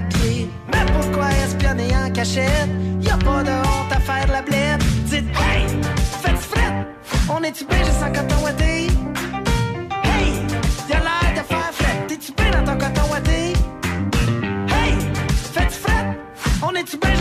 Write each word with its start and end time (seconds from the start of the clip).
Mais 0.00 0.84
pourquoi 0.92 1.30
espionner 1.44 1.94
en 1.94 2.10
cachette? 2.10 2.68
Y 3.00 3.08
a 3.08 3.16
pas 3.16 3.44
de 3.44 3.50
honte 3.50 3.92
à 3.92 4.00
faire 4.00 4.26
la 4.32 4.42
blette. 4.42 4.82
Dites, 5.04 5.28
hey, 5.36 5.66
faites 6.20 6.36
fret! 6.36 6.86
On 7.30 7.40
est-tu 7.44 7.64
bien 7.64 7.78
juste 7.78 8.02
en 8.02 8.10
coton 8.10 8.42
ouaté? 8.42 8.88
Hey, 10.02 10.32
y'a 10.88 10.98
l'air 10.98 11.30
de 11.36 11.46
faire 11.46 11.70
fret. 11.72 12.06
T'es-tu 12.08 12.32
bien 12.32 12.50
dans 12.50 12.72
ton 12.72 12.78
coton 12.78 13.08
ouaté? 13.12 13.52
Hey, 14.68 14.94
faites 15.52 15.72
fret! 15.72 16.18
On 16.60 16.74
est-tu 16.74 16.96
bien 16.98 17.14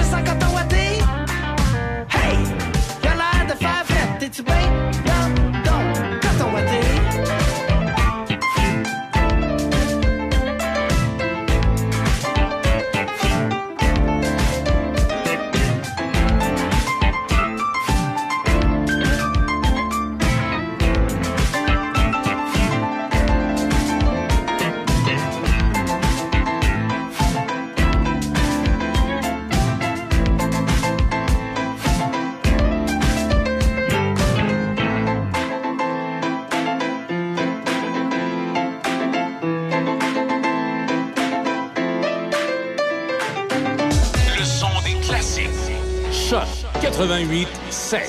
88 47.03 47.47
7. 47.69 48.01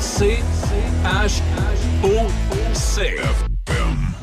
C 0.00 0.38
H 1.04 1.42
O 2.02 2.26
C. 2.72 3.16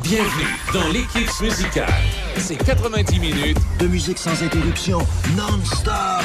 Bienvenue 0.02 0.48
dans 0.74 0.88
l'équipe 0.88 1.30
musicale. 1.40 1.94
C'est 2.38 2.56
90 2.56 3.20
minutes 3.20 3.58
De 3.78 3.86
musique 3.86 4.18
sans 4.18 4.42
interruption, 4.42 4.98
non-stop. 5.38 6.24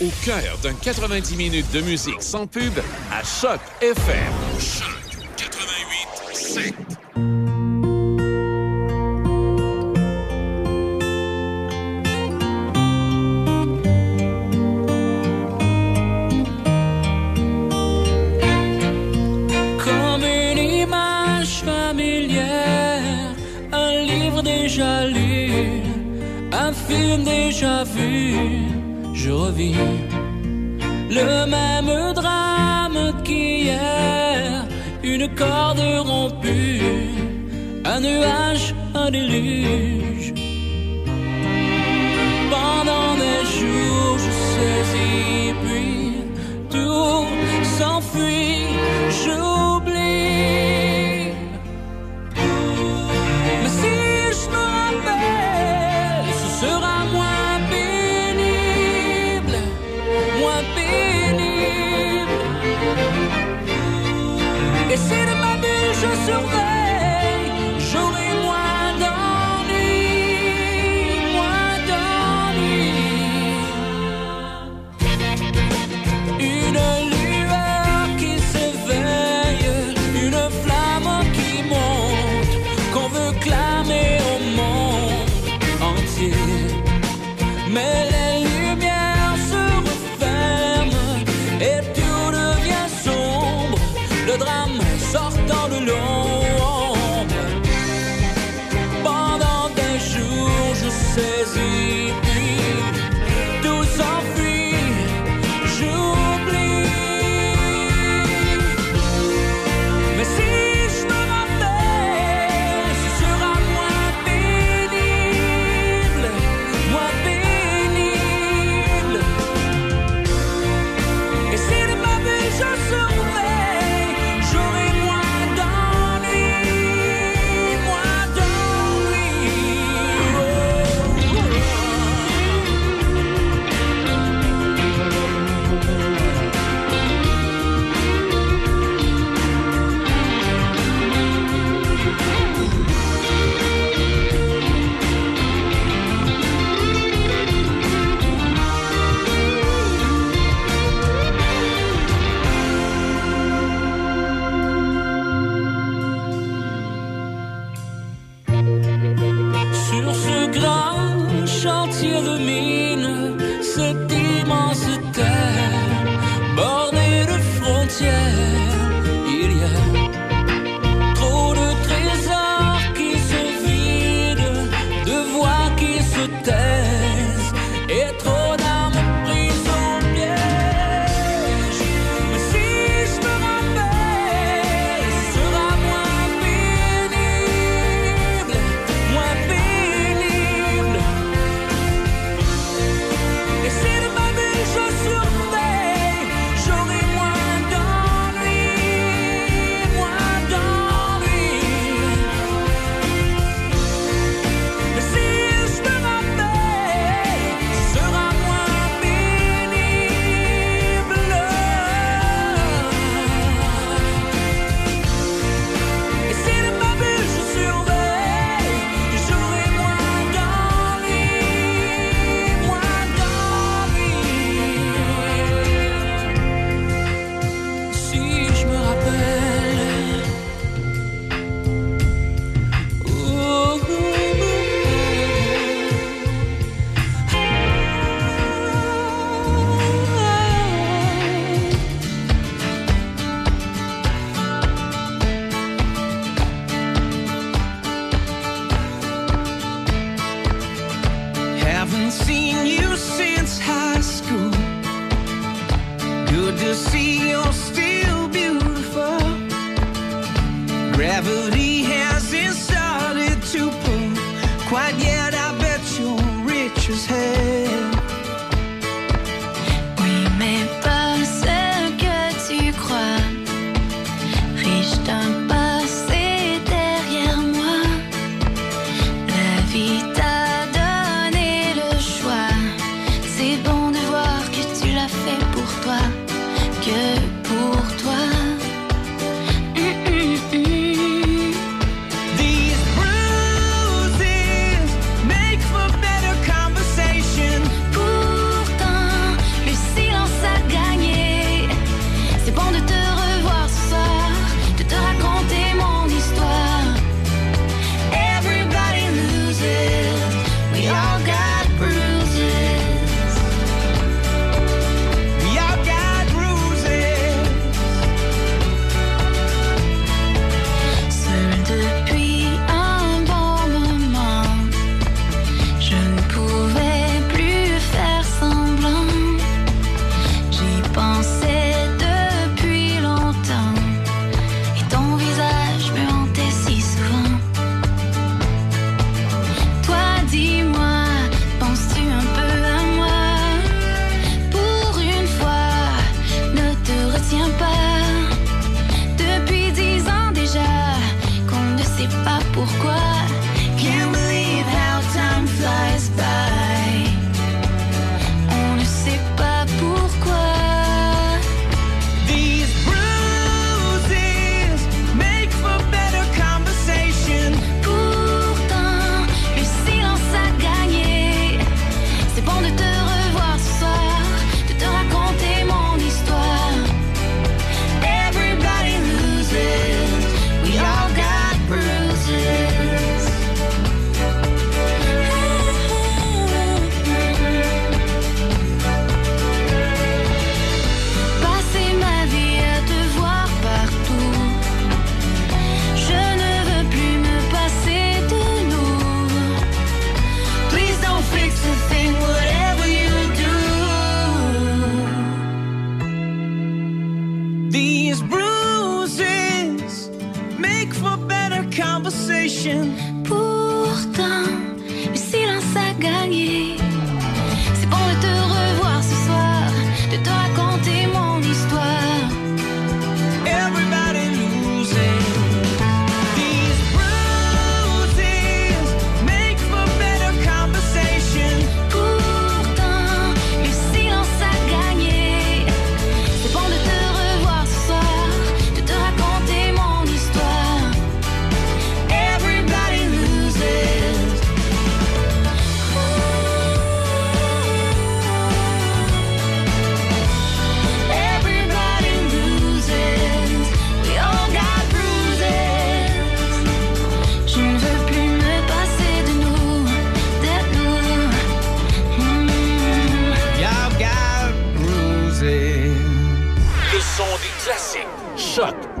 Au 0.00 0.10
cœur 0.24 0.58
d'un 0.62 0.74
90 0.74 1.36
minutes 1.36 1.72
de 1.72 1.80
musique 1.80 2.22
sans 2.22 2.46
pub 2.46 2.72
à 3.12 3.24
Choc 3.24 3.58
FM. 3.82 4.49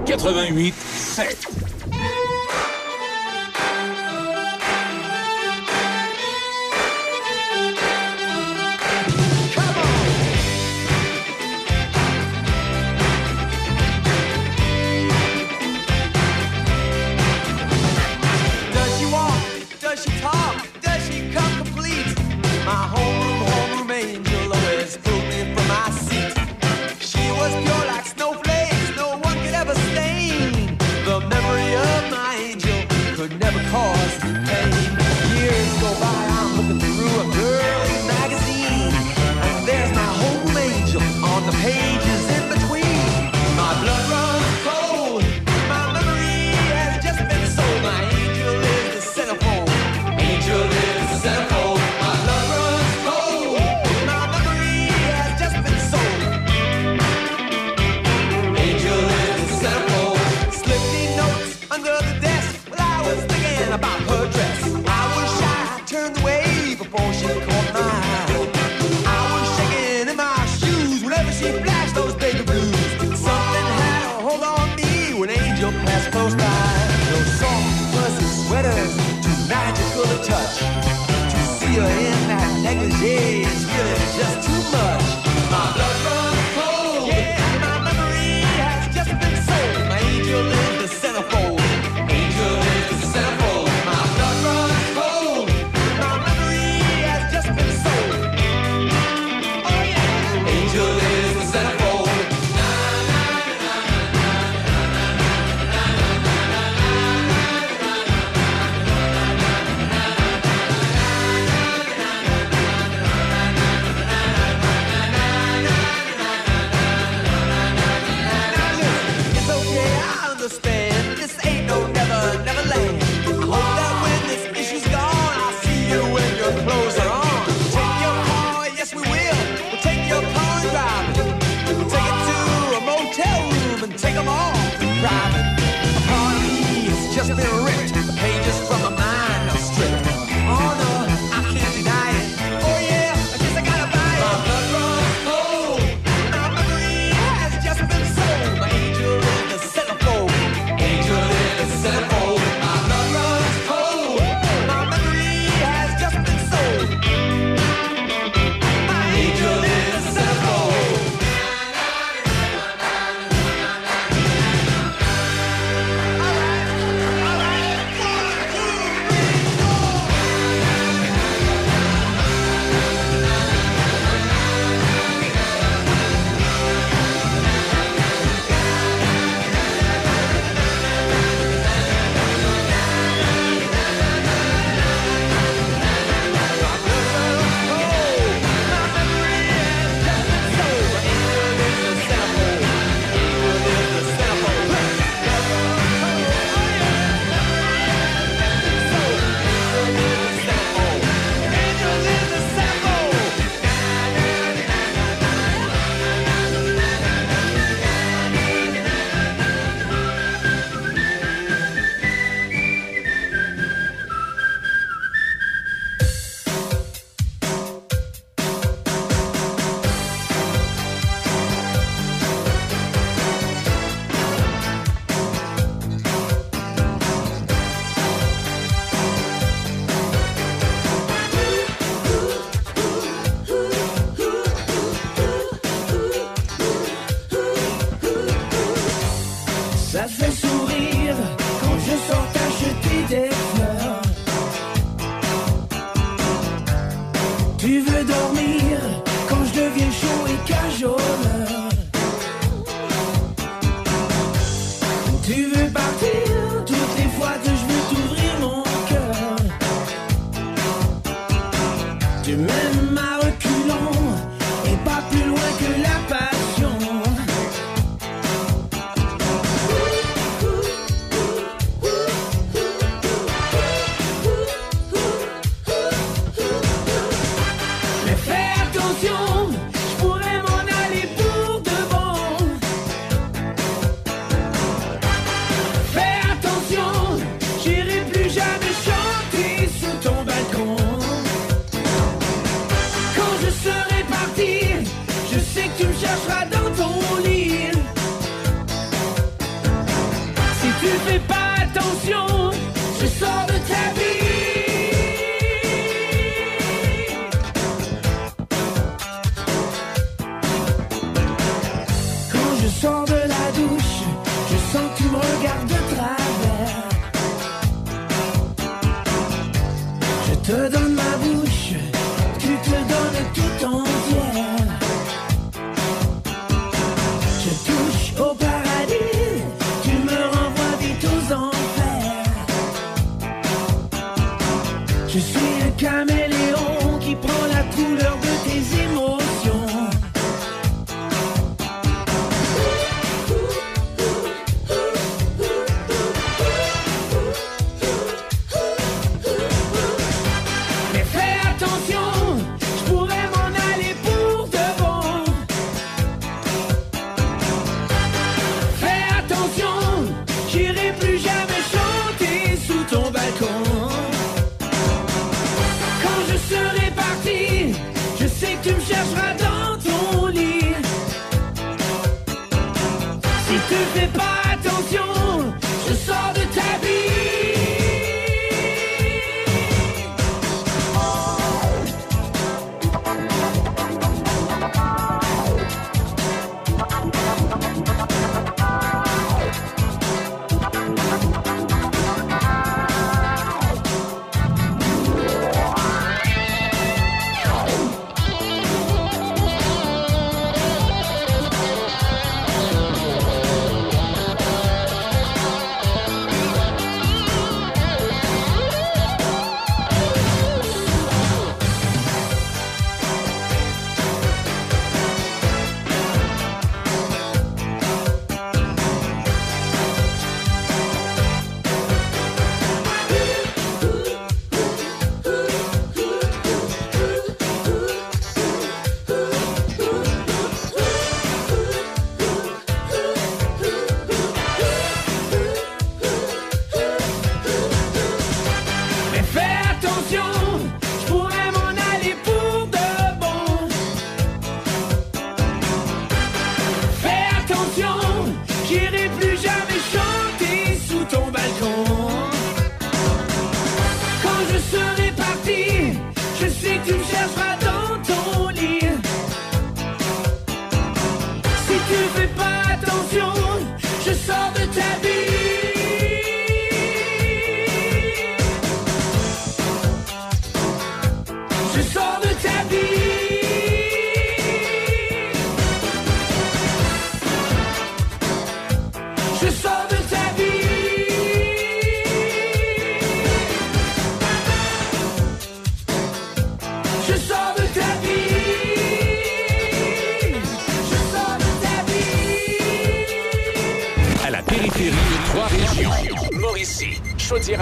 88 0.06 0.72
7. 0.72 1.59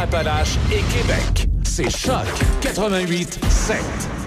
Chaudière-Appalaches 0.09 0.59
et 0.73 0.83
Québec. 0.92 1.49
C'est 1.64 1.90
Choc 1.90 2.27
88 2.62 3.38
7. 3.49 4.17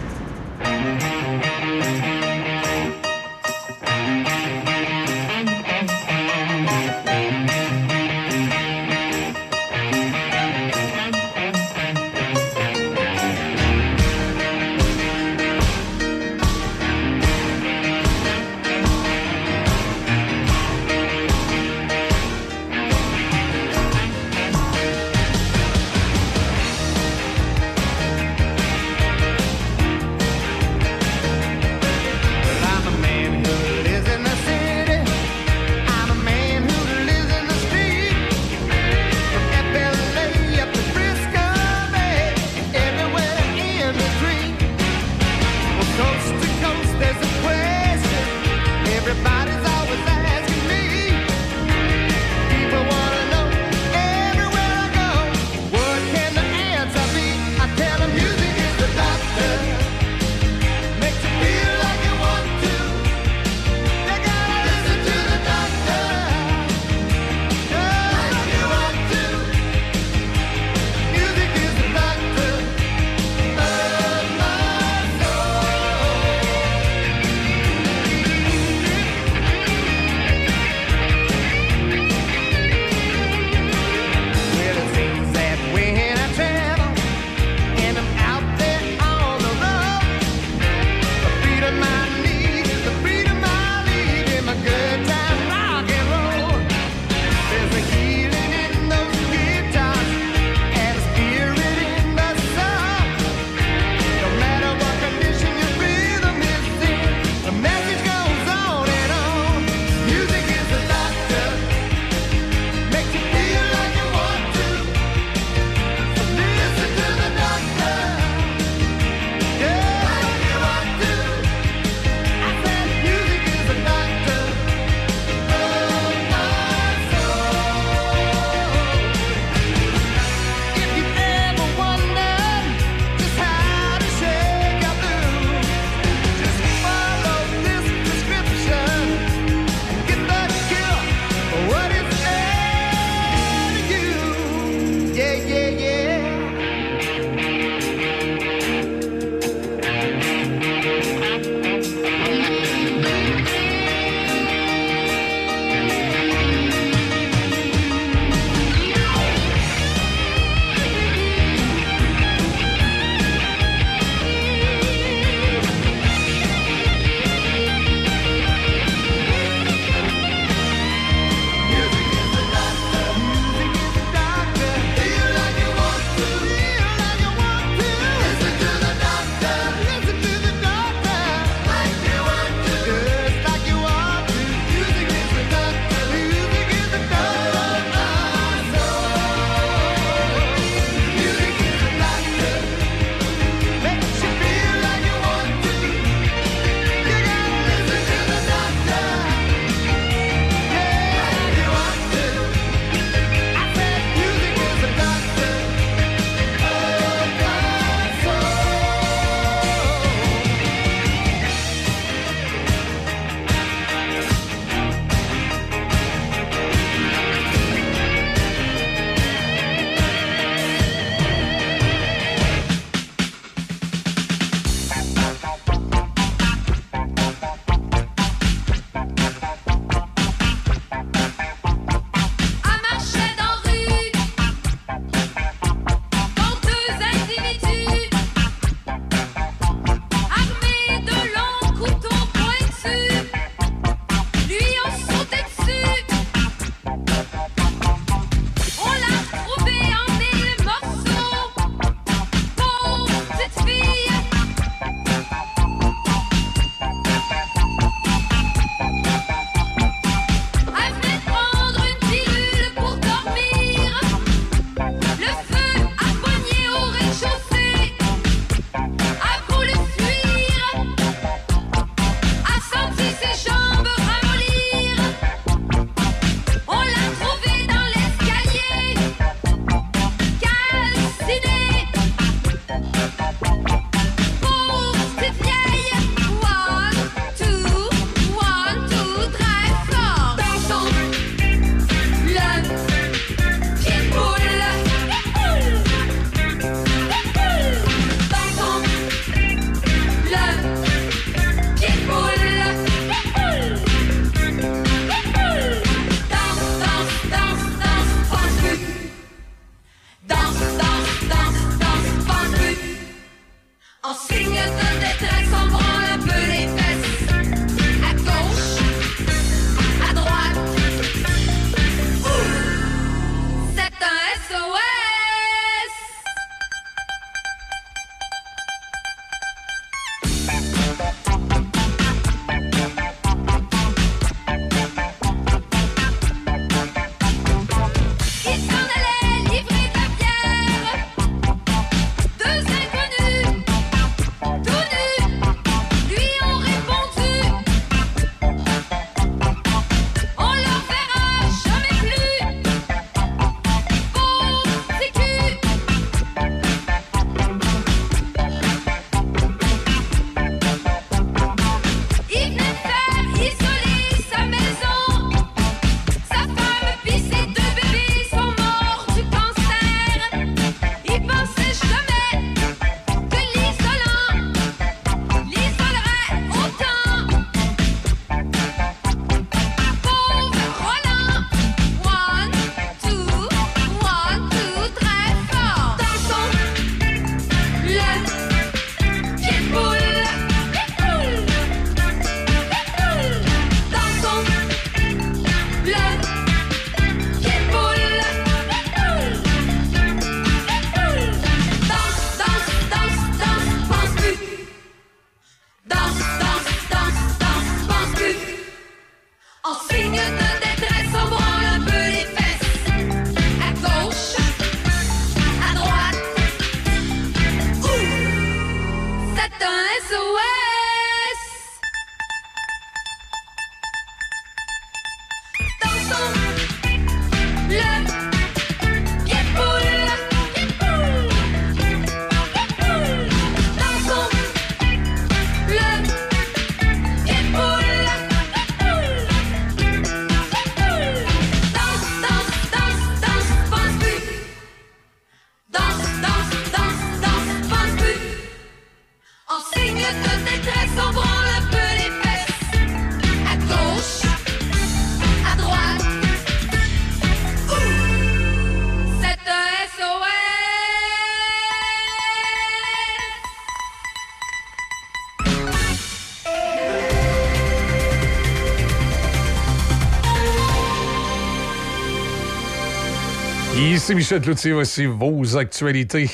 Ici 474.12 474.18
Michel 474.18 474.42
Cloutier, 474.42 474.74
voici 474.74 475.06
vos 475.06 475.56
actualités. 475.56 476.30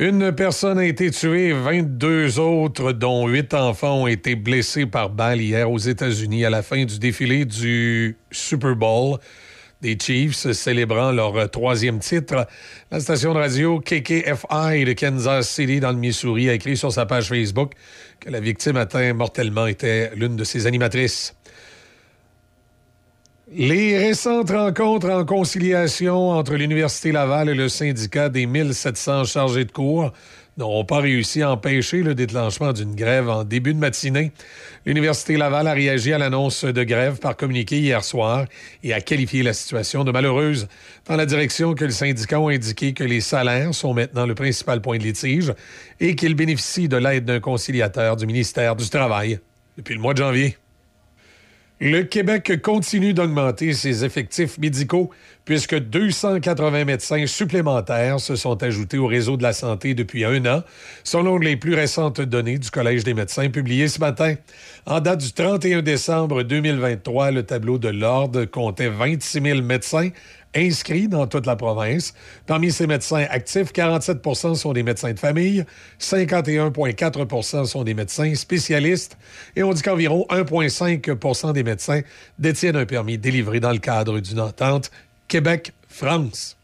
Une 0.00 0.32
personne 0.32 0.78
a 0.78 0.84
été 0.84 1.12
tuée, 1.12 1.52
22 1.52 2.40
autres, 2.40 2.90
dont 2.90 3.28
8 3.28 3.54
enfants, 3.54 4.02
ont 4.02 4.06
été 4.08 4.34
blessés 4.34 4.84
par 4.84 5.10
balle 5.10 5.40
hier 5.40 5.70
aux 5.70 5.78
États-Unis 5.78 6.44
à 6.44 6.50
la 6.50 6.64
fin 6.64 6.84
du 6.84 6.98
défilé 6.98 7.44
du 7.44 8.16
Super 8.32 8.74
Bowl 8.74 9.18
des 9.80 9.96
Chiefs 9.96 10.50
célébrant 10.50 11.12
leur 11.12 11.48
troisième 11.52 12.00
titre. 12.00 12.48
La 12.90 12.98
station 12.98 13.32
de 13.32 13.38
radio 13.38 13.78
KKFI 13.78 14.84
de 14.84 14.92
Kansas 14.92 15.48
City 15.48 15.78
dans 15.78 15.92
le 15.92 15.98
Missouri 15.98 16.50
a 16.50 16.54
écrit 16.54 16.76
sur 16.76 16.90
sa 16.90 17.06
page 17.06 17.28
Facebook 17.28 17.74
que 18.18 18.28
la 18.28 18.40
victime 18.40 18.76
atteinte 18.76 19.14
mortellement 19.14 19.68
était 19.68 20.10
l'une 20.16 20.34
de 20.34 20.42
ses 20.42 20.66
animatrices. 20.66 21.32
Les 23.48 23.96
récentes 23.96 24.50
rencontres 24.50 25.08
en 25.08 25.24
conciliation 25.24 26.30
entre 26.30 26.56
l'Université 26.56 27.12
Laval 27.12 27.48
et 27.48 27.54
le 27.54 27.68
syndicat 27.68 28.28
des 28.28 28.44
1700 28.44 29.22
chargés 29.22 29.64
de 29.64 29.70
cours 29.70 30.12
n'ont 30.58 30.84
pas 30.84 30.98
réussi 30.98 31.42
à 31.42 31.52
empêcher 31.52 32.02
le 32.02 32.16
déclenchement 32.16 32.72
d'une 32.72 32.96
grève 32.96 33.28
en 33.28 33.44
début 33.44 33.72
de 33.72 33.78
matinée. 33.78 34.32
L'Université 34.84 35.36
Laval 35.36 35.68
a 35.68 35.74
réagi 35.74 36.12
à 36.12 36.18
l'annonce 36.18 36.64
de 36.64 36.82
grève 36.82 37.20
par 37.20 37.36
communiqué 37.36 37.78
hier 37.78 38.02
soir 38.02 38.46
et 38.82 38.92
a 38.92 39.00
qualifié 39.00 39.44
la 39.44 39.52
situation 39.52 40.02
de 40.02 40.10
malheureuse, 40.10 40.66
dans 41.06 41.14
la 41.14 41.24
direction 41.24 41.74
que 41.74 41.84
le 41.84 41.92
syndicat 41.92 42.38
a 42.38 42.50
indiqué 42.50 42.94
que 42.94 43.04
les 43.04 43.20
salaires 43.20 43.72
sont 43.72 43.94
maintenant 43.94 44.26
le 44.26 44.34
principal 44.34 44.80
point 44.80 44.98
de 44.98 45.04
litige 45.04 45.52
et 46.00 46.16
qu'ils 46.16 46.34
bénéficient 46.34 46.88
de 46.88 46.96
l'aide 46.96 47.26
d'un 47.26 47.38
conciliateur 47.38 48.16
du 48.16 48.26
ministère 48.26 48.74
du 48.74 48.90
Travail 48.90 49.38
depuis 49.76 49.94
le 49.94 50.00
mois 50.00 50.14
de 50.14 50.18
janvier. 50.18 50.56
Le 51.78 52.04
Québec 52.04 52.62
continue 52.62 53.12
d'augmenter 53.12 53.74
ses 53.74 54.02
effectifs 54.02 54.56
médicaux 54.56 55.10
puisque 55.44 55.78
280 55.78 56.86
médecins 56.86 57.26
supplémentaires 57.26 58.18
se 58.18 58.34
sont 58.34 58.62
ajoutés 58.62 58.96
au 58.96 59.06
réseau 59.06 59.36
de 59.36 59.42
la 59.42 59.52
santé 59.52 59.92
depuis 59.92 60.24
un 60.24 60.44
an, 60.46 60.62
selon 61.04 61.36
les 61.36 61.56
plus 61.56 61.74
récentes 61.74 62.22
données 62.22 62.58
du 62.58 62.70
Collège 62.70 63.04
des 63.04 63.12
médecins 63.12 63.50
publiées 63.50 63.88
ce 63.88 64.00
matin. 64.00 64.36
En 64.86 65.00
date 65.00 65.20
du 65.20 65.32
31 65.32 65.82
décembre 65.82 66.44
2023, 66.44 67.30
le 67.30 67.42
tableau 67.42 67.76
de 67.76 67.88
l'Ordre 67.88 68.46
comptait 68.46 68.88
26 68.88 69.42
000 69.42 69.60
médecins 69.60 70.08
inscrits 70.56 71.08
dans 71.08 71.26
toute 71.26 71.46
la 71.46 71.56
province. 71.56 72.14
Parmi 72.46 72.72
ces 72.72 72.86
médecins 72.86 73.26
actifs, 73.30 73.72
47 73.72 74.22
sont 74.54 74.72
des 74.72 74.82
médecins 74.82 75.12
de 75.12 75.18
famille, 75.18 75.64
51,4 76.00 77.66
sont 77.66 77.84
des 77.84 77.94
médecins 77.94 78.34
spécialistes 78.34 79.16
et 79.54 79.62
on 79.62 79.72
dit 79.72 79.82
qu'environ 79.82 80.26
1,5 80.30 81.52
des 81.52 81.62
médecins 81.62 82.00
détiennent 82.38 82.76
un 82.76 82.86
permis 82.86 83.18
délivré 83.18 83.60
dans 83.60 83.72
le 83.72 83.78
cadre 83.78 84.20
d'une 84.20 84.40
entente 84.40 84.90
Québec-France. 85.28 86.55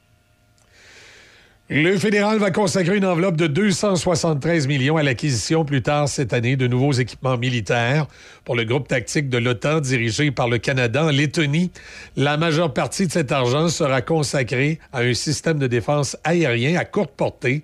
Le 1.74 1.96
fédéral 1.96 2.36
va 2.36 2.50
consacrer 2.50 2.98
une 2.98 3.06
enveloppe 3.06 3.36
de 3.36 3.46
273 3.46 4.66
millions 4.66 4.98
à 4.98 5.02
l'acquisition 5.02 5.64
plus 5.64 5.80
tard 5.80 6.06
cette 6.06 6.34
année 6.34 6.54
de 6.54 6.66
nouveaux 6.66 6.92
équipements 6.92 7.38
militaires 7.38 8.08
pour 8.44 8.56
le 8.56 8.64
groupe 8.64 8.88
tactique 8.88 9.30
de 9.30 9.38
l'OTAN 9.38 9.80
dirigé 9.80 10.30
par 10.30 10.50
le 10.50 10.58
Canada 10.58 11.06
en 11.06 11.08
Lettonie. 11.08 11.70
La 12.14 12.36
majeure 12.36 12.74
partie 12.74 13.06
de 13.06 13.12
cet 13.12 13.32
argent 13.32 13.68
sera 13.68 14.02
consacrée 14.02 14.80
à 14.92 15.00
un 15.00 15.14
système 15.14 15.58
de 15.58 15.66
défense 15.66 16.14
aérien 16.24 16.78
à 16.78 16.84
courte 16.84 17.12
portée 17.16 17.62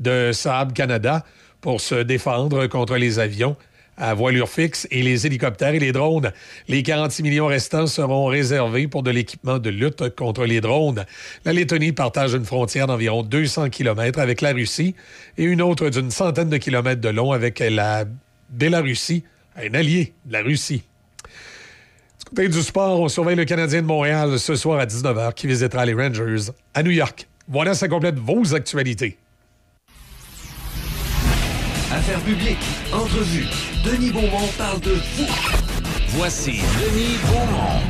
de 0.00 0.32
Saab 0.32 0.74
Canada 0.74 1.24
pour 1.62 1.80
se 1.80 1.94
défendre 1.94 2.66
contre 2.66 2.98
les 2.98 3.18
avions 3.18 3.56
à 3.96 4.14
voilure 4.14 4.48
fixe 4.48 4.86
et 4.90 5.02
les 5.02 5.26
hélicoptères 5.26 5.74
et 5.74 5.78
les 5.78 5.92
drones. 5.92 6.32
Les 6.68 6.82
46 6.82 7.22
millions 7.22 7.46
restants 7.46 7.86
seront 7.86 8.26
réservés 8.26 8.88
pour 8.88 9.02
de 9.02 9.10
l'équipement 9.10 9.58
de 9.58 9.70
lutte 9.70 10.14
contre 10.14 10.44
les 10.44 10.60
drones. 10.60 11.04
La 11.44 11.52
Lettonie 11.52 11.92
partage 11.92 12.34
une 12.34 12.44
frontière 12.44 12.86
d'environ 12.86 13.22
200 13.22 13.70
km 13.70 14.18
avec 14.18 14.40
la 14.40 14.52
Russie 14.52 14.94
et 15.38 15.44
une 15.44 15.62
autre 15.62 15.88
d'une 15.88 16.10
centaine 16.10 16.48
de 16.48 16.56
kilomètres 16.56 17.00
de 17.00 17.08
long 17.08 17.32
avec 17.32 17.58
la 17.58 18.04
Bélarussie, 18.50 19.24
un 19.56 19.74
allié 19.74 20.12
de 20.24 20.32
la 20.32 20.42
Russie. 20.42 20.82
Du 22.18 22.30
côté 22.30 22.48
du 22.48 22.62
sport, 22.62 23.00
on 23.00 23.08
surveille 23.08 23.36
le 23.36 23.44
Canadien 23.44 23.82
de 23.82 23.86
Montréal 23.86 24.38
ce 24.38 24.56
soir 24.56 24.80
à 24.80 24.86
19h 24.86 25.34
qui 25.34 25.46
visitera 25.46 25.86
les 25.86 25.94
Rangers 25.94 26.50
à 26.74 26.82
New 26.82 26.90
York. 26.90 27.28
Voilà, 27.48 27.74
ça 27.74 27.88
complète 27.88 28.18
vos 28.18 28.54
actualités. 28.54 29.16
Affaires 32.06 32.20
publiques, 32.22 32.58
entrevues. 32.92 33.46
Denis 33.84 34.10
Beaumont 34.12 34.46
parle 34.56 34.80
de 34.80 34.92
vous. 34.92 35.26
Voici 36.10 36.52
Denis 36.52 37.16
Beaumont. 37.26 37.80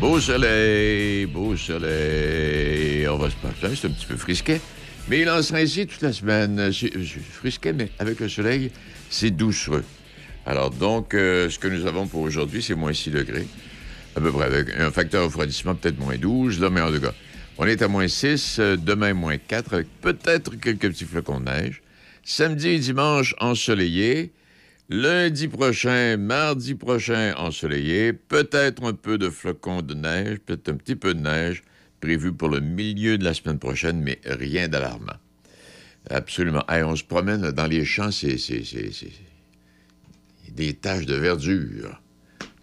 Beau 0.00 0.18
soleil, 0.18 1.24
beau 1.26 1.56
soleil. 1.56 3.06
On 3.06 3.16
va 3.16 3.30
se 3.30 3.36
parler. 3.36 3.76
C'est 3.76 3.86
un 3.86 3.90
petit 3.92 4.06
peu 4.06 4.16
frisquet. 4.16 4.60
Mais 5.08 5.20
il 5.20 5.30
en 5.30 5.40
sera 5.40 5.60
ainsi 5.60 5.86
toute 5.86 6.02
la 6.02 6.12
semaine. 6.12 6.72
C'est- 6.72 6.90
c'est 6.94 7.20
Frisquet, 7.22 7.72
mais 7.72 7.90
avec 8.00 8.18
le 8.18 8.28
soleil, 8.28 8.72
c'est 9.08 9.30
doucereux. 9.30 9.84
Alors 10.44 10.70
donc, 10.70 11.14
euh, 11.14 11.48
ce 11.48 11.60
que 11.60 11.68
nous 11.68 11.86
avons 11.86 12.08
pour 12.08 12.22
aujourd'hui, 12.22 12.60
c'est 12.60 12.74
moins 12.74 12.92
6 12.92 13.10
degrés. 13.10 13.46
À 14.16 14.20
peu 14.20 14.32
près 14.32 14.46
avec 14.46 14.68
un 14.80 14.90
facteur 14.90 15.22
refroidissement 15.24 15.76
peut-être 15.76 16.00
moins 16.00 16.16
12. 16.16 16.58
Là, 16.58 16.70
mais 16.70 16.80
en 16.80 16.90
tout 16.90 17.00
cas, 17.00 17.12
on 17.56 17.66
est 17.68 17.82
à 17.82 17.86
moins 17.88 18.08
6. 18.08 18.56
euh, 18.58 18.76
demain, 18.76 19.14
moins 19.14 19.36
4, 19.38 19.74
avec 19.74 19.86
peut-être 20.00 20.56
quelques 20.56 20.88
petits 20.90 21.04
flocons 21.04 21.38
de 21.38 21.44
neige. 21.44 21.82
Samedi 22.30 22.68
et 22.68 22.78
dimanche, 22.78 23.34
ensoleillé. 23.40 24.34
Lundi 24.90 25.48
prochain, 25.48 26.18
mardi 26.18 26.74
prochain, 26.74 27.32
ensoleillé. 27.38 28.12
Peut-être 28.12 28.84
un 28.84 28.92
peu 28.92 29.16
de 29.16 29.30
flocons 29.30 29.80
de 29.80 29.94
neige, 29.94 30.36
peut-être 30.40 30.68
un 30.68 30.76
petit 30.76 30.94
peu 30.94 31.14
de 31.14 31.20
neige 31.20 31.62
prévu 32.02 32.34
pour 32.34 32.50
le 32.50 32.60
milieu 32.60 33.16
de 33.16 33.24
la 33.24 33.32
semaine 33.32 33.58
prochaine, 33.58 34.02
mais 34.02 34.20
rien 34.26 34.68
d'alarmant. 34.68 35.16
Absolument. 36.10 36.62
Hey, 36.68 36.82
on 36.82 36.96
se 36.96 37.02
promène 37.02 37.50
dans 37.50 37.66
les 37.66 37.86
champs, 37.86 38.10
c'est 38.10 38.36
des 40.50 40.74
taches 40.74 41.06
de 41.06 41.14
verdure. 41.14 41.98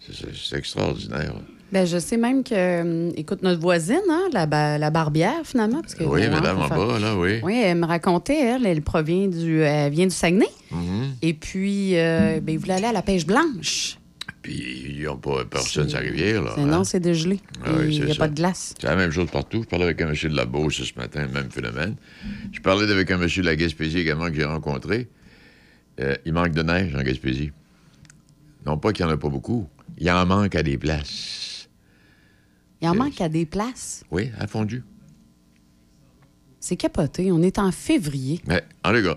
C'est- 0.08 0.56
extraordinaire. 0.56 1.34
Ben, 1.72 1.84
je 1.84 1.98
sais 1.98 2.16
même 2.16 2.44
que, 2.44 2.80
hum, 3.08 3.12
écoute, 3.16 3.42
notre 3.42 3.60
voisine, 3.60 4.00
hein, 4.08 4.28
la, 4.32 4.46
ba- 4.46 4.78
la 4.78 4.90
barbière, 4.90 5.40
finalement. 5.44 5.80
Parce 5.82 5.94
que, 5.96 6.04
Oui, 6.04 6.28
madame 6.28 6.58
en 6.60 6.68
bas, 6.68 6.98
là, 7.00 7.16
oui. 7.16 7.40
Oui, 7.42 7.60
elle 7.64 7.78
me 7.78 7.86
racontait, 7.86 8.38
elle, 8.40 8.66
elle 8.66 8.82
provient 8.82 9.26
du, 9.26 9.60
elle 9.62 9.92
vient 9.92 10.06
du 10.06 10.14
Saguenay. 10.14 10.46
Mhm. 10.70 11.14
Et 11.22 11.34
puis, 11.34 11.96
euh, 11.98 12.38
ben, 12.40 12.52
il 12.52 12.58
voulait 12.58 12.74
aller 12.74 12.86
à 12.86 12.92
la 12.92 13.02
pêche 13.02 13.26
blanche. 13.26 13.98
Puis 14.42 14.94
ils 14.98 15.02
n'ont 15.06 15.16
pas 15.16 15.44
personne 15.44 15.88
sur 15.88 15.98
la 15.98 16.04
rivière, 16.04 16.40
là. 16.42 16.52
Hein? 16.56 16.66
Non, 16.66 16.84
c'est 16.84 17.00
dégelé. 17.00 17.40
Ah 17.64 17.70
oui, 17.80 17.96
il 17.96 18.04
n'y 18.04 18.10
a 18.12 18.14
ça. 18.14 18.20
pas 18.20 18.28
de 18.28 18.36
glace. 18.36 18.74
C'est 18.80 18.86
la 18.86 18.94
même 18.94 19.10
chose 19.10 19.28
partout. 19.28 19.62
Je 19.64 19.66
parlais 19.68 19.86
avec 19.86 20.00
un 20.00 20.06
monsieur 20.06 20.28
de 20.28 20.36
la 20.36 20.44
Beauce 20.44 20.84
ce 20.84 20.96
matin, 20.96 21.26
même 21.34 21.50
phénomène. 21.50 21.96
Je 22.52 22.60
parlais 22.60 22.88
avec 22.88 23.10
un 23.10 23.18
monsieur 23.18 23.42
de 23.42 23.46
la 23.48 23.56
Gaspésie 23.56 23.98
également 23.98 24.28
que 24.28 24.34
j'ai 24.34 24.44
rencontré. 24.44 25.08
Euh, 25.98 26.14
il 26.24 26.32
manque 26.32 26.52
de 26.52 26.62
neige 26.62 26.94
en 26.94 27.02
Gaspésie. 27.02 27.50
Non 28.64 28.78
pas 28.78 28.92
qu'il 28.92 29.04
n'y 29.04 29.10
en 29.10 29.14
a 29.14 29.18
pas 29.18 29.28
beaucoup. 29.30 29.66
Il 29.98 30.08
en 30.12 30.24
manque 30.26 30.54
à 30.54 30.62
des 30.62 30.76
places. 30.78 31.42
Il 32.80 32.88
en 32.88 32.94
manque 32.94 33.20
à 33.20 33.28
des 33.28 33.46
places. 33.46 34.04
Oui, 34.10 34.30
à 34.38 34.46
fondu. 34.46 34.82
C'est 36.60 36.76
capoté. 36.76 37.32
On 37.32 37.42
est 37.42 37.58
en 37.58 37.72
février. 37.72 38.40
Mais, 38.46 38.62
en 38.84 38.92
tout 38.92 39.02
cas. 39.02 39.16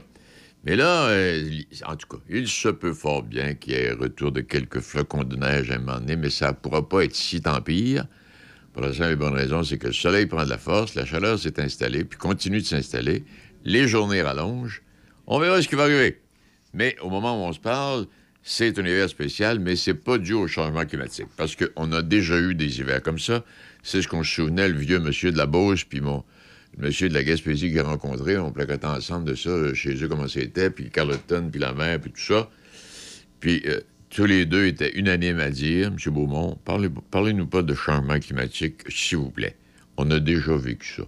Mais 0.66 0.76
là, 0.76 1.07
euh, 1.07 1.62
en 1.86 1.95
tout 1.95 2.07
cas, 2.07 2.22
il 2.30 2.47
se 2.47 2.68
peut 2.68 2.93
fort 2.93 3.24
bien 3.24 3.53
qu'il 3.55 3.74
y 3.74 3.76
ait 3.78 3.91
retour 3.93 4.32
de 4.32 4.41
quelques 4.41 4.82
flocons 4.82 5.24
de 5.24 5.38
neige 5.38 5.72
à 5.72 5.76
un 5.76 5.80
moment 5.80 5.99
donné, 5.99 6.18
mais 6.18 6.30
ça 6.30 6.49
ne 6.49 6.55
pourra 6.55 6.88
pas 6.88 7.05
être 7.05 7.16
si 7.16 7.41
tant 7.41 7.62
pire. 7.62 8.05
Pour 8.74 8.84
la 8.84 8.93
simple 8.93 9.14
et 9.14 9.16
bonne 9.16 9.34
raison, 9.34 9.64
c'est 9.64 9.78
que 9.78 9.88
le 9.88 9.93
soleil 9.93 10.26
prend 10.26 10.43
de 10.43 10.49
la 10.49 10.57
force, 10.57 10.95
la 10.95 11.05
chaleur 11.05 11.39
s'est 11.39 11.62
installée, 11.62 12.03
puis 12.03 12.20
continue 12.20 12.60
de 12.60 12.66
s'installer, 12.66 13.24
les 13.64 13.88
journées 13.88 14.22
rallongent. 14.22 14.84
On 15.28 15.39
verra 15.39 15.62
ce 15.62 15.68
qui 15.68 15.76
va 15.76 15.84
arriver. 15.84 16.22
Mais 16.74 16.95
au 17.01 17.10
moment 17.10 17.41
où 17.41 17.47
on 17.47 17.53
se 17.53 17.60
parle, 17.60 18.05
c'est 18.52 18.80
un 18.80 18.84
hiver 18.84 19.08
spécial, 19.08 19.60
mais 19.60 19.76
c'est 19.76 19.93
pas 19.93 20.18
dû 20.18 20.34
au 20.34 20.47
changement 20.47 20.84
climatique. 20.84 21.28
Parce 21.38 21.56
qu'on 21.56 21.91
a 21.91 22.02
déjà 22.02 22.39
eu 22.39 22.56
des 22.56 22.80
hivers 22.80 23.04
comme 23.04 23.20
ça. 23.20 23.45
C'est 23.84 24.02
ce 24.02 24.08
qu'on 24.08 24.24
se 24.24 24.34
souvenait, 24.34 24.68
le 24.68 24.76
vieux 24.76 25.00
monsieur 25.00 25.32
de 25.32 25.38
la 25.38 25.45
Beauce, 25.45 25.84
puis 25.84 26.02
mon, 26.02 26.24
monsieur 26.80 27.10
de 27.10 27.14
la 27.14 27.24
Gaspésie 27.24 27.68
que 27.68 27.76
j'ai 27.76 27.82
rencontré. 27.82 28.39
On 28.39 28.52
placotait 28.52 28.88
ensemble 28.88 29.26
de 29.26 29.36
ça, 29.36 29.52
euh, 29.52 29.76
chez 29.76 29.93
eux, 30.04 30.08
comment 30.08 30.28
c'était, 30.28 30.72
puis 30.72 30.89
Carleton, 30.89 31.50
puis 31.52 31.60
la 31.62 31.74
mer, 31.74 32.00
puis 32.00 32.12
tout 32.12 32.22
ça. 32.22 32.50
Puis 33.39 33.62
euh, 33.68 33.82
tous 34.10 34.26
les 34.26 34.47
deux 34.47 34.66
étaient 34.66 34.93
unanimes 34.97 35.39
à 35.39 35.52
dire, 35.52 35.89
M. 35.89 35.97
Beaumont, 36.12 36.58
parlez- 36.66 36.89
parlez-nous 37.12 37.45
pas 37.45 37.62
de 37.62 37.76
changement 37.76 38.18
climatique, 38.20 38.82
s'il 38.89 39.20
vous 39.20 39.30
plaît. 39.30 39.56
On 39.95 40.10
a 40.10 40.20
déjà 40.20 40.58
vécu 40.58 40.95
ça. 40.95 41.04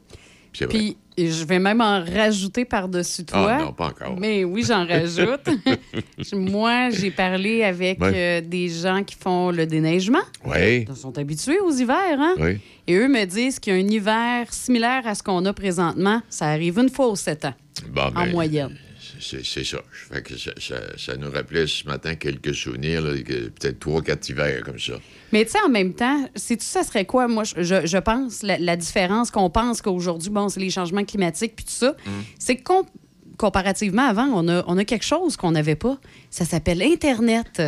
C'est 0.53 0.65
vrai. 0.65 0.77
Je 1.17 1.43
vais 1.45 1.59
même 1.59 1.81
en 1.81 2.03
rajouter 2.03 2.65
par-dessus 2.65 3.25
toi. 3.25 3.57
Ah 3.59 3.63
non, 3.63 3.73
pas 3.73 3.87
encore. 3.87 4.17
Mais 4.19 4.43
oui, 4.43 4.63
j'en 4.65 4.85
rajoute. 4.85 5.49
Moi, 6.33 6.89
j'ai 6.91 7.11
parlé 7.11 7.63
avec 7.63 8.01
euh, 8.01 8.41
des 8.41 8.69
gens 8.69 9.03
qui 9.03 9.15
font 9.15 9.51
le 9.51 9.65
déneigement. 9.65 10.19
Oui. 10.45 10.85
Ils 10.89 10.95
sont 10.95 11.17
habitués 11.17 11.59
aux 11.59 11.71
hivers, 11.71 12.19
hein? 12.19 12.35
Oui. 12.39 12.59
Et 12.87 12.95
eux 12.95 13.07
me 13.07 13.25
disent 13.25 13.59
qu'il 13.59 13.73
y 13.73 13.75
a 13.75 13.79
un 13.79 13.87
hiver 13.87 14.53
similaire 14.53 15.05
à 15.05 15.15
ce 15.15 15.23
qu'on 15.23 15.45
a 15.45 15.53
présentement. 15.53 16.21
Ça 16.29 16.47
arrive 16.47 16.79
une 16.79 16.89
fois 16.89 17.07
aux 17.07 17.15
sept 17.15 17.45
ans, 17.45 17.53
Bon, 17.89 18.01
en 18.03 18.11
ben, 18.11 18.31
moyenne. 18.31 18.77
C'est 19.21 19.63
ça. 19.63 19.77
Fait 20.11 20.21
que 20.21 20.35
ça, 20.37 20.51
ça- 20.59 20.97
ça 20.97 21.15
nous 21.15 21.29
rappelait 21.31 21.67
ce 21.67 21.85
matin 21.85 22.15
quelques 22.15 22.53
souvenirs, 22.55 23.01
là, 23.01 23.11
peut-être 23.13 23.79
trois, 23.79 24.01
quatre 24.01 24.27
hivers 24.29 24.63
comme 24.63 24.79
ça. 24.79 24.93
Mais 25.31 25.45
tu 25.45 25.51
sais, 25.51 25.59
en 25.65 25.69
même 25.69 25.93
temps, 25.93 26.27
sais-tu, 26.35 26.65
ça 26.65 26.83
serait 26.83 27.05
quoi, 27.05 27.27
moi, 27.27 27.43
je, 27.43 27.61
je- 27.85 27.97
pense, 27.99 28.41
la, 28.43 28.57
la 28.57 28.75
différence 28.75 29.29
qu'on 29.31 29.49
pense 29.49 29.81
qu'aujourd'hui, 29.81 30.29
bon, 30.29 30.49
c'est 30.49 30.59
les 30.59 30.69
changements 30.71 31.05
climatiques 31.05 31.55
puis 31.55 31.65
tout 31.65 31.71
ça, 31.71 31.95
Mm. 32.05 32.09
c'est 32.39 32.55
que 32.57 32.63
com- 32.63 32.85
comparativement 33.37 34.07
avant, 34.07 34.25
on 34.33 34.47
a, 34.47 34.63
on 34.67 34.77
a 34.77 34.83
quelque 34.85 35.05
chose 35.05 35.37
qu'on 35.37 35.51
n'avait 35.51 35.75
pas. 35.75 35.99
Ça 36.29 36.45
s'appelle 36.45 36.81
Internet. 36.81 37.61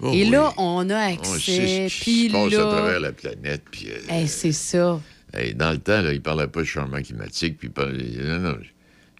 Oh, 0.00 0.08
Et 0.12 0.24
oui. 0.24 0.30
là, 0.30 0.52
on 0.56 0.88
a 0.90 0.96
accès. 0.98 1.86
Puis 2.00 2.28
passe 2.30 2.54
à 2.54 2.56
travers 2.58 2.84
là, 2.94 2.98
la 3.00 3.12
planète. 3.12 3.62
Puis, 3.70 3.88
euh, 3.90 3.98
hey, 4.12 4.26
c'est 4.26 4.52
ça. 4.52 5.00
hey, 5.32 5.54
dans 5.54 5.70
le 5.70 5.78
temps, 5.78 6.00
là, 6.02 6.10
il 6.12 6.16
ne 6.16 6.20
parlait 6.22 6.48
pas 6.48 6.60
de 6.60 6.66
changement 6.66 7.00
climatique. 7.00 7.56
Puis, 7.58 7.68
il 7.68 7.72
parlait- 7.72 8.04
non, 8.24 8.38
non, 8.40 8.56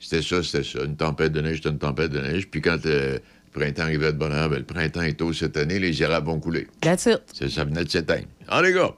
c'était 0.02 0.22
ça, 0.22 0.42
c'était 0.42 0.64
ça. 0.64 0.84
Une 0.84 0.96
tempête 0.96 1.32
de 1.32 1.40
neige, 1.40 1.56
c'était 1.56 1.70
une 1.70 1.78
tempête 1.78 2.10
de 2.10 2.20
neige. 2.20 2.48
Puis 2.48 2.60
quand 2.60 2.84
euh, 2.86 3.14
le 3.14 3.60
printemps 3.60 3.82
arrivait 3.82 4.12
de 4.12 4.18
bonne 4.18 4.32
heure, 4.32 4.50
ben, 4.50 4.58
le 4.58 4.64
printemps 4.64 5.02
est 5.02 5.18
tôt 5.18 5.32
cette 5.32 5.56
année, 5.56 5.78
les 5.78 6.02
érables 6.02 6.26
vont 6.26 6.40
couler. 6.40 6.66
That's 6.80 7.06
it. 7.06 7.22
Ça, 7.32 7.48
ça 7.48 7.64
venait 7.64 7.84
de 7.84 7.90
s'éteindre. 7.90 8.26
Ah, 8.48 8.60
les 8.62 8.72
gars! 8.72 8.94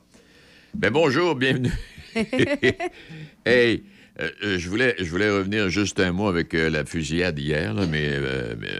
Ben, 0.74 0.90
bonjour, 0.90 1.36
bienvenue. 1.36 1.72
hey, 3.46 3.84
euh, 4.20 4.30
euh, 4.44 4.58
je, 4.58 4.68
voulais, 4.68 4.94
je 4.98 5.10
voulais 5.10 5.30
revenir 5.30 5.68
juste 5.68 5.98
un 5.98 6.12
mot 6.12 6.28
avec 6.28 6.54
euh, 6.54 6.70
la 6.70 6.84
fusillade 6.84 7.38
hier, 7.38 7.74
là, 7.74 7.86
mais 7.86 8.18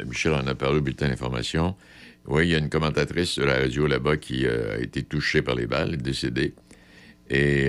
Michel 0.07 0.33
en 0.33 0.47
a 0.47 0.55
parlé 0.55 0.79
au 0.79 0.81
bulletin 0.81 1.09
d'information. 1.09 1.75
Oui, 2.27 2.47
il 2.47 2.51
y 2.53 2.55
a 2.55 2.59
une 2.59 2.70
commentatrice 2.70 3.39
de 3.39 3.45
la 3.45 3.59
radio 3.59 3.87
là-bas 3.87 4.16
qui 4.16 4.47
a 4.47 4.79
été 4.79 5.03
touchée 5.03 5.43
par 5.43 5.55
les 5.55 5.66
balles, 5.66 5.97
décédée. 5.99 6.55
Et 7.29 7.68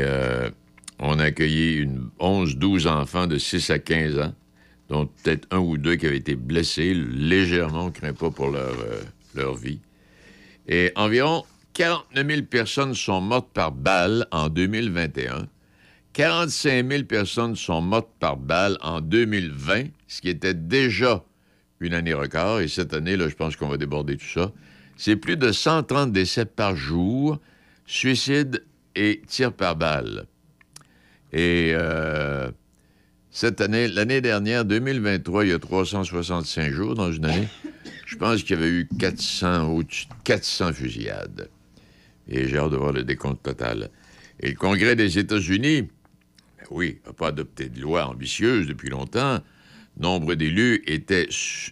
on 1.00 1.20
a 1.20 1.26
accueilli 1.26 1.78
une 1.78 2.10
11-12 2.20 2.88
enfants 2.88 3.28
de 3.28 3.38
6 3.38 3.70
à 3.70 3.80
15 3.80 4.20
ans, 4.20 4.34
dont 4.90 5.08
peut-être 5.08 5.48
un 5.52 5.60
ou 5.60 5.78
deux 5.78 5.96
qui 5.96 6.06
avaient 6.06 6.18
été 6.18 6.36
blessés 6.36 6.94
légèrement, 6.94 7.86
on 7.86 7.92
craint 7.92 8.14
pas 8.14 8.32
pour 8.32 8.50
leur, 8.50 8.80
euh, 8.80 9.02
leur 9.34 9.56
vie. 9.56 9.80
Et 10.68 10.92
environ 10.96 11.44
49 11.74 12.28
000 12.28 12.42
personnes 12.44 12.94
sont 12.94 13.22
mortes 13.22 13.50
par 13.54 13.72
balle 13.72 14.28
en 14.32 14.50
2021. 14.50 15.48
45 16.14 16.90
000 16.90 17.04
personnes 17.04 17.56
sont 17.58 17.82
mortes 17.82 18.10
par 18.20 18.38
balle 18.38 18.78
en 18.82 19.02
2020, 19.02 19.88
ce 20.08 20.22
qui 20.22 20.30
était 20.30 20.54
déjà 20.54 21.22
une 21.82 21.94
année 21.94 22.14
record. 22.14 22.62
Et 22.62 22.70
cette 22.70 22.94
année, 22.94 23.18
là, 23.18 23.28
je 23.28 23.36
pense 23.36 23.58
qu'on 23.58 23.68
va 23.68 23.76
déborder 23.76 24.16
tout 24.16 24.26
ça. 24.26 24.54
C'est 24.96 25.18
plus 25.18 25.36
de 25.36 25.52
130 25.52 26.14
décès 26.14 26.46
par 26.46 26.76
jour, 26.78 27.40
suicides 27.86 28.64
et 28.96 29.22
tirs 29.28 29.52
par 29.52 29.76
balle. 29.76 30.26
Et 31.34 31.72
euh, 31.74 32.50
cette 33.38 33.60
année, 33.60 33.90
l'année 33.90 34.22
dernière, 34.22 34.64
2023, 34.64 35.44
il 35.44 35.50
y 35.50 35.54
a 35.54 35.60
365 35.60 36.72
jours 36.72 36.96
dans 36.96 37.12
une 37.12 37.26
année. 37.26 37.50
Je 38.06 38.16
pense 38.16 38.42
qu'il 38.44 38.52
y 38.56 38.60
avait 38.60 38.70
eu 38.70 38.88
400, 38.98 39.68
au-dessus 39.74 40.06
de 40.06 40.14
400 40.24 40.72
fusillades. 40.72 41.50
Et 42.30 42.48
j'ai 42.48 42.58
hâte 42.58 42.72
de 42.72 42.78
voir 42.78 42.94
le 42.94 43.04
décompte 43.04 43.44
total. 43.44 43.90
Et 44.40 44.52
le 44.52 44.56
Congrès 44.56 44.96
des 44.96 45.20
États-Unis, 45.20 45.82
ben 45.82 46.66
oui, 46.72 47.00
n'a 47.06 47.12
pas 47.12 47.28
adopté 47.28 47.68
de 47.68 47.82
loi 47.82 48.08
ambitieuse 48.08 48.68
depuis 48.68 48.90
longtemps. 48.90 49.40
Nombre 50.00 50.36
d'élus 50.36 50.82
étaient, 50.88 51.28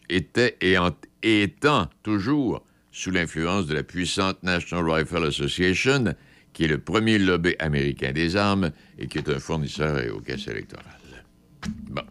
étaient 0.10 0.58
et, 0.60 0.78
en- 0.78 0.92
et 1.24 1.44
étant 1.44 1.90
toujours 2.04 2.62
sous 2.92 3.12
l'influence 3.12 3.68
de 3.68 3.74
la 3.74 3.84
puissante 3.84 4.44
National 4.44 4.90
Rifle 4.92 5.24
Association, 5.26 6.14
qui 6.52 6.66
est 6.66 6.68
le 6.68 6.80
premier 6.80 7.20
lobby 7.20 7.56
américain 7.60 8.12
des 8.12 8.36
armes 8.36 8.72
et 9.00 9.08
qui 9.08 9.18
est 9.18 9.30
un 9.30 9.40
fournisseur 9.40 10.14
aux 10.14 10.20
caisses 10.20 10.48
électorales. 10.50 10.93
Bon. 11.90 12.04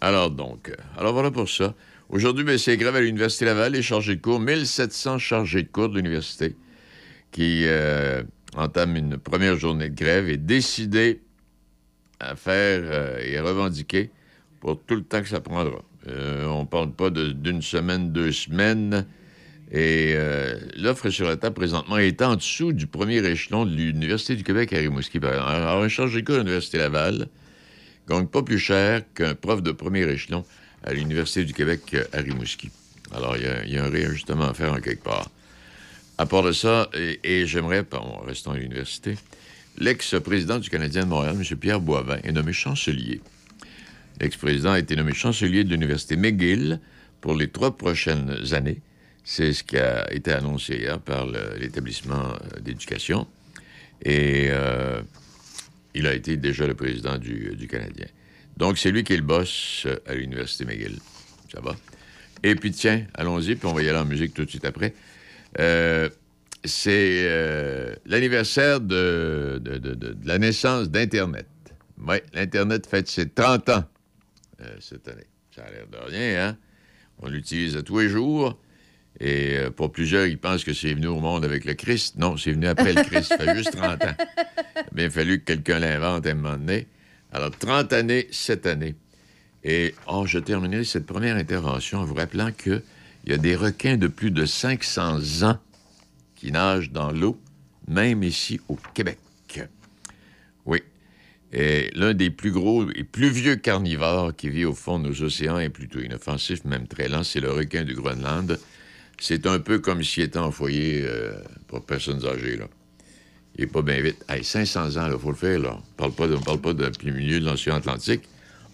Alors 0.00 0.30
donc, 0.30 0.70
euh, 0.70 0.74
alors 0.96 1.12
voilà 1.12 1.30
pour 1.30 1.48
ça. 1.48 1.74
Aujourd'hui, 2.08 2.44
ben, 2.44 2.58
c'est 2.58 2.76
grève 2.76 2.96
à 2.96 3.00
l'Université 3.00 3.44
Laval, 3.44 3.72
les 3.72 3.82
chargés 3.82 4.16
de 4.16 4.20
cours, 4.20 4.40
1700 4.40 5.18
chargés 5.18 5.62
de 5.62 5.68
cours 5.68 5.88
de 5.88 5.96
l'université 5.96 6.56
qui 7.30 7.64
euh, 7.66 8.22
entament 8.56 8.96
une 8.96 9.16
première 9.18 9.56
journée 9.56 9.90
de 9.90 9.94
grève 9.94 10.28
et 10.28 10.36
décidé 10.36 11.20
à 12.18 12.34
faire 12.34 12.80
euh, 12.82 13.20
et 13.22 13.38
revendiquer 13.38 14.10
pour 14.60 14.82
tout 14.82 14.96
le 14.96 15.04
temps 15.04 15.22
que 15.22 15.28
ça 15.28 15.40
prendra. 15.40 15.82
On 16.06 16.62
ne 16.62 16.66
parle 16.66 16.92
pas 16.92 17.10
d'une 17.10 17.62
semaine, 17.62 18.10
deux 18.10 18.32
semaines. 18.32 19.06
Et 19.70 20.16
l'offre 20.76 21.10
sur 21.10 21.28
la 21.28 21.36
table 21.36 21.54
présentement 21.54 21.98
est 21.98 22.20
en 22.22 22.36
dessous 22.36 22.72
du 22.72 22.86
premier 22.86 23.18
échelon 23.18 23.64
de 23.64 23.74
l'Université 23.74 24.34
du 24.34 24.42
Québec 24.42 24.72
à 24.72 24.78
Rimouski. 24.78 25.18
Alors, 25.22 25.82
un 25.82 25.88
chargé 25.88 26.22
de 26.22 26.26
cours 26.26 26.36
à 26.36 26.38
l'Université 26.38 26.78
Laval 26.78 27.28
gagne 28.10 28.26
pas 28.26 28.42
plus 28.42 28.58
cher 28.58 29.02
qu'un 29.14 29.34
prof 29.34 29.62
de 29.62 29.72
premier 29.72 30.02
échelon 30.02 30.44
à 30.82 30.92
l'Université 30.92 31.44
du 31.44 31.52
Québec 31.54 31.82
euh, 31.94 32.04
à 32.12 32.18
Rimouski. 32.18 32.70
Alors, 33.14 33.36
il 33.36 33.72
y, 33.72 33.78
a- 33.78 33.84
un 33.84 33.90
réajustement 33.90 34.48
à 34.48 34.54
faire 34.54 34.72
en 34.72 34.80
quelque 34.80 35.02
part. 35.02 35.30
À 36.18 36.26
part 36.26 36.42
de 36.42 36.52
ça, 36.52 36.88
et, 36.94 37.46
j'aimerais, 37.46 37.84
en 37.92 38.18
restant 38.20 38.52
à 38.52 38.56
l'université, 38.58 39.16
l'ex-président 39.78 40.58
du 40.58 40.68
Canadien 40.68 41.04
de 41.04 41.08
Montréal, 41.08 41.36
M. 41.38 41.56
Pierre 41.56 41.80
Boivin, 41.80 42.18
est 42.22 42.32
nommé 42.32 42.52
chancelier. 42.52 43.20
L'ex-président 44.20 44.72
a 44.72 44.78
été 44.78 44.96
nommé 44.96 45.14
chancelier 45.14 45.64
de 45.64 45.70
l'Université 45.70 46.16
McGill 46.16 46.80
pour 47.20 47.34
les 47.34 47.48
trois 47.48 47.76
prochaines 47.76 48.36
années. 48.52 48.80
C'est 49.24 49.52
ce 49.52 49.62
qui 49.64 49.78
a 49.78 50.12
été 50.12 50.32
annoncé 50.32 50.76
hier 50.76 50.98
par 50.98 51.26
l'établissement 51.58 52.32
euh, 52.32 52.60
d'éducation. 52.60 53.26
Et 54.04 54.48
euh, 54.50 55.02
il 55.94 56.06
a 56.06 56.14
été 56.14 56.36
déjà 56.36 56.66
le 56.66 56.74
président 56.74 57.18
du, 57.18 57.54
du 57.56 57.66
Canadien. 57.68 58.06
Donc, 58.56 58.78
c'est 58.78 58.90
lui 58.90 59.04
qui 59.04 59.12
est 59.14 59.16
le 59.18 59.22
boss 59.22 59.84
euh, 59.86 59.96
à 60.06 60.14
l'Université 60.14 60.64
McGill. 60.64 60.98
Ça 61.52 61.60
va? 61.60 61.76
Et 62.42 62.54
puis, 62.54 62.70
tiens, 62.72 63.06
allons-y, 63.14 63.56
puis 63.56 63.66
on 63.66 63.72
va 63.72 63.82
y 63.82 63.88
aller 63.88 63.98
en 63.98 64.04
musique 64.04 64.34
tout 64.34 64.44
de 64.44 64.50
suite 64.50 64.64
après. 64.64 64.94
Euh, 65.58 66.08
c'est 66.64 67.22
euh, 67.24 67.94
l'anniversaire 68.06 68.80
de, 68.80 69.60
de- 69.62 69.78
de- 69.78 70.16
la 70.24 70.38
naissance 70.38 70.90
d'Internet. 70.90 71.46
Oui, 72.06 72.16
l'Internet 72.34 72.86
fête 72.86 73.08
ses 73.08 73.28
30 73.28 73.68
ans 73.70 73.84
euh, 74.62 74.76
cette 74.80 75.08
année. 75.08 75.26
Ça 75.54 75.62
a 75.64 75.70
l'air 75.70 75.86
de 75.88 75.96
rien, 76.10 76.48
hein? 76.48 76.56
On 77.18 77.28
l'utilise 77.28 77.76
à 77.76 77.82
tous 77.82 77.98
les 77.98 78.08
jours. 78.08 78.58
Et 79.20 79.56
euh, 79.58 79.70
pour 79.70 79.92
plusieurs, 79.92 80.26
ils 80.26 80.38
pensent 80.38 80.64
que 80.64 80.72
c'est 80.72 80.94
venu 80.94 81.06
au 81.06 81.20
monde 81.20 81.44
avec 81.44 81.64
le 81.64 81.74
Christ. 81.74 82.16
Non, 82.16 82.36
c'est 82.36 82.52
venu 82.52 82.66
après 82.66 82.94
le 82.94 83.02
Christ. 83.02 83.28
Ça 83.28 83.38
fait 83.38 83.56
juste 83.56 83.76
30 83.76 84.04
ans. 84.04 84.14
Il 84.76 84.80
a 84.80 84.84
bien 84.92 85.10
fallu 85.10 85.40
que 85.40 85.44
quelqu'un 85.44 85.78
l'invente 85.78 86.26
à 86.26 86.30
un 86.30 86.34
moment 86.34 86.56
donné. 86.56 86.86
Alors, 87.32 87.50
30 87.50 87.92
années 87.92 88.28
cette 88.30 88.66
année. 88.66 88.94
Et 89.62 89.94
oh, 90.08 90.24
je 90.26 90.38
terminerai 90.38 90.84
cette 90.84 91.06
première 91.06 91.36
intervention 91.36 91.98
en 91.98 92.04
vous 92.04 92.14
rappelant 92.14 92.50
qu'il 92.50 92.82
y 93.26 93.32
a 93.32 93.36
des 93.36 93.54
requins 93.54 93.98
de 93.98 94.06
plus 94.06 94.30
de 94.30 94.46
500 94.46 95.42
ans 95.42 95.58
qui 96.34 96.50
nagent 96.50 96.90
dans 96.90 97.12
l'eau, 97.12 97.38
même 97.86 98.22
ici 98.22 98.58
au 98.68 98.78
Québec. 98.94 99.18
Oui. 100.64 100.82
Et 101.52 101.90
l'un 101.94 102.14
des 102.14 102.30
plus 102.30 102.52
gros 102.52 102.88
et 102.90 103.04
plus 103.04 103.28
vieux 103.28 103.56
carnivores 103.56 104.34
qui 104.34 104.48
vit 104.48 104.64
au 104.64 104.74
fond 104.74 104.98
de 104.98 105.08
nos 105.08 105.22
océans 105.22 105.58
est 105.58 105.68
plutôt 105.68 106.00
inoffensif, 106.00 106.64
même 106.64 106.86
très 106.86 107.08
lent, 107.08 107.24
c'est 107.24 107.40
le 107.40 107.50
requin 107.50 107.84
du 107.84 107.94
Groenland. 107.94 108.58
C'est 109.20 109.46
un 109.46 109.60
peu 109.60 109.78
comme 109.78 110.02
s'il 110.02 110.24
était 110.24 110.38
en 110.38 110.50
foyer 110.50 111.02
euh, 111.04 111.34
pour 111.68 111.84
personnes 111.84 112.24
âgées, 112.26 112.56
là. 112.56 112.66
Il 113.56 113.64
est 113.64 113.66
pas 113.66 113.82
bien 113.82 114.00
vite. 114.00 114.24
Hey, 114.28 114.42
500 114.42 114.96
ans, 114.96 115.10
il 115.12 115.18
faut 115.18 115.30
le 115.30 115.36
faire, 115.36 115.58
là. 115.58 115.76
On 115.78 115.96
parle 115.96 116.12
pas 116.12 116.26
on 116.34 116.40
parle 116.40 116.60
pas 116.60 116.72
de 116.72 117.10
milieu 117.10 117.38
de 117.38 117.44
l'océan 117.44 117.76
Atlantique. 117.76 118.22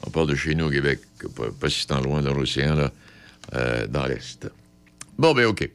On 0.07 0.11
parle 0.11 0.28
de 0.28 0.36
chez 0.36 0.55
nous 0.55 0.66
au 0.66 0.70
Québec, 0.70 1.01
pas, 1.61 1.68
si 1.68 1.86
tant 1.86 2.01
loin 2.01 2.22
dans 2.22 2.32
l'océan, 2.32 2.76
là, 2.76 2.92
euh, 3.55 3.86
dans 3.88 4.07
l'Est. 4.07 4.49
Bon, 5.18 5.34
ben 5.34 5.47
OK. 5.47 5.68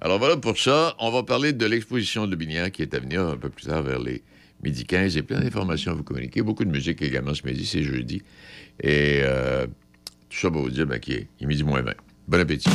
Alors 0.00 0.18
voilà 0.18 0.38
pour 0.38 0.58
ça. 0.58 0.94
On 1.00 1.10
va 1.10 1.22
parler 1.22 1.52
de 1.52 1.66
l'exposition 1.66 2.26
de 2.26 2.34
Binière 2.34 2.70
qui 2.70 2.82
est 2.82 2.94
à 2.94 3.00
venir 3.00 3.22
un 3.22 3.36
peu 3.36 3.50
plus 3.50 3.66
tard 3.66 3.82
vers 3.82 3.98
les 3.98 4.22
midi 4.62 4.84
15. 4.84 5.16
Et 5.18 5.22
plein 5.22 5.40
d'informations 5.40 5.92
à 5.92 5.94
vous 5.94 6.04
communiquer. 6.04 6.40
Beaucoup 6.40 6.64
de 6.64 6.70
musique 6.70 7.02
également 7.02 7.34
ce 7.34 7.46
midi, 7.46 7.66
c'est 7.66 7.82
jeudi. 7.82 8.22
Et 8.80 9.20
euh, 9.22 9.66
tout 10.30 10.38
ça 10.38 10.50
pour 10.50 10.62
vous 10.62 10.70
dire 10.70 10.86
ben, 10.86 10.98
qu'il 10.98 11.14
est, 11.14 11.28
il 11.40 11.44
est 11.44 11.46
midi 11.46 11.64
moins 11.64 11.82
20. 11.82 11.92
Bon 12.28 12.40
appétit. 12.40 12.70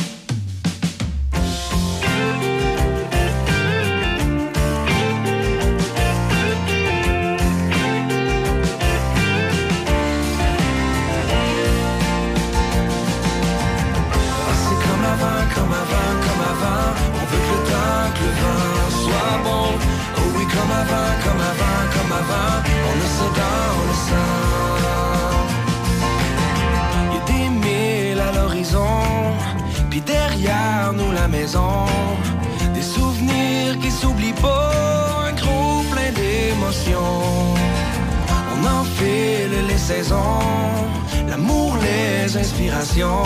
L'amour, 41.28 41.76
les 41.82 42.36
inspirations, 42.36 43.24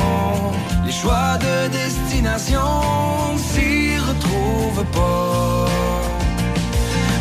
les 0.85 0.93
choix 0.93 1.39
de 1.39 1.69
destination 1.69 3.33
ne 3.35 3.39
s'y 3.39 3.99
retrouvent 3.99 4.87
pas. 4.93 5.67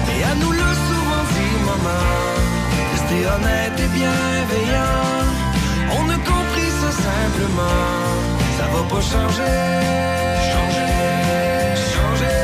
Mais 0.07 0.23
à 0.31 0.35
nous 0.35 0.51
le 0.51 0.69
souvent 0.87 1.25
dit, 1.35 1.55
maman, 1.69 2.05
rester 2.91 3.21
honnête 3.33 3.77
et 3.85 3.91
bienveillant. 3.99 5.11
On 5.97 6.09
a 6.09 6.17
compris 6.31 6.71
simplement, 7.09 7.89
ça 8.57 8.65
va 8.73 8.81
pas 8.91 9.03
changer. 9.13 9.59
Changer, 10.51 10.95
changer. 11.93 12.39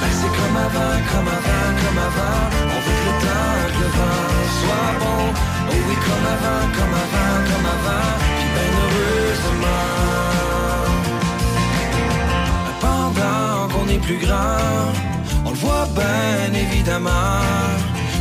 Ben, 0.00 0.12
c'est 0.18 0.32
comme 0.38 0.56
avant, 0.66 0.96
comme 1.10 1.28
avant, 1.38 1.68
comme 1.82 1.98
avant. 2.08 2.71
Le 3.24 3.88
vent 3.98 4.30
soit 4.58 4.92
bon. 5.02 5.22
Oh 5.70 5.78
oui, 5.88 5.96
comme 6.06 6.26
avant, 6.34 6.64
comme 6.76 6.94
avant, 7.04 7.34
comme 7.48 7.66
avant. 7.76 8.10
Puis 8.36 8.48
ben 8.54 8.70
heureusement. 8.82 9.90
Pendant 12.80 13.68
qu'on 13.72 13.86
est 13.88 14.02
plus 14.08 14.18
grand, 14.18 14.92
on 15.46 15.50
le 15.50 15.56
voit 15.56 15.88
bien 15.94 16.52
évidemment. 16.64 17.40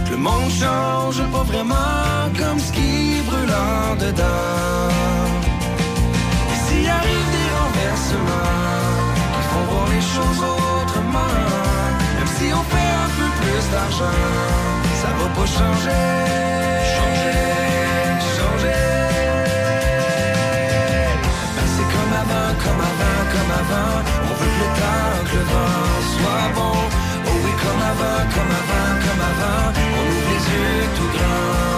Que 0.06 0.12
le 0.12 0.18
monde 0.18 0.52
change 0.52 1.22
pas 1.32 1.44
vraiment 1.44 2.30
comme 2.38 2.60
ce 2.60 2.72
qui 2.72 3.22
brûle 3.28 3.54
en 3.54 3.96
dedans. 3.96 4.90
Et 6.52 6.58
s'il 6.64 6.88
arrive 6.90 7.28
des 7.38 7.50
renversements 7.60 8.60
qui 9.34 9.42
font 9.50 9.66
voir 9.72 9.88
les 9.96 10.06
choses 10.14 10.42
autrement, 10.42 11.38
même 12.18 12.32
si 12.38 12.46
on 12.54 12.64
fait 12.74 12.92
un 13.06 13.10
peu 13.18 13.28
plus 13.40 13.64
d'argent, 13.74 14.22
ça 15.02 15.10
va 15.18 15.28
pas 15.38 15.48
changer. 15.60 16.08
Changer, 16.96 17.44
changer. 18.38 18.82
Ben, 21.56 21.68
comme 21.94 22.14
avant, 22.22 22.52
comme 22.64 22.82
avant, 22.92 23.22
comme 23.34 23.54
avant. 23.62 23.94
On 24.28 24.34
veut 24.40 24.52
que 24.56 24.62
le 24.64 24.70
temps, 24.80 25.18
que 25.28 25.36
le 25.38 25.44
vent 25.52 25.88
soit 26.14 26.48
bon. 26.58 26.78
Oh 27.28 27.38
oui, 27.44 27.54
comme 27.64 27.84
avant, 27.92 28.22
comme 28.34 28.54
avant, 28.62 28.90
comme 29.04 29.24
avant. 29.32 29.64
On 29.98 30.04
ouvre 30.14 30.30
les 30.32 30.44
yeux 30.52 30.84
tout 30.98 31.12
grands. 31.18 31.71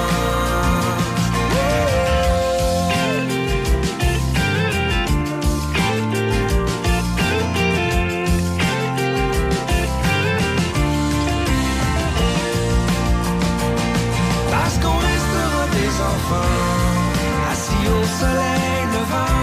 Soleil 18.24 18.84
levant 18.96 19.38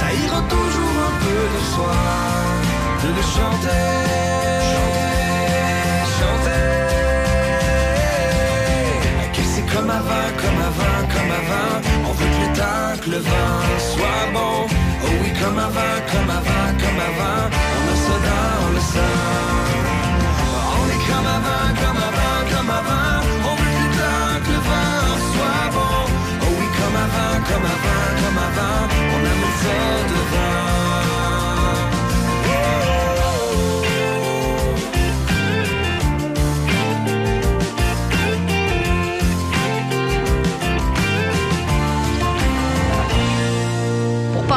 Ça 0.00 0.08
ira 0.24 0.40
toujours 0.54 0.96
un 1.08 1.14
peu 1.24 1.40
de 1.54 1.60
soi 1.72 1.98
De 3.02 3.08
le 3.18 3.24
chanter 3.34 3.92
Chanter, 4.70 5.16
chanter 6.18 6.74
c'est 9.52 9.66
comme 9.74 9.90
avant, 10.00 10.28
comme 10.42 10.60
avant, 10.70 11.00
comme 11.14 11.32
avant 11.40 11.70
On 12.08 12.12
veut 12.18 12.32
le 12.42 12.48
temps, 12.58 12.92
que 13.02 13.08
le 13.10 13.18
vent 13.18 13.60
soit 13.90 14.24
bon. 14.32 14.54
Oh 15.04 15.12
oui, 15.22 15.30
comme 15.40 15.58
avant, 15.58 15.96
comme 16.10 16.30
avant 16.38 16.53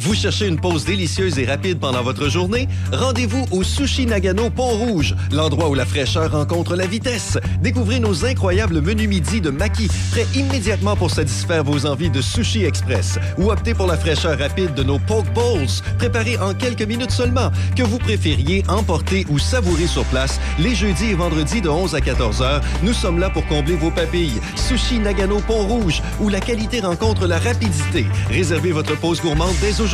Vous 0.00 0.14
cherchez 0.14 0.46
une 0.46 0.58
pause 0.58 0.86
délicieuse 0.86 1.38
et 1.38 1.44
rapide 1.44 1.78
pendant 1.78 2.02
votre 2.02 2.30
journée? 2.30 2.68
Rendez-vous 2.90 3.44
au 3.50 3.62
Sushi 3.62 4.06
Nagano 4.06 4.48
Pont-Rouge, 4.48 5.14
l'endroit 5.30 5.68
où 5.68 5.74
la 5.74 5.84
fraîcheur 5.84 6.32
rencontre 6.32 6.74
la 6.74 6.86
vitesse. 6.86 7.36
Découvrez 7.60 8.00
nos 8.00 8.24
incroyables 8.24 8.80
menus 8.80 9.10
midi 9.10 9.42
de 9.42 9.50
Maki, 9.50 9.88
prêts 10.10 10.26
immédiatement 10.34 10.96
pour 10.96 11.10
satisfaire 11.10 11.64
vos 11.64 11.84
envies 11.84 12.08
de 12.08 12.22
sushi 12.22 12.64
express. 12.64 13.18
Ou 13.36 13.50
optez 13.50 13.74
pour 13.74 13.86
la 13.86 13.98
fraîcheur 13.98 14.38
rapide 14.38 14.72
de 14.72 14.82
nos 14.82 14.98
poke 14.98 15.30
bowls, 15.34 15.68
préparés 15.98 16.38
en 16.38 16.54
quelques 16.54 16.80
minutes 16.80 17.10
seulement, 17.10 17.50
que 17.76 17.82
vous 17.82 17.98
préfériez 17.98 18.64
emporter 18.68 19.26
ou 19.28 19.38
savourer 19.38 19.86
sur 19.86 20.06
place 20.06 20.40
les 20.58 20.74
jeudis 20.74 21.10
et 21.10 21.14
vendredis 21.14 21.60
de 21.60 21.68
11 21.68 21.94
à 21.94 22.00
14 22.00 22.40
heures. 22.40 22.62
Nous 22.82 22.94
sommes 22.94 23.18
là 23.18 23.28
pour 23.28 23.46
combler 23.48 23.76
vos 23.76 23.90
papilles. 23.90 24.40
Sushi 24.56 24.98
Nagano 24.98 25.40
Pont-Rouge, 25.40 26.00
où 26.20 26.30
la 26.30 26.40
qualité 26.40 26.80
rencontre 26.80 27.26
la 27.26 27.38
rapidité. 27.38 28.06
Réservez 28.30 28.72
votre 28.72 28.98
pause 28.98 29.20
gourmande 29.20 29.54
dès 29.60 29.72
aujourd'hui. 29.72 29.89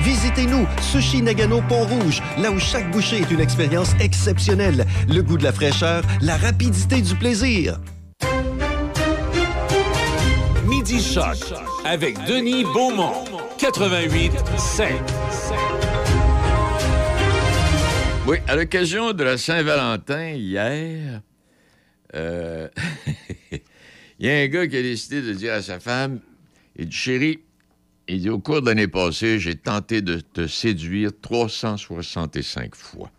Visitez-nous, 0.00 0.66
Sushi 0.80 1.20
Nagano 1.20 1.60
Pont-Rouge, 1.68 2.22
là 2.38 2.50
où 2.50 2.58
chaque 2.58 2.90
bouchée 2.90 3.18
est 3.18 3.30
une 3.30 3.40
expérience 3.40 3.92
exceptionnelle. 4.00 4.86
Le 5.10 5.20
goût 5.20 5.36
de 5.36 5.44
la 5.44 5.52
fraîcheur, 5.52 6.02
la 6.22 6.38
rapidité 6.38 7.02
du 7.02 7.14
plaisir. 7.16 7.78
Midi 10.66 11.02
Choc 11.02 11.36
avec 11.84 12.16
Denis 12.24 12.64
Beaumont, 12.64 13.24
88 13.58 14.32
5. 14.56 14.94
Oui, 18.26 18.38
à 18.48 18.56
l'occasion 18.56 19.12
de 19.12 19.22
la 19.22 19.36
Saint-Valentin, 19.36 20.30
hier, 20.30 21.20
euh, 22.14 22.68
il 24.18 24.26
y 24.26 24.30
a 24.30 24.38
un 24.38 24.46
gars 24.46 24.66
qui 24.66 24.78
a 24.78 24.82
décidé 24.82 25.20
de 25.20 25.34
dire 25.34 25.52
à 25.52 25.60
sa 25.60 25.78
femme, 25.78 26.20
il 26.74 26.88
dit, 26.88 26.96
chérie, 26.96 27.40
il 28.08 28.20
dit, 28.20 28.30
au 28.30 28.38
cours 28.38 28.62
de 28.62 28.66
l'année 28.66 28.88
passée, 28.88 29.38
j'ai 29.38 29.56
tenté 29.56 30.00
de 30.00 30.20
te 30.20 30.46
séduire 30.46 31.10
365 31.20 32.74
fois. 32.74 33.10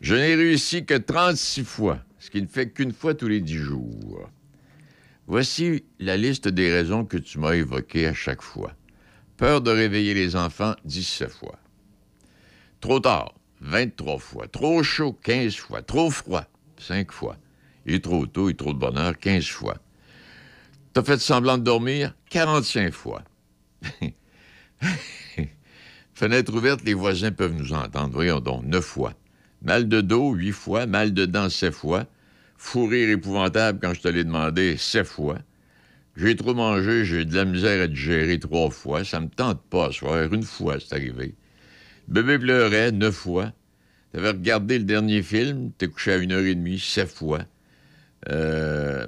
Je 0.00 0.14
n'ai 0.14 0.34
réussi 0.34 0.84
que 0.84 0.94
36 0.94 1.64
fois, 1.64 1.98
ce 2.18 2.30
qui 2.30 2.40
ne 2.40 2.46
fait 2.46 2.70
qu'une 2.70 2.92
fois 2.92 3.14
tous 3.14 3.28
les 3.28 3.40
10 3.40 3.54
jours. 3.54 4.30
Voici 5.26 5.84
la 5.98 6.16
liste 6.16 6.46
des 6.46 6.72
raisons 6.72 7.04
que 7.04 7.16
tu 7.16 7.38
m'as 7.38 7.54
évoquées 7.54 8.06
à 8.06 8.14
chaque 8.14 8.42
fois. 8.42 8.72
Peur 9.36 9.60
de 9.60 9.70
réveiller 9.70 10.14
les 10.14 10.36
enfants, 10.36 10.74
17 10.84 11.30
fois. 11.30 11.58
Trop 12.80 13.00
tard, 13.00 13.34
23 13.60 14.18
fois. 14.18 14.46
Trop 14.46 14.82
chaud, 14.82 15.18
15 15.24 15.56
fois. 15.56 15.82
Trop 15.82 16.10
froid, 16.10 16.44
5 16.78 17.10
fois. 17.10 17.36
Est 17.86 18.04
trop 18.04 18.26
tôt, 18.26 18.48
est 18.48 18.58
trop 18.58 18.72
de 18.72 18.78
bonheur, 18.78 19.18
15 19.18 19.46
fois. 19.48 19.78
T'as 20.92 21.02
fait 21.02 21.18
semblant 21.18 21.58
de 21.58 21.64
dormir, 21.64 22.14
45 22.30 22.92
fois. 22.92 23.22
Fenêtre 26.14 26.54
ouverte, 26.54 26.84
les 26.84 26.94
voisins 26.94 27.32
peuvent 27.32 27.54
nous 27.54 27.72
entendre. 27.72 28.12
Voyons 28.12 28.40
donc, 28.40 28.64
9 28.64 28.84
fois. 28.84 29.14
Mal 29.62 29.88
de 29.88 30.00
dos, 30.00 30.32
8 30.32 30.52
fois. 30.52 30.86
Mal 30.86 31.12
de 31.12 31.26
dents, 31.26 31.50
7 31.50 31.72
fois. 31.74 32.06
Fou 32.56 32.86
rire 32.86 33.10
épouvantable 33.10 33.78
quand 33.80 33.94
je 33.94 34.00
te 34.00 34.08
l'ai 34.08 34.24
demandé, 34.24 34.76
7 34.76 35.06
fois. 35.06 35.38
J'ai 36.16 36.34
trop 36.34 36.54
mangé, 36.54 37.04
j'ai 37.04 37.26
de 37.26 37.34
la 37.34 37.44
misère 37.44 37.82
à 37.82 37.86
digérer 37.86 38.38
trois 38.38 38.70
fois. 38.70 39.04
Ça 39.04 39.20
me 39.20 39.28
tente 39.28 39.62
pas 39.68 39.88
à 39.88 39.92
soir. 39.92 40.32
Une 40.32 40.42
fois, 40.42 40.78
c'est 40.80 40.94
arrivé. 40.94 41.34
Bébé 42.08 42.38
pleurait 42.38 42.90
neuf 42.92 43.14
fois. 43.14 43.52
T'avais 44.12 44.30
regardé 44.30 44.78
le 44.78 44.84
dernier 44.84 45.22
film, 45.22 45.72
t'es 45.76 45.88
couché 45.88 46.12
à 46.12 46.16
une 46.16 46.32
heure 46.32 46.44
et 46.44 46.54
demie, 46.54 46.78
sept 46.78 47.10
fois. 47.10 47.40
Euh, 48.30 49.06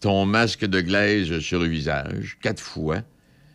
ton 0.00 0.26
masque 0.26 0.64
de 0.64 0.80
glaise 0.80 1.38
sur 1.38 1.60
le 1.60 1.68
visage, 1.68 2.36
quatre 2.40 2.60
fois. 2.60 3.02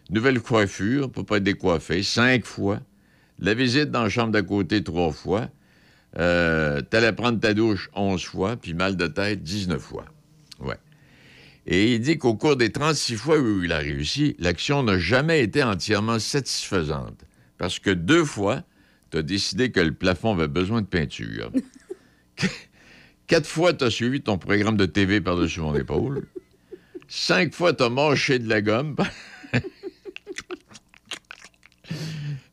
Nouvelle 0.10 0.40
coiffure, 0.40 1.10
pour 1.12 1.26
pas 1.26 1.38
être 1.38 1.44
décoiffé, 1.44 2.04
cinq 2.04 2.46
fois. 2.46 2.80
La 3.40 3.54
visite 3.54 3.92
dans 3.92 4.04
la 4.04 4.10
chambre 4.10 4.32
d'à 4.32 4.44
côté, 4.44 4.84
trois 4.84 5.12
fois. 5.12 5.50
Euh, 6.18 6.82
T'allais 6.82 7.12
prendre 7.12 7.40
ta 7.40 7.54
douche 7.54 7.90
onze 7.94 8.24
fois, 8.24 8.56
puis 8.56 8.74
mal 8.74 8.96
de 8.96 9.08
tête, 9.08 9.44
19 9.44 9.82
fois. 9.82 10.06
Ouais. 10.60 10.78
Et 11.66 11.96
il 11.96 12.00
dit 12.00 12.18
qu'au 12.18 12.36
cours 12.36 12.56
des 12.56 12.72
36 12.72 13.16
fois 13.16 13.40
où 13.40 13.64
il 13.64 13.72
a 13.72 13.80
réussi, 13.80 14.36
l'action 14.40 14.84
n'a 14.84 15.00
jamais 15.00 15.42
été 15.42 15.64
entièrement 15.64 16.20
satisfaisante. 16.20 17.26
Parce 17.58 17.80
que 17.80 17.90
deux 17.90 18.24
fois, 18.24 18.64
tu 19.12 19.18
as 19.18 19.24
décidé 19.24 19.72
que 19.72 19.80
le 19.80 19.94
plafond 19.94 20.34
avait 20.34 20.48
besoin 20.48 20.82
de 20.82 20.88
peinture. 20.88 21.52
Quatre 23.28 23.48
fois, 23.48 23.74
tu 23.74 23.84
as 23.84 23.90
suivi 23.90 24.22
ton 24.22 24.38
programme 24.38 24.78
de 24.78 24.86
TV 24.86 25.20
par-dessus 25.20 25.62
mon 25.62 25.76
épaule. 25.76 26.28
Cinq 27.08 27.54
fois, 27.54 27.74
tu 27.74 27.84
as 27.84 27.90
mâché 27.90 28.38
de 28.38 28.48
la 28.48 28.62
gomme. 28.62 28.96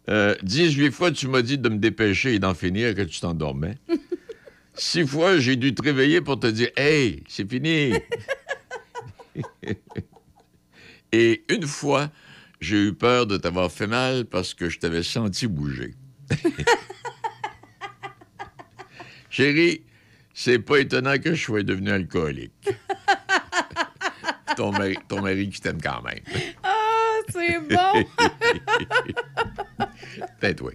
Euh, 0.09 0.35
18 0.43 0.91
fois, 0.91 1.13
tu 1.13 1.29
m'as 1.29 1.43
dit 1.43 1.59
de 1.59 1.69
me 1.69 1.79
dépêcher 1.79 2.35
et 2.35 2.39
d'en 2.39 2.55
finir 2.55 2.95
que 2.95 3.03
tu 3.03 3.21
t'endormais. 3.21 3.77
Six 4.75 5.07
fois, 5.07 5.39
j'ai 5.39 5.57
dû 5.57 5.75
te 5.75 5.83
réveiller 5.83 6.21
pour 6.21 6.41
te 6.41 6.47
dire 6.47 6.71
Hey, 6.77 7.23
c'est 7.29 7.49
fini. 7.49 7.93
Et 11.13 11.45
une 11.51 11.67
fois, 11.67 12.11
j'ai 12.61 12.87
eu 12.87 12.95
peur 12.95 13.27
de 13.27 13.37
t'avoir 13.37 13.71
fait 13.71 13.87
mal 13.87 14.25
parce 14.25 14.55
que 14.55 14.71
je 14.71 14.79
t'avais 14.79 15.03
senti 15.03 15.47
bouger. 15.47 15.95
Chérie, 19.31 19.83
c'est 20.33 20.59
pas 20.59 20.79
étonnant 20.79 21.19
que 21.19 21.35
je 21.35 21.43
sois 21.45 21.63
devenu 21.63 21.91
alcoolique. 21.91 22.71
ton, 24.57 24.73
mari, 24.73 24.97
ton 25.09 25.21
mari 25.21 25.51
qui 25.51 25.61
t'aime 25.61 25.83
quand 25.83 26.03
même. 26.03 26.21
C'est 27.31 27.59
bon! 27.61 28.05
Peut-être 30.41 30.63
oui. 30.65 30.73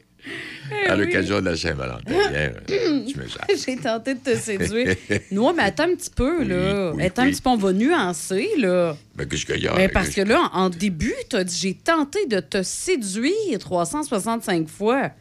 Eh 0.71 0.87
À 0.89 0.95
oui. 0.95 1.05
l'occasion 1.05 1.39
de 1.39 1.45
la 1.45 1.55
Saint-Valentin. 1.55 2.11
hier, 2.11 2.53
euh, 2.69 2.99
tu 3.07 3.17
me. 3.17 3.25
J'ai 3.65 3.77
tenté 3.77 4.15
de 4.15 4.19
te 4.19 4.35
séduire. 4.35 4.93
Non, 5.31 5.53
mais 5.53 5.63
attends 5.63 5.85
un 5.85 5.95
petit 5.95 6.09
peu, 6.09 6.43
là. 6.43 6.91
oui, 6.93 7.03
attends 7.03 7.21
un 7.23 7.29
petit 7.31 7.41
peu, 7.41 7.49
on 7.49 7.55
va 7.57 7.71
nuancer, 7.71 8.49
là. 8.57 8.97
Ben, 9.15 9.25
qu'est-ce 9.27 9.45
qu'il 9.45 9.63
y 9.63 9.67
a? 9.67 9.73
Mais 9.75 9.87
parce 9.87 10.09
que 10.09 10.21
là, 10.21 10.49
en 10.53 10.65
en 10.65 10.69
début, 10.69 11.13
t'as 11.29 11.45
dit 11.45 11.57
j'ai 11.57 11.73
tenté 11.75 12.25
de 12.25 12.41
te 12.41 12.61
séduire 12.61 13.57
365 13.59 14.67
fois. 14.67 15.11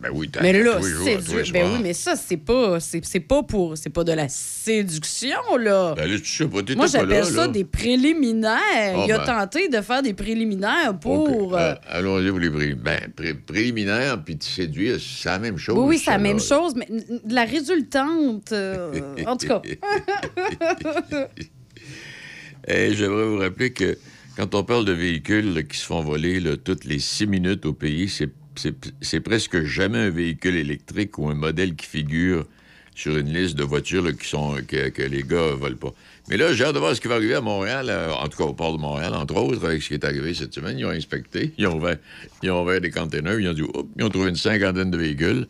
Ben 0.00 0.10
oui, 0.12 0.30
Mais 0.42 0.52
là, 0.52 0.80
séduire. 0.82 1.44
Ben 1.52 1.66
oui, 1.72 1.78
mais 1.82 1.92
ça, 1.94 2.14
c'est 2.14 2.36
pas. 2.36 2.78
C'est 2.78 3.04
c'est 3.04 3.20
pas 3.20 3.42
pour. 3.42 3.76
C'est 3.76 3.90
pas 3.90 4.04
de 4.04 4.12
la 4.12 4.28
séduction, 4.28 5.56
là. 5.58 5.94
Ben 5.96 6.08
là, 6.10 6.18
tu 6.18 6.26
sais 6.26 6.46
pas, 6.46 6.58
t'étais 6.60 6.74
Moi, 6.76 6.86
j'appelle 6.86 7.24
ça 7.24 7.46
là. 7.46 7.48
des 7.48 7.64
préliminaires. 7.64 8.52
Ah, 8.62 9.04
Il 9.06 9.12
a 9.12 9.18
ben. 9.18 9.24
tenté 9.24 9.68
de 9.68 9.80
faire 9.80 10.02
des 10.02 10.14
préliminaires 10.14 10.96
pour. 11.00 11.56
euh, 11.56 11.72
Euh, 11.72 11.74
Allons-y, 11.88 12.28
vous 12.28 12.38
les 12.38 12.50
pré... 12.50 12.74
ben, 12.74 13.00
pré- 13.16 13.34
préliminaires, 13.34 14.22
puis 14.22 14.36
te 14.36 14.44
séduire, 14.44 14.98
c'est 15.00 15.28
la 15.30 15.38
même 15.38 15.58
chose. 15.58 15.76
oui, 15.78 15.86
oui, 15.96 15.98
c'est 15.98 16.10
la 16.10 16.18
même 16.18 16.38
chose, 16.40 16.74
mais 16.76 16.86
n- 16.88 17.20
la 17.28 17.44
résultante. 17.44 18.52
euh, 18.52 19.00
en 19.26 19.36
tout 19.36 19.48
cas. 19.48 19.62
Et 22.68 22.94
j'aimerais 22.94 23.26
vous 23.26 23.38
rappeler 23.38 23.72
que 23.72 23.96
quand 24.36 24.54
on 24.54 24.64
parle 24.64 24.84
de 24.84 24.92
véhicules 24.92 25.54
là, 25.54 25.62
qui 25.62 25.76
se 25.78 25.86
font 25.86 26.00
voler 26.00 26.40
là, 26.40 26.56
toutes 26.56 26.84
les 26.84 26.98
six 26.98 27.26
minutes 27.26 27.64
au 27.66 27.72
pays, 27.72 28.08
c'est- 28.08 28.30
c'est 29.00 29.20
presque 29.20 29.62
jamais 29.64 29.98
un 29.98 30.10
véhicule 30.10 30.56
électrique 30.56 31.18
ou 31.18 31.28
un 31.28 31.34
modèle 31.34 31.74
qui 31.76 31.86
figure 31.86 32.44
sur 32.94 33.16
une 33.16 33.30
liste 33.32 33.56
de 33.56 33.62
voitures 33.62 34.16
qui 34.16 34.26
sont, 34.26 34.56
que, 34.66 35.02
les 35.02 35.22
gars 35.22 35.50
ne 35.50 35.56
volent 35.56 35.76
pas. 35.76 35.92
Mais 36.28 36.36
là, 36.38 36.52
j'ai 36.54 36.64
hâte 36.64 36.74
de 36.74 36.78
voir 36.78 36.96
ce 36.96 37.00
qui 37.00 37.08
va 37.08 37.16
arriver 37.16 37.34
à 37.34 37.40
Montréal, 37.42 37.86
euh, 37.90 38.10
en 38.12 38.26
tout 38.28 38.38
cas 38.38 38.44
au 38.44 38.54
port 38.54 38.74
de 38.76 38.80
Montréal, 38.80 39.14
entre 39.14 39.36
autres, 39.36 39.64
avec 39.66 39.82
ce 39.82 39.88
qui 39.88 39.94
est 39.94 40.04
arrivé 40.04 40.32
cette 40.34 40.54
semaine. 40.54 40.78
Ils 40.78 40.86
ont 40.86 40.90
inspecté, 40.90 41.52
ils 41.58 41.66
ont 41.66 41.76
ouvert, 41.76 41.98
ils 42.42 42.50
ont 42.50 42.62
ouvert 42.62 42.80
des 42.80 42.90
containers, 42.90 43.38
ils 43.38 43.48
ont 43.48 43.52
dit, 43.52 43.62
Oups, 43.62 43.88
ils 43.98 44.02
ont 44.04 44.08
trouvé 44.08 44.30
une 44.30 44.36
cinquantaine 44.36 44.90
de 44.90 44.96
véhicules. 44.96 45.46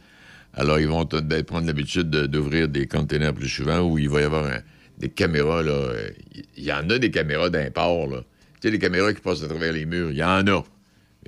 Alors, 0.54 0.80
ils 0.80 0.88
vont 0.88 1.04
ben, 1.04 1.44
prendre 1.44 1.66
l'habitude 1.66 2.10
de- 2.10 2.26
d'ouvrir 2.26 2.66
des 2.68 2.86
containers 2.88 3.32
plus 3.32 3.48
souvent 3.48 3.80
où 3.80 3.96
il 3.98 4.08
va 4.08 4.20
y 4.22 4.24
avoir 4.24 4.50
des 4.98 5.08
caméras. 5.08 5.62
euh, 5.62 6.10
Il 6.56 6.64
y 6.64 6.72
en 6.72 6.90
a 6.90 6.98
des 6.98 7.10
caméras 7.12 7.48
d'import. 7.48 8.08
Tu 8.08 8.16
sais, 8.62 8.70
les 8.70 8.78
caméras 8.78 9.12
qui 9.14 9.20
passent 9.20 9.44
à 9.44 9.48
travers 9.48 9.72
les 9.72 9.86
murs, 9.86 10.10
il 10.10 10.16
y 10.16 10.24
en 10.24 10.46
a. 10.48 10.64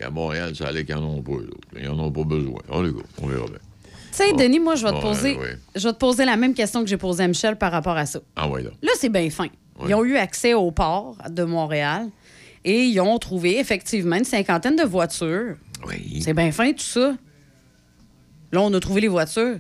Et 0.01 0.05
à 0.05 0.11
Montréal, 0.11 0.55
ça 0.55 0.69
allait 0.69 0.85
qu'ils 0.85 0.95
n'en 0.95 1.05
ont 1.17 1.23
pas. 1.23 1.33
eux 1.33 1.49
autres. 1.51 1.69
Ils 1.79 1.87
n'en 1.89 1.99
ont 1.99 2.13
pas 2.13 2.25
besoin. 2.25 2.61
On, 2.69 2.83
les 2.83 2.93
on 3.23 3.27
verra 3.27 3.47
bien. 3.47 3.59
Tu 3.85 4.25
sais, 4.25 4.33
Denis, 4.33 4.61
moi, 4.61 4.75
je 4.75 4.85
vais 4.85 4.93
te 4.93 5.01
poser. 5.01 5.37
ouais. 5.37 5.57
Je 5.77 5.87
vais 5.89 5.93
te 5.93 5.99
poser 5.99 6.25
la 6.25 6.37
même 6.37 6.55
question 6.55 6.83
que 6.83 6.89
j'ai 6.89 6.97
posée 6.97 7.25
à 7.25 7.29
Michel 7.29 7.57
par 7.57 7.71
rapport 7.73 7.97
à 7.97 8.07
ça. 8.07 8.21
Ah 8.37 8.49
ouais, 8.49 8.63
là. 8.63 8.71
Là, 8.83 8.91
c'est 8.99 9.09
bien 9.11 9.29
fin. 9.31 9.47
Ils 9.87 9.95
ont 9.95 10.05
eu 10.05 10.17
accès 10.17 10.55
au 10.55 10.71
port 10.73 11.17
de 11.31 11.45
Montréal 11.45 12.09
et 12.65 12.83
ils 12.85 13.01
ont 13.01 13.17
trouvé 13.19 13.59
effectivement 13.61 14.17
une 14.17 14.25
cinquantaine 14.25 14.75
de 14.77 14.83
voitures. 14.83 15.57
Oui. 15.87 16.21
C'est 16.25 16.35
bien 16.35 16.51
fin, 16.51 16.73
tout 16.73 16.81
ça. 16.83 17.15
Là, 18.53 18.61
on 18.63 18.73
a 18.75 18.81
trouvé 18.81 19.01
les 19.03 19.09
voitures. 19.09 19.59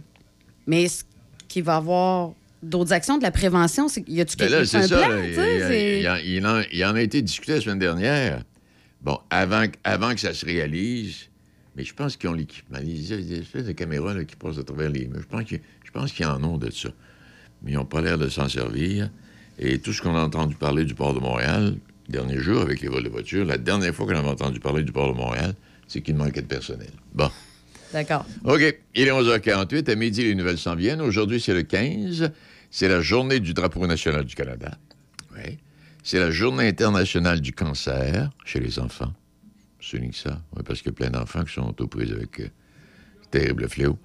Mais 0.66 0.84
est-ce 0.84 1.05
qu'il 1.47 1.62
va 1.62 1.74
y 1.74 1.76
avoir 1.76 2.32
d'autres 2.62 2.93
actions 2.93 3.16
de 3.18 3.22
la 3.22 3.30
prévention? 3.30 3.86
C'est- 3.89 4.05
Y 4.09 4.20
a-tu 4.22 4.36
Ben 4.36 4.49
quelque 4.49 4.53
là, 4.53 4.59
chose 4.61 4.68
c'est 4.70 4.76
un 4.78 4.89
ça. 4.89 4.97
plan? 4.99 5.09
là, 5.09 5.24
il, 5.26 5.34
c'est- 5.34 6.09
en, 6.09 6.16
il 6.16 6.47
en- 6.47 6.62
il 6.72 6.84
en 6.84 6.95
a 6.97 7.01
été 7.01 7.22
discuté 7.22 7.53
la 7.55 7.61
semaine 7.61 7.78
dernière. 7.78 8.43
Bon, 9.03 9.18
avant, 9.30 9.66
que- 9.68 9.76
avant 9.84 10.14
que 10.14 10.20
ça 10.20 10.34
se 10.34 10.44
réalise, 10.44 11.26
Mais 11.76 11.84
je 11.84 11.94
pense 11.94 12.16
qu'ils 12.16 12.28
ont 12.28 12.32
l'équipement. 12.32 12.78
Il 12.82 13.01
y 13.09 13.12
a 13.12 13.16
des 13.18 13.38
espèces 13.38 13.66
de 13.66 13.70
caméras 13.70 14.12
là, 14.12 14.24
qui 14.24 14.34
passent 14.34 14.59
à 14.59 14.64
travers 14.64 14.90
les 14.90 15.07
murs. 15.07 15.20
Je 15.84 15.90
pense 15.92 16.11
qu'ils 16.12 16.26
en 16.26 16.42
ont 16.42 16.57
de 16.59 16.72
ça. 16.72 16.88
Mais 17.62 17.70
ils 17.70 17.74
n'ont 17.76 17.84
pas 17.84 18.01
l'air 18.01 18.18
de 18.18 18.28
s'en 18.28 18.49
servir. 18.49 19.11
Et 19.61 19.78
tout 19.78 19.92
ce 19.92 20.03
qu'on 20.03 20.16
a 20.16 20.20
entendu 20.20 20.57
parler 20.57 20.84
du 20.84 20.94
port 20.96 21.14
de 21.14 21.20
Montréal, 21.20 21.76
le 22.09 22.12
dernier 22.12 22.38
jour 22.40 22.62
avec 22.62 22.80
les 22.80 22.88
vols 22.88 23.05
de 23.05 23.09
voitures, 23.09 23.44
la 23.44 23.59
dernière 23.59 23.94
fois 23.94 24.07
qu'on 24.07 24.16
avait 24.18 24.26
entendu 24.28 24.59
parler 24.59 24.82
du 24.82 24.90
port 24.90 25.12
de 25.12 25.16
Montréal, 25.16 25.55
c'est 25.86 26.01
qu'il 26.01 26.16
manquait 26.16 26.42
de 26.42 26.49
personnel. 26.49 26.90
Bon. 27.14 27.30
D'accord. 27.92 28.26
OK. 28.44 28.61
Il 28.96 29.07
est 29.07 29.12
11h48. 29.12 29.88
À 29.88 29.94
midi, 29.94 30.24
les 30.24 30.34
nouvelles 30.34 30.59
s'en 30.59 30.74
viennent. 30.74 31.01
Aujourd'hui, 31.01 31.40
c'est 31.40 31.55
le 31.55 31.62
15. 31.62 32.32
C'est 32.72 32.88
la 32.88 33.01
journée 33.01 33.38
du 33.38 33.55
drapeau 33.55 33.86
national 33.86 34.24
du 34.24 34.34
Canada. 34.34 34.76
C'est 36.11 36.21
la 36.21 36.31
journée 36.31 36.67
internationale 36.67 37.39
du 37.43 37.53
cancer 37.53 38.31
chez 38.47 38.61
les 38.61 38.79
enfants. 38.79 39.13
Je 39.79 39.89
souligne 39.89 40.15
ça. 40.15 40.41
Parce 40.65 40.79
qu'il 40.79 40.87
y 40.87 40.89
a 40.89 40.93
plein 40.95 41.11
d'enfants 41.11 41.45
qui 41.45 41.53
sont 41.53 41.75
aux 41.79 41.87
prises 41.87 42.13
avec 42.13 42.41
euh, 42.41 42.49
terrible 43.31 43.69
fléau. 43.69 43.99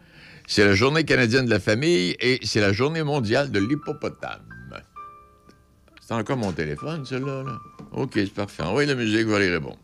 C'est 0.46 0.66
la 0.66 0.74
journée 0.74 1.06
canadienne 1.06 1.46
de 1.46 1.50
la 1.50 1.62
famille 1.62 2.14
et 2.20 2.40
c'est 2.44 2.60
la 2.60 2.74
journée 2.74 3.04
mondiale 3.04 3.52
de 3.52 3.60
l'hippopotame. 3.60 4.42
C'est 6.02 6.14
encore 6.14 6.36
mon 6.36 6.52
téléphone, 6.52 7.06
celui-là. 7.06 7.44
Là. 7.44 7.58
OK, 7.94 8.12
c'est 8.16 8.34
parfait. 8.34 8.64
Envoyez 8.64 8.90
la 8.90 8.96
musique, 8.96 9.26
Valérie 9.26 9.54
Raymond. 9.54 9.78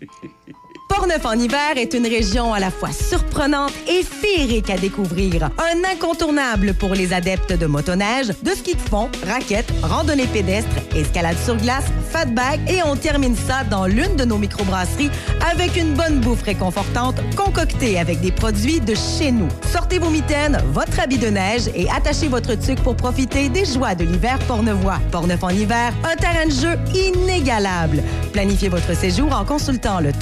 Portneuf 0.90 1.24
en 1.24 1.38
hiver 1.38 1.76
est 1.76 1.94
une 1.94 2.06
région 2.06 2.52
à 2.52 2.58
la 2.58 2.72
fois 2.72 2.90
surprenante 2.90 3.72
et 3.88 4.02
féerique 4.02 4.70
à 4.70 4.76
découvrir. 4.76 5.44
Un 5.44 5.88
incontournable 5.88 6.74
pour 6.74 6.94
les 6.94 7.12
adeptes 7.12 7.52
de 7.52 7.66
motoneige, 7.66 8.32
de 8.42 8.50
ski 8.50 8.74
de 8.74 8.80
fond, 8.80 9.08
raquettes, 9.24 9.72
randonnée 9.84 10.26
pédestre, 10.26 10.74
escalade 10.96 11.36
sur 11.44 11.56
glace, 11.56 11.84
fat 12.10 12.24
bag 12.24 12.58
et 12.68 12.82
on 12.82 12.96
termine 12.96 13.36
ça 13.36 13.62
dans 13.62 13.86
l'une 13.86 14.16
de 14.16 14.24
nos 14.24 14.36
microbrasseries 14.36 15.10
avec 15.52 15.76
une 15.76 15.94
bonne 15.94 16.18
bouffe 16.18 16.42
réconfortante 16.42 17.20
concoctée 17.36 17.96
avec 17.96 18.20
des 18.20 18.32
produits 18.32 18.80
de 18.80 18.94
chez 18.96 19.30
nous. 19.30 19.48
Sortez 19.72 20.00
vos 20.00 20.10
mitaines, 20.10 20.60
votre 20.72 20.98
habit 20.98 21.18
de 21.18 21.28
neige 21.28 21.70
et 21.72 21.88
attachez 21.88 22.26
votre 22.26 22.56
tuque 22.56 22.82
pour 22.82 22.96
profiter 22.96 23.48
des 23.48 23.64
joies 23.64 23.94
de 23.94 24.04
l'hiver 24.04 24.40
pornevois. 24.48 24.98
Portneuf 25.12 25.44
en 25.44 25.50
hiver, 25.50 25.92
un 26.02 26.16
terrain 26.16 26.46
de 26.46 26.50
jeu 26.50 26.76
inégalable. 26.94 28.02
Planifiez 28.32 28.68
votre 28.68 28.94
séjour 28.96 29.32
en 29.32 29.44
consultant 29.44 30.00
le 30.00 30.12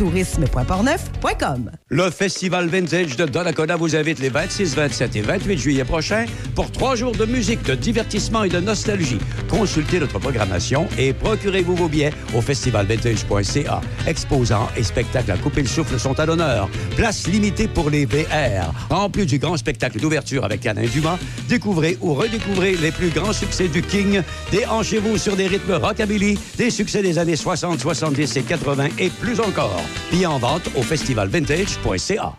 Le 1.89 2.11
Festival 2.11 2.69
Vintage 2.69 3.17
de 3.17 3.25
Donnacona 3.27 3.77
vous 3.77 3.95
invite 3.97 4.19
les 4.19 4.29
26, 4.29 4.75
27 4.75 5.17
et 5.17 5.21
28 5.23 5.59
juillet 5.59 5.85
prochains 5.85 6.27
pour 6.55 6.71
trois 6.73 6.97
jours 6.97 7.13
de 7.13 7.25
musique, 7.25 7.63
de 7.63 7.75
divertissement 7.75 8.45
et 8.45 8.49
de 8.49 8.61
nostalgie. 8.61 9.19
Consultez 9.49 10.01
notre 10.01 10.19
programmation 10.19 10.87
et 10.99 11.13
procurez-vous 11.13 11.77
vos 11.77 11.89
billets 11.89 12.13
au 12.35 12.41
festivalvintage.ca. 12.41 13.81
Exposants 14.07 14.69
et 14.77 14.83
spectacles 14.83 15.31
à 15.31 15.37
couper 15.37 15.63
le 15.63 15.69
souffle 15.69 15.99
sont 15.99 16.19
à 16.19 16.27
l'honneur. 16.27 16.69
Place 16.97 17.27
limitée 17.27 17.69
pour 17.69 17.91
les 17.91 18.07
VR. 18.07 18.73
En 18.91 19.09
plus 19.11 19.27
du 19.27 19.39
grand 19.39 19.57
spectacle 19.57 20.01
d'ouverture 20.01 20.45
avec 20.45 20.67
Alain 20.67 20.87
Dumas, 20.87 21.19
découvrez 21.49 21.99
ou 22.01 22.15
redécouvrez 22.15 22.77
les 22.77 22.91
plus 22.91 23.11
grands 23.11 23.33
succès 23.33 23.69
du 23.69 23.83
King. 23.83 24.23
Déhanchez-vous 24.51 25.19
sur 25.19 25.37
des 25.37 25.47
rythmes 25.47 25.75
rockabilly, 25.75 26.39
des 26.57 26.71
succès 26.71 27.03
des 27.03 27.19
années 27.19 27.37
60, 27.37 27.81
70 27.81 28.37
et 28.37 28.43
80 28.43 28.89
et 28.99 29.11
plus 29.11 29.41
encore. 29.41 29.83
Billets 30.11 30.27
en 30.27 30.39
vente 30.49 30.69
au 30.77 30.83
festivalvintage.ca. 30.83 32.37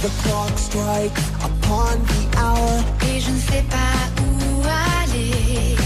The 0.00 0.10
clock 0.22 0.58
strikes 0.58 1.28
upon 1.44 2.04
the 2.06 2.38
hour. 2.38 2.84
Et 3.08 3.20
je 3.20 3.30
ne 3.30 3.38
sais 3.38 3.64
pas 3.68 3.98
où 4.22 4.62
aller 4.96 5.76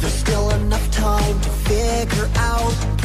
There's 0.00 0.14
still 0.14 0.50
enough 0.50 0.90
time 0.90 1.40
to 1.40 1.50
figure 1.68 2.28
out. 2.36 3.01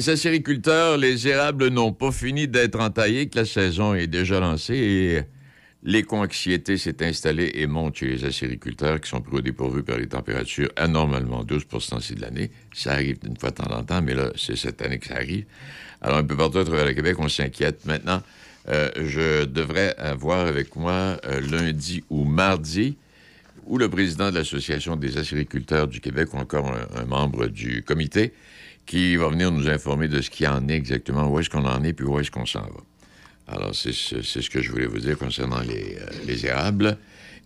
Les 0.00 0.08
acériculteurs, 0.08 0.96
les 0.96 1.28
érables 1.28 1.68
n'ont 1.68 1.92
pas 1.92 2.10
fini 2.10 2.48
d'être 2.48 2.80
entaillés, 2.80 3.28
que 3.28 3.40
la 3.40 3.44
saison 3.44 3.92
est 3.92 4.06
déjà 4.06 4.40
lancée 4.40 4.74
et 4.74 5.20
l'éco-anxiété 5.82 6.78
s'est 6.78 7.04
installée 7.04 7.50
et 7.52 7.66
monte 7.66 7.96
chez 7.96 8.06
les 8.06 8.24
acériculteurs 8.24 8.98
qui 9.02 9.10
sont 9.10 9.20
pris 9.20 9.36
au 9.36 9.40
dépourvu 9.42 9.82
par 9.82 9.98
les 9.98 10.06
températures 10.06 10.70
anormalement 10.76 11.44
12 11.44 11.66
ci 12.00 12.14
de 12.14 12.22
l'année. 12.22 12.50
Ça 12.72 12.92
arrive 12.92 13.18
d'une 13.18 13.36
fois 13.36 13.50
de 13.50 13.56
temps 13.56 13.76
en 13.76 13.84
temps, 13.84 14.00
mais 14.00 14.14
là, 14.14 14.30
c'est 14.36 14.56
cette 14.56 14.80
année 14.80 14.98
que 14.98 15.06
ça 15.06 15.16
arrive. 15.16 15.44
Alors, 16.00 16.16
un 16.16 16.24
peu 16.24 16.34
partout 16.34 16.60
à 16.60 16.64
travers 16.64 16.86
le 16.86 16.94
Québec, 16.94 17.16
on 17.18 17.28
s'inquiète. 17.28 17.84
Maintenant, 17.84 18.22
euh, 18.70 18.88
je 18.96 19.44
devrais 19.44 19.94
avoir 19.98 20.46
avec 20.46 20.76
moi 20.76 21.18
euh, 21.26 21.42
lundi 21.42 22.04
ou 22.08 22.24
mardi 22.24 22.96
ou 23.66 23.76
le 23.76 23.90
président 23.90 24.30
de 24.30 24.36
l'Association 24.36 24.96
des 24.96 25.18
acériculteurs 25.18 25.88
du 25.88 26.00
Québec 26.00 26.32
ou 26.32 26.38
encore 26.38 26.74
un 26.96 27.04
membre 27.04 27.48
du 27.48 27.82
comité 27.82 28.32
qui 28.86 29.16
va 29.16 29.28
venir 29.28 29.52
nous 29.52 29.68
informer 29.68 30.08
de 30.08 30.20
ce 30.20 30.30
qu'il 30.30 30.48
en 30.48 30.68
est 30.68 30.74
exactement, 30.74 31.28
où 31.28 31.38
est-ce 31.38 31.50
qu'on 31.50 31.64
en 31.64 31.84
est, 31.84 31.92
puis 31.92 32.04
où 32.04 32.18
est-ce 32.18 32.30
qu'on 32.30 32.46
s'en 32.46 32.62
va. 32.62 32.80
Alors, 33.50 33.74
c'est 33.74 33.92
ce 33.92 34.50
que 34.50 34.62
je 34.62 34.70
voulais 34.70 34.86
vous 34.86 35.00
dire 35.00 35.18
concernant 35.18 35.60
les, 35.60 35.96
euh, 36.00 36.06
les 36.24 36.46
érables. 36.46 36.96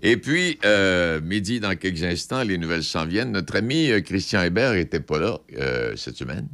Et 0.03 0.19
puis, 0.19 0.59
euh, 0.65 1.21
midi, 1.23 1.61
dans 1.61 1.75
quelques 1.77 2.03
instants, 2.03 2.43
les 2.43 2.59
nouvelles 2.59 2.85
s'en 2.85 3.07
viennent. 3.07 3.33
Notre 3.33 3.57
ami 3.57 3.91
euh, 3.91 4.03
Christian 4.03 4.43
Hébert 4.43 4.75
n'était 4.75 5.01
pas 5.01 5.19
là 5.19 5.39
cette 5.97 6.17
semaine 6.17 6.47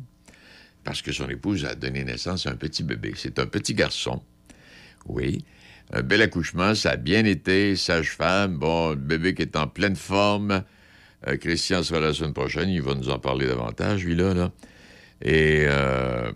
parce 0.84 1.02
que 1.02 1.10
son 1.10 1.28
épouse 1.28 1.64
a 1.64 1.74
donné 1.74 2.04
naissance 2.04 2.46
à 2.46 2.50
un 2.50 2.54
petit 2.54 2.84
bébé. 2.84 3.12
C'est 3.16 3.40
un 3.40 3.46
petit 3.46 3.74
garçon. 3.74 4.22
Oui. 5.06 5.44
Un 5.92 6.02
bel 6.02 6.22
accouchement, 6.22 6.76
ça 6.76 6.92
a 6.92 6.96
bien 6.96 7.24
été. 7.24 7.74
Sage-femme, 7.74 8.56
bon, 8.56 8.90
le 8.90 8.96
bébé 8.96 9.34
qui 9.34 9.42
est 9.42 9.56
en 9.56 9.66
pleine 9.66 9.96
forme. 9.96 10.62
Christian 11.40 11.82
sera 11.82 12.00
la 12.00 12.14
semaine 12.14 12.32
prochaine. 12.32 12.68
Il 12.68 12.82
va 12.82 12.94
nous 12.94 13.10
en 13.10 13.18
parler 13.18 13.46
davantage, 13.46 14.04
lui, 14.04 14.14
là. 14.14 14.52
Et. 15.22 15.64
euh, 15.66 16.32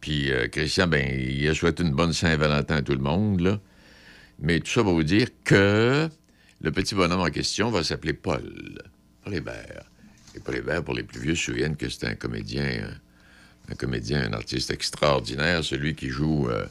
puis 0.00 0.32
euh, 0.32 0.48
Christian, 0.48 0.88
ben, 0.88 1.06
il 1.16 1.46
a 1.48 1.54
souhaité 1.54 1.82
une 1.84 1.92
bonne 1.92 2.12
Saint-Valentin 2.12 2.76
à 2.76 2.82
tout 2.82 2.92
le 2.92 2.98
monde, 2.98 3.40
là. 3.40 3.60
Mais 4.40 4.58
tout 4.58 4.70
ça 4.70 4.82
va 4.82 4.90
vous 4.90 5.04
dire 5.04 5.28
que 5.44 6.08
le 6.60 6.72
petit 6.72 6.94
bonhomme 6.96 7.20
en 7.20 7.30
question 7.30 7.70
va 7.70 7.84
s'appeler 7.84 8.12
Paul. 8.12 8.82
Paul 9.22 9.34
Hébert. 9.34 9.84
Et 10.34 10.40
Paul 10.40 10.56
Hébert, 10.56 10.82
pour 10.82 10.94
les 10.94 11.04
plus 11.04 11.20
vieux, 11.20 11.34
se 11.36 11.44
souviennent 11.44 11.76
que 11.76 11.88
c'était 11.88 12.08
un 12.08 12.14
comédien, 12.16 12.64
un, 12.64 13.72
un 13.72 13.74
comédien, 13.76 14.22
un 14.28 14.32
artiste 14.32 14.72
extraordinaire, 14.72 15.62
celui 15.62 15.94
qui 15.94 16.08
joue 16.08 16.48
euh, 16.48 16.66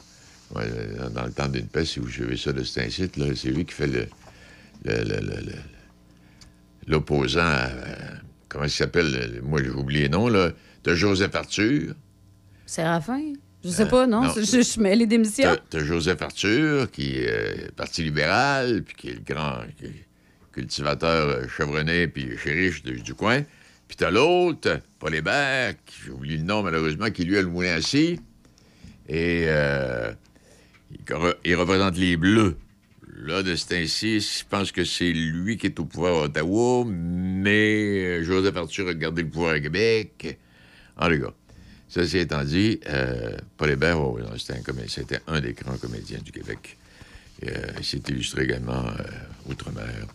euh, 0.58 1.10
dans 1.12 1.26
le 1.26 1.32
temps 1.32 1.48
d'une 1.48 1.68
paix, 1.68 1.86
si 1.86 2.00
vous 2.02 2.10
suivez 2.10 2.36
ça 2.36 2.52
de 2.52 2.64
cet 2.64 2.84
incite, 2.86 3.16
là, 3.16 3.28
c'est 3.36 3.52
lui 3.52 3.64
qui 3.66 3.74
fait 3.74 3.88
le, 3.88 4.08
l'opposant 6.88 7.40
à, 7.42 7.68
euh, 7.70 7.96
comment 8.50 8.66
il 8.66 8.72
s'appelle, 8.72 9.12
le- 9.36 9.42
moi 9.42 9.62
j'ai 9.64 9.70
oublié 9.70 10.04
le 10.04 10.10
nom, 10.10 10.28
là, 10.28 10.52
de 10.84 10.96
Joseph 10.96 11.36
Arthur? 11.36 11.94
Séraphin? 12.66 13.34
Je 13.64 13.70
sais 13.70 13.84
Euh, 13.84 13.86
pas, 13.88 14.08
non? 14.08 14.24
non. 14.24 14.34
Je, 14.36 14.62
je 14.62 14.80
mets 14.80 14.96
les 14.96 15.06
démissions. 15.06 15.44
T'as 15.44 15.58
t'as 15.80 15.84
Joseph 15.86 16.22
Arthur, 16.22 16.90
qui 16.90 17.18
est 17.18 17.30
euh, 17.30 17.68
Parti 17.76 18.04
libéral, 18.04 18.84
puis 18.84 18.96
qui 18.96 19.10
est 19.10 19.14
le 19.14 19.20
grand 19.36 19.62
est 19.84 20.06
cultivateur 20.52 21.30
euh, 21.30 21.48
chevronné 21.48 22.08
puis 22.08 22.30
riche 22.44 22.82
du, 22.84 23.00
du 23.02 23.14
coin. 23.14 23.42
Puis 23.88 23.98
t'as 23.98 24.10
l'autre, 24.10 24.80
Paul 25.00 25.14
Hébert, 25.14 25.74
qui 25.86 25.96
j'ai 26.06 26.12
oublié 26.12 26.38
le 26.38 26.44
nom 26.44 26.64
malheureusement, 26.64 27.10
qui 27.12 27.24
lui 27.26 27.38
a 27.38 27.42
le 27.42 27.50
moulin 27.50 27.74
assis. 27.76 28.20
Et 29.08 29.44
euh, 29.48 30.12
il, 30.92 31.04
re- 31.14 31.36
il 31.46 31.56
représente 31.56 31.98
les 31.98 32.18
Bleus. 32.18 32.58
Là, 33.24 33.44
de 33.44 33.56
ce 33.56 33.68
temps-ci, 33.68 34.22
je 34.22 34.44
pense 34.50 34.72
que 34.72 34.84
c'est 34.86 35.12
lui 35.12 35.58
qui 35.58 35.68
est 35.68 35.80
au 35.80 35.86
pouvoir 35.86 36.16
à 36.16 36.26
Ottawa, 36.26 36.86
mais 36.88 38.24
Joseph 38.24 38.56
Arthur 38.56 38.88
a 38.88 38.94
gardé 38.96 39.22
le 39.22 39.30
pouvoir 39.30 39.54
à 39.54 39.60
Québec. 39.60 40.40
En 40.98 41.10
tout 41.10 41.20
cas, 41.20 41.34
ceci 41.88 42.20
étant 42.20 42.44
dit, 42.44 42.80
euh, 42.88 43.38
Paul 43.58 43.72
Hébert, 43.72 44.00
oh, 44.00 44.20
c'était 44.38 45.18
un, 45.28 45.36
un 45.36 45.42
des 45.42 45.54
grands 45.54 45.78
comédiens 45.78 46.20
du 46.20 46.32
Québec. 46.32 46.78
Euh, 47.48 47.50
il 47.78 47.84
s'est 47.84 48.02
illustré 48.10 48.44
également 48.44 48.86
euh, 48.86 49.50
outre-mer. 49.50 50.08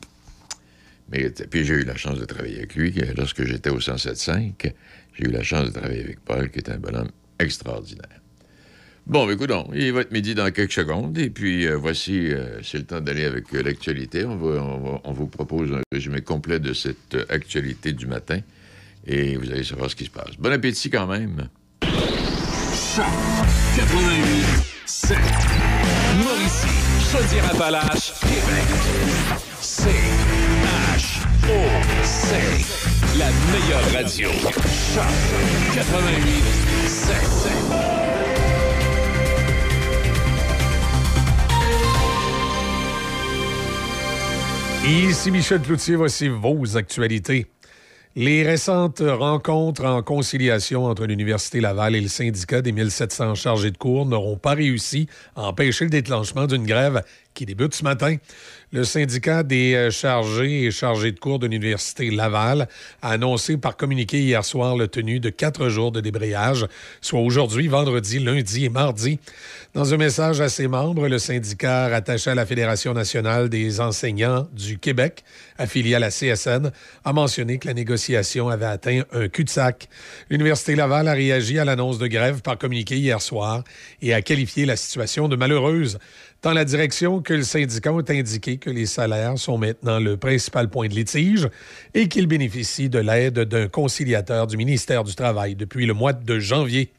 Mais 1.11 1.31
puis 1.31 1.65
j'ai 1.65 1.75
eu 1.75 1.85
la 1.85 1.97
chance 1.97 2.19
de 2.19 2.25
travailler 2.25 2.59
avec 2.59 2.75
lui. 2.75 2.93
Lorsque 3.17 3.45
j'étais 3.45 3.71
au 3.71 3.79
107.5, 3.79 4.73
j'ai 5.15 5.25
eu 5.25 5.31
la 5.31 5.43
chance 5.43 5.67
de 5.67 5.71
travailler 5.79 6.03
avec 6.03 6.21
Paul, 6.21 6.51
qui 6.51 6.59
est 6.59 6.69
un 6.69 6.79
bonhomme 6.79 7.11
extraordinaire. 7.39 8.21
Bon, 9.07 9.25
ben, 9.25 9.35
écoute, 9.35 9.49
donc, 9.49 9.69
il 9.73 9.93
va 9.93 10.01
être 10.01 10.11
midi 10.11 10.35
dans 10.35 10.51
quelques 10.51 10.73
secondes. 10.73 11.17
Et 11.19 11.31
puis, 11.31 11.69
voici, 11.69 12.33
c'est 12.65 12.79
le 12.79 12.85
temps 12.85 13.01
d'aller 13.01 13.25
avec 13.25 13.53
l'actualité. 13.53 14.25
On, 14.25 15.13
vous 15.13 15.27
propose 15.29 15.73
un 15.73 15.83
résumé 15.93 16.23
complet 16.23 16.59
de 16.59 16.73
cette 16.73 17.17
actualité 17.29 17.93
du 17.93 18.09
matin. 18.09 18.41
Et 19.07 19.37
vous 19.37 19.51
allez 19.51 19.65
savoir 19.65 19.91
ce 19.91 19.97
qui 19.97 20.05
se 20.05 20.11
passe. 20.11 20.37
Bon 20.39 20.53
appétit 20.53 20.91
quand 20.91 21.07
même. 21.07 21.49
88 21.81 23.05
7. 24.87 25.17
Mauricie, 26.23 26.67
Chaudière-Appalaches, 27.13 28.15
Québec. 28.21 28.67
C 29.61 29.91
H 30.97 31.27
O 31.45 31.55
C. 32.03 32.35
La 33.19 33.31
meilleure 33.53 33.93
radio. 33.93 34.31
Choc 34.31 35.05
88 35.75 36.43
7. 36.87 37.17
Ici 44.87 45.31
Michel 45.33 45.61
Cloutier, 45.63 45.97
voici 45.97 46.29
vos 46.29 46.77
actualités. 46.77 47.47
Les 48.19 48.45
récentes 48.45 49.03
rencontres 49.07 49.85
en 49.85 50.03
conciliation 50.03 50.87
entre 50.87 51.05
l'Université 51.05 51.61
Laval 51.61 51.95
et 51.95 52.01
le 52.01 52.09
syndicat 52.09 52.63
des 52.63 52.73
1700 52.73 53.35
chargés 53.35 53.71
de 53.71 53.77
cours 53.77 54.07
n'auront 54.07 54.39
pas 54.39 54.55
réussi 54.55 55.07
à 55.35 55.43
empêcher 55.43 55.85
le 55.85 55.91
déclenchement 55.91 56.47
d'une 56.47 56.65
grève 56.65 57.03
qui 57.35 57.45
débute 57.45 57.75
ce 57.75 57.85
matin. 57.85 58.17
Le 58.73 58.83
syndicat 58.83 59.45
des 59.45 59.75
euh, 59.75 59.91
chargés 59.93 60.65
et 60.65 60.71
chargés 60.73 61.13
de 61.13 61.21
cours 61.21 61.39
de 61.39 61.47
l'Université 61.47 62.11
Laval 62.11 62.67
a 63.01 63.11
annoncé 63.11 63.57
par 63.57 63.77
communiqué 63.77 64.19
hier 64.19 64.45
soir 64.45 64.77
le 64.77 64.89
tenu 64.89 65.21
de 65.21 65.31
quatre 65.31 65.69
jours 65.69 65.93
de 65.93 66.01
débrayage, 66.01 66.67
soit 67.01 67.21
aujourd'hui, 67.21 67.69
vendredi, 67.69 68.19
lundi 68.19 68.65
et 68.65 68.69
mardi. 68.69 69.21
Dans 69.73 69.95
un 69.95 69.97
message 69.97 70.41
à 70.41 70.49
ses 70.49 70.67
membres, 70.67 71.07
le 71.07 71.19
syndicat 71.19 71.89
rattaché 71.89 72.31
à 72.31 72.35
la 72.35 72.45
Fédération 72.45 72.93
nationale 72.93 73.49
des 73.49 73.81
enseignants 73.81 74.49
du 74.53 74.79
Québec, 74.79 75.23
affilié 75.59 75.95
à 75.95 76.01
la 76.01 76.11
CSN, 76.11 76.73
a 77.05 77.13
mentionné 77.13 77.59
que 77.59 77.69
la 77.69 77.75
négociation 77.75 78.49
avait 78.49 78.67
atteint 78.67 79.03
un 79.13 79.29
cul-de-sac. 79.29 79.89
L'Université 80.29 80.75
Laval 80.75 81.07
a 81.07 81.13
réagi 81.13 81.61
à 81.61 81.65
l'annonce 81.65 81.99
de 81.99 82.09
grève 82.09 82.43
par 82.43 82.59
communiqué 82.59 82.97
hier 82.97 83.23
soir 83.23 83.63
et 84.03 84.13
a 84.13 84.23
qualifié 84.23 84.67
la 84.67 84.75
situation 84.75 85.29
de 85.29 85.37
malheureuse. 85.37 85.99
Tant 86.47 86.53
la 86.53 86.65
direction 86.65 87.23
que 87.23 87.35
le 87.35 87.43
syndicat 87.43 87.93
ont 87.93 88.09
indiqué 88.09 88.57
que 88.57 88.71
les 88.71 88.87
salaires 88.87 89.37
sont 89.37 89.59
maintenant 89.59 89.99
le 89.99 90.17
principal 90.17 90.71
point 90.71 90.87
de 90.87 90.95
litige 90.95 91.49
et 91.93 92.07
qu'ils 92.07 92.29
bénéficient 92.29 92.89
de 92.89 93.01
l'aide 93.01 93.41
d'un 93.41 93.67
conciliateur 93.67 94.47
du 94.47 94.57
ministère 94.57 95.03
du 95.03 95.17
Travail 95.17 95.57
depuis 95.57 95.87
le 95.87 95.93
mois 95.93 96.13
de 96.13 96.39
janvier. 96.39 96.93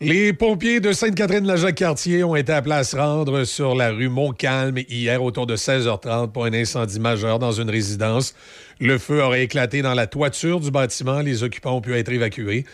Les 0.00 0.32
pompiers 0.32 0.80
de 0.80 0.94
Sainte-Catherine-la-Jacques-Cartier 0.94 2.24
ont 2.24 2.34
été 2.34 2.50
appelés 2.54 2.76
à 2.76 2.84
se 2.84 2.96
rendre 2.96 3.44
sur 3.44 3.74
la 3.74 3.90
rue 3.90 4.08
Montcalm 4.08 4.78
hier 4.88 5.22
autour 5.22 5.46
de 5.46 5.54
16h30 5.54 6.32
pour 6.32 6.46
un 6.46 6.54
incendie 6.54 6.98
majeur 6.98 7.38
dans 7.38 7.52
une 7.52 7.68
résidence. 7.68 8.34
Le 8.80 8.96
feu 8.96 9.22
aurait 9.22 9.44
éclaté 9.44 9.82
dans 9.82 9.92
la 9.92 10.06
toiture 10.06 10.60
du 10.60 10.70
bâtiment. 10.70 11.20
Les 11.20 11.42
occupants 11.42 11.76
ont 11.76 11.80
pu 11.82 11.94
être 11.94 12.10
évacués. 12.10 12.64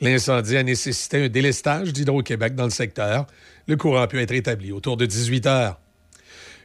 L'incendie 0.00 0.56
a 0.56 0.62
nécessité 0.62 1.24
un 1.24 1.28
délestage 1.28 1.92
d'Hydro-Québec 1.92 2.54
dans 2.54 2.64
le 2.64 2.70
secteur. 2.70 3.26
Le 3.68 3.76
courant 3.76 4.00
a 4.00 4.06
pu 4.08 4.18
être 4.20 4.32
établi 4.32 4.72
autour 4.72 4.96
de 4.96 5.04
18 5.04 5.46
heures. 5.46 5.78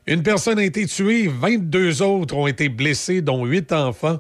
Une 0.08 0.24
personne 0.24 0.58
a 0.58 0.64
été 0.64 0.86
tuée, 0.88 1.28
22 1.28 2.02
autres 2.02 2.36
ont 2.36 2.48
été 2.48 2.70
blessés, 2.70 3.22
dont 3.22 3.46
8 3.46 3.74
enfants, 3.74 4.20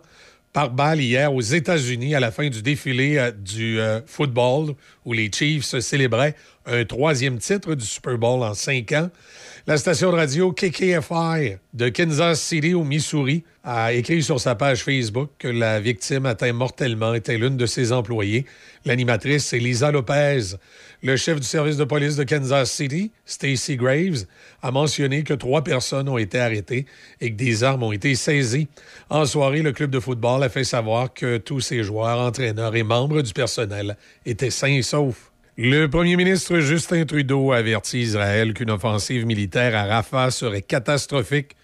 par 0.51 0.69
balle 0.69 1.01
hier 1.01 1.33
aux 1.33 1.41
États-Unis 1.41 2.13
à 2.13 2.19
la 2.19 2.31
fin 2.31 2.47
du 2.49 2.61
défilé 2.61 3.17
euh, 3.17 3.31
du 3.31 3.79
euh, 3.79 4.01
football 4.05 4.75
où 5.03 5.13
les 5.13 5.31
Chiefs 5.33 5.79
célébraient 5.79 6.35
un 6.65 6.85
troisième 6.85 7.39
titre 7.39 7.73
du 7.73 7.85
Super 7.85 8.17
Bowl 8.17 8.43
en 8.43 8.53
cinq 8.53 8.91
ans. 8.91 9.09
La 9.65 9.77
station 9.77 10.11
de 10.11 10.17
radio 10.17 10.51
KKFI 10.51 11.57
de 11.73 11.89
Kansas 11.89 12.39
City 12.39 12.73
au 12.73 12.83
Missouri 12.83 13.43
a 13.63 13.93
écrit 13.93 14.21
sur 14.21 14.39
sa 14.39 14.55
page 14.55 14.83
Facebook 14.83 15.31
que 15.39 15.47
la 15.47 15.79
victime 15.79 16.25
atteinte 16.25 16.53
mortellement 16.53 17.13
était 17.13 17.37
l'une 17.37 17.57
de 17.57 17.65
ses 17.65 17.91
employées. 17.91 18.45
L'animatrice, 18.85 19.45
c'est 19.45 19.59
Lisa 19.59 19.91
Lopez. 19.91 20.55
Le 21.05 21.17
chef 21.17 21.37
du 21.37 21.45
service 21.45 21.75
de 21.75 21.83
police 21.83 22.15
de 22.15 22.23
Kansas 22.23 22.71
City, 22.71 23.11
Stacey 23.25 23.75
Graves, 23.75 24.23
a 24.61 24.71
mentionné 24.71 25.23
que 25.23 25.33
trois 25.33 25.61
personnes 25.61 26.07
ont 26.07 26.17
été 26.17 26.39
arrêtées 26.39 26.85
et 27.19 27.29
que 27.29 27.35
des 27.35 27.65
armes 27.65 27.83
ont 27.83 27.91
été 27.91 28.15
saisies. 28.15 28.69
En 29.09 29.25
soirée, 29.25 29.61
le 29.61 29.73
club 29.73 29.91
de 29.91 29.99
football 29.99 30.41
a 30.43 30.47
fait 30.47 30.63
savoir 30.63 31.13
que 31.13 31.35
tous 31.39 31.59
ses 31.59 31.83
joueurs, 31.83 32.19
entraîneurs 32.19 32.73
et 32.77 32.83
membres 32.83 33.21
du 33.21 33.33
personnel 33.33 33.97
étaient 34.25 34.49
sains 34.49 34.75
et 34.77 34.81
saufs. 34.81 35.33
Le 35.57 35.87
premier 35.87 36.15
ministre 36.15 36.59
Justin 36.59 37.03
Trudeau 37.03 37.51
a 37.51 37.57
averti 37.57 37.99
Israël 37.99 38.53
qu'une 38.53 38.71
offensive 38.71 39.25
militaire 39.25 39.75
à 39.75 39.83
Rafah 39.83 40.31
serait 40.31 40.61
catastrophique. 40.61 41.57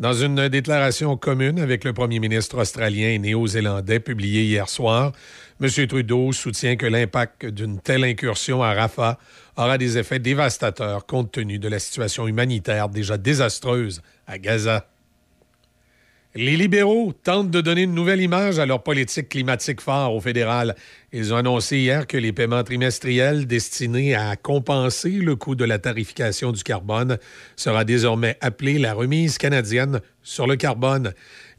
Dans 0.00 0.14
une 0.14 0.48
déclaration 0.48 1.16
commune 1.16 1.60
avec 1.60 1.84
le 1.84 1.92
premier 1.92 2.18
ministre 2.18 2.58
australien 2.58 3.10
et 3.10 3.18
néo-zélandais 3.20 4.00
publiée 4.00 4.42
hier 4.42 4.68
soir, 4.68 5.12
M. 5.62 5.68
Trudeau 5.86 6.32
soutient 6.32 6.74
que 6.74 6.86
l'impact 6.86 7.46
d'une 7.46 7.78
telle 7.78 8.02
incursion 8.02 8.64
à 8.64 8.74
Rafah 8.74 9.16
aura 9.56 9.78
des 9.78 9.96
effets 9.96 10.18
dévastateurs 10.18 11.06
compte 11.06 11.30
tenu 11.30 11.60
de 11.60 11.68
la 11.68 11.78
situation 11.78 12.26
humanitaire 12.26 12.88
déjà 12.88 13.16
désastreuse 13.16 14.02
à 14.26 14.38
Gaza. 14.38 14.88
Les 16.34 16.56
libéraux 16.56 17.12
tentent 17.12 17.50
de 17.50 17.60
donner 17.60 17.82
une 17.82 17.94
nouvelle 17.94 18.22
image 18.22 18.58
à 18.58 18.66
leur 18.66 18.82
politique 18.82 19.28
climatique 19.28 19.82
phare 19.82 20.12
au 20.12 20.20
fédéral. 20.20 20.74
Ils 21.12 21.32
ont 21.32 21.36
annoncé 21.36 21.76
hier 21.76 22.08
que 22.08 22.16
les 22.16 22.32
paiements 22.32 22.64
trimestriels 22.64 23.46
destinés 23.46 24.14
à 24.16 24.34
compenser 24.34 25.10
le 25.10 25.36
coût 25.36 25.54
de 25.54 25.66
la 25.66 25.78
tarification 25.78 26.50
du 26.50 26.64
carbone 26.64 27.18
sera 27.54 27.84
désormais 27.84 28.36
appelé 28.40 28.78
la 28.78 28.94
remise 28.94 29.38
canadienne 29.38 30.00
sur 30.22 30.46
le 30.46 30.56
carbone. 30.56 31.12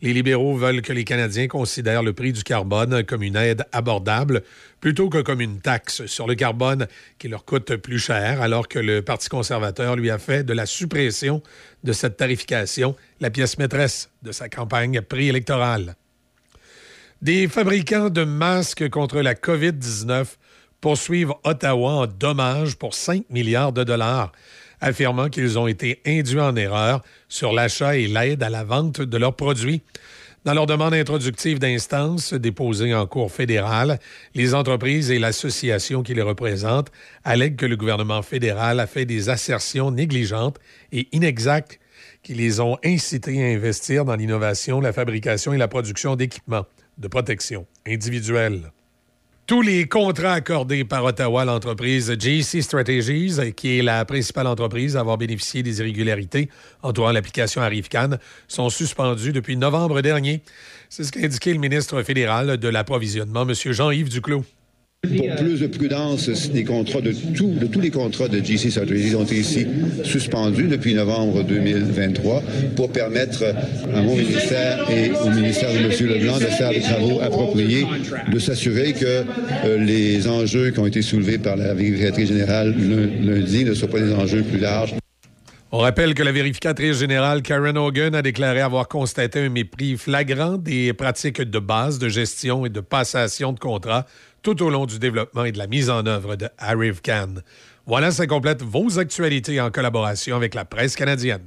Les 0.03 0.11
libéraux 0.11 0.57
veulent 0.57 0.81
que 0.81 0.91
les 0.91 1.05
Canadiens 1.05 1.47
considèrent 1.47 2.03
le 2.03 2.11
prix 2.11 2.33
du 2.33 2.43
carbone 2.43 3.05
comme 3.05 3.23
une 3.23 3.37
aide 3.37 3.63
abordable 3.71 4.43
plutôt 4.81 5.07
que 5.07 5.21
comme 5.21 5.39
une 5.39 5.61
taxe 5.61 6.05
sur 6.07 6.27
le 6.27 6.35
carbone 6.35 6.87
qui 7.17 7.29
leur 7.29 7.45
coûte 7.45 7.77
plus 7.77 7.99
cher, 7.99 8.41
alors 8.41 8.67
que 8.67 8.79
le 8.79 9.01
Parti 9.01 9.29
conservateur 9.29 9.95
lui 9.95 10.09
a 10.09 10.17
fait 10.17 10.43
de 10.43 10.51
la 10.51 10.65
suppression 10.65 11.41
de 11.85 11.93
cette 11.93 12.17
tarification 12.17 12.97
la 13.21 13.29
pièce 13.29 13.57
maîtresse 13.57 14.09
de 14.23 14.33
sa 14.33 14.49
campagne 14.49 14.99
préélectorale. 14.99 15.95
Des 17.21 17.47
fabricants 17.47 18.09
de 18.09 18.25
masques 18.25 18.89
contre 18.89 19.21
la 19.21 19.35
COVID-19 19.35 20.25
poursuivent 20.81 21.33
Ottawa 21.45 21.91
en 21.91 22.07
dommages 22.07 22.75
pour 22.75 22.93
5 22.93 23.29
milliards 23.29 23.71
de 23.71 23.85
dollars, 23.85 24.33
affirmant 24.83 25.29
qu'ils 25.29 25.57
ont 25.57 25.67
été 25.67 26.01
induits 26.05 26.39
en 26.39 26.55
erreur 26.55 27.01
sur 27.29 27.53
l'achat 27.53 27.95
et 27.95 28.07
l'aide 28.07 28.43
à 28.43 28.49
la 28.49 28.63
vente 28.63 29.01
de 29.01 29.17
leurs 29.17 29.35
produits. 29.35 29.81
Dans 30.43 30.53
leur 30.53 30.65
demande 30.65 30.93
introductive 30.93 31.57
d'instance 31.57 32.33
déposée 32.33 32.93
en 32.93 33.07
cours 33.07 33.31
fédérale, 33.31 33.97
les 34.35 34.53
entreprises 34.53 35.09
et 35.09 35.17
l'association 35.17 36.03
qui 36.03 36.13
les 36.13 36.21
représente 36.21 36.91
allèguent 37.23 37.55
que 37.55 37.65
le 37.65 37.77
gouvernement 37.77 38.21
fédéral 38.21 38.81
a 38.81 38.87
fait 38.87 39.05
des 39.05 39.29
assertions 39.29 39.89
négligentes 39.89 40.59
et 40.91 41.07
inexactes 41.13 41.79
qui 42.21 42.33
les 42.33 42.59
ont 42.59 42.77
incités 42.83 43.41
à 43.41 43.55
investir 43.55 44.03
dans 44.03 44.17
l'innovation, 44.17 44.81
la 44.81 44.91
fabrication 44.91 45.53
et 45.53 45.57
la 45.57 45.69
production 45.69 46.17
d'équipements 46.17 46.65
de 46.97 47.07
protection 47.07 47.65
individuelle. 47.87 48.73
Tous 49.53 49.61
les 49.61 49.87
contrats 49.87 50.33
accordés 50.33 50.83
par 50.83 51.05
Ottawa 51.05 51.43
à 51.43 51.45
l'entreprise 51.45 52.11
JC 52.19 52.63
Strategies, 52.63 53.53
qui 53.55 53.77
est 53.77 53.83
la 53.83 54.03
principale 54.03 54.47
entreprise 54.47 54.97
à 54.97 55.01
avoir 55.01 55.19
bénéficié 55.19 55.61
des 55.61 55.77
irrégularités 55.79 56.49
entourant 56.81 57.11
l'application 57.11 57.61
Arrivecan, 57.61 58.17
sont 58.47 58.71
suspendus 58.71 59.31
depuis 59.31 59.55
novembre 59.55 60.01
dernier. 60.01 60.41
C'est 60.89 61.03
ce 61.03 61.11
qu'a 61.11 61.19
indiqué 61.19 61.53
le 61.53 61.59
ministre 61.59 62.01
fédéral 62.01 62.57
de 62.57 62.67
l'Approvisionnement, 62.67 63.43
M. 63.43 63.53
Jean-Yves 63.53 64.09
Duclos. 64.09 64.43
Pour 65.17 65.35
plus 65.35 65.59
de 65.59 65.67
prudence, 65.67 66.29
des 66.29 66.63
contrats 66.63 67.01
de, 67.01 67.11
tout, 67.11 67.53
de 67.59 67.67
tous 67.67 67.81
les 67.81 67.89
contrats 67.89 68.29
de 68.29 68.39
GC 68.39 68.71
Strategies 68.71 69.15
ont 69.15 69.25
été 69.25 69.35
ici 69.35 69.67
suspendus 70.03 70.67
depuis 70.67 70.93
novembre 70.93 71.43
2023 71.43 72.41
pour 72.77 72.89
permettre 72.89 73.43
à 73.93 74.01
mon 74.01 74.15
ministère 74.15 74.89
et 74.89 75.11
au 75.11 75.29
ministère 75.29 75.73
de 75.73 75.79
M. 75.79 75.91
Leblanc 76.07 76.37
de 76.37 76.45
faire 76.45 76.69
des 76.69 76.79
travaux 76.79 77.19
appropriés, 77.21 77.85
de 78.31 78.39
s'assurer 78.39 78.93
que 78.93 79.25
euh, 79.65 79.77
les 79.77 80.25
enjeux 80.29 80.71
qui 80.71 80.79
ont 80.79 80.87
été 80.87 81.01
soulevés 81.01 81.37
par 81.37 81.57
la 81.57 81.73
vérificatrice 81.73 82.29
générale 82.29 82.73
lundi 82.73 83.65
ne 83.65 83.73
soient 83.73 83.89
pas 83.89 83.99
des 83.99 84.13
enjeux 84.13 84.43
plus 84.43 84.59
larges. 84.59 84.95
On 85.75 85.79
rappelle 85.79 86.13
que 86.13 86.21
la 86.21 86.31
vérificatrice 86.31 86.99
générale 86.99 87.41
Karen 87.41 87.79
Hogan 87.79 88.13
a 88.13 88.21
déclaré 88.21 88.61
avoir 88.61 88.87
constaté 88.87 89.39
un 89.39 89.49
mépris 89.49 89.97
flagrant 89.97 90.59
des 90.59 90.93
pratiques 90.93 91.41
de 91.41 91.57
base 91.57 91.97
de 91.97 92.09
gestion 92.09 92.67
et 92.67 92.69
de 92.69 92.79
passation 92.79 93.53
de 93.53 93.59
contrats 93.59 94.05
tout 94.43 94.61
au 94.61 94.69
long 94.69 94.85
du 94.85 94.99
développement 94.99 95.45
et 95.45 95.51
de 95.51 95.57
la 95.57 95.65
mise 95.65 95.89
en 95.89 96.05
œuvre 96.05 96.35
de 96.35 96.47
ArriveCan. 96.59 97.41
Voilà, 97.87 98.11
ça 98.11 98.27
complète 98.27 98.61
vos 98.61 98.99
actualités 98.99 99.59
en 99.59 99.71
collaboration 99.71 100.35
avec 100.35 100.53
la 100.53 100.63
presse 100.63 100.95
canadienne. 100.95 101.41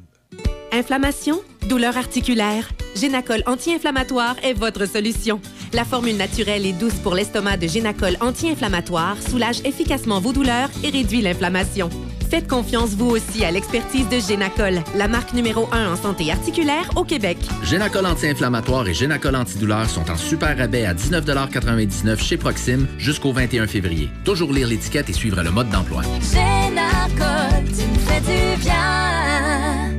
Inflammation, 0.72 1.40
douleur 1.68 1.96
articulaire, 1.96 2.68
Génacol 2.96 3.44
anti-inflammatoire 3.46 4.34
est 4.42 4.54
votre 4.54 4.88
solution. 4.88 5.40
La 5.72 5.84
formule 5.84 6.16
naturelle 6.16 6.66
et 6.66 6.72
douce 6.72 6.94
pour 6.94 7.14
l'estomac 7.14 7.58
de 7.58 7.68
Génacol 7.68 8.16
anti-inflammatoire 8.20 9.22
soulage 9.22 9.60
efficacement 9.64 10.18
vos 10.18 10.32
douleurs 10.32 10.70
et 10.82 10.90
réduit 10.90 11.22
l'inflammation. 11.22 11.90
Faites 12.28 12.48
confiance 12.48 12.90
vous 12.90 13.10
aussi 13.10 13.44
à 13.44 13.50
l'expertise 13.50 14.08
de 14.08 14.18
Génacol, 14.18 14.82
la 14.96 15.06
marque 15.06 15.32
numéro 15.32 15.68
1 15.72 15.92
en 15.92 15.96
santé 15.96 16.32
articulaire 16.32 16.90
au 16.96 17.04
Québec. 17.04 17.38
Génacol 17.62 18.04
anti-inflammatoire 18.06 18.88
et 18.88 18.94
Génacol 18.94 19.36
antidouleur 19.36 19.88
sont 19.88 20.10
en 20.10 20.16
super 20.16 20.58
rabais 20.58 20.84
à 20.86 20.94
19,99 20.94 22.18
chez 22.18 22.36
Proxime 22.36 22.86
jusqu'au 22.98 23.32
21 23.32 23.66
février. 23.66 24.10
Toujours 24.24 24.52
lire 24.52 24.66
l'étiquette 24.66 25.08
et 25.08 25.12
suivre 25.12 25.42
le 25.42 25.50
mode 25.50 25.70
d'emploi. 25.70 26.02
Génacol, 26.32 27.64
tu 27.66 27.86
me 27.86 27.98
fais 27.98 28.20
du 28.20 28.62
bien. 28.62 29.95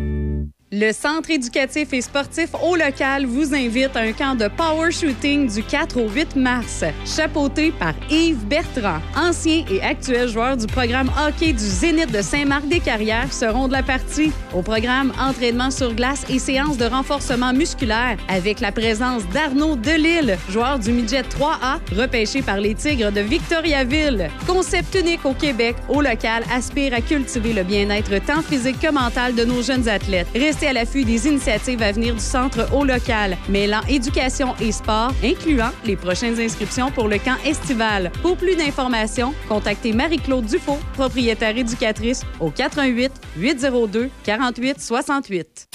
Le 0.70 0.92
Centre 0.92 1.32
éducatif 1.32 1.94
et 1.94 2.02
sportif 2.02 2.50
au 2.62 2.76
local 2.76 3.26
vous 3.26 3.56
invite 3.56 3.96
à 3.96 4.02
un 4.02 4.12
camp 4.12 4.36
de 4.36 4.50
power 4.50 4.92
shooting 4.92 5.50
du 5.50 5.64
4 5.64 5.98
au 5.98 6.10
8 6.10 6.36
mars, 6.36 6.84
chapeauté 7.06 7.72
par 7.72 7.94
Yves 8.10 8.46
Bertrand. 8.46 9.00
Ancien 9.16 9.64
et 9.72 9.82
actuel 9.82 10.28
joueur 10.28 10.58
du 10.58 10.68
programme 10.68 11.10
hockey 11.26 11.54
du 11.54 11.64
Zénith 11.64 12.12
de 12.12 12.22
Saint-Marc-des-Carrières 12.22 13.32
seront 13.32 13.70
de 13.70 13.72
la 13.72 13.82
partie. 13.82 14.34
Au 14.54 14.62
programme 14.62 15.14
entraînement 15.18 15.72
sur 15.72 15.94
glace 15.94 16.26
et 16.30 16.38
séances 16.38 16.78
de 16.78 16.84
renforcement 16.84 17.54
musculaire 17.54 18.18
avec 18.28 18.60
la 18.60 18.74
présence 18.74 19.26
d'Arnaud 19.30 19.78
Delille, 19.78 20.38
joueur 20.50 20.80
du 20.80 20.92
midget 20.92 21.22
3A, 21.22 21.80
repêché 21.98 22.42
par 22.42 22.58
les 22.58 22.76
Tigres 22.76 23.14
de 23.14 23.22
Victoriaville. 23.22 24.30
Concept 24.46 24.96
unique 24.96 25.24
au 25.24 25.34
Québec, 25.34 25.78
au 25.88 26.02
local 26.02 26.44
aspire 26.54 26.94
à 26.94 27.00
cultiver 27.00 27.54
le 27.54 27.64
bien-être 27.64 28.22
tant 28.26 28.42
physique 28.42 28.82
que 28.82 28.92
mental 28.92 29.34
de 29.34 29.46
nos 29.46 29.62
jeunes 29.62 29.88
athlètes. 29.88 30.28
À 30.66 30.74
l'affût 30.74 31.04
des 31.04 31.28
initiatives 31.28 31.82
à 31.82 31.92
venir 31.92 32.16
du 32.16 32.20
centre 32.20 32.74
au 32.74 32.84
local, 32.84 33.38
mêlant 33.50 33.82
éducation 33.88 34.56
et 34.60 34.72
sport, 34.72 35.12
incluant 35.24 35.72
les 35.86 35.96
prochaines 35.96 36.40
inscriptions 36.40 36.90
pour 36.92 37.08
le 37.08 37.18
camp 37.18 37.38
estival. 37.46 38.12
Pour 38.22 38.38
plus 38.38 38.56
d'informations, 38.56 39.34
contactez 39.48 39.94
Marie-Claude 39.94 40.46
Dufault, 40.46 40.80
propriétaire 40.94 41.58
éducatrice, 41.58 42.24
au 42.40 42.50
88 42.50 43.12
802 43.38 44.10
48 44.24 44.82
68. 44.82 45.68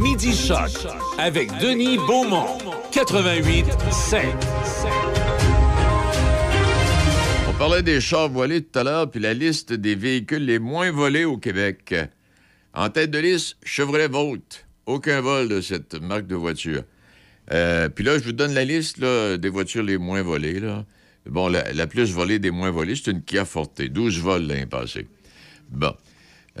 Midi 0.00 0.34
Choc 0.34 0.70
avec 1.18 1.50
Denis 1.58 1.96
Beaumont. 1.96 2.58
88 2.92 3.66
5. 3.90 4.24
On 7.48 7.52
parlait 7.58 7.82
des 7.82 8.00
chars 8.00 8.28
volés 8.28 8.62
tout 8.62 8.78
à 8.78 8.84
l'heure, 8.84 9.10
puis 9.10 9.20
la 9.20 9.34
liste 9.34 9.72
des 9.72 9.94
véhicules 9.94 10.44
les 10.44 10.58
moins 10.58 10.90
volés 10.92 11.24
au 11.24 11.36
Québec. 11.36 11.94
En 12.78 12.90
tête 12.90 13.10
de 13.10 13.18
liste, 13.18 13.56
Chevrolet 13.64 14.06
Volt. 14.06 14.64
Aucun 14.86 15.20
vol 15.20 15.48
de 15.48 15.60
cette 15.60 16.00
marque 16.00 16.28
de 16.28 16.36
voiture. 16.36 16.84
Euh, 17.50 17.88
puis 17.88 18.04
là, 18.04 18.18
je 18.18 18.22
vous 18.22 18.32
donne 18.32 18.54
la 18.54 18.64
liste 18.64 19.00
des 19.00 19.48
voitures 19.48 19.82
les 19.82 19.98
moins 19.98 20.22
volées. 20.22 20.62
Bon, 21.26 21.48
la, 21.48 21.86
plus 21.88 22.12
volée 22.12 22.38
des 22.38 22.52
moins 22.52 22.70
volées, 22.70 22.94
c'est 22.94 23.10
une 23.10 23.24
Kia 23.24 23.44
Forte. 23.44 23.82
12 23.82 24.20
vols 24.20 24.46
l'année 24.46 24.66
passée. 24.66 25.08
Bon. 25.70 25.92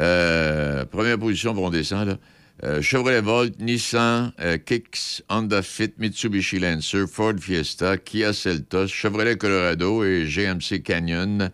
Euh, 0.00 0.84
première 0.86 1.20
position, 1.20 1.54
on 1.56 1.70
descend. 1.70 2.08
Là. 2.08 2.18
Euh, 2.64 2.82
Chevrolet 2.82 3.20
Volt, 3.20 3.60
Nissan, 3.60 4.32
Kicks, 4.66 5.22
Honda 5.28 5.62
Fit, 5.62 5.92
Mitsubishi 5.98 6.58
Lancer, 6.58 7.06
Ford 7.06 7.34
Fiesta, 7.38 7.96
Kia 7.96 8.32
Seltos, 8.32 8.88
Chevrolet 8.88 9.36
Colorado 9.36 10.02
et 10.02 10.26
GMC 10.26 10.82
Canyon. 10.82 11.52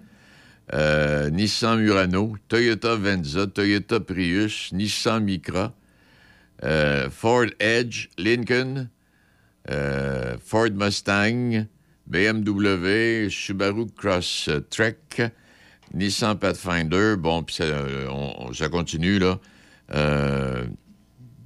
Euh, 0.73 1.31
Nissan 1.31 1.81
Murano, 1.81 2.37
Toyota 2.49 2.97
Venza, 2.97 3.47
Toyota 3.47 4.01
Prius, 4.01 4.73
Nissan 4.73 5.21
Micra, 5.25 5.75
euh, 6.63 7.11
Ford 7.11 7.47
Edge, 7.61 8.09
Lincoln, 8.19 8.89
euh, 9.71 10.37
Ford 10.45 10.71
Mustang, 10.73 11.67
BMW, 12.07 13.29
Subaru 13.31 13.87
Crosstrek, 13.97 15.23
Nissan 15.93 16.39
Pathfinder. 16.39 17.17
Bon, 17.19 17.43
puis 17.43 17.57
ça, 17.57 17.65
on- 18.11 18.49
on- 18.49 18.53
ça 18.53 18.69
continue, 18.69 19.19
là. 19.19 19.39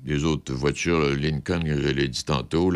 Les 0.05 0.25
autres 0.25 0.55
voitures, 0.55 1.15
Lincoln, 1.17 1.63
que 1.63 1.81
je 1.81 1.89
l'ai 1.89 2.09
dit 2.09 2.25
tantôt. 2.25 2.73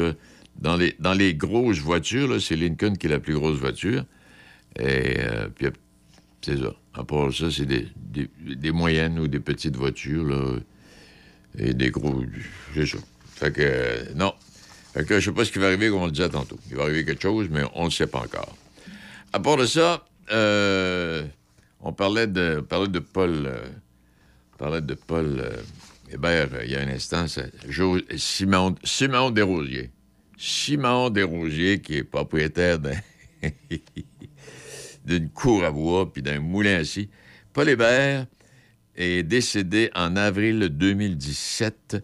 Dans 0.56 0.76
les, 0.76 1.34
grosses 1.34 1.78
voitures, 1.78 2.40
c'est 2.42 2.56
Lincoln 2.56 2.94
qui 2.96 3.06
est 3.06 3.10
la 3.10 3.20
plus 3.20 3.34
grosse 3.34 3.58
voiture. 3.58 4.04
Et 4.78 5.16
puis, 5.54 5.66
c'est 6.42 6.58
ça. 6.58 6.74
À 6.94 7.04
part 7.04 7.32
ça, 7.32 7.50
c'est 7.50 7.64
des, 7.66 7.88
des- 7.96 8.72
moyennes 8.72 9.18
ou 9.18 9.28
des 9.28 9.40
petites 9.40 9.76
voitures, 9.76 10.24
là. 10.24 10.56
Et 11.58 11.74
des 11.74 11.90
gros. 11.90 12.22
C'est 12.74 12.86
ça. 12.86 12.98
Fait 13.34 13.52
que, 13.52 13.60
euh, 13.62 14.04
non. 14.14 14.32
Fait 14.94 15.06
que 15.06 15.18
je 15.20 15.24
sais 15.30 15.34
pas 15.34 15.44
ce 15.44 15.52
qui 15.52 15.58
va 15.58 15.66
arriver, 15.68 15.88
comme 15.88 16.02
on 16.02 16.06
le 16.06 16.12
disait 16.12 16.28
tantôt. 16.28 16.58
Il 16.70 16.76
va 16.76 16.84
arriver 16.84 17.04
quelque 17.04 17.22
chose, 17.22 17.48
mais 17.50 17.62
on 17.74 17.86
ne 17.86 17.90
sait 17.90 18.06
pas 18.06 18.20
encore. 18.20 18.56
À 19.32 19.40
part 19.40 19.56
de 19.56 19.64
ça, 19.66 20.04
euh, 20.32 21.24
on 21.80 21.92
parlait 21.92 22.26
de, 22.26 22.58
on 22.60 22.64
parlait 22.64 22.88
de 22.88 22.98
Paul. 22.98 23.44
euh, 23.46 23.66
on 24.54 24.56
parlait 24.58 24.80
de 24.82 24.94
Paul 24.94 25.42
Hébert 26.12 26.48
il 26.64 26.70
y 26.70 26.76
a 26.76 26.80
un 26.80 26.88
instant. 26.88 27.24
Simon, 28.16 28.74
Simon 28.84 29.30
Desrosiers. 29.30 29.90
Simon 30.36 31.08
Desrosiers, 31.10 31.80
qui 31.80 31.96
est 31.96 32.04
propriétaire 32.04 32.78
d'un- 32.78 33.00
d'une 35.04 35.28
cour 35.30 35.64
à 35.64 35.70
bois 35.70 36.12
puis 36.12 36.22
d'un 36.22 36.40
moulin 36.40 36.84
scie. 36.84 37.08
Paul 37.52 37.68
Hébert 37.68 38.26
est 38.96 39.22
décédé 39.22 39.90
en 39.94 40.16
avril 40.16 40.68
2017. 40.70 41.96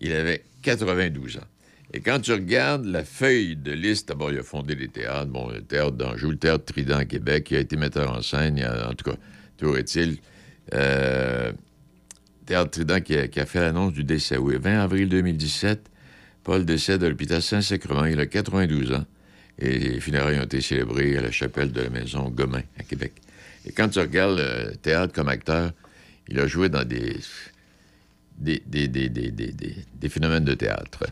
Il 0.00 0.12
avait 0.12 0.44
92 0.62 1.38
ans. 1.38 1.40
Et 1.92 2.00
quand 2.00 2.18
tu 2.20 2.32
regardes 2.32 2.86
la 2.86 3.04
feuille 3.04 3.54
de 3.56 3.72
liste, 3.72 4.08
d'abord, 4.08 4.32
il 4.32 4.38
a 4.38 4.42
fondé 4.42 4.74
des 4.74 4.88
théâtres. 4.88 5.30
Bon, 5.30 5.48
le 5.48 5.62
théâtre 5.62 5.92
d'Anjou, 5.92 6.30
le 6.30 6.36
théâtre 6.36 6.64
Trident 6.64 7.04
Québec, 7.04 7.48
il 7.50 7.56
a 7.56 7.60
été 7.60 7.76
metteur 7.76 8.12
en 8.12 8.20
scène, 8.20 8.58
en 8.88 8.94
tout 8.94 9.10
cas, 9.10 9.16
toujours 9.56 9.78
est-il. 9.78 10.18
euh, 10.74 11.52
théâtre 12.46 12.70
Trident 12.72 13.00
qui 13.00 13.16
a, 13.16 13.28
qui 13.28 13.38
a 13.40 13.46
fait 13.46 13.60
l'annonce 13.60 13.92
du 13.92 14.02
décès. 14.04 14.36
Oui, 14.36 14.56
20 14.60 14.80
avril 14.82 15.08
2017, 15.08 15.88
Paul 16.42 16.64
décède 16.64 17.04
à 17.04 17.08
l'hôpital 17.08 17.40
Saint-Sacrement. 17.40 18.06
Il 18.06 18.18
a 18.20 18.26
92 18.26 18.92
ans. 18.92 19.04
Et 19.58 19.78
les 19.78 20.00
funérailles 20.00 20.38
ont 20.38 20.44
été 20.44 20.60
célébrées 20.60 21.16
à 21.16 21.20
la 21.20 21.30
chapelle 21.30 21.72
de 21.72 21.82
la 21.82 21.90
maison 21.90 22.28
Gomain, 22.28 22.62
à 22.78 22.82
Québec. 22.82 23.12
Et 23.66 23.72
quand 23.72 23.88
tu 23.88 23.98
regardes 23.98 24.38
le 24.38 24.74
théâtre 24.76 25.12
comme 25.12 25.28
acteur, 25.28 25.72
il 26.28 26.38
a 26.40 26.46
joué 26.46 26.68
dans 26.68 26.84
des, 26.84 27.16
des, 28.38 28.62
des, 28.66 28.88
des, 28.88 29.08
des, 29.08 30.08
phénomènes 30.08 30.44
de 30.44 30.54
théâtre. 30.54 31.04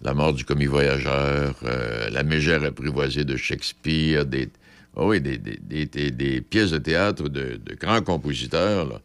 La 0.00 0.14
mort 0.14 0.32
du 0.32 0.44
commis 0.44 0.66
voyageur, 0.66 1.54
euh, 1.64 2.10
La 2.10 2.22
mégère 2.22 2.64
apprivoisée 2.64 3.24
de 3.24 3.36
Shakespeare, 3.36 4.26
des, 4.26 4.48
ah 4.96 5.04
oui, 5.04 5.20
des, 5.20 6.40
pièces 6.40 6.70
de 6.70 6.78
théâtre 6.78 7.28
de, 7.28 7.60
de 7.64 7.74
grands 7.74 8.02
compositeurs. 8.02 9.00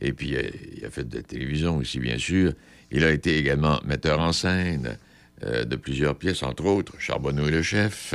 Et 0.00 0.12
puis, 0.12 0.36
euh, 0.36 0.42
il 0.76 0.84
a 0.84 0.90
fait 0.90 1.08
de 1.08 1.16
la 1.16 1.22
télévision 1.22 1.76
aussi, 1.76 1.98
bien 1.98 2.18
sûr. 2.18 2.52
Il 2.90 3.04
a 3.04 3.10
été 3.10 3.38
également 3.38 3.80
metteur 3.84 4.20
en 4.20 4.32
scène 4.32 4.98
euh, 5.44 5.64
de 5.64 5.76
plusieurs 5.76 6.16
pièces, 6.16 6.42
entre 6.42 6.64
autres 6.64 6.94
Charbonneau 6.98 7.48
et 7.48 7.50
le 7.50 7.62
chef, 7.62 8.14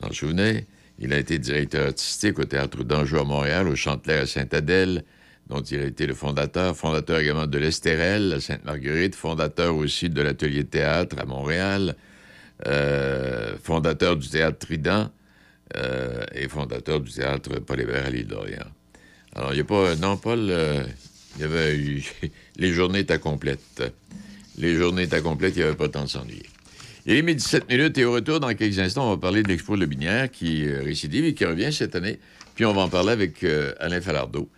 vous 0.00 0.08
en 0.08 0.12
souvenez. 0.12 0.66
Il 0.98 1.12
a 1.12 1.18
été 1.18 1.38
directeur 1.38 1.88
artistique 1.88 2.38
au 2.38 2.44
Théâtre 2.44 2.84
d'Anjou 2.84 3.18
à 3.18 3.24
Montréal, 3.24 3.68
au 3.68 3.74
Chantelaire 3.74 4.22
à 4.22 4.26
Sainte-Adèle, 4.26 5.04
dont 5.48 5.60
il 5.60 5.80
a 5.80 5.84
été 5.84 6.06
le 6.06 6.14
fondateur, 6.14 6.76
fondateur 6.76 7.18
également 7.18 7.46
de 7.46 7.58
l'Estérel 7.58 8.32
à 8.32 8.40
Sainte-Marguerite, 8.40 9.14
fondateur 9.14 9.74
aussi 9.74 10.08
de 10.08 10.22
l'Atelier 10.22 10.62
de 10.62 10.68
théâtre 10.68 11.16
à 11.18 11.24
Montréal, 11.24 11.96
euh, 12.66 13.56
fondateur 13.62 14.16
du 14.16 14.28
Théâtre 14.28 14.58
Trident 14.58 15.10
euh, 15.76 16.24
et 16.34 16.48
fondateur 16.48 17.00
du 17.00 17.12
Théâtre 17.12 17.58
Paul 17.58 17.80
Hébert 17.80 18.06
à 18.06 18.10
l'île. 18.10 18.34
Alors, 19.34 19.52
il 19.52 19.56
n'y 19.56 19.60
a 19.60 19.64
pas... 19.64 19.96
Non, 19.96 20.16
Paul, 20.16 20.54
il 21.36 21.42
y 21.42 21.44
avait. 21.44 21.76
Les 22.56 22.72
journées 22.72 23.00
étaient 23.00 23.18
complètes. 23.18 23.82
Les 24.56 24.74
journées 24.76 25.02
étaient 25.02 25.22
complètes, 25.22 25.54
il 25.56 25.60
n'y 25.60 25.64
avait 25.64 25.76
pas 25.76 25.88
temps 25.88 26.04
de 26.04 26.08
s'ennuyer. 26.08 26.51
Il 27.04 27.16
est 27.16 27.22
midi 27.22 27.42
17 27.42 27.68
minutes 27.68 27.98
et 27.98 28.04
au 28.04 28.12
retour, 28.12 28.38
dans 28.38 28.54
quelques 28.54 28.78
instants, 28.78 29.08
on 29.08 29.10
va 29.10 29.16
parler 29.16 29.42
de 29.42 29.48
l'Expo 29.48 29.74
Le 29.74 29.86
Binière 29.86 30.30
qui 30.30 30.68
euh, 30.68 30.82
récidive 30.84 31.24
et 31.24 31.34
qui 31.34 31.44
revient 31.44 31.72
cette 31.72 31.96
année. 31.96 32.20
Puis 32.54 32.64
on 32.64 32.72
va 32.72 32.82
en 32.82 32.88
parler 32.88 33.10
avec 33.10 33.42
euh, 33.42 33.74
Alain 33.80 34.00
Falardeau, 34.00 34.48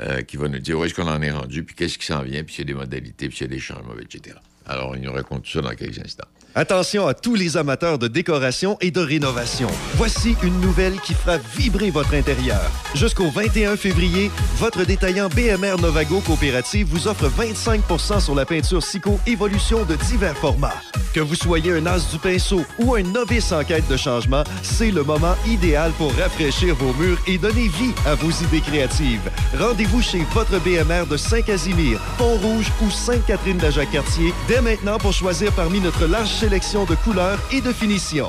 euh, 0.00 0.22
qui 0.22 0.36
va 0.36 0.48
nous 0.48 0.58
dire 0.58 0.76
où 0.76 0.84
est-ce 0.84 0.94
qu'on 0.94 1.06
en 1.06 1.22
est 1.22 1.30
rendu, 1.30 1.62
puis 1.62 1.76
qu'est-ce 1.76 1.96
qui 1.96 2.06
s'en 2.06 2.22
vient, 2.22 2.42
puis 2.42 2.56
s'il 2.56 2.66
y 2.66 2.70
a 2.70 2.74
des 2.74 2.78
modalités, 2.78 3.28
puis 3.28 3.36
s'il 3.36 3.46
y 3.46 3.50
a 3.50 3.54
des 3.54 3.60
changements, 3.60 3.94
etc. 4.00 4.36
Alors, 4.66 4.96
il 4.96 5.02
nous 5.02 5.12
raconte 5.12 5.44
tout 5.44 5.50
ça 5.52 5.60
dans 5.60 5.74
quelques 5.74 6.00
instants. 6.00 6.26
Attention 6.54 7.06
à 7.06 7.14
tous 7.14 7.34
les 7.34 7.56
amateurs 7.56 7.98
de 7.98 8.08
décoration 8.08 8.78
et 8.80 8.90
de 8.90 9.00
rénovation. 9.00 9.68
Voici 9.94 10.34
une 10.42 10.58
nouvelle 10.60 10.98
qui 11.00 11.12
fera 11.12 11.36
vibrer 11.56 11.90
votre 11.90 12.14
intérieur. 12.14 12.62
Jusqu'au 12.94 13.30
21 13.30 13.76
février, 13.76 14.30
votre 14.56 14.84
détaillant 14.84 15.28
BMR 15.28 15.78
Novago 15.80 16.20
Coopérative 16.20 16.86
vous 16.88 17.06
offre 17.06 17.28
25% 17.28 18.20
sur 18.20 18.34
la 18.34 18.46
peinture 18.46 18.82
Sico 18.82 19.20
Évolution 19.26 19.84
de 19.84 19.94
divers 19.96 20.36
formats. 20.36 20.74
Que 21.14 21.20
vous 21.20 21.34
soyez 21.34 21.72
un 21.72 21.86
as 21.86 22.10
du 22.10 22.18
pinceau 22.18 22.62
ou 22.78 22.94
un 22.94 23.02
novice 23.02 23.52
en 23.52 23.62
quête 23.62 23.86
de 23.88 23.96
changement, 23.96 24.42
c'est 24.62 24.90
le 24.90 25.02
moment 25.02 25.34
idéal 25.46 25.92
pour 25.92 26.14
rafraîchir 26.14 26.74
vos 26.76 26.92
murs 26.94 27.18
et 27.26 27.38
donner 27.38 27.68
vie 27.68 27.92
à 28.06 28.14
vos 28.14 28.30
idées 28.30 28.60
créatives. 28.60 29.30
Rendez-vous 29.58 30.02
chez 30.02 30.22
votre 30.32 30.58
BMR 30.60 31.06
de 31.08 31.16
Saint-Casimir, 31.16 32.00
Pont-Rouge 32.16 32.70
ou 32.82 32.90
Sainte-Catherine 32.90 33.58
de 33.58 33.70
Jacques-Cartier 33.70 34.32
dès 34.48 34.60
maintenant 34.60 34.98
pour 34.98 35.12
choisir 35.12 35.52
parmi 35.52 35.80
notre 35.80 36.06
large 36.06 36.37
sélection 36.38 36.84
de 36.84 36.94
couleurs 36.94 37.40
et 37.50 37.60
de 37.60 37.72
finitions. 37.72 38.28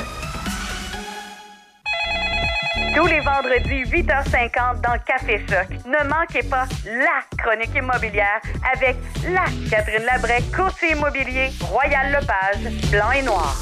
Tous 2.95 3.05
les 3.05 3.19
vendredis, 3.19 3.83
8h50 3.83 4.81
dans 4.81 4.97
Café 5.05 5.45
Choc. 5.47 5.69
Ne 5.85 6.09
manquez 6.09 6.41
pas 6.41 6.65
la 6.85 7.37
chronique 7.37 7.75
immobilière 7.75 8.41
avec 8.73 8.95
la 9.31 9.45
Catherine 9.69 10.05
Labrec, 10.07 10.43
courtier 10.51 10.93
immobilier, 10.93 11.51
Royal 11.61 12.11
Lepage, 12.11 12.89
blanc 12.89 13.11
et 13.11 13.21
noir. 13.21 13.55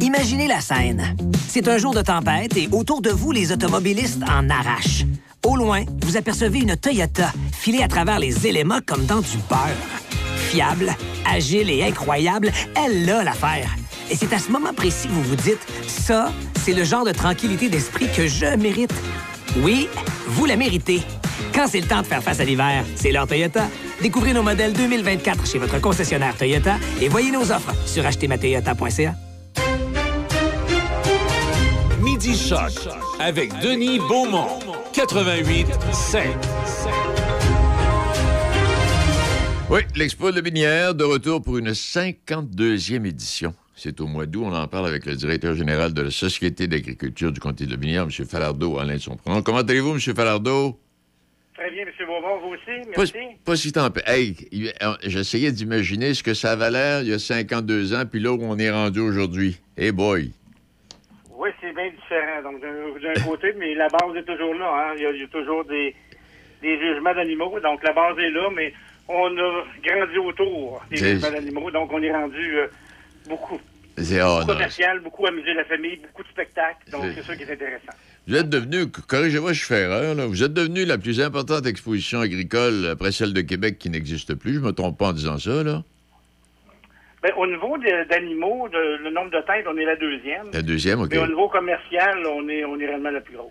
Imaginez 0.00 0.48
la 0.48 0.60
scène. 0.60 1.16
C'est 1.46 1.68
un 1.68 1.78
jour 1.78 1.94
de 1.94 2.02
tempête 2.02 2.56
et 2.56 2.68
autour 2.72 3.00
de 3.00 3.10
vous, 3.10 3.30
les 3.30 3.52
automobilistes 3.52 4.22
en 4.28 4.50
arrachent. 4.50 5.04
Au 5.46 5.54
loin, 5.54 5.84
vous 6.02 6.16
apercevez 6.16 6.58
une 6.58 6.76
Toyota 6.76 7.30
filée 7.52 7.84
à 7.84 7.88
travers 7.88 8.18
les 8.18 8.48
éléments 8.48 8.80
comme 8.84 9.06
dans 9.06 9.20
du 9.20 9.36
beurre. 9.48 10.27
Fiable, 10.48 10.96
agile 11.30 11.68
et 11.68 11.82
incroyable, 11.82 12.50
elle 12.74 13.08
a 13.10 13.22
l'affaire. 13.22 13.68
Et 14.10 14.16
c'est 14.16 14.32
à 14.32 14.38
ce 14.38 14.50
moment 14.50 14.72
précis 14.72 15.06
que 15.06 15.12
vous 15.12 15.22
vous 15.22 15.36
dites, 15.36 15.60
ça, 15.86 16.32
c'est 16.64 16.72
le 16.72 16.84
genre 16.84 17.04
de 17.04 17.12
tranquillité 17.12 17.68
d'esprit 17.68 18.08
que 18.16 18.26
je 18.26 18.56
mérite. 18.56 18.94
Oui, 19.58 19.88
vous 20.26 20.46
la 20.46 20.56
méritez. 20.56 21.02
Quand 21.54 21.66
c'est 21.68 21.80
le 21.80 21.86
temps 21.86 22.00
de 22.00 22.06
faire 22.06 22.22
face 22.22 22.40
à 22.40 22.44
l'hiver, 22.44 22.82
c'est 22.94 23.12
l'heure 23.12 23.26
Toyota. 23.26 23.68
Découvrez 24.00 24.32
nos 24.32 24.42
modèles 24.42 24.72
2024 24.72 25.46
chez 25.46 25.58
votre 25.58 25.78
concessionnaire 25.82 26.34
Toyota 26.34 26.76
et 27.02 27.08
voyez 27.08 27.30
nos 27.30 27.52
offres 27.52 27.74
sur 27.84 28.06
achetermatoyota.ca. 28.06 29.14
Midi 32.00 32.38
Choc 32.38 32.88
avec 33.20 33.52
Denis 33.60 33.98
Beaumont. 33.98 34.60
88 34.94 35.66
5. 35.92 36.22
Oui, 39.70 39.80
l'Expo 39.96 40.32
de 40.32 40.40
Binière, 40.40 40.94
de 40.94 41.04
retour 41.04 41.42
pour 41.42 41.58
une 41.58 41.70
52e 41.70 43.04
édition. 43.06 43.54
C'est 43.74 44.00
au 44.00 44.06
mois 44.06 44.26
d'août. 44.26 44.44
On 44.46 44.54
en 44.54 44.66
parle 44.66 44.86
avec 44.88 45.04
le 45.06 45.14
directeur 45.14 45.54
général 45.54 45.92
de 45.92 46.02
la 46.02 46.10
Société 46.10 46.66
d'agriculture 46.66 47.32
du 47.32 47.38
comté 47.38 47.66
de 47.66 47.76
Binière, 47.76 48.04
M. 48.04 48.10
Falardeau, 48.10 48.78
Alain 48.78 48.98
Somprenon. 48.98 49.42
Comment 49.42 49.58
allez-vous, 49.58 49.92
M. 49.94 50.00
Falardeau? 50.00 50.80
Très 51.54 51.70
bien, 51.70 51.82
M. 51.82 51.88
Beaumont, 52.06 52.38
vous 52.40 52.54
aussi, 52.54 52.90
Pas, 52.94 52.98
merci. 52.98 53.12
pas 53.44 53.56
si 53.56 53.72
tant. 53.72 53.88
Hey, 54.06 54.36
il- 54.52 54.72
euh, 54.82 54.94
j'essayais 55.04 55.52
d'imaginer 55.52 56.14
ce 56.14 56.22
que 56.22 56.32
ça 56.34 56.52
avait 56.52 56.70
l'air 56.70 57.02
il 57.02 57.08
y 57.08 57.12
a 57.12 57.18
52 57.18 57.94
ans, 57.94 58.04
puis 58.10 58.20
là 58.20 58.32
où 58.32 58.38
on 58.42 58.58
est 58.58 58.70
rendu 58.70 59.00
aujourd'hui. 59.00 59.58
Hey 59.76 59.92
boy! 59.92 60.32
Oui, 61.36 61.50
c'est 61.60 61.74
bien 61.74 61.90
différent. 61.90 62.42
Donc, 62.42 62.62
d'un 62.62 63.12
d'un 63.14 63.20
côté, 63.28 63.52
mais 63.58 63.74
la 63.74 63.88
base 63.88 64.16
est 64.16 64.24
toujours 64.24 64.54
là. 64.54 64.72
hein. 64.72 64.94
Il, 64.96 65.02
y 65.02 65.06
a, 65.06 65.10
il 65.12 65.20
y 65.20 65.24
a 65.24 65.28
toujours 65.28 65.64
des, 65.66 65.94
des 66.62 66.78
jugements 66.78 67.14
d'animaux. 67.14 67.60
Donc, 67.60 67.82
la 67.84 67.92
base 67.92 68.18
est 68.18 68.30
là, 68.30 68.48
mais 68.56 68.72
on 69.08 69.38
a 69.38 69.64
grandi 69.82 70.18
autour 70.18 70.84
des 70.90 71.16
d'animaux. 71.16 71.70
Donc, 71.70 71.92
on 71.92 72.02
est 72.02 72.12
rendu 72.12 72.58
euh, 72.58 72.66
beaucoup. 73.28 73.60
C'est 73.96 74.22
oh, 74.22 74.36
beaucoup 74.40 74.52
commercial, 74.52 75.00
beaucoup 75.00 75.26
amuser 75.26 75.54
la 75.54 75.64
famille, 75.64 75.96
beaucoup 75.96 76.22
de 76.22 76.28
spectacles. 76.28 76.90
Donc, 76.90 77.04
C'est- 77.14 77.22
ça 77.22 77.36
qui 77.36 77.42
est 77.42 77.52
intéressant. 77.52 77.92
Vous 78.28 78.36
êtes 78.36 78.50
devenu, 78.50 78.90
corrigez-moi, 78.90 79.54
je 79.54 79.64
fais 79.64 79.80
erreur, 79.80 80.14
là, 80.14 80.26
vous 80.26 80.42
êtes 80.42 80.52
devenu 80.52 80.84
la 80.84 80.98
plus 80.98 81.20
importante 81.20 81.66
exposition 81.66 82.20
agricole 82.20 82.86
après 82.92 83.10
celle 83.10 83.32
de 83.32 83.40
Québec 83.40 83.78
qui 83.78 83.88
n'existe 83.88 84.34
plus. 84.34 84.54
Je 84.54 84.60
me 84.60 84.72
trompe 84.72 84.98
pas 84.98 85.08
en 85.08 85.12
disant 85.14 85.38
ça, 85.38 85.62
là? 85.64 85.82
Ben, 87.22 87.32
au 87.36 87.46
niveau 87.46 87.76
d'animaux, 88.08 88.68
le 88.70 89.10
nombre 89.10 89.30
de 89.30 89.40
têtes, 89.40 89.66
on 89.66 89.76
est 89.76 89.84
la 89.84 89.96
deuxième. 89.96 90.44
La 90.52 90.62
deuxième, 90.62 91.00
OK. 91.00 91.08
Mais 91.10 91.18
au 91.18 91.26
niveau 91.26 91.48
commercial, 91.48 92.24
on 92.26 92.48
est, 92.48 92.64
on 92.64 92.78
est 92.78 92.86
réellement 92.86 93.10
la 93.10 93.20
plus 93.20 93.34
grosse. 93.34 93.50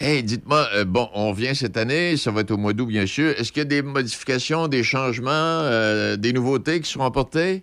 Hey, 0.00 0.22
dites-moi, 0.22 0.66
euh, 0.74 0.84
bon, 0.84 1.08
on 1.14 1.30
revient 1.30 1.54
cette 1.54 1.76
année, 1.76 2.16
ça 2.16 2.30
va 2.30 2.40
être 2.40 2.50
au 2.50 2.56
mois 2.56 2.72
d'août, 2.72 2.86
bien 2.86 3.06
sûr. 3.06 3.30
Est-ce 3.38 3.52
qu'il 3.52 3.62
y 3.62 3.66
a 3.66 3.68
des 3.68 3.82
modifications, 3.82 4.66
des 4.66 4.82
changements, 4.82 5.30
euh, 5.30 6.16
des 6.16 6.32
nouveautés 6.32 6.80
qui 6.80 6.90
seront 6.90 7.04
apportées? 7.04 7.62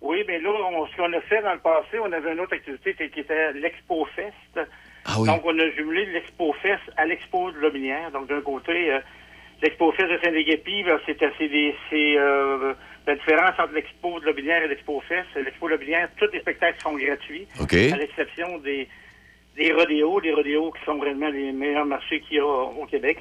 Oui, 0.00 0.22
mais 0.26 0.40
là, 0.40 0.48
on- 0.72 0.86
ce 0.86 0.96
qu'on 0.96 1.12
a 1.12 1.20
fait 1.22 1.42
dans 1.42 1.52
le 1.52 1.58
passé, 1.60 1.98
on 2.02 2.10
avait 2.12 2.32
une 2.32 2.40
autre 2.40 2.54
activité 2.54 2.94
qui 3.12 3.20
était 3.20 3.52
l'Expo 3.52 4.06
Fest. 4.16 4.66
Ah 5.04 5.16
oui. 5.20 5.26
Donc, 5.28 5.42
on 5.44 5.58
a 5.58 5.70
jumelé 5.76 6.06
l'Expo 6.06 6.54
Fest 6.62 6.82
à 6.96 7.04
l'Expo 7.04 7.50
de 7.52 7.58
Lobinière. 7.58 8.10
Donc, 8.10 8.28
d'un 8.28 8.40
côté, 8.40 8.90
euh, 8.92 8.98
l'Expo 9.62 9.92
Fest 9.92 10.10
de 10.10 10.18
Saint-Léguépi, 10.22 10.82
ben, 10.84 10.98
c'est 11.06 11.16
euh, 12.18 12.72
la 13.06 13.14
différence 13.16 13.58
entre 13.58 13.74
l'Expo 13.74 14.18
de 14.20 14.24
Lobinière 14.26 14.62
et 14.62 14.68
l'Expo 14.68 15.02
Fest. 15.06 15.26
L'Expo 15.36 15.66
de 15.66 15.72
Lobinière, 15.72 16.08
tous 16.18 16.28
les 16.32 16.40
spectacles 16.40 16.80
sont 16.82 16.94
gratuits, 16.96 17.46
à 17.60 17.96
l'exception 17.96 18.58
des, 18.58 18.88
des 19.58 19.72
rodéos, 19.72 20.20
les 20.20 20.32
rodéos 20.32 20.70
qui 20.72 20.84
sont 20.84 20.96
vraiment 20.96 21.28
les 21.28 21.52
meilleurs 21.52 21.84
marchés 21.84 22.20
qu'il 22.20 22.36
y 22.36 22.40
a 22.40 22.46
au 22.46 22.86
Québec. 22.86 23.18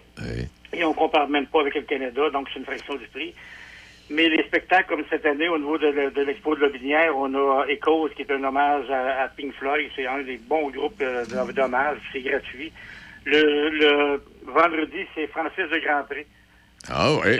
Et 0.73 0.83
on 0.83 0.93
compare 0.93 1.27
même 1.27 1.47
pas 1.47 1.61
avec 1.61 1.75
le 1.75 1.81
Canada, 1.81 2.29
donc 2.29 2.47
c'est 2.53 2.59
une 2.59 2.65
fraction 2.65 2.95
du 2.95 3.07
prix. 3.07 3.33
Mais 4.09 4.29
les 4.29 4.43
spectacles 4.43 4.87
comme 4.87 5.03
cette 5.09 5.25
année, 5.25 5.49
au 5.49 5.57
niveau 5.57 5.77
de, 5.77 5.87
le- 5.87 6.11
de 6.11 6.21
l'Expo 6.21 6.55
de 6.55 6.61
Lobinière, 6.61 7.17
on 7.17 7.33
a 7.33 7.65
Echoes, 7.67 8.09
qui 8.15 8.21
est 8.21 8.31
un 8.31 8.41
hommage 8.43 8.89
à, 8.89 9.23
à 9.23 9.27
Pink 9.27 9.53
Floyd. 9.55 9.89
C'est 9.95 10.05
un 10.07 10.21
des 10.21 10.37
bons 10.37 10.69
groupes 10.69 11.01
euh, 11.01 11.25
d'hommage. 11.53 11.97
C'est 12.13 12.21
gratuit. 12.21 12.71
Le, 13.25 13.69
le 13.69 14.23
vendredi, 14.45 15.05
c'est 15.13 15.27
Francis 15.27 15.57
de 15.69 15.77
Grand 15.79 16.03
Prix. 16.09 16.25
Ah 16.89 17.11
oui. 17.15 17.35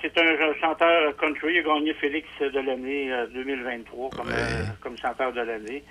C'est 0.00 0.16
un, 0.18 0.48
un 0.50 0.54
chanteur 0.58 1.14
country. 1.18 1.56
Il 1.56 1.58
a 1.58 1.62
gagné 1.74 1.92
Félix 1.94 2.26
de 2.40 2.60
l'année 2.60 3.12
euh, 3.12 3.26
2023 3.34 4.10
comme, 4.10 4.28
euh, 4.28 4.62
comme 4.80 4.96
chanteur 4.96 5.32
de 5.32 5.42
l'année. 5.42 5.82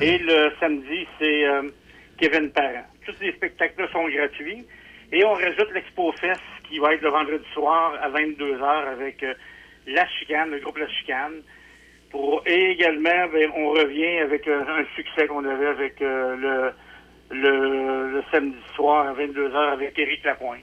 Et 0.00 0.18
le 0.18 0.50
samedi, 0.60 1.06
c'est 1.18 1.44
euh, 1.46 1.62
Kevin 2.18 2.50
Parent. 2.50 2.84
Tous 3.06 3.14
les 3.20 3.32
spectacles 3.32 3.88
sont 3.92 4.08
gratuits. 4.08 4.66
Et 5.12 5.24
on 5.24 5.32
rajoute 5.32 5.72
l'Expo 5.72 6.12
Fest 6.20 6.40
qui 6.68 6.78
va 6.78 6.94
être 6.94 7.02
le 7.02 7.10
vendredi 7.10 7.44
soir 7.54 7.94
à 8.02 8.10
22h 8.10 8.92
avec 8.92 9.22
euh, 9.22 9.34
La 9.86 10.06
Chicane, 10.08 10.50
le 10.50 10.60
groupe 10.60 10.78
La 10.78 10.88
Chicane. 10.88 11.42
Pour, 12.10 12.42
et 12.46 12.70
également, 12.72 13.28
ben, 13.32 13.50
on 13.56 13.70
revient 13.70 14.18
avec 14.18 14.46
euh, 14.48 14.62
un 14.66 14.84
succès 14.96 15.26
qu'on 15.26 15.44
avait 15.44 15.66
avec 15.66 16.00
le, 16.00 16.72
le, 17.30 18.10
le 18.12 18.22
samedi 18.32 18.56
soir 18.74 19.08
à 19.08 19.14
22h 19.14 19.72
avec 19.72 19.98
Éric 19.98 20.24
Lapointe. 20.24 20.60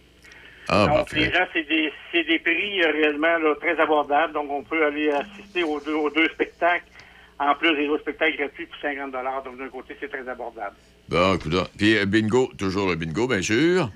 Ah, 0.67 0.87
donc, 0.87 0.95
parfait. 0.97 1.19
les 1.19 1.31
gens, 1.31 1.45
c'est 1.53 1.63
des, 1.63 1.93
c'est 2.11 2.23
des 2.23 2.39
prix 2.39 2.81
euh, 2.81 2.91
réellement 2.91 3.37
là, 3.37 3.55
très 3.55 3.79
abordables. 3.79 4.33
Donc, 4.33 4.49
on 4.49 4.63
peut 4.63 4.83
aller 4.85 5.11
assister 5.11 5.63
aux 5.63 5.79
deux, 5.79 5.93
aux 5.93 6.09
deux 6.09 6.27
spectacles, 6.29 6.85
en 7.39 7.55
plus 7.55 7.75
des 7.75 7.87
autres 7.87 8.01
spectacles 8.03 8.37
gratuits 8.37 8.65
pour 8.65 8.77
50 8.81 9.11
Donc, 9.11 9.57
d'un 9.57 9.69
côté, 9.69 9.95
c'est 9.99 10.09
très 10.09 10.27
abordable. 10.27 10.75
Bon, 11.09 11.35
écoute, 11.35 11.53
puis 11.77 11.97
euh, 11.97 12.05
bingo, 12.05 12.49
toujours 12.57 12.89
le 12.89 12.95
bingo, 12.95 13.27
bien 13.27 13.41
sûr. 13.41 13.89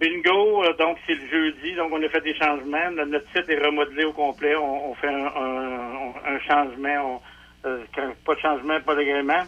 Bingo, 0.00 0.64
euh, 0.64 0.72
donc 0.78 0.98
c'est 1.06 1.14
le 1.14 1.26
jeudi, 1.28 1.74
donc 1.74 1.92
on 1.92 2.02
a 2.02 2.08
fait 2.08 2.20
des 2.20 2.34
changements. 2.34 2.90
Notre, 2.92 3.26
site 3.34 3.48
est 3.48 3.64
remodelé 3.64 4.04
au 4.04 4.12
complet. 4.12 4.54
On, 4.56 4.90
on 4.90 4.94
fait 4.94 5.08
un, 5.08 5.26
un- 5.26 6.34
un 6.34 6.40
changement, 6.40 7.20
on- 7.64 7.68
euh, 7.68 7.84
pas 8.24 8.34
de 8.34 8.40
changement, 8.40 8.80
pas 8.80 8.94
d'agrément. 8.94 9.44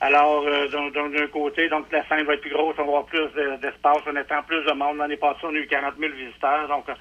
Alors, 0.00 0.44
euh, 0.46 0.68
d'un 0.68 1.26
côté, 1.28 1.68
donc 1.70 1.90
la 1.90 2.06
scène 2.08 2.26
va 2.26 2.34
être 2.34 2.42
plus 2.42 2.50
grosse, 2.50 2.74
on 2.78 2.82
va 2.82 2.88
avoir 2.88 3.06
plus 3.06 3.18
de- 3.18 3.56
d'espace, 3.62 4.02
on 4.06 4.16
attend 4.16 4.42
plus 4.42 4.62
de 4.64 4.72
monde. 4.72 4.98
L'année 4.98 5.16
passée, 5.16 5.40
on 5.44 5.48
a 5.54 5.58
eu 5.58 5.66
40 5.66 5.94
000 5.98 6.12
visiteurs, 6.12 6.68
donc 6.68 6.86
euh, 6.90 6.94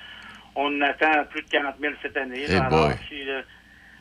on 0.56 0.80
attend 0.82 1.26
plus 1.30 1.41
de 1.41 1.48
40 1.48 1.76
000 1.82 1.94
cette 2.02 2.16
année. 2.16 2.45
Alors, 2.62 2.91
si, 3.10 3.22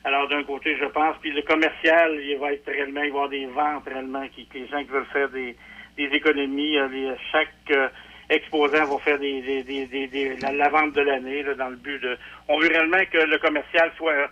alors, 0.04 0.28
d'un 0.28 0.42
côté, 0.44 0.76
je 0.78 0.84
pense, 0.86 1.16
puis 1.20 1.30
le 1.32 1.42
commercial, 1.42 2.18
il 2.20 2.36
va 2.38 2.52
être 2.52 2.66
réellement, 2.66 3.02
il 3.02 3.10
va 3.12 3.16
y 3.18 3.22
avoir 3.22 3.28
des 3.30 3.46
ventes 3.46 3.84
réellement, 3.86 4.26
qui, 4.28 4.46
les 4.54 4.66
gens 4.68 4.82
qui 4.84 4.90
veulent 4.90 5.06
faire 5.12 5.28
des, 5.30 5.56
des 5.96 6.04
économies, 6.04 6.76
euh, 6.78 6.88
les- 6.88 7.14
chaque 7.32 7.48
euh, 7.70 7.88
exposant 8.28 8.84
va 8.86 8.98
faire 8.98 9.18
des, 9.18 9.40
des, 9.42 9.62
des, 9.86 10.06
des- 10.08 10.36
la, 10.36 10.52
la 10.52 10.68
vente 10.68 10.92
de 10.92 11.00
l'année, 11.00 11.42
là, 11.42 11.54
dans 11.54 11.68
le 11.68 11.76
but 11.76 11.98
de... 12.02 12.16
On 12.48 12.58
veut 12.58 12.68
réellement 12.68 13.02
que 13.10 13.18
le 13.18 13.38
commercial 13.38 13.90
soit 13.96 14.28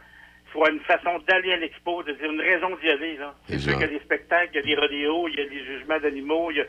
soit 0.53 0.69
une 0.71 0.81
façon 0.81 1.19
d'aller 1.27 1.55
à 1.55 1.57
l'expo, 1.57 2.03
de 2.03 2.13
dire 2.13 2.31
une 2.31 2.39
raison 2.43 2.77
d'y 2.83 2.91
aller. 2.91 3.17
là. 3.17 3.35
C'est 3.49 3.59
sûr 3.63 3.73
qu'il 3.75 3.87
y 3.87 3.91
a 3.91 3.99
des 3.99 4.05
spectacles, 4.05 4.51
il 4.53 4.57
y 4.57 4.59
a 4.59 4.77
des 4.77 4.81
rodéos, 4.83 5.27
il 5.29 5.39
y 5.39 5.41
a 5.41 5.47
des 5.49 5.65
jugements 5.65 5.99
d'animaux, 5.99 6.51
il 6.51 6.59
y 6.59 6.61
a 6.61 6.65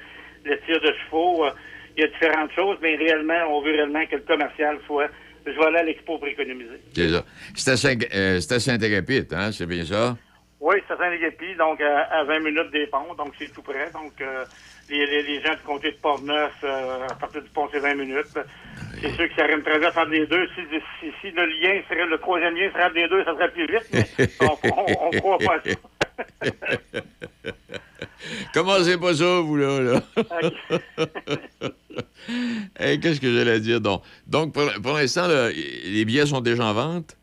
le 0.45 0.57
tir 0.61 0.80
de 0.80 0.93
chevaux, 1.03 1.43
euh, 1.45 1.51
il 1.97 2.01
y 2.01 2.05
a 2.05 2.07
différentes 2.07 2.53
choses, 2.53 2.77
mais 2.81 2.95
réellement, 2.95 3.43
on 3.49 3.59
veut 3.61 3.71
réellement 3.73 4.05
que 4.05 4.15
le 4.15 4.21
commercial 4.21 4.80
soit... 4.88 5.09
Je 5.45 5.52
vais 5.52 5.65
aller 5.65 5.78
à 5.78 5.84
l'expo 5.84 6.18
pour 6.18 6.28
économiser. 6.28 6.80
C'est 6.94 7.10
ça. 7.10 7.24
C'est 7.56 8.14
à 8.14 8.15
euh, 8.15 8.40
Saint-Agapit, 8.40 9.28
hein? 9.32 9.52
C'est 9.52 9.65
bien 9.65 9.86
ça? 9.86 10.15
Oui, 10.64 10.78
c'est 10.88 10.94
à 10.94 10.98
Saint-Léguépi, 10.98 11.56
donc 11.57 11.82
à, 11.82 12.03
à 12.03 12.24
20 12.24 12.40
minutes 12.40 12.72
des 12.72 12.88
ponts, 12.88 13.14
donc 13.18 13.34
c'est 13.38 13.52
tout 13.52 13.61
près. 13.61 13.91
Donc 13.91 14.14
euh, 14.22 14.45
les, 14.90 15.06
les, 15.06 15.24
les 15.24 15.41
gens 15.41 15.56
du 15.56 15.61
comté 15.65 15.91
de 15.91 15.98
Port-Neuf, 15.98 16.53
euh, 16.64 17.06
à 17.10 17.15
partir 17.15 17.41
du 17.41 17.49
pont, 17.49 17.68
c'est 17.70 17.80
20 17.80 17.95
minutes. 17.95 18.40
C'est 19.02 19.10
sûr 19.11 19.28
que 19.28 19.36
ça 19.36 19.45
une 19.52 19.61
traverse 19.61 19.98
entre 19.98 20.11
les 20.11 20.26
deux. 20.26 20.48
Si, 20.56 20.61
si, 21.02 21.11
si 21.20 21.32
le 21.32 21.45
lien 21.48 21.82
serait, 21.90 22.06
le 22.06 22.18
troisième 22.18 22.56
lien 22.56 22.72
serait 22.72 22.86
entre 22.86 22.95
les 22.95 23.10
deux, 23.10 23.26
ça 23.26 23.34
serait 23.34 23.52
plus 23.52 23.68
vite, 23.68 23.90
mais 23.91 24.06
on 24.40 25.11
ne 25.11 25.20
croit 25.20 25.38
pas 25.40 25.56
à 25.56 25.61
ça. 25.65 25.76
Commencez 28.53 28.98
pas 28.98 29.14
ça, 29.14 29.41
vous, 29.41 29.57
là. 29.57 29.81
là? 29.81 30.02
Hey, 32.80 32.99
Qu'est-ce 32.99 33.19
que 33.19 33.31
j'allais 33.31 33.60
dire? 33.60 33.81
Donc, 33.81 34.02
donc 34.26 34.53
pour, 34.53 34.64
pour 34.81 34.94
l'instant, 34.94 35.27
les 35.27 36.06
billets 36.06 36.26
sont 36.26 36.41
déjà 36.41 36.65
en 36.65 36.73
vente? 36.73 37.18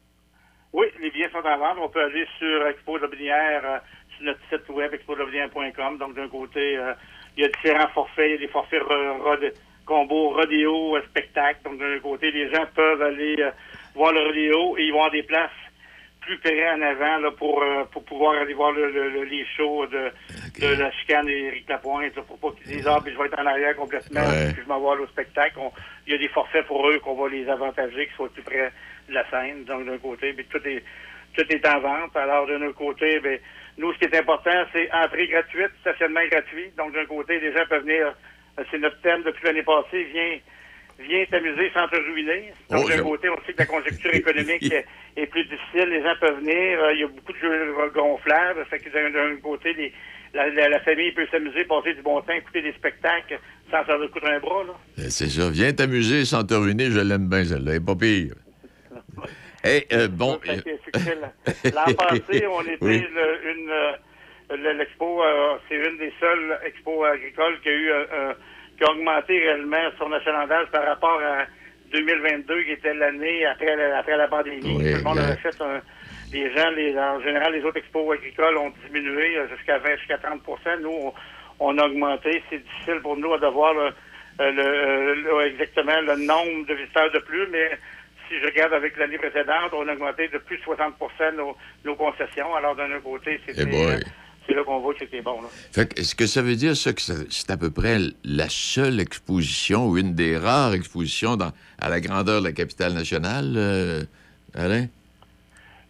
Oui, 0.73 0.87
les 1.01 1.11
billets 1.11 1.31
sont 1.31 1.39
en 1.39 1.59
vente. 1.59 1.79
On 1.81 1.89
peut 1.89 2.03
aller 2.03 2.27
sur 2.39 2.67
Expo 2.67 2.99
de 2.99 3.07
euh, 3.07 3.79
sur 4.17 4.27
notre 4.27 4.41
site 4.51 4.69
web 4.69 4.93
expodelobinière.com. 4.93 5.99
Donc, 5.99 6.15
d'un 6.15 6.29
côté, 6.29 6.77
euh, 6.77 6.93
il 7.37 7.43
y 7.43 7.47
a 7.47 7.49
différents 7.49 7.89
forfaits. 7.89 8.27
Il 8.29 8.33
y 8.33 8.35
a 8.35 8.39
des 8.39 8.49
forfaits 8.49 8.83
combo, 9.91 10.31
rodéo, 10.31 10.97
euh, 10.97 11.03
spectacle. 11.11 11.61
Donc, 11.65 11.79
d'un 11.79 11.99
côté, 12.01 12.31
les 12.31 12.49
gens 12.53 12.65
peuvent 12.75 13.03
aller 13.03 13.37
euh, 13.41 13.51
voir 13.95 14.13
le 14.13 14.21
rodéo 14.21 14.79
et 14.79 14.85
ils 14.85 14.93
vont 14.93 14.99
avoir 14.99 15.11
des 15.11 15.25
places 15.25 15.51
plus 16.39 16.69
en 16.69 16.83
avant 16.83 17.19
là, 17.19 17.31
pour, 17.33 17.63
euh, 17.63 17.85
pour 17.93 18.05
pouvoir 18.05 18.35
aller 18.41 18.55
voir 18.55 18.73
le- 18.73 18.91
le- 18.91 19.11
le- 19.11 19.25
les 19.25 19.45
shows 19.57 19.87
de, 19.87 20.11
de 20.61 20.67
la 20.75 20.91
chicane 20.93 21.27
d'Éric 21.27 21.69
Lapointe, 21.69 22.15
là, 22.17 22.23
pour 22.23 22.39
pas 22.39 22.51
qu'ils 22.57 22.77
disent 22.77 22.87
«Ah, 22.89 22.99
puis 23.03 23.13
je 23.13 23.19
vais 23.19 23.27
être 23.27 23.39
en 23.39 23.47
arrière 23.47 23.75
complètement, 23.77 24.21
Ouais. 24.21 24.53
puis 24.53 24.63
je 24.63 24.69
m'en 24.69 24.81
vais 24.81 24.93
aller 24.95 25.03
au 25.03 25.07
spectacle. 25.09 25.59
Il 26.07 26.13
y 26.13 26.17
a 26.17 26.19
des 26.19 26.29
forfaits 26.29 26.67
pour 26.67 26.89
eux 26.89 26.99
qu'on 27.01 27.15
va 27.15 27.29
les 27.29 27.49
avantager, 27.49 28.07
qu'ils 28.07 28.17
soient 28.17 28.29
plus 28.33 28.43
près 28.43 28.71
de 29.09 29.15
la 29.15 29.29
scène. 29.31 29.65
Donc, 29.65 29.87
d'un 29.87 29.99
côté, 29.99 30.33
puis 30.33 30.45
tout 30.47 30.65
est, 30.67 30.83
tout 31.37 31.45
est 31.51 31.67
en 31.69 31.81
vente. 31.81 32.17
Alors, 32.17 32.47
d'un 32.47 32.63
autre 32.63 32.79
côté, 32.79 33.19
ben, 33.21 33.39
nous, 33.79 33.93
ce 33.95 33.99
qui 33.99 34.05
est 34.05 34.19
important, 34.19 34.65
c'est 34.73 34.91
entrée 34.93 35.27
gratuite, 35.29 35.71
stationnement 35.81 36.25
gratuit. 36.31 36.71
Donc, 36.77 36.93
d'un 36.93 37.07
côté, 37.07 37.41
les 37.41 37.53
gens 37.53 37.65
peuvent 37.69 37.83
venir, 37.83 38.15
euh, 38.59 38.65
c'est 38.71 38.79
notre 38.79 39.01
thème 39.01 39.23
depuis 39.23 39.45
l'année 39.47 39.63
passée, 39.63 40.05
viens, 40.13 40.39
viens 41.07 41.25
t'amuser 41.31 41.71
sans 41.75 41.89
te 41.89 41.97
ruiner. 41.97 42.53
Donc, 42.71 42.85
Oh, 42.85 42.89
d'un 42.89 43.03
côté, 43.03 43.29
on 43.29 43.37
sait 43.47 43.53
que 43.53 43.59
la 43.59 43.67
conjoncture 43.67 44.15
économique 44.15 44.73
est, 45.17 45.27
plus 45.27 45.45
difficile. 45.45 45.89
Les 45.91 46.03
gens 46.03 46.15
peuvent 46.21 46.39
venir. 46.41 46.83
euh, 46.83 46.93
Il 46.95 47.01
y 47.01 47.05
a 47.05 47.09
beaucoup 47.09 47.33
de 47.33 47.39
jeux 47.39 47.75
gonflables. 47.95 48.65
Fait 48.71 48.79
que 48.79 48.89
d'un 48.91 49.37
côté, 49.41 49.73
les- 49.75 49.93
la, 50.33 50.49
la- 50.51 50.69
la 50.69 50.81
famille 50.81 51.13
peut 51.13 51.27
s'amuser, 51.31 51.65
passer 51.65 51.95
du 51.95 52.03
bon 52.03 52.21
temps, 52.21 52.33
écouter 52.33 52.63
des 52.63 52.73
spectacles 52.73 53.39
sans 53.71 53.85
se 53.85 54.07
coûter 54.09 54.27
un 54.29 54.39
bras. 54.41 54.65
Là. 54.65 54.75
Euh, 55.01 55.07
C'est 55.09 55.29
ça. 55.29 55.51
Viens 55.51 55.73
t'amuser 55.73 56.25
sans 56.25 56.45
te 56.45 56.55
ruiner, 56.55 56.91
je 56.91 57.01
l'aime 57.01 57.29
bien, 57.29 57.45
celle-là. 57.45 57.73
Elle 57.73 57.77
est 57.79 57.85
pas 57.85 57.97
pire. 57.97 58.35
Hey, 59.65 59.87
euh, 59.93 60.09
bon. 60.09 60.39
Que 60.39 60.49
L'an 61.75 61.95
passé, 61.95 62.47
on 62.51 62.63
était 62.63 62.77
Oui. 62.81 63.05
le- 63.15 63.51
une 63.53 63.71
euh, 63.71 63.93
le- 64.57 64.73
l'expo, 64.79 65.23
euh, 65.23 65.57
c'est 65.69 65.77
une 65.77 65.99
des 65.99 66.13
seules 66.21 66.59
expos 66.67 67.05
agricoles 67.07 67.61
qui 67.63 67.69
a 67.69 67.73
eu 67.73 67.91
euh, 67.91 68.05
euh, 68.13 68.35
qui 68.81 68.87
a 68.87 68.93
augmenté 68.93 69.39
réellement 69.39 69.91
son 69.99 70.11
achalandage 70.13 70.69
par 70.71 70.85
rapport 70.87 71.21
à 71.21 71.45
2022, 71.93 72.63
qui 72.63 72.73
était 72.73 72.95
l'année 72.95 73.45
après 73.45 73.77
la, 73.77 73.99
après 73.99 74.17
la 74.17 74.27
pandémie. 74.29 74.79
Oui, 74.79 74.91
Tout 74.91 74.97
le 74.99 75.03
monde 75.03 75.19
avait 75.19 75.37
fait 75.37 75.55
un, 75.61 75.83
les 76.33 76.51
gens, 76.57 76.71
les, 76.71 76.99
en 76.99 77.21
général, 77.21 77.53
les 77.53 77.63
autres 77.65 77.77
expos 77.79 78.17
agricoles 78.17 78.57
ont 78.57 78.73
diminué 78.87 79.37
jusqu'à 79.55 79.79
20, 79.79 79.97
jusqu'à 79.97 80.17
30% 80.17 80.81
Nous, 80.81 80.89
on, 80.91 81.13
on 81.61 81.77
a 81.79 81.87
augmenté. 81.87 82.43
C'est 82.49 82.59
difficile 82.63 83.01
pour 83.03 83.17
nous 83.17 83.37
de 83.37 83.47
voir 83.49 83.75
le, 83.75 83.93
euh, 84.41 84.51
le- 84.51 84.63
euh, 84.65 85.15
le- 85.17 85.47
exactement 85.47 86.01
le 86.01 86.17
nombre 86.17 86.67
de 86.67 86.75
visiteurs 86.75 87.11
de 87.11 87.19
plus, 87.19 87.47
mais 87.49 87.79
si 88.29 88.39
je 88.41 88.47
regarde 88.47 88.73
avec 88.73 88.97
l'année 88.97 89.19
précédente, 89.19 89.73
on 89.73 89.87
a 89.89 89.93
augmenté 89.93 90.29
de 90.29 90.39
plus 90.39 90.57
de 90.57 90.63
60 90.63 90.95
nos, 91.37 91.57
nos 91.85 91.97
concessions. 91.97 92.55
Alors, 92.55 92.77
d'un 92.77 92.91
autre 92.93 93.03
côté, 93.03 93.41
c'était, 93.45 94.01
c'est 94.47 94.55
là 94.55 94.65
qu'on 94.65 94.81
voit 94.81 94.95
que 94.95 95.01
c'était 95.01 95.21
bon. 95.23 95.41
Là. 95.43 95.49
Fait 95.73 95.93
que, 95.93 96.01
est-ce 96.01 96.15
que 96.15 96.27
ça 96.27 96.43
veut 96.43 96.57
dire 96.57 96.77
ça 96.77 96.93
que 96.93 97.01
c'est 97.01 97.51
à 97.51 97.57
peu 97.57 97.71
près 97.71 97.99
la 98.25 98.49
seule 98.49 99.01
exposition 99.01 99.87
ou 99.87 99.99
une 99.99 100.15
des 100.15 100.37
rares 100.37 100.75
expositions 100.75 101.37
dans, 101.37 101.53
à 101.81 101.89
la 101.89 102.01
grandeur 102.01 102.41
de 102.41 102.47
la 102.47 102.53
capitale 102.53 102.95
nationale, 102.95 103.55
euh, 103.57 104.03
Alain? 104.55 104.87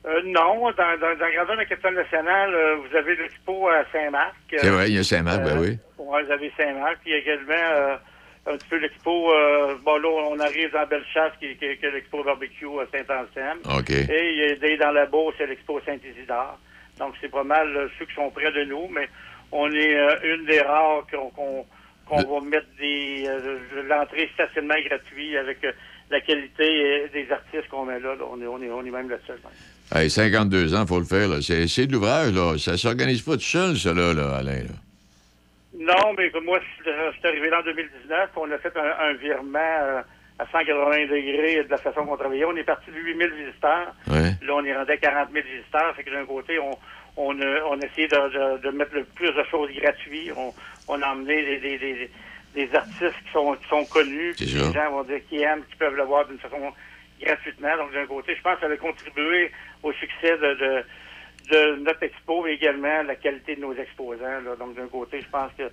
Euh, 0.07 0.23
non, 0.25 0.61
dans, 0.61 0.71
dans, 0.73 0.99
dans 0.99 1.27
la 1.27 1.31
grandeur 1.31 1.57
de 1.57 1.61
la 1.61 1.67
capitale 1.67 1.95
nationale, 1.95 2.55
euh, 2.55 2.77
vous 2.77 2.97
avez 2.97 3.17
l'expo 3.17 3.69
à 3.69 3.85
Saint-Marc. 3.93 4.35
C'est 4.57 4.71
vrai, 4.71 4.89
il 4.89 4.97
y 4.97 4.99
a 4.99 5.05
Saint-Marc, 5.05 5.43
ben 5.45 5.59
oui. 5.59 5.79
Ouais, 5.99 6.25
vous 6.25 6.33
avez 6.33 6.51
Saint-Marc. 6.57 7.01
Puis 7.03 7.13
également, 7.13 7.53
euh, 7.53 7.97
un 8.47 8.57
petit 8.57 8.69
peu 8.69 8.79
l'expo. 8.79 9.31
euh, 9.31 9.77
bon, 9.85 9.99
là, 9.99 10.09
on 10.09 10.41
arrive 10.41 10.73
dans 10.73 10.87
Bellechasse, 10.87 11.33
qui, 11.39 11.49
qui, 11.57 11.77
qui 11.77 11.85
est 11.85 11.91
l'expo 11.93 12.25
barbecue 12.25 12.67
à 12.81 12.87
Saint-Anselme. 12.91 13.59
OK. 13.79 13.91
Et 13.91 14.33
il 14.33 14.49
y 14.49 14.53
a 14.53 14.57
des 14.57 14.79
dans 14.79 14.91
la 14.91 15.05
Beauce, 15.05 15.35
c'est 15.37 15.47
l'expo 15.47 15.79
Saint-Isidore. 15.85 16.59
Donc, 17.01 17.15
c'est 17.21 17.31
pas 17.31 17.43
mal 17.45 17.67
euh, 17.77 17.89
ceux 17.99 18.05
qui 18.05 18.15
sont 18.15 18.31
près 18.31 18.53
de 18.53 18.63
nous, 18.65 18.87
mais 18.89 19.09
on 19.51 19.71
est 19.73 19.97
euh, 19.97 20.37
une 20.37 20.45
des 20.47 20.61
rares 20.61 21.05
qu'on 21.35 21.65
va 22.17 22.41
mettre 22.47 22.67
des 22.79 23.25
euh, 23.27 23.59
l'entrée 23.89 24.31
stationnement 24.35 24.75
gratuit 24.87 25.37
avec 25.37 25.65
euh, 25.65 25.73
la 26.11 26.21
qualité 26.21 27.09
des 27.13 27.27
artistes 27.33 27.69
qu'on 27.71 27.87
met 27.87 27.99
là. 27.99 28.15
là. 28.15 28.25
On, 28.31 28.41
est, 28.41 28.47
on, 28.47 28.63
est, 28.63 28.71
on 28.71 28.85
est 28.85 28.91
même 28.91 29.09
le 29.09 29.19
seul. 29.27 29.39
Hey, 29.93 30.09
52 30.11 30.75
ans, 30.75 30.87
faut 30.87 31.01
le 31.01 31.05
faire. 31.07 31.29
C'est 31.43 31.87
de 31.87 31.93
l'ouvrage, 31.93 32.33
là. 32.33 32.57
Ça 32.59 32.77
s'organise 32.77 33.23
pas 33.23 33.33
tout 33.35 33.41
seul, 33.41 33.77
ça, 33.77 33.93
là, 33.95 34.13
là, 34.13 34.37
Alain. 34.37 34.63
là. 34.63 34.77
Non, 35.79 36.13
mais 36.19 36.31
moi, 36.45 36.61
je 36.85 36.91
suis 37.17 37.27
arrivé 37.27 37.49
là 37.49 37.61
en 37.61 37.65
2019. 37.65 38.31
On 38.37 38.51
a 38.51 38.59
fait 38.59 38.77
un, 38.77 39.09
un 39.09 39.13
virement 39.15 40.03
à 40.41 40.47
180 40.51 41.07
degrés 41.07 41.65
de 41.65 41.71
la 41.71 41.79
façon 41.79 42.07
qu'on 42.07 42.17
travaillait. 42.17 42.45
On 42.47 42.57
est 42.57 42.65
parti 42.65 42.91
de 42.91 42.97
8000 42.97 43.31
visiteurs. 43.45 43.95
Ouais. 44.09 44.33
Là, 44.43 44.55
on 44.55 44.65
est 44.65 44.75
rendu 44.75 44.91
à 44.91 44.97
40 44.97 45.29
000 45.33 45.45
visiteurs. 45.47 45.95
Fait 45.97 46.03
que 46.05 46.11
d'un 46.11 46.25
côté, 46.25 46.59
on, 46.59 46.79
on, 47.17 47.39
a, 47.41 47.63
on 47.71 47.81
a 47.81 47.85
essayé 47.85 48.09
de, 48.09 48.17
de- 48.17 48.59
de 48.63 48.71
mettre 48.71 48.95
le 48.95 49.05
plus 49.05 49.31
de 49.33 49.45
choses 49.51 49.71
gratuites. 49.75 50.33
On, 50.37 50.55
on 50.89 51.03
a 51.03 51.09
emmené 51.13 51.37
des, 51.45 51.59
des, 51.59 51.79
des, 51.79 52.11
des 52.55 52.75
artistes 52.75 53.15
qui 53.27 53.33
sont, 53.33 53.55
qui 53.55 53.69
sont 53.69 53.85
connus. 53.87 54.35
Puis. 54.37 54.47
Les 54.47 54.73
gens 54.73 54.91
vont 54.91 55.05
dire 55.05 55.21
qui 55.29 55.43
aiment, 55.43 55.65
qui 55.71 55.77
peuvent 55.77 55.95
le 55.97 56.05
voir 56.05 56.27
d'une 56.27 56.39
façon 56.39 56.73
gratuitement. 57.21 57.77
Donc, 57.77 57.93
d'un 57.93 58.07
côté, 58.07 58.35
je 58.35 58.41
pense 58.43 58.55
que 58.59 58.67
ça 58.67 58.73
a 58.73 58.77
contribué 58.77 59.51
au 59.83 59.93
succès 59.93 60.39
de, 60.39 60.55
de, 60.55 60.85
de 61.51 61.77
notre 61.85 62.03
expo, 62.03 62.43
mais 62.45 62.55
également 62.55 63.03
la 63.03 63.15
qualité 63.17 63.57
de 63.57 63.61
nos 63.61 63.75
exposants. 63.75 64.41
là. 64.45 64.57
Donc, 64.59 64.75
d'un 64.75 64.89
côté, 64.89 65.21
je 65.21 65.29
pense 65.29 65.53
que 65.59 65.65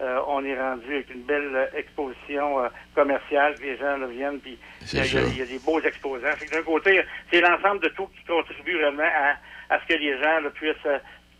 euh, 0.00 0.18
on 0.28 0.44
est 0.44 0.58
rendu 0.60 0.84
avec 0.94 1.10
une 1.14 1.22
belle 1.22 1.50
euh, 1.54 1.66
exposition 1.78 2.60
euh, 2.64 2.68
commerciale, 2.94 3.54
les 3.62 3.76
gens 3.78 3.96
là, 3.96 4.06
viennent, 4.06 4.38
puis 4.40 4.58
il 4.92 4.98
y, 4.98 5.00
a- 5.00 5.44
y 5.44 5.48
des 5.48 5.58
beaux 5.58 5.80
exposants. 5.80 6.26
D'un 6.52 6.62
côté, 6.62 7.02
c'est 7.32 7.40
l'ensemble 7.40 7.82
de 7.82 7.88
tout 7.88 8.06
qui 8.08 8.24
contribue 8.26 8.76
vraiment 8.78 9.02
à, 9.04 9.74
à 9.74 9.80
ce 9.80 9.86
que 9.94 9.98
les 9.98 10.12
gens 10.22 10.40
là, 10.40 10.50
puissent 10.50 10.74
euh, 10.86 10.98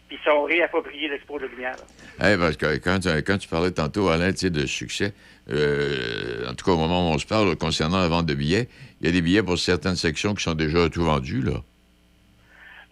puis 0.09 0.19
sont 0.24 0.45
réappropriés 0.45 1.09
l'expo 1.09 1.37
de 1.39 1.47
lumière. 1.47 1.74
Hey, 2.20 2.39
parce 2.39 2.57
que 2.57 2.77
quand, 2.77 3.01
tu- 3.01 3.09
quand 3.24 3.39
tu 3.39 3.49
parlais 3.49 3.73
tantôt, 3.73 4.09
Alain, 4.09 4.31
tu 4.33 4.39
sais, 4.39 4.51
de 4.51 4.65
succès, 4.65 5.12
euh, 5.51 6.49
en 6.49 6.55
tout 6.55 6.65
cas, 6.65 6.73
au 6.73 6.77
moment 6.77 7.11
où 7.11 7.15
on 7.15 7.19
se 7.19 7.27
parle, 7.27 7.57
concernant 7.57 8.01
la 8.01 8.09
vente 8.09 8.27
de 8.27 8.35
billets, 8.35 8.69
il 9.01 9.07
y 9.07 9.09
a 9.11 9.12
des 9.12 9.20
billets 9.20 9.43
pour 9.43 9.59
certaines 9.59 9.97
sections 9.97 10.35
qui 10.35 10.43
sont 10.45 10.55
déjà 10.55 10.89
tout 10.89 11.03
vendus, 11.05 11.43
là. 11.43 11.55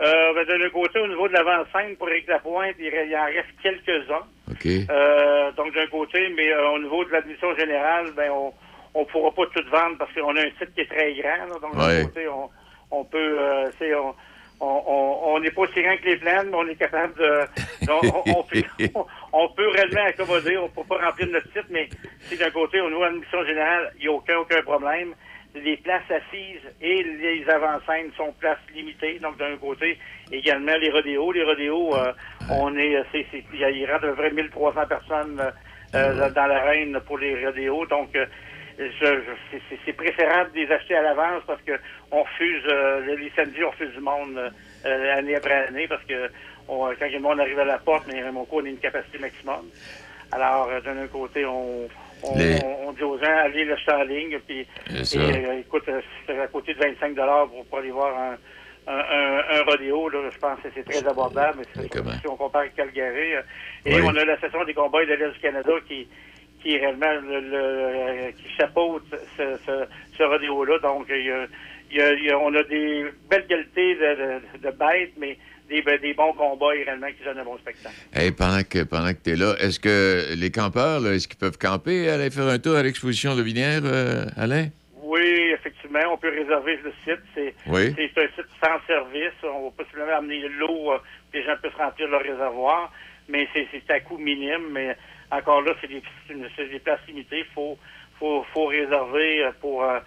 Euh, 0.00 0.32
ben, 0.34 0.44
d'un 0.58 0.70
côté, 0.70 0.98
au 0.98 1.06
niveau 1.06 1.28
de 1.28 1.32
l'avant-scène, 1.34 1.96
pour 1.96 2.08
Éric 2.10 2.26
Lapointe, 2.26 2.74
il, 2.78 2.86
il 2.86 3.16
en 3.16 3.24
reste 3.24 3.54
quelques-uns. 3.62 4.26
OK? 4.50 4.66
Euh, 4.90 5.52
donc 5.52 5.72
d'un 5.74 5.86
côté, 5.86 6.28
mais 6.36 6.52
euh, 6.52 6.68
au 6.70 6.78
niveau 6.80 7.04
de 7.04 7.10
l'admission 7.12 7.54
générale, 7.56 8.12
ben 8.16 8.30
on 8.30 8.52
on 8.96 9.04
pourra 9.06 9.32
pas 9.32 9.46
tout 9.46 9.64
vendre 9.70 9.98
parce 9.98 10.12
qu'on 10.12 10.36
a 10.36 10.40
un 10.40 10.50
site 10.58 10.72
qui 10.74 10.82
est 10.82 10.88
très 10.90 11.14
grand. 11.14 11.46
là. 11.48 11.58
donc 11.60 11.74
Ouais. 11.74 11.98
d'un 11.98 12.04
côté, 12.04 12.28
on, 12.28 12.48
on 12.92 13.04
peut, 13.04 13.36
euh, 13.40 13.70
c'est 13.78 13.92
on 13.94 14.14
on 14.60 14.82
on- 14.86 15.34
on 15.34 15.40
n'est 15.40 15.50
pas 15.50 15.62
aussi 15.62 15.82
grand 15.82 15.96
que 15.96 16.04
les 16.06 16.16
plaines, 16.16 16.48
mais 16.50 16.56
on 16.56 16.68
est 16.68 16.76
capable 16.76 17.14
de, 17.14 17.46
on, 17.88 17.92
on- 17.92 18.38
on 18.38 18.42
peut, 18.44 18.62
on, 19.32 19.48
peut 19.48 19.68
réellement 19.68 20.04
accommoder, 20.06 20.58
on 20.58 20.68
peut 20.68 20.84
pas 20.88 21.04
remplir 21.06 21.26
notre 21.28 21.46
site, 21.52 21.66
mais 21.70 21.88
si 22.28 22.36
d'un 22.36 22.50
côté, 22.50 22.80
au 22.80 22.88
niveau 22.88 23.00
de 23.00 23.06
l'admission 23.06 23.44
générale, 23.46 23.92
il 23.96 24.02
n'y 24.02 24.08
a 24.08 24.12
aucun 24.12 24.36
aucun 24.38 24.62
problème. 24.62 25.14
Les 25.54 25.76
places 25.76 26.10
assises 26.10 26.62
et 26.80 27.02
les 27.04 27.48
avant-scènes 27.48 28.10
sont 28.16 28.32
places 28.32 28.58
limitées. 28.74 29.20
Donc, 29.20 29.36
d'un 29.38 29.56
côté, 29.56 29.98
également 30.32 30.76
les 30.76 30.90
rodéos. 30.90 31.30
Les 31.30 31.44
rodéos, 31.44 31.94
euh, 31.96 32.12
on 32.50 32.76
est, 32.76 32.96
euh, 32.96 33.04
c'est, 33.12 33.24
c'est, 33.30 33.44
il 33.52 33.60
y 33.60 33.64
a- 33.64 33.70
il 33.70 33.84
rentre 33.90 34.04
à 34.04 34.08
peu 34.08 34.14
près 34.16 34.30
1300 34.32 34.86
personnes 34.88 35.38
euh, 35.40 35.50
euh, 35.94 36.30
dans 36.30 36.46
l'arène 36.46 36.98
pour 37.06 37.18
les 37.18 37.46
rodéos. 37.46 37.86
Donc, 37.86 38.16
euh, 38.16 38.26
je, 38.78 38.86
je- 39.52 39.58
c'est, 39.84 39.92
préférable 39.92 40.50
de 40.52 40.58
les 40.58 40.72
acheter 40.72 40.96
à 40.96 41.02
l'avance 41.02 41.44
parce 41.46 41.62
que 41.62 41.78
on 42.10 42.24
refuse, 42.24 42.64
euh, 42.68 43.14
les 43.14 43.30
samedis, 43.36 43.62
on 43.62 43.70
refuse 43.70 43.92
du 43.92 44.00
monde 44.00 44.52
année 44.84 45.36
après 45.36 45.68
année 45.68 45.86
parce 45.86 46.02
que 46.04 46.30
on, 46.66 46.92
quand 46.98 47.08
le 47.12 47.20
monde 47.20 47.38
arrive 47.40 47.60
à 47.60 47.64
la 47.64 47.78
porte, 47.78 48.06
mais 48.08 48.20
mon 48.32 48.44
coup, 48.44 48.58
on 48.60 48.64
a 48.64 48.68
une 48.68 48.78
capacité 48.78 49.18
maximum. 49.18 49.66
Alors, 50.32 50.68
d'un 50.82 51.06
côté, 51.06 51.46
on, 51.46 51.88
on, 52.22 52.36
Les- 52.38 52.60
on- 52.86 52.92
dit 52.92 53.02
aux 53.02 53.18
gens, 53.18 53.36
allez 53.38 53.64
l'acheter 53.64 53.92
en 53.92 54.02
ligne. 54.04 54.38
Puis, 54.46 54.66
et, 55.12 55.18
euh, 55.18 55.58
écoute, 55.60 55.84
euh, 55.88 56.00
c'est 56.26 56.38
à 56.38 56.46
côté 56.48 56.74
de 56.74 56.78
25 56.78 57.14
pour, 57.48 57.66
pour 57.66 57.78
aller 57.78 57.90
voir 57.90 58.16
un, 58.16 58.36
un, 58.86 58.98
un, 58.98 59.38
un 59.58 59.62
rodéo. 59.64 60.08
Là, 60.08 60.30
je 60.32 60.38
pense 60.38 60.60
que 60.60 60.68
c'est 60.74 60.84
très 60.84 61.06
abordable. 61.06 61.58
Mais 61.60 61.66
c'est 61.76 61.92
sûr 61.92 62.04
si 62.20 62.26
on 62.28 62.36
compare 62.36 62.62
avec 62.62 62.74
Calgary. 62.76 63.34
euh, 63.34 63.42
et 63.84 63.94
Oui. 63.96 64.02
on 64.04 64.16
a 64.16 64.24
l'Association 64.24 64.64
des 64.64 64.74
combats 64.74 65.04
de 65.04 65.12
l'Est 65.14 65.32
du 65.32 65.40
Canada 65.40 65.72
qui, 65.88 66.08
qui 66.62 66.74
est 66.76 66.78
réellement 66.78 67.12
le, 67.22 67.40
le- 67.40 68.30
qui 68.32 68.48
chapeaute 68.56 69.04
ce, 69.36 69.58
ce, 69.66 69.86
ce 70.16 70.22
rodéo-là. 70.22 70.78
Donc, 70.78 71.06
il 71.10 71.24
y 71.26 71.30
a, 71.30 71.46
il 71.90 71.96
y 71.98 72.00
a- 72.02 72.12
il 72.12 72.24
y 72.24 72.30
a- 72.30 72.38
on 72.38 72.54
a 72.54 72.62
des 72.62 73.06
belles 73.28 73.46
qualités 73.46 73.94
de, 73.96 74.00
de, 74.00 74.58
de 74.70 74.70
bêtes, 74.76 75.12
mais 75.18 75.36
des, 75.68 75.82
des 75.98 76.14
bons 76.14 76.32
combats 76.34 76.68
réellement 76.68 77.06
qui 77.08 77.24
donnent 77.24 77.38
un 77.38 77.44
bon 77.44 77.58
spectacle. 77.58 77.94
Hey, 78.12 78.30
pendant 78.32 78.62
que, 78.62 78.82
pendant 78.84 79.12
que 79.12 79.18
tu 79.24 79.30
es 79.30 79.36
là, 79.36 79.54
est-ce 79.60 79.80
que 79.80 80.34
les 80.36 80.50
campeurs, 80.50 81.06
est-ce 81.08 81.26
qu'ils 81.28 81.38
peuvent 81.38 81.58
camper, 81.58 82.08
aller 82.10 82.30
faire 82.30 82.46
un 82.48 82.58
tour 82.58 82.76
à 82.76 82.82
l'exposition 82.82 83.34
de 83.34 83.42
Vinière, 83.42 83.80
euh, 83.84 84.26
Alain? 84.36 84.68
Oui, 85.02 85.52
effectivement, 85.52 86.00
on 86.12 86.16
peut 86.18 86.30
réserver 86.30 86.78
le 86.82 86.92
site. 87.04 87.20
C'est 87.34 87.54
Oui. 87.66 87.94
c'est 87.96 88.22
un 88.22 88.26
site 88.34 88.50
sans 88.62 88.78
service. 88.86 89.32
On 89.42 89.64
va 89.66 89.70
possiblement 89.76 90.16
amener 90.18 90.48
l'eau, 90.48 90.92
euh, 90.92 90.98
les 91.32 91.42
gens 91.44 91.54
peuvent 91.62 91.76
remplir 91.78 92.08
leur 92.08 92.22
réservoir, 92.22 92.92
mais 93.28 93.46
c'est 93.54 93.66
c'est 93.72 93.90
à 93.92 94.00
coût 94.00 94.18
minime. 94.18 94.70
Mais 94.72 94.96
encore 95.30 95.62
là, 95.62 95.72
c'est 95.80 95.88
des, 95.88 96.02
des 96.28 96.78
places 96.80 97.00
limitées. 97.08 97.38
Il 97.40 97.54
faut, 97.54 97.78
faut, 98.18 98.44
faut 98.52 98.66
réserver 98.66 99.44
euh, 99.44 99.50
pour, 99.60 99.84
euh, 99.84 99.98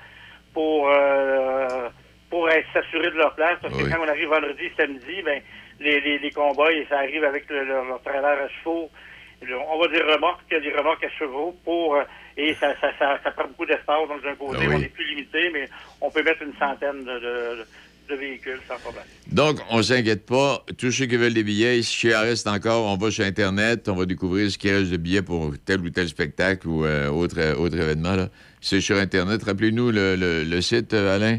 pour, 0.53 0.89
euh, 0.89 1.89
pour 2.29 2.49
être- 2.49 2.67
s'assurer 2.73 3.09
de 3.11 3.15
leur 3.17 3.33
place. 3.35 3.57
Parce 3.61 3.75
que 3.75 3.83
quand 3.89 3.99
on 4.03 4.07
arrive 4.07 4.29
vendredi, 4.29 4.63
samedi, 4.77 5.21
ben, 5.23 5.41
les, 5.79 6.01
les, 6.01 6.19
les 6.19 6.31
combats, 6.31 6.71
et 6.71 6.85
ça 6.89 6.97
arrive 6.99 7.23
avec 7.23 7.49
le- 7.49 7.63
leur, 7.65 7.85
leur 7.85 8.01
trailer 8.01 8.25
à 8.45 8.47
chevaux. 8.63 8.89
On 9.69 9.79
va 9.79 9.87
dire 9.89 10.03
remorques, 10.11 10.49
des 10.49 10.71
remorques 10.75 11.03
à 11.03 11.09
chevaux 11.11 11.55
pour 11.63 11.95
euh, 11.95 12.01
et 12.37 12.55
ça, 12.55 12.73
ça, 12.81 12.89
ça, 12.97 13.19
ça 13.23 13.31
prend 13.31 13.47
beaucoup 13.47 13.67
d'espace. 13.67 14.07
Donc 14.09 14.23
d'un 14.23 14.33
côté, 14.35 14.59
Ah 14.63 14.69
oui. 14.69 14.75
on 14.77 14.81
est 14.81 14.89
plus 14.93 15.05
limité, 15.09 15.49
mais 15.53 15.69
on 16.01 16.09
peut 16.09 16.23
mettre 16.23 16.41
une 16.41 16.53
centaine 16.57 17.03
de, 17.03 17.19
de, 17.19 17.65
de 18.09 18.15
véhicules 18.15 18.59
sans 18.67 18.77
problème. 18.79 19.03
Donc, 19.31 19.59
on 19.69 19.83
s'inquiète 19.83 20.25
pas. 20.25 20.63
Tous 20.79 20.89
ceux 20.91 21.05
qui 21.05 21.17
veulent 21.17 21.35
des 21.35 21.43
billets, 21.43 21.83
si 21.83 22.07
il 22.07 22.15
reste 22.15 22.47
encore, 22.47 22.85
on 22.91 22.97
va 22.97 23.11
sur 23.11 23.25
Internet, 23.25 23.87
on 23.89 23.93
va 23.95 24.05
découvrir 24.05 24.49
ce 24.49 24.57
qui 24.57 24.71
reste 24.71 24.89
de 24.89 24.97
billets 24.97 25.21
pour 25.21 25.53
tel 25.63 25.81
ou 25.81 25.89
tel 25.91 26.07
spectacle 26.07 26.67
ou 26.67 26.83
euh, 26.85 27.07
autre, 27.09 27.35
euh, 27.37 27.53
autre 27.55 27.77
événement. 27.77 28.15
là. 28.15 28.29
C'est 28.59 28.81
sur 28.81 28.97
Internet. 28.97 29.43
Rappelez-nous 29.43 29.91
le, 29.91 30.15
le- 30.15 30.43
le 30.45 30.61
site, 30.61 30.95
euh, 30.95 31.15
Alain. 31.15 31.37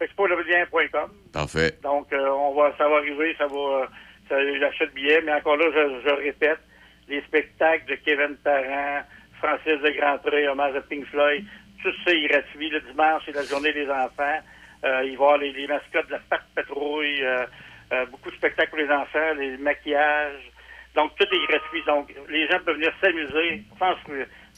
Expolevelien.com. 0.00 1.10
Parfait. 1.32 1.78
Donc 1.82 2.12
euh, 2.12 2.28
on 2.30 2.54
va, 2.54 2.72
ça 2.78 2.88
va 2.88 2.96
arriver, 2.96 3.34
ça 3.38 3.46
va, 3.46 3.56
euh, 3.56 3.86
ça, 4.28 4.36
j'achète 4.60 4.94
billets, 4.94 5.22
mais 5.22 5.32
encore 5.32 5.56
là, 5.56 5.66
je, 5.74 6.08
je 6.08 6.14
répète, 6.14 6.60
les 7.08 7.20
spectacles 7.22 7.86
de 7.90 7.96
Kevin 7.96 8.36
Parent, 8.44 9.02
Francis 9.38 9.80
de 9.82 9.90
Grandpré, 9.98 10.48
hommage 10.48 10.76
à 10.76 10.80
Pink 10.82 11.06
Floyd, 11.06 11.44
tout 11.82 11.92
ça 12.04 12.12
est 12.12 12.28
gratuit. 12.28 12.70
Le 12.70 12.80
dimanche, 12.80 13.22
c'est 13.26 13.34
la 13.34 13.44
journée 13.44 13.72
des 13.72 13.88
enfants. 13.88 14.38
Euh, 14.84 15.02
il 15.04 15.06
va 15.06 15.10
y 15.10 15.14
avoir 15.14 15.38
les, 15.38 15.52
les 15.52 15.66
mascottes 15.66 16.06
de 16.06 16.12
la 16.12 16.20
Pat 16.30 16.40
Patrouille, 16.54 17.22
euh, 17.22 17.44
euh, 17.92 18.06
beaucoup 18.06 18.30
de 18.30 18.36
spectacles 18.36 18.70
pour 18.70 18.78
les 18.78 18.90
enfants, 18.90 19.34
les 19.38 19.56
maquillages. 19.56 20.52
Donc, 20.94 21.12
tout 21.16 21.24
est 21.24 21.46
gratuit. 21.48 21.82
Donc, 21.86 22.14
les 22.28 22.46
gens 22.48 22.58
peuvent 22.64 22.76
venir 22.76 22.92
s'amuser 23.00 23.62
sans 23.78 23.94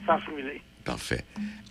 sans 0.06 0.18
se 0.18 0.30
ruiner. 0.30 0.62
Parfait. 0.84 1.20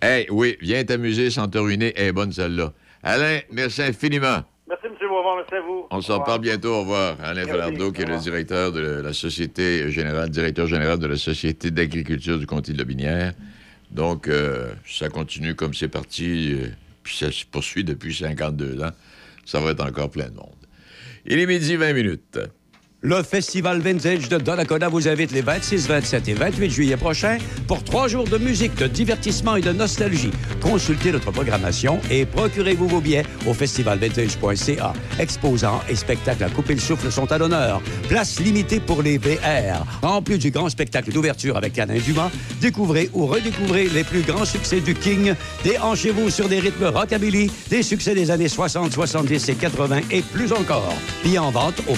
Hey, 0.00 0.26
oui, 0.30 0.56
viens 0.60 0.84
t'amuser 0.84 1.30
sans 1.30 1.48
te 1.48 1.58
ruiner. 1.58 1.92
Est 1.96 2.12
bonne, 2.12 2.32
celle-là. 2.32 2.72
Alain, 3.02 3.40
merci 3.50 3.82
infiniment. 3.82 4.44
Merci, 4.68 4.86
M. 4.86 4.92
Beaumont. 5.00 5.36
Merci 5.36 5.54
à 5.54 5.60
vous. 5.60 5.86
On 5.90 6.00
s'en 6.00 6.18
reparle 6.20 6.40
bientôt. 6.40 6.74
Au 6.74 6.80
revoir. 6.80 7.16
Alain. 7.22 7.46
Falardeau, 7.46 7.92
qui 7.92 8.02
est 8.02 8.06
le 8.06 8.18
directeur 8.18 8.72
de 8.72 8.80
la 8.80 9.12
Société 9.12 9.90
générale, 9.90 10.30
directeur 10.30 10.66
général 10.66 10.98
de 10.98 11.06
la 11.06 11.16
Société 11.16 11.70
d'agriculture 11.70 12.38
du 12.38 12.46
comté 12.46 12.72
de 12.72 12.78
la 12.78 12.84
Binière. 12.84 13.32
Donc, 13.90 14.28
euh, 14.28 14.72
ça 14.86 15.08
continue 15.08 15.54
comme 15.54 15.74
c'est 15.74 15.88
parti, 15.88 16.54
euh, 16.54 16.68
puis 17.02 17.16
ça 17.16 17.32
se 17.32 17.44
poursuit 17.44 17.82
depuis 17.82 18.14
52 18.14 18.82
ans. 18.82 18.92
Ça 19.44 19.60
va 19.60 19.70
être 19.70 19.84
encore 19.84 20.10
plein 20.10 20.28
de 20.28 20.36
monde. 20.36 20.54
Il 21.26 21.38
est 21.38 21.46
midi 21.46 21.76
20 21.76 21.92
minutes. 21.92 22.38
Le 23.02 23.22
Festival 23.22 23.80
Vintage 23.80 24.28
de 24.28 24.36
Donnacona 24.36 24.90
vous 24.90 25.08
invite 25.08 25.32
les 25.32 25.40
26, 25.40 25.88
27 25.88 26.28
et 26.28 26.34
28 26.34 26.70
juillet 26.70 26.96
prochains 26.98 27.38
pour 27.66 27.82
trois 27.82 28.08
jours 28.08 28.28
de 28.28 28.36
musique, 28.36 28.74
de 28.74 28.86
divertissement 28.86 29.56
et 29.56 29.62
de 29.62 29.72
nostalgie. 29.72 30.30
Consultez 30.60 31.10
notre 31.10 31.30
programmation 31.30 31.98
et 32.10 32.26
procurez-vous 32.26 32.88
vos 32.88 33.00
billets 33.00 33.24
au 33.46 33.54
festivalvintage.ca. 33.54 34.92
Exposants 35.18 35.80
et 35.88 35.96
spectacles 35.96 36.44
à 36.44 36.50
couper 36.50 36.74
le 36.74 36.80
souffle 36.80 37.10
sont 37.10 37.32
à 37.32 37.38
l'honneur. 37.38 37.80
Place 38.06 38.38
limitée 38.38 38.80
pour 38.80 39.00
les 39.00 39.16
VR. 39.16 39.86
En 40.02 40.20
plus 40.20 40.36
du 40.36 40.50
grand 40.50 40.68
spectacle 40.68 41.10
d'ouverture 41.10 41.56
avec 41.56 41.78
Alain 41.78 41.98
Dumas, 41.98 42.30
découvrez 42.60 43.08
ou 43.14 43.24
redécouvrez 43.24 43.88
les 43.88 44.04
plus 44.04 44.20
grands 44.20 44.44
succès 44.44 44.80
du 44.80 44.94
King. 44.94 45.32
Déhanchez-vous 45.64 46.28
sur 46.28 46.50
des 46.50 46.60
rythmes 46.60 46.84
rockabilly, 46.84 47.50
des 47.70 47.82
succès 47.82 48.14
des 48.14 48.30
années 48.30 48.48
60, 48.48 48.92
70 48.92 49.48
et 49.48 49.54
80 49.54 50.00
et 50.10 50.20
plus 50.20 50.52
encore. 50.52 50.94
Billets 51.24 51.38
en 51.38 51.50
vente 51.50 51.80
au 51.88 51.94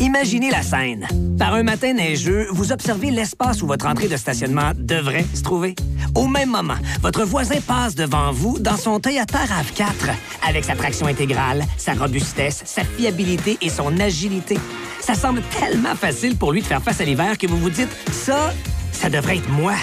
Imaginez 0.00 0.50
la 0.50 0.62
scène. 0.62 1.06
Par 1.38 1.54
un 1.54 1.62
matin 1.62 1.92
neigeux, 1.92 2.46
vous 2.50 2.72
observez 2.72 3.10
l'espace 3.10 3.62
où 3.62 3.66
votre 3.66 3.86
entrée 3.86 4.08
de 4.08 4.16
stationnement 4.16 4.72
devrait 4.76 5.24
se 5.34 5.42
trouver. 5.42 5.74
Au 6.14 6.26
même 6.26 6.50
moment, 6.50 6.76
votre 7.02 7.24
voisin 7.24 7.60
passe 7.60 7.94
devant 7.94 8.30
vous 8.30 8.58
dans 8.58 8.76
son 8.76 9.00
Toyota 9.00 9.38
RAV4 9.38 10.14
avec 10.48 10.64
sa 10.64 10.76
traction 10.76 11.06
intégrale, 11.06 11.64
sa 11.76 11.94
robustesse, 11.94 12.62
sa 12.64 12.84
fiabilité 12.84 13.58
et 13.60 13.70
son 13.70 13.98
agilité. 13.98 14.58
Ça 15.00 15.14
semble 15.14 15.42
tellement 15.58 15.96
facile 15.96 16.36
pour 16.36 16.52
lui 16.52 16.60
de 16.60 16.66
faire 16.66 16.82
face 16.82 17.00
à 17.00 17.04
l'hiver 17.04 17.38
que 17.38 17.46
vous 17.46 17.58
vous 17.58 17.70
dites 17.70 17.90
ça, 18.12 18.52
ça 18.92 19.10
devrait 19.10 19.38
être 19.38 19.50
moi. 19.50 19.74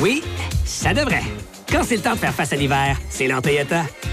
Oui, 0.00 0.22
ça 0.64 0.94
devrait. 0.94 1.24
Quand 1.70 1.84
c'est 1.84 1.96
le 1.96 2.02
temps 2.02 2.14
de 2.14 2.18
faire 2.18 2.34
face 2.34 2.52
à 2.52 2.56
l'hiver, 2.56 2.98
c'est 3.08 3.28
l'heure. 3.28 3.42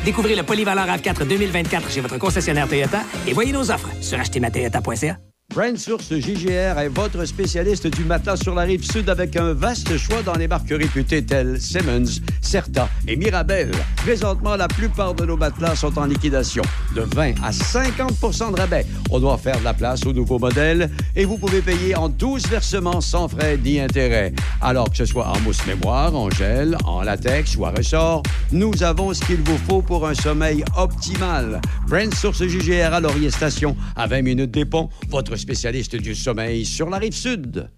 Découvrez 0.05 0.35
le 0.35 0.43
polyvalent 0.43 0.85
RAV4 0.85 1.27
2024 1.27 1.89
chez 1.89 2.01
votre 2.01 2.17
concessionnaire 2.17 2.67
Toyota 2.67 3.01
et 3.27 3.33
voyez 3.33 3.51
nos 3.51 3.71
offres 3.71 3.89
sur 3.99 4.19
achetermatoyota.ca. 4.19 5.17
Brand 5.55 5.77
Source 5.77 6.13
JGR 6.13 6.77
est 6.77 6.89
votre 6.89 7.23
spécialiste 7.25 7.87
du 7.87 8.03
matelas 8.03 8.35
sur 8.35 8.53
la 8.53 8.63
rive 8.63 8.83
sud 8.83 9.09
avec 9.09 9.35
un 9.37 9.53
vaste 9.53 9.97
choix 9.97 10.21
dans 10.21 10.35
les 10.35 10.47
marques 10.47 10.69
réputées 10.69 11.25
telles 11.25 11.59
Simmons, 11.59 12.21
Certa 12.41 12.89
et 13.07 13.15
Mirabel. 13.15 13.71
Présentement, 13.95 14.57
la 14.57 14.67
plupart 14.67 15.15
de 15.15 15.25
nos 15.25 15.37
matelas 15.37 15.75
sont 15.75 15.97
en 15.97 16.05
liquidation, 16.05 16.61
de 16.95 17.01
20 17.01 17.41
à 17.41 17.51
50% 17.51 18.53
de 18.53 18.59
rabais. 18.59 18.85
On 19.09 19.19
doit 19.19 19.37
faire 19.37 19.57
de 19.57 19.63
la 19.63 19.73
place 19.73 20.05
aux 20.05 20.13
nouveaux 20.13 20.37
modèles 20.37 20.91
et 21.15 21.23
vous 21.23 21.37
pouvez 21.37 21.61
payer 21.61 21.95
en 21.95 22.09
12 22.09 22.47
versements 22.47 23.01
sans 23.01 23.29
frais 23.29 23.57
ni 23.57 23.79
intérêt. 23.79 24.33
Alors 24.61 24.91
que 24.91 24.97
ce 24.97 25.05
soit 25.05 25.27
en 25.27 25.39
mousse 25.39 25.65
mémoire, 25.65 26.13
en 26.13 26.29
gel, 26.29 26.77
en 26.83 27.01
latex 27.01 27.55
ou 27.55 27.65
à 27.65 27.71
ressort, 27.71 28.21
nous 28.51 28.83
avons 28.83 29.13
ce 29.13 29.23
qu'il 29.25 29.41
vous 29.43 29.57
faut 29.67 29.81
pour 29.81 30.05
un 30.07 30.13
sommeil 30.13 30.63
optimal. 30.75 31.61
Brand 31.87 32.13
Source 32.13 32.45
JGR 32.45 32.93
à 32.93 32.99
Laurier 32.99 33.31
Station, 33.31 33.77
à 33.95 34.07
20 34.07 34.21
minutes 34.21 34.51
des 34.51 34.65
ponts, 34.65 34.89
votre 35.09 35.36
spécialiste 35.37 35.95
du 35.95 36.15
sommeil 36.15 36.65
sur 36.65 36.89
la 36.89 36.97
rive 36.97 37.13
sud. 37.13 37.69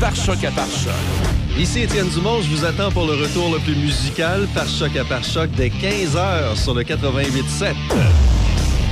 Par 0.00 0.14
choc 0.14 0.44
à 0.44 0.50
par 0.50 0.66
choc. 0.66 0.92
Ici 1.58 1.80
Étienne 1.80 2.08
Dumont, 2.08 2.40
je 2.40 2.48
vous 2.48 2.64
attends 2.64 2.92
pour 2.92 3.06
le 3.06 3.14
retour 3.14 3.52
le 3.52 3.58
plus 3.58 3.74
musical 3.74 4.46
par 4.54 4.68
choc 4.68 4.96
à 4.96 5.04
par 5.04 5.24
choc 5.24 5.50
dès 5.56 5.68
15h 5.68 6.56
sur 6.56 6.74
le 6.74 6.82
88.7. 6.82 7.74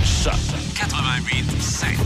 Choc 0.05 0.35
88.7. 0.75 1.97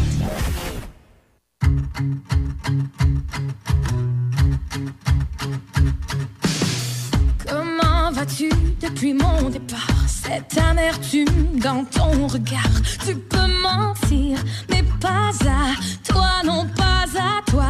depuis 9.01 9.15
mon 9.15 9.49
départ 9.49 9.79
Cette 10.07 10.59
amertume 10.59 11.59
dans 11.59 11.85
ton 11.85 12.27
regard. 12.27 12.83
Tu 13.07 13.15
peux 13.15 13.49
mentir, 13.63 14.39
mais 14.69 14.85
pas 15.01 15.31
à 15.47 16.13
toi, 16.13 16.29
non 16.45 16.67
pas 16.77 17.07
à 17.19 17.51
toi. 17.51 17.65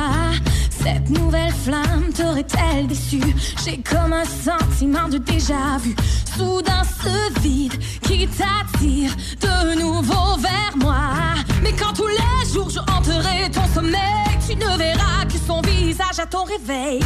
Cette 0.70 1.08
nouvelle 1.08 1.52
flamme 1.52 2.12
t'aurait-elle 2.12 2.88
déçu? 2.88 3.20
J'ai 3.64 3.78
comme 3.78 4.12
un 4.12 4.24
sentiment 4.24 5.08
de 5.08 5.18
déjà-vu 5.18 5.94
Soudain 6.36 6.82
ce 7.00 7.40
vide 7.40 7.78
qui 8.02 8.26
t'attire 8.26 9.12
de 9.40 9.80
nouveau 9.80 10.36
vers 10.38 10.76
moi. 10.76 11.34
Mais 11.62 11.72
quand 11.72 11.92
tous 11.92 12.08
les 12.08 12.52
jours 12.52 12.70
je 12.70 12.80
hanterai 12.80 13.48
ton 13.52 13.66
sommeil 13.72 14.00
Tu 14.48 14.56
ne 14.56 14.76
verras 14.76 15.26
que 15.26 15.38
son 15.46 15.60
visage 15.60 16.18
à 16.18 16.26
ton 16.26 16.42
réveil 16.42 17.00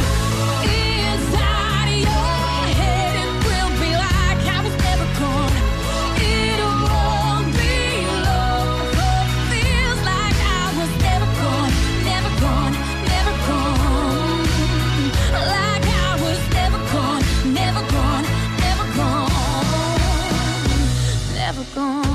Never 21.75 21.81
gone 21.81 22.05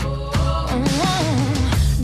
Oh, 0.00 0.78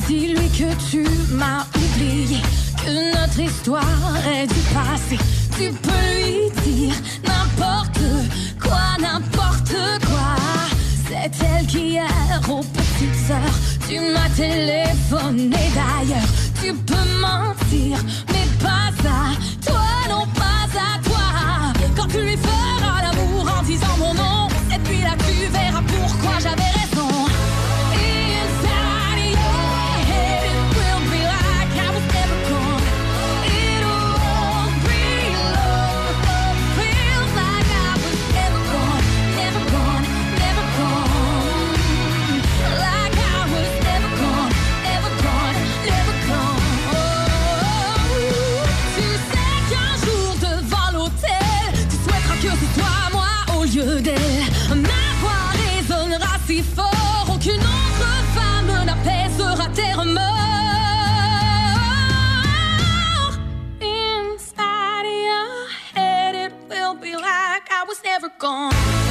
Dis-lui 0.06 0.48
que 0.50 0.74
tu 0.90 1.04
m'as 1.32 1.66
oublié, 1.76 2.38
que 2.84 3.18
notre 3.18 3.40
histoire 3.40 4.16
est 4.26 4.46
du 4.46 4.60
passé. 4.72 5.18
Tu 5.56 5.70
peux 5.70 5.90
lui 6.14 6.50
dire 6.64 6.94
n'importe 7.24 8.00
quoi, 8.60 8.96
n'importe 9.00 9.76
quoi. 10.06 10.36
C'est 11.08 11.30
elle 11.44 11.66
qui 11.66 11.88
hier 11.90 12.40
aux 12.48 12.62
petites 12.62 13.30
heures, 13.30 13.58
tu 13.88 14.00
m'as 14.00 14.28
téléphoné 14.30 15.50
d'ailleurs. 15.50 16.28
Tu 16.62 16.72
peux 16.72 17.20
mentir, 17.20 17.98
mais 18.28 18.46
pas 18.62 18.90
à 19.08 19.34
toi, 19.64 19.86
non 20.08 20.26
pas 20.34 20.66
à 20.76 20.98
toi. 21.02 21.26
Quand 21.96 22.08
tu 22.08 22.20
lui 22.22 22.36
never 68.24 68.34
gone. 68.38 69.03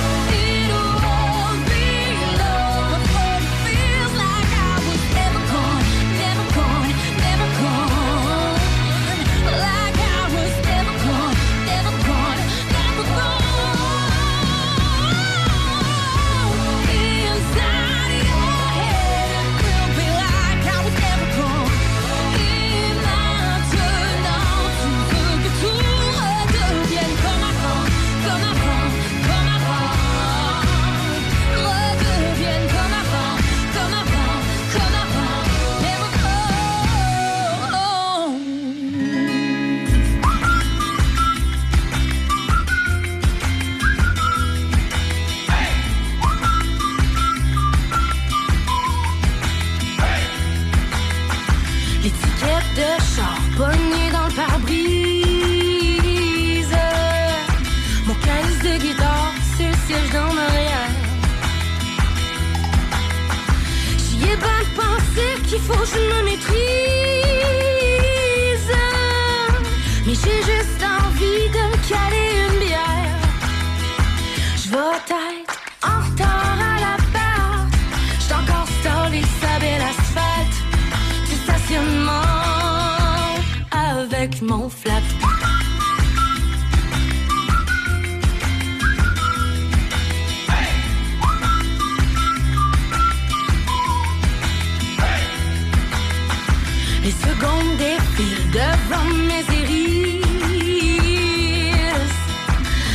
Les 97.03 97.11
secondes 97.11 97.75
défilent 97.77 98.49
devant 98.51 99.09
mes 99.27 99.43
iris. 99.61 100.21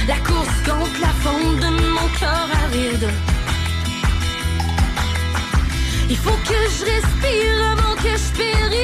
La 0.06 0.16
course 0.28 0.60
contre 0.64 0.98
la 0.98 1.12
fonte 1.22 1.58
de 1.60 1.68
mon 1.94 2.08
cœur 2.18 2.48
aride. 2.64 3.10
Il 6.08 6.16
faut 6.16 6.38
que 6.48 6.58
je 6.74 6.84
respire 6.86 7.56
avant 7.72 7.96
que 7.96 8.12
je 8.22 8.28
périsse. 8.40 8.78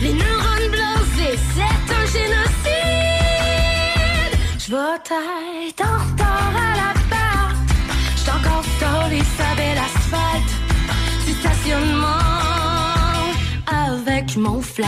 Les 0.00 0.14
neurones 0.14 0.70
blasés, 0.70 1.38
c'est 1.54 1.86
un 2.00 2.06
génocide. 2.16 2.70
Je 4.58 4.68
vais 4.70 4.98
avec 13.66 14.36
mon 14.36 14.60
flat. 14.60 14.86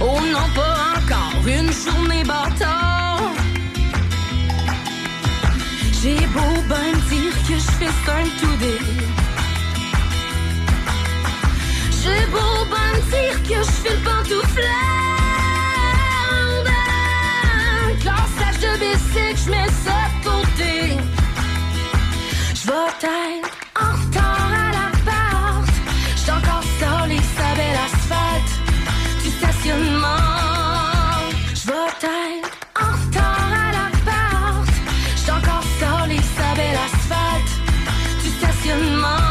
Oh 0.00 0.20
non, 0.32 0.38
pas 0.54 0.76
encore 0.96 1.46
une 1.46 1.72
journée 1.72 2.24
bâtard. 2.24 3.20
J'ai 6.02 6.26
beau 6.34 6.62
ben 6.68 6.92
dire 7.08 7.36
que 7.46 7.54
je 7.54 7.70
fais 7.78 7.92
simple 8.06 8.30
tout 8.40 8.56
dé. 8.58 8.78
J'ai 12.02 12.26
beau 12.30 12.57
ben 12.70 12.92
dire 13.10 13.36
que 13.42 13.58
je 13.66 13.70
fais 13.82 13.94
le 13.96 14.02
pantouflard. 14.04 15.18
Classage 18.02 18.58
de 18.64 18.72
bicycle, 18.82 19.38
je 19.44 19.50
mets 19.50 19.72
ça 19.84 19.98
de 20.12 20.18
côté. 20.28 20.74
Je 22.54 22.62
vais 22.66 22.88
être 23.02 23.50
en 23.80 23.92
retard 24.00 24.50
à 24.52 24.68
l'appart. 24.76 25.68
J'suis 26.16 26.30
encore 26.30 26.66
sur 26.78 26.98
les 27.06 27.22
sables 27.36 27.68
l'asphalte 27.78 28.52
du 29.22 29.30
stationnement. 29.30 30.26
Je 31.54 31.64
vais 31.66 31.88
être 31.96 32.50
en 32.76 32.92
retard 33.02 33.50
à 33.64 33.68
l'appart. 33.76 34.68
J'suis 35.16 35.30
encore 35.30 35.66
sur 35.78 35.98
les 36.06 36.22
sables 36.36 36.70
l'asphalte 36.78 37.52
du 38.22 38.30
stationnement 38.38 39.28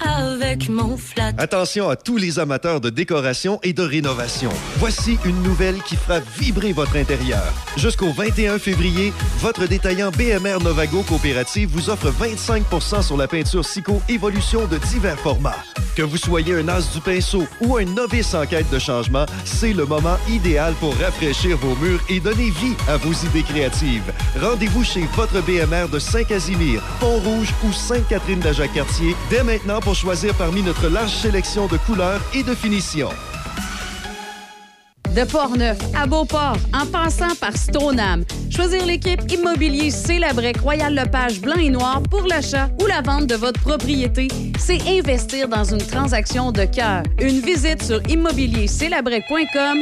avec 0.00 0.68
mon 0.68 0.96
Attention 1.38 1.88
à 1.88 1.96
tous 1.96 2.16
les 2.16 2.38
amateurs 2.38 2.80
de 2.80 2.90
décoration 2.90 3.58
et 3.62 3.72
de 3.72 3.82
rénovation. 3.82 4.50
Voici 4.76 5.18
une 5.24 5.42
nouvelle 5.42 5.82
qui 5.82 5.96
fera 5.96 6.20
vibrer 6.38 6.72
votre 6.72 6.96
intérieur. 6.96 7.42
Jusqu'au 7.76 8.12
21 8.12 8.58
février, 8.58 9.12
votre 9.40 9.66
détaillant 9.66 10.10
BMR 10.10 10.62
Novago 10.62 11.02
Coopérative 11.02 11.70
vous 11.70 11.88
offre 11.90 12.10
25% 12.10 13.02
sur 13.02 13.16
la 13.16 13.26
peinture 13.26 13.64
Sico 13.64 14.02
Évolution 14.08 14.66
de 14.66 14.78
divers 14.78 15.18
formats. 15.18 15.56
Que 15.96 16.02
vous 16.02 16.16
soyez 16.16 16.54
un 16.54 16.68
as 16.68 16.92
du 16.92 17.00
pinceau 17.00 17.46
ou 17.60 17.76
un 17.76 17.84
novice 17.84 18.34
en 18.34 18.44
quête 18.46 18.68
de 18.70 18.80
changement, 18.80 19.26
c'est 19.44 19.72
le 19.72 19.86
moment 19.86 20.16
idéal 20.28 20.74
pour 20.80 20.92
rafraîchir 20.96 21.56
vos 21.56 21.76
murs 21.76 22.00
et 22.08 22.18
donner 22.18 22.50
vie 22.50 22.74
à 22.88 22.96
vos 22.96 23.12
idées 23.12 23.44
créatives. 23.44 24.12
Rendez-vous 24.40 24.82
chez 24.82 25.08
votre 25.14 25.40
BMR 25.42 25.88
de 25.88 26.00
Saint-Casimir, 26.00 26.82
Pont-Rouge 26.98 27.54
ou 27.64 27.72
Sainte-Catherine-de-Jacques-Cartier 27.72 29.14
dès 29.30 29.44
maintenant 29.44 29.80
pour 29.80 29.94
choisir 29.94 30.34
parmi 30.34 30.62
notre 30.62 30.88
large 30.88 31.13
sélection 31.14 31.66
de 31.66 31.76
couleurs 31.78 32.20
et 32.34 32.42
de 32.42 32.54
finitions. 32.54 33.10
De 35.14 35.22
Portneuf 35.24 35.78
à 35.94 36.06
Beauport, 36.06 36.56
en 36.72 36.86
passant 36.86 37.36
par 37.40 37.56
Stoneham. 37.56 38.24
Choisir 38.50 38.84
l'équipe 38.84 39.20
Immobilier 39.30 39.90
Célabrec 39.90 40.58
Royal 40.58 40.92
Lepage 40.92 41.40
blanc 41.40 41.56
et 41.56 41.70
noir 41.70 42.02
pour 42.10 42.26
l'achat 42.26 42.68
ou 42.80 42.86
la 42.86 43.00
vente 43.00 43.28
de 43.28 43.36
votre 43.36 43.60
propriété, 43.60 44.26
c'est 44.58 44.80
investir 44.88 45.48
dans 45.48 45.64
une 45.64 45.86
transaction 45.86 46.50
de 46.50 46.64
cœur. 46.64 47.04
Une 47.20 47.40
visite 47.40 47.82
sur 47.82 48.02
immobiliercélabrec.com 48.08 49.78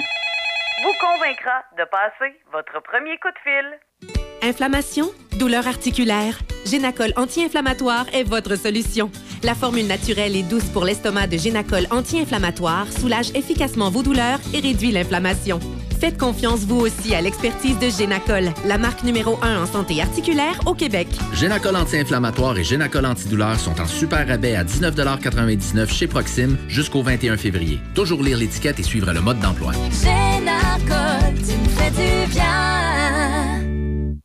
Vous 0.83 0.93
convaincra 1.01 1.63
de 1.79 1.85
passer 1.85 2.35
votre 2.51 2.83
premier 2.83 3.17
coup 3.19 3.29
de 3.29 3.39
fil. 3.45 4.19
Inflammation, 4.43 5.07
douleur 5.39 5.69
articulaire, 5.69 6.41
Génacol 6.67 7.13
anti-inflammatoire 7.15 8.07
est 8.13 8.25
votre 8.25 8.57
solution. 8.57 9.09
La 9.45 9.55
formule 9.55 9.87
naturelle 9.87 10.35
et 10.35 10.43
douce 10.43 10.69
pour 10.71 10.85
l'estomac 10.85 11.29
de 11.29 11.37
Génacol 11.37 11.87
anti-inflammatoire 11.93 12.91
soulage 12.91 13.31
efficacement 13.37 13.91
vos 13.91 14.03
douleurs 14.03 14.41
et 14.53 14.59
réduit 14.59 14.91
l'inflammation. 14.91 15.61
Faites 16.03 16.19
confiance 16.19 16.65
vous 16.65 16.81
aussi 16.81 17.15
à 17.15 17.21
l'expertise 17.21 17.79
de 17.79 17.89
Génacol, 17.89 18.51
la 18.67 18.77
marque 18.77 19.05
numéro 19.05 19.39
1 19.41 19.63
en 19.63 19.67
santé 19.67 20.03
articulaire 20.03 20.59
au 20.67 20.75
Québec. 20.75 21.07
Génacol 21.33 21.77
anti-inflammatoire 21.77 22.59
et 22.59 22.65
Génacol 22.65 23.07
antidouleur 23.07 23.57
sont 23.61 23.81
en 23.81 23.87
super 23.87 24.27
rabais 24.27 24.57
à 24.57 24.65
19,99 24.65 25.89
chez 25.93 26.09
Proxime 26.09 26.59
jusqu'au 26.67 27.05
21 27.05 27.37
février. 27.37 27.79
Toujours 27.95 28.21
lire 28.21 28.37
l'étiquette 28.37 28.81
et 28.81 28.83
suivre 28.83 29.13
le 29.13 29.21
mode 29.21 29.39
d'emploi. 29.39 29.75
Génacol, 30.03 31.35
tu 31.37 31.57
me 31.57 31.69
fais 31.69 31.91
du 31.91 32.33
bien. 32.33 33.72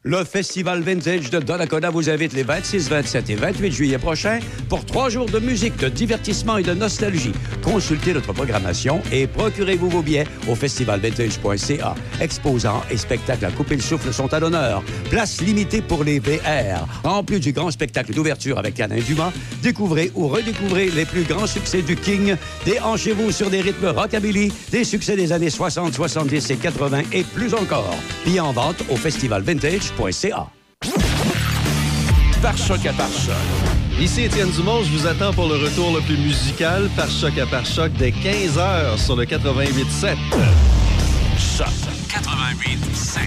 Le 0.08 0.24
Festival 0.24 0.84
Vintage 0.84 1.30
de 1.32 1.40
Donnacona 1.40 1.90
vous 1.90 2.10
invite 2.10 2.32
les 2.32 2.44
26, 2.44 2.88
27 2.88 3.30
et 3.30 3.36
28 3.36 3.72
juillet 3.74 3.98
prochains 3.98 4.40
pour 4.70 4.86
trois 4.86 5.10
jours 5.10 5.26
de 5.26 5.38
musique, 5.38 5.76
de 5.76 5.90
divertissement 5.90 6.58
et 6.58 6.64
de 6.64 6.74
nostalgie. 6.74 7.34
Consultez 7.62 8.14
notre 8.14 8.32
programmation 8.32 9.02
et 9.12 9.28
procurez-vous 9.28 9.90
vos 9.90 10.02
billets 10.02 10.26
au 10.48 10.56
festivalvintage.ca. 10.56 11.94
Exposants 12.22 12.84
et 12.90 12.96
spectacles 12.96 13.44
à 13.44 13.52
couper 13.52 13.76
le 13.76 13.82
souffle 13.82 14.14
sont 14.14 14.34
à 14.34 14.40
l'honneur. 14.40 14.82
Place 15.10 15.42
limitée 15.42 15.82
pour 15.82 16.06
les 16.06 16.20
VR. 16.20 16.88
En 17.04 17.22
plus 17.26 17.42
du 17.42 17.52
grand 17.52 17.70
spectacle 17.70 18.14
d'ouverture 18.14 18.60
avec 18.60 18.80
Alain 18.80 19.02
Dumas, 19.02 19.34
découvrez 19.62 20.14
ou 20.16 20.30
redécouvrez 20.30 20.90
les 20.90 21.04
plus 21.04 21.24
grands 21.24 21.48
succès 21.48 21.82
du 21.82 21.98
King. 21.98 22.38
Déhanchez-vous 22.64 23.34
sur 23.34 23.50
des 23.50 23.60
rythmes 23.60 23.88
rockabilly, 23.88 24.54
des 24.72 24.86
succès 24.86 25.18
des 25.18 25.34
années 25.34 25.50
60, 25.50 25.94
70 25.94 26.50
et 26.50 26.56
80 26.56 27.02
et 27.12 27.24
plus 27.24 27.54
encore. 27.54 27.98
Billets 28.26 28.40
en 28.40 28.54
vente 28.54 28.82
au 28.90 28.96
Par 32.42 32.56
choc 32.56 32.86
à 32.86 32.94
par 32.94 33.10
choc. 33.10 33.34
Ici 34.00 34.22
Étienne 34.22 34.52
Dumont, 34.52 34.84
je 34.84 34.92
vous 34.92 35.08
attends 35.08 35.34
pour 35.34 35.48
le 35.48 35.56
retour 35.56 35.92
le 35.96 36.02
plus 36.02 36.18
musical 36.18 36.88
par 36.96 37.10
choc 37.10 37.36
à 37.40 37.48
par 37.48 37.66
choc 37.66 37.92
dès 37.98 38.12
15h 38.12 38.98
sur 39.04 39.16
le 39.16 39.26
88.7. 39.26 40.16
Choc 41.40 41.68
88 42.10 42.96
7. 42.96 43.24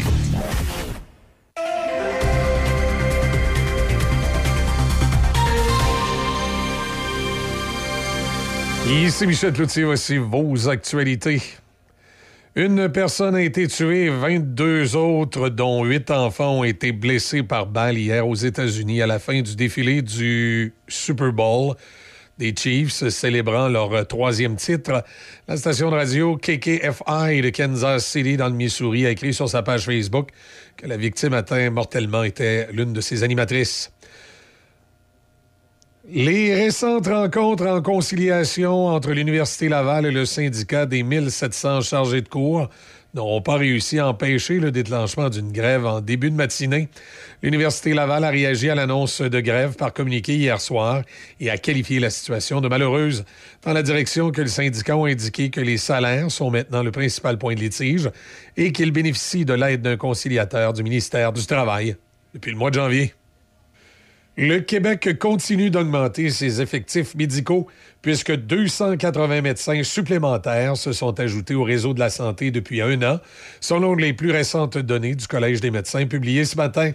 Ici 8.88 9.26
Michel 9.26 9.52
Cloutier, 9.52 9.84
voici 9.84 10.18
vos 10.18 10.68
actualités. 10.68 11.42
Une 12.56 12.88
personne 12.88 13.36
a 13.36 13.42
été 13.42 13.68
tuée, 13.68 14.08
22 14.08 14.96
autres, 14.96 15.50
dont 15.50 15.84
8 15.84 16.10
enfants, 16.10 16.58
ont 16.58 16.64
été 16.64 16.90
blessés 16.90 17.44
par 17.44 17.66
balle 17.66 17.96
hier 17.96 18.26
aux 18.26 18.34
États-Unis 18.34 19.02
à 19.02 19.06
la 19.06 19.20
fin 19.20 19.40
du 19.40 19.54
défilé 19.54 20.02
du 20.02 20.74
Super 20.88 21.32
Bowl 21.32 21.76
des 22.38 22.52
Chiefs 22.52 23.08
célébrant 23.08 23.68
leur 23.68 24.04
troisième 24.08 24.56
titre. 24.56 25.04
La 25.46 25.56
station 25.58 25.90
de 25.90 25.94
radio 25.94 26.36
KKFI 26.36 27.40
de 27.40 27.50
Kansas 27.50 28.04
City 28.04 28.36
dans 28.36 28.48
le 28.48 28.54
Missouri 28.54 29.06
a 29.06 29.10
écrit 29.10 29.32
sur 29.32 29.48
sa 29.48 29.62
page 29.62 29.84
Facebook 29.84 30.30
que 30.76 30.88
la 30.88 30.96
victime 30.96 31.34
atteinte 31.34 31.72
mortellement 31.72 32.24
était 32.24 32.66
l'une 32.72 32.92
de 32.92 33.00
ses 33.00 33.22
animatrices. 33.22 33.92
Les 36.12 36.52
récentes 36.56 37.06
rencontres 37.06 37.68
en 37.68 37.82
conciliation 37.82 38.86
entre 38.86 39.12
l'Université 39.12 39.68
Laval 39.68 40.06
et 40.06 40.10
le 40.10 40.24
syndicat 40.24 40.84
des 40.84 41.04
1700 41.04 41.82
chargés 41.82 42.20
de 42.20 42.28
cours 42.28 42.68
n'auront 43.14 43.42
pas 43.42 43.54
réussi 43.54 44.00
à 44.00 44.08
empêcher 44.08 44.58
le 44.58 44.72
déclenchement 44.72 45.28
d'une 45.28 45.52
grève 45.52 45.86
en 45.86 46.00
début 46.00 46.32
de 46.32 46.34
matinée. 46.34 46.88
L'Université 47.42 47.94
Laval 47.94 48.24
a 48.24 48.30
réagi 48.30 48.70
à 48.70 48.74
l'annonce 48.74 49.20
de 49.20 49.38
grève 49.38 49.76
par 49.76 49.92
communiqué 49.92 50.34
hier 50.34 50.60
soir 50.60 51.02
et 51.38 51.48
a 51.48 51.58
qualifié 51.58 52.00
la 52.00 52.10
situation 52.10 52.60
de 52.60 52.66
malheureuse 52.66 53.24
dans 53.62 53.72
la 53.72 53.84
direction 53.84 54.32
que 54.32 54.40
le 54.40 54.48
syndicat 54.48 54.94
a 54.94 55.06
indiqué 55.06 55.50
que 55.50 55.60
les 55.60 55.76
salaires 55.76 56.28
sont 56.28 56.50
maintenant 56.50 56.82
le 56.82 56.90
principal 56.90 57.38
point 57.38 57.54
de 57.54 57.60
litige 57.60 58.10
et 58.56 58.72
qu'ils 58.72 58.90
bénéficient 58.90 59.44
de 59.44 59.54
l'aide 59.54 59.82
d'un 59.82 59.96
conciliateur 59.96 60.72
du 60.72 60.82
ministère 60.82 61.32
du 61.32 61.46
Travail 61.46 61.94
depuis 62.34 62.50
le 62.50 62.58
mois 62.58 62.70
de 62.70 62.74
janvier. 62.74 63.14
Le 64.42 64.60
Québec 64.60 65.18
continue 65.18 65.68
d'augmenter 65.68 66.30
ses 66.30 66.62
effectifs 66.62 67.14
médicaux 67.14 67.66
puisque 68.00 68.34
280 68.34 69.42
médecins 69.42 69.82
supplémentaires 69.82 70.78
se 70.78 70.92
sont 70.92 71.20
ajoutés 71.20 71.54
au 71.54 71.62
réseau 71.62 71.92
de 71.92 72.00
la 72.00 72.08
santé 72.08 72.50
depuis 72.50 72.80
un 72.80 73.02
an, 73.02 73.20
selon 73.60 73.94
les 73.94 74.14
plus 74.14 74.30
récentes 74.30 74.78
données 74.78 75.14
du 75.14 75.26
Collège 75.26 75.60
des 75.60 75.70
médecins 75.70 76.06
publiées 76.06 76.46
ce 76.46 76.56
matin. 76.56 76.92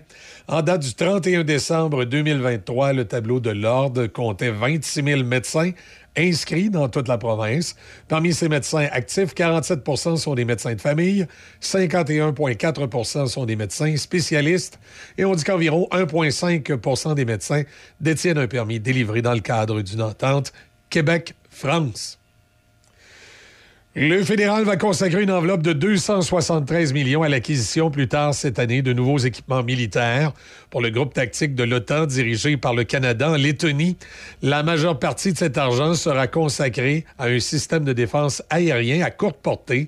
En 0.47 0.63
date 0.63 0.81
du 0.81 0.95
31 0.95 1.43
décembre 1.43 2.05
2023, 2.05 2.93
le 2.93 3.05
tableau 3.05 3.39
de 3.39 3.51
l'Ordre 3.51 4.07
comptait 4.07 4.49
26 4.49 5.03
000 5.03 5.23
médecins 5.23 5.69
inscrits 6.17 6.69
dans 6.69 6.89
toute 6.89 7.07
la 7.07 7.17
province. 7.17 7.75
Parmi 8.07 8.33
ces 8.33 8.49
médecins 8.49 8.87
actifs, 8.91 9.33
47% 9.33 10.17
sont 10.17 10.35
des 10.35 10.45
médecins 10.45 10.75
de 10.75 10.81
famille, 10.81 11.27
51,4% 11.61 13.27
sont 13.27 13.45
des 13.45 13.55
médecins 13.55 13.95
spécialistes 13.97 14.79
et 15.17 15.25
on 15.25 15.35
dit 15.35 15.43
qu'environ 15.43 15.87
1,5% 15.91 17.15
des 17.15 17.25
médecins 17.25 17.63
détiennent 17.99 18.37
un 18.37 18.47
permis 18.47 18.79
délivré 18.79 19.21
dans 19.21 19.33
le 19.33 19.39
cadre 19.39 19.81
d'une 19.81 20.01
entente 20.01 20.53
Québec-France. 20.89 22.14
Le 23.97 24.21
fédéral 24.25 24.65
va 24.65 24.75
consacrer 24.75 25.23
une 25.23 25.31
enveloppe 25.31 25.61
de 25.61 25.71
273 25.71 26.91
millions 26.91 27.23
à 27.23 27.29
l'acquisition 27.29 27.89
plus 27.89 28.09
tard 28.09 28.33
cette 28.33 28.59
année 28.59 28.81
de 28.81 28.91
nouveaux 28.91 29.19
équipements 29.19 29.63
militaires 29.63 30.33
pour 30.69 30.81
le 30.81 30.89
groupe 30.89 31.13
tactique 31.13 31.55
de 31.55 31.63
l'OTAN 31.63 32.05
dirigé 32.05 32.57
par 32.57 32.73
le 32.73 32.83
Canada 32.83 33.31
en 33.31 33.35
Lettonie. 33.35 33.95
La 34.41 34.63
majeure 34.63 34.99
partie 34.99 35.31
de 35.31 35.37
cet 35.37 35.57
argent 35.57 35.93
sera 35.93 36.27
consacrée 36.27 37.05
à 37.17 37.27
un 37.27 37.39
système 37.39 37.85
de 37.85 37.93
défense 37.93 38.43
aérien 38.49 39.01
à 39.01 39.11
courte 39.11 39.37
portée 39.37 39.87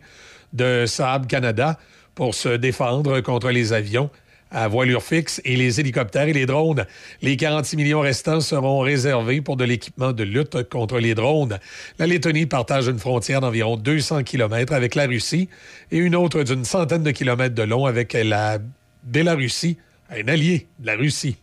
de 0.54 0.86
Saab 0.86 1.28
Canada 1.28 1.78
pour 2.16 2.34
se 2.34 2.56
défendre 2.56 3.20
contre 3.20 3.50
les 3.50 3.74
avions 3.74 4.10
à 4.52 4.68
voilure 4.68 5.04
fixe 5.04 5.42
et 5.46 5.56
les 5.56 5.80
hélicoptères 5.80 6.28
et 6.28 6.34
les 6.34 6.46
drones. 6.46 6.86
Les 7.22 7.38
46 7.38 7.78
millions 7.78 8.00
restants 8.00 8.42
seront 8.42 8.80
réservés 8.80 9.42
pour 9.42 9.58
de 9.58 9.64
l'équipement 9.64 10.14
de 10.14 10.24
lutte 10.24 10.70
contre 10.70 11.00
les 11.00 11.16
drones. 11.16 11.60
La 12.00 12.08
Lettonie 12.08 12.46
partage 12.46 12.88
une 12.88 13.00
frontière 13.00 13.42
d'environ 13.42 13.78
200 13.78 14.24
km 14.24 14.74
avec 14.74 14.96
la 14.96 15.06
Russie 15.06 15.50
et 15.92 15.98
une 15.98 16.16
autre 16.16 16.44
d'une 16.44 16.66
centaine 16.66 17.04
de 17.04 17.12
kilomètres 17.12 17.56
de 17.56 17.64
long 17.64 17.86
avec 17.86 18.14
la 18.14 18.60
Bélarussie, 19.04 19.78
un 20.10 20.28
allié 20.28 20.68
de 20.80 20.88
la 20.88 20.96
Russie. 20.96 21.38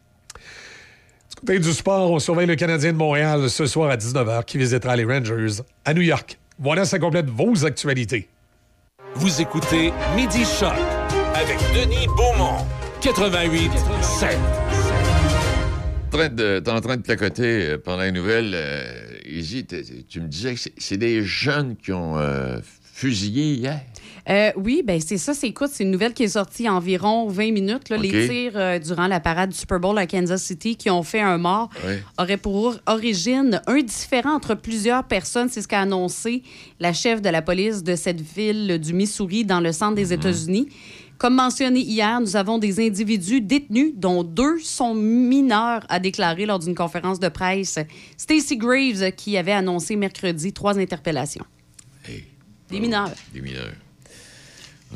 Du 1.31 1.41
côté 1.41 1.59
du 1.59 1.73
sport, 1.73 2.11
on 2.11 2.19
surveille 2.19 2.47
le 2.47 2.57
Canadien 2.57 2.93
de 2.93 2.99
Montréal 2.99 3.51
ce 3.51 3.67
soir 3.67 3.91
à 3.91 3.97
19h 3.97 4.45
qui 4.45 4.59
visitera 4.59 4.97
les 4.97 5.05
Rangers 5.05 5.63
à 5.85 5.95
New 5.95 6.03
York. 6.03 6.39
Voilà, 6.59 6.85
ça 6.85 6.99
complète 6.99 7.29
vos 7.29 7.65
actualités. 7.65 8.29
Vous 9.17 9.41
écoutez 9.41 9.93
Midi 10.17 10.45
Choc 10.45 10.75
avec 11.35 11.59
Denis 11.75 12.07
Beaumont, 12.17 12.65
88 13.05 13.71
7. 14.01 14.39
en 16.07 16.11
train 16.17 16.29
de- 16.31 16.59
T'es 16.65 16.71
en 16.71 16.81
train 16.81 16.97
de 16.97 17.03
placoter 17.03 17.43
euh, 17.69 17.79
pendant 17.79 18.03
les 18.03 18.13
nouvelles. 18.13 18.53
Euh, 18.55 19.19
Izzy, 19.29 19.67
tu 20.09 20.21
me 20.23 20.27
disais 20.27 20.55
que 20.55 20.61
c'est- 20.79 20.97
des 20.97 21.23
jeunes 21.23 21.77
qui 21.77 21.93
ont 21.93 22.17
euh, 22.17 22.61
fusillé 22.83 23.57
hier? 23.57 23.81
Euh, 24.31 24.53
oui, 24.57 24.83
ben 24.83 24.99
c'est 25.05 25.19
ça. 25.19 25.35
C'est 25.35 25.49
écoute, 25.49 25.69
c'est 25.71 25.85
une 25.85 25.91
nouvelle 25.91 26.15
qui 26.15 26.23
est 26.23 26.29
sortie 26.29 26.63
il 26.63 26.67
y 26.67 26.69
a 26.69 26.73
environ 26.73 27.29
20 27.29 27.53
minutes. 27.53 27.91
là. 27.91 27.99
Les 27.99 28.11
tirs 28.27 28.53
euh, 28.55 28.79
durant 28.79 29.07
la 29.07 29.21
parade 29.21 29.51
du 29.51 29.57
Super 29.57 29.81
Bowl 29.81 29.99
à 29.99 30.07
Kansas 30.07 30.43
City 30.43 30.77
qui 30.77 30.89
ont 30.89 31.03
fait 31.03 31.21
un 31.21 31.37
mort 31.37 31.69
auraient 32.19 32.39
pour 32.39 32.77
origine 32.87 33.61
un 33.67 33.83
différend 33.83 34.35
entre 34.35 34.55
plusieurs 34.55 35.05
personnes. 35.05 35.49
C'est 35.51 35.61
ce 35.61 35.69
qu'a 35.69 35.81
annoncé 35.81 36.43
la 36.81 36.95
chef 36.95 37.21
de 37.21 37.29
la 37.29 37.43
police 37.43 37.83
de 37.83 37.97
cette 37.97 38.23
ville 38.23 38.79
du 38.79 38.95
Missouri 38.95 39.45
dans 39.45 39.61
le 39.61 39.73
centre 39.73 39.95
des 39.95 40.15
États-Unis. 40.15 40.69
Comme 41.19 41.37
mentionné 41.37 41.81
hier, 41.81 42.21
nous 42.21 42.37
avons 42.37 42.59
des 42.59 42.85
individus 42.85 43.41
détenus, 43.41 43.93
dont 43.97 44.25
deux 44.25 44.59
sont 44.59 44.95
mineurs, 44.95 45.85
a 45.89 45.99
déclaré 46.01 46.45
lors 46.45 46.59
d'une 46.59 46.75
conférence 46.75 47.21
de 47.21 47.29
presse 47.29 47.79
Stacey 48.17 48.57
Graves, 48.57 49.13
qui 49.13 49.37
avait 49.37 49.53
annoncé 49.53 49.97
mercredi 49.97 50.53
trois 50.53 50.79
interpellations. 50.79 51.45
Des 52.71 52.81
mineurs. 52.81 53.11
Des 53.33 53.41
mineurs. 53.41 53.73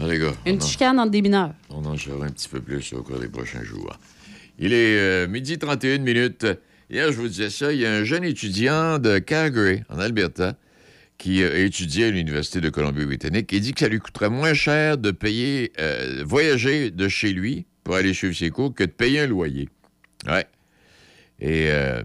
Ah, 0.00 0.06
les 0.06 0.18
gars. 0.18 0.32
Une 0.46 0.54
en- 0.54 0.58
petite 0.58 0.70
chicane 0.72 0.98
entre 0.98 1.10
des 1.10 1.22
mineurs. 1.22 1.54
On 1.70 1.84
en 1.84 1.96
saura 1.96 2.26
un 2.26 2.30
petit 2.30 2.48
peu 2.48 2.60
plus 2.60 2.92
au 2.92 3.02
cours 3.02 3.18
des 3.18 3.28
prochains 3.28 3.62
jours. 3.62 3.96
Il 4.58 4.72
est 4.72 4.96
euh, 4.98 5.28
midi 5.28 5.58
31 5.58 5.98
minutes. 5.98 6.46
Hier, 6.90 7.12
je 7.12 7.20
vous 7.20 7.28
disais 7.28 7.50
ça, 7.50 7.72
il 7.72 7.80
y 7.80 7.86
a 7.86 7.92
un 7.92 8.04
jeune 8.04 8.24
étudiant 8.24 8.98
de 8.98 9.18
Calgary, 9.18 9.82
en 9.88 9.98
Alberta, 9.98 10.56
qui 11.18 11.42
euh, 11.42 11.64
étudiait 11.64 12.06
à 12.06 12.10
l'Université 12.10 12.60
de 12.60 12.70
Colombie-Britannique 12.70 13.52
et 13.52 13.60
dit 13.60 13.72
que 13.74 13.80
ça 13.80 13.88
lui 13.88 13.98
coûterait 13.98 14.30
moins 14.30 14.54
cher 14.54 14.96
de 14.98 15.10
payer, 15.10 15.72
euh, 15.78 16.22
voyager 16.24 16.90
de 16.90 17.08
chez 17.08 17.32
lui 17.32 17.66
pour 17.84 17.96
aller 17.96 18.14
suivre 18.14 18.36
ses 18.36 18.50
cours 18.50 18.72
que 18.74 18.84
de 18.84 18.90
payer 18.90 19.20
un 19.20 19.26
loyer. 19.26 19.68
Ouais. 20.26 20.46
Et 21.40 21.68
euh, 21.70 22.02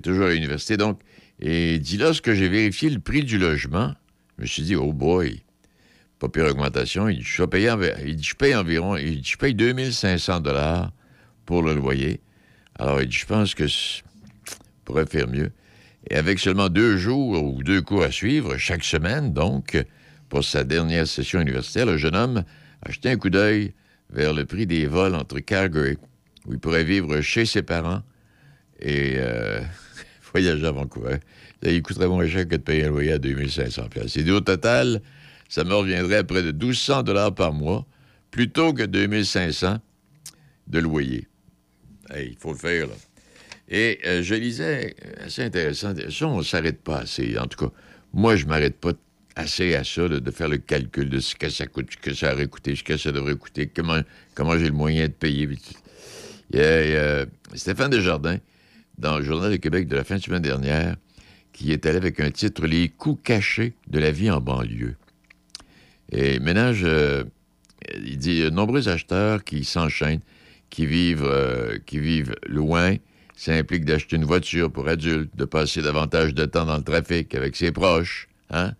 toujours 0.00 0.26
à 0.26 0.32
l'université, 0.32 0.76
donc. 0.76 1.00
Et 1.40 1.74
il 1.74 1.80
dit, 1.80 1.96
lorsque 1.96 2.32
j'ai 2.32 2.48
vérifié 2.48 2.88
le 2.90 3.00
prix 3.00 3.24
du 3.24 3.38
logement, 3.38 3.92
je 4.38 4.42
me 4.42 4.46
suis 4.46 4.62
dit, 4.62 4.76
oh 4.76 4.92
boy, 4.92 5.42
pas 6.18 6.28
pire 6.28 6.44
augmentation. 6.44 7.08
Il 7.08 7.18
dit, 7.18 7.24
je, 7.24 7.42
envi- 7.42 7.90
il 8.06 8.16
dit, 8.16 8.22
je 8.22 8.34
paye 8.34 8.54
environ, 8.54 8.96
il 8.96 9.20
dit, 9.20 9.28
je 9.30 9.36
paye 9.36 9.54
2500 9.54 10.40
dollars 10.40 10.92
pour 11.44 11.62
le 11.62 11.74
loyer. 11.74 12.20
Alors, 12.78 13.02
il 13.02 13.08
dit, 13.08 13.16
je 13.16 13.26
pense 13.26 13.54
que 13.54 13.66
je 13.66 14.02
pourrais 14.84 15.06
faire 15.06 15.26
mieux. 15.28 15.50
Et 16.10 16.16
avec 16.16 16.38
seulement 16.38 16.68
deux 16.68 16.96
jours 16.96 17.42
ou 17.42 17.62
deux 17.62 17.80
cours 17.80 18.02
à 18.02 18.10
suivre 18.10 18.56
chaque 18.58 18.84
semaine, 18.84 19.32
donc, 19.32 19.82
pour 20.28 20.44
sa 20.44 20.64
dernière 20.64 21.06
session 21.06 21.40
universitaire, 21.40 21.86
le 21.86 21.96
jeune 21.96 22.16
homme 22.16 22.44
a 22.82 22.90
jeté 22.90 23.10
un 23.10 23.16
coup 23.16 23.30
d'œil 23.30 23.72
vers 24.10 24.34
le 24.34 24.44
prix 24.44 24.66
des 24.66 24.86
vols 24.86 25.14
entre 25.14 25.40
Calgary, 25.40 25.96
où 26.46 26.52
il 26.52 26.58
pourrait 26.58 26.84
vivre 26.84 27.20
chez 27.20 27.46
ses 27.46 27.62
parents, 27.62 28.02
et 28.80 29.14
euh, 29.16 29.60
voyager 30.32 30.66
à 30.66 30.72
Vancouver. 30.72 31.16
Il 31.62 31.82
coûterait 31.82 32.08
moins 32.08 32.26
cher 32.26 32.46
que 32.46 32.56
de 32.56 32.60
payer 32.62 32.84
un 32.84 32.90
loyer 32.90 33.12
à 33.12 33.18
2500 33.18 33.88
pièces. 33.88 34.16
Et 34.18 34.30
au 34.30 34.40
total, 34.40 35.00
ça 35.48 35.64
me 35.64 35.72
reviendrait 35.72 36.16
à 36.16 36.24
près 36.24 36.42
de 36.42 36.52
1200 36.52 37.04
dollars 37.04 37.34
par 37.34 37.54
mois, 37.54 37.86
plutôt 38.30 38.74
que 38.74 38.82
2500 38.82 39.78
de 40.66 40.78
loyer. 40.78 41.28
Hey, 42.10 42.32
il 42.32 42.36
faut 42.36 42.52
le 42.52 42.58
faire, 42.58 42.88
là. 42.88 42.94
Et 43.68 43.98
euh, 44.06 44.22
je 44.22 44.34
lisais, 44.34 44.94
euh, 45.04 45.26
assez 45.26 45.42
intéressant, 45.42 45.94
ça, 46.10 46.26
on 46.26 46.38
ne 46.38 46.42
s'arrête 46.42 46.80
pas 46.82 46.98
assez. 46.98 47.38
En 47.38 47.46
tout 47.46 47.66
cas, 47.66 47.72
moi, 48.12 48.36
je 48.36 48.44
ne 48.44 48.50
m'arrête 48.50 48.76
pas 48.76 48.92
assez 49.36 49.74
à 49.74 49.82
ça, 49.84 50.08
de 50.08 50.30
faire 50.30 50.48
le 50.48 50.58
calcul 50.58 51.08
de 51.08 51.18
ce 51.18 51.34
que 51.34 51.48
ça 51.48 51.66
coûte, 51.66 51.88
ce 51.90 51.96
que 51.96 52.14
ça 52.14 52.34
aurait 52.34 52.46
coûté, 52.46 52.76
ce 52.76 52.84
que 52.84 52.96
ça 52.96 53.10
devrait 53.10 53.34
coûter, 53.34 53.66
comment, 53.66 54.00
comment 54.34 54.56
j'ai 54.56 54.66
le 54.66 54.72
moyen 54.72 55.08
de 55.08 55.12
payer. 55.12 55.48
Il 56.52 56.58
y 56.60 56.62
a 56.62 57.26
Stéphane 57.54 57.90
Desjardins, 57.90 58.38
dans 58.98 59.18
le 59.18 59.24
Journal 59.24 59.50
de 59.50 59.56
Québec 59.56 59.88
de 59.88 59.96
la 59.96 60.04
fin 60.04 60.16
de 60.16 60.22
semaine 60.22 60.42
dernière, 60.42 60.96
qui 61.52 61.72
est 61.72 61.86
allé 61.86 61.96
avec 61.96 62.20
un 62.20 62.30
titre 62.30 62.66
Les 62.66 62.88
coûts 62.88 63.16
cachés 63.16 63.74
de 63.88 63.98
la 63.98 64.10
vie 64.10 64.30
en 64.30 64.40
banlieue. 64.40 64.96
Et 66.12 66.38
ménage, 66.38 66.82
euh, 66.84 67.24
il 68.04 68.18
dit 68.18 68.50
nombreux 68.50 68.88
acheteurs 68.88 69.42
qui 69.44 69.64
s'enchaînent, 69.64 70.20
qui 70.70 70.86
vivent, 70.86 71.24
euh, 71.24 71.78
qui 71.86 71.98
vivent 71.98 72.34
loin. 72.46 72.96
Ça 73.36 73.52
implique 73.52 73.84
d'acheter 73.84 74.16
une 74.16 74.24
voiture 74.24 74.70
pour 74.70 74.88
adultes, 74.88 75.34
de 75.34 75.44
passer 75.44 75.82
davantage 75.82 76.34
de 76.34 76.44
temps 76.44 76.64
dans 76.66 76.76
le 76.76 76.84
trafic 76.84 77.34
avec 77.34 77.56
ses 77.56 77.72
proches. 77.72 78.28
Hein? 78.50 78.74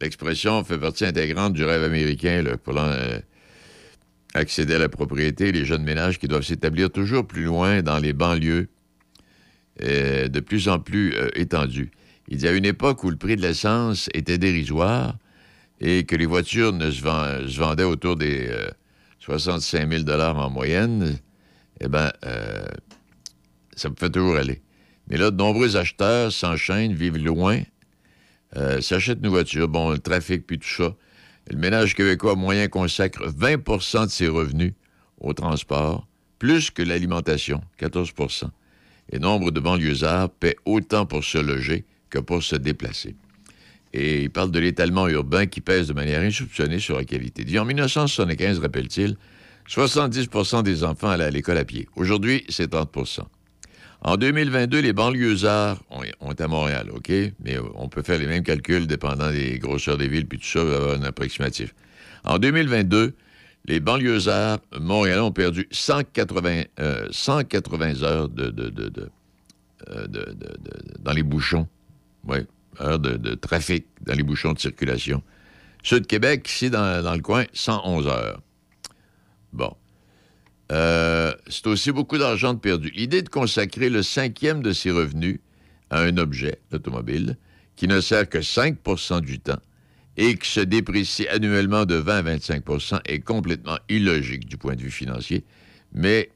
L'expression 0.00 0.64
fait 0.64 0.78
partie 0.78 1.04
intégrante 1.04 1.52
du 1.52 1.64
rêve 1.64 1.82
américain 1.82 2.42
pour 2.64 2.78
euh, 2.78 3.18
accéder 4.34 4.74
à 4.74 4.78
la 4.78 4.88
propriété. 4.88 5.52
Les 5.52 5.64
jeunes 5.66 5.84
ménages 5.84 6.18
qui 6.18 6.26
doivent 6.26 6.42
s'établir 6.44 6.90
toujours 6.90 7.26
plus 7.26 7.44
loin 7.44 7.82
dans 7.82 7.98
les 7.98 8.14
banlieues, 8.14 8.68
euh, 9.82 10.28
de 10.28 10.40
plus 10.40 10.68
en 10.68 10.78
plus 10.78 11.14
euh, 11.14 11.28
étendues. 11.34 11.90
Il 12.28 12.38
dit 12.38 12.48
à 12.48 12.52
une 12.52 12.64
époque 12.64 13.04
où 13.04 13.10
le 13.10 13.16
prix 13.16 13.36
de 13.36 13.42
l'essence 13.42 14.08
était 14.14 14.38
dérisoire 14.38 15.18
et 15.80 16.04
que 16.04 16.16
les 16.16 16.26
voitures 16.26 16.72
ne 16.72 16.90
se, 16.90 17.02
vend- 17.02 17.46
se 17.46 17.58
vendaient 17.58 17.84
autour 17.84 18.16
des 18.16 18.46
euh, 18.48 18.70
65 19.18 20.06
000 20.06 20.10
en 20.20 20.50
moyenne, 20.50 21.18
eh 21.80 21.88
bien, 21.88 22.10
ça 23.76 23.88
me 23.88 23.94
fait 23.98 24.10
toujours 24.10 24.36
aller. 24.36 24.62
Mais 25.08 25.16
là, 25.16 25.30
de 25.30 25.36
nombreux 25.36 25.76
acheteurs 25.76 26.32
s'enchaînent, 26.32 26.92
vivent 26.92 27.18
loin, 27.18 27.60
euh, 28.56 28.80
s'achètent 28.80 29.20
une 29.22 29.28
voiture, 29.28 29.68
bon, 29.68 29.90
le 29.90 29.98
trafic, 29.98 30.46
puis 30.46 30.58
tout 30.58 30.68
ça. 30.68 30.94
Le 31.50 31.56
ménage 31.56 31.94
québécois 31.94 32.36
moyen 32.36 32.68
consacre 32.68 33.28
20% 33.28 34.06
de 34.06 34.10
ses 34.10 34.28
revenus 34.28 34.74
au 35.20 35.32
transport, 35.32 36.06
plus 36.38 36.70
que 36.70 36.82
l'alimentation, 36.82 37.62
14% 37.80 38.44
Et 39.12 39.18
nombre 39.18 39.50
de 39.50 39.60
banlieusards 39.60 40.30
paient 40.30 40.56
autant 40.64 41.06
pour 41.06 41.24
se 41.24 41.38
loger 41.38 41.84
que 42.10 42.18
pour 42.18 42.42
se 42.42 42.56
déplacer. 42.56 43.16
Et 43.92 44.22
il 44.22 44.30
parle 44.30 44.50
de 44.50 44.58
l'étalement 44.58 45.08
urbain 45.08 45.46
qui 45.46 45.60
pèse 45.60 45.88
de 45.88 45.92
manière 45.92 46.20
insoupçonnée 46.20 46.78
sur 46.78 46.96
la 46.96 47.04
qualité 47.04 47.44
de 47.44 47.50
vie. 47.50 47.58
En 47.58 47.64
1975, 47.64 48.58
rappelle-t-il, 48.58 49.16
70% 49.68 50.62
des 50.62 50.84
enfants 50.84 51.10
allaient 51.10 51.24
à 51.24 51.30
l'école 51.30 51.58
à 51.58 51.64
pied. 51.64 51.88
Aujourd'hui, 51.96 52.44
c'est 52.48 52.70
30 52.70 53.41
En 54.04 54.16
2022, 54.16 54.80
les 54.80 54.92
banlieusards, 54.92 55.80
on, 55.90 56.02
on 56.20 56.30
est 56.32 56.40
à 56.40 56.48
Montréal, 56.48 56.90
OK? 56.92 57.08
Mais 57.08 57.56
euh, 57.56 57.62
on 57.76 57.88
peut 57.88 58.02
faire 58.02 58.18
les 58.18 58.26
mêmes 58.26 58.42
calculs 58.42 58.86
dépendant 58.88 59.30
des 59.30 59.58
grosseurs 59.60 59.96
des 59.96 60.08
villes, 60.08 60.26
puis 60.26 60.38
tout 60.38 60.44
ça 60.46 60.60
avoir 60.60 60.98
un 60.98 61.02
approximatif. 61.04 61.72
En 62.24 62.38
2022, 62.38 63.14
les 63.66 63.78
banlieusards 63.78 64.58
montréalais 64.80 65.20
ont 65.20 65.30
perdu 65.30 65.68
180, 65.70 66.62
euh, 66.80 67.06
180 67.12 68.02
heures 68.02 68.28
euh, 68.38 68.50
de- 68.50 69.10
dans 70.98 71.12
les 71.12 71.22
bouchons. 71.22 71.68
Oui, 72.26 72.38
heures 72.80 72.98
de, 72.98 73.16
de 73.16 73.34
trafic 73.34 73.86
dans 74.04 74.14
les 74.14 74.22
bouchons 74.24 74.52
de 74.52 74.58
circulation. 74.58 75.22
Ceux 75.84 76.00
de 76.00 76.06
Québec, 76.06 76.48
ici, 76.48 76.70
dans, 76.70 77.02
dans 77.04 77.14
le 77.14 77.20
coin, 77.22 77.44
111 77.52 78.06
heures. 78.08 78.40
Bon. 79.52 79.76
Euh, 80.72 81.34
c'est 81.48 81.66
aussi 81.66 81.92
beaucoup 81.92 82.18
d'argent 82.18 82.54
de 82.54 82.58
perdu. 82.58 82.90
L'idée 82.94 83.22
de 83.22 83.28
consacrer 83.28 83.90
le 83.90 84.02
cinquième 84.02 84.62
de 84.62 84.72
ses 84.72 84.90
revenus 84.90 85.38
à 85.90 86.00
un 86.00 86.16
objet, 86.16 86.58
l'automobile, 86.70 87.36
qui 87.76 87.86
ne 87.86 88.00
sert 88.00 88.28
que 88.28 88.38
5% 88.38 89.20
du 89.20 89.38
temps 89.38 89.60
et 90.16 90.36
qui 90.36 90.48
se 90.48 90.60
déprécie 90.60 91.28
annuellement 91.28 91.84
de 91.84 91.96
20 91.96 92.26
à 92.26 92.36
25% 92.36 93.00
est 93.06 93.20
complètement 93.20 93.78
illogique 93.88 94.46
du 94.46 94.56
point 94.56 94.74
de 94.74 94.82
vue 94.82 94.90
financier, 94.90 95.44
mais 95.92 96.30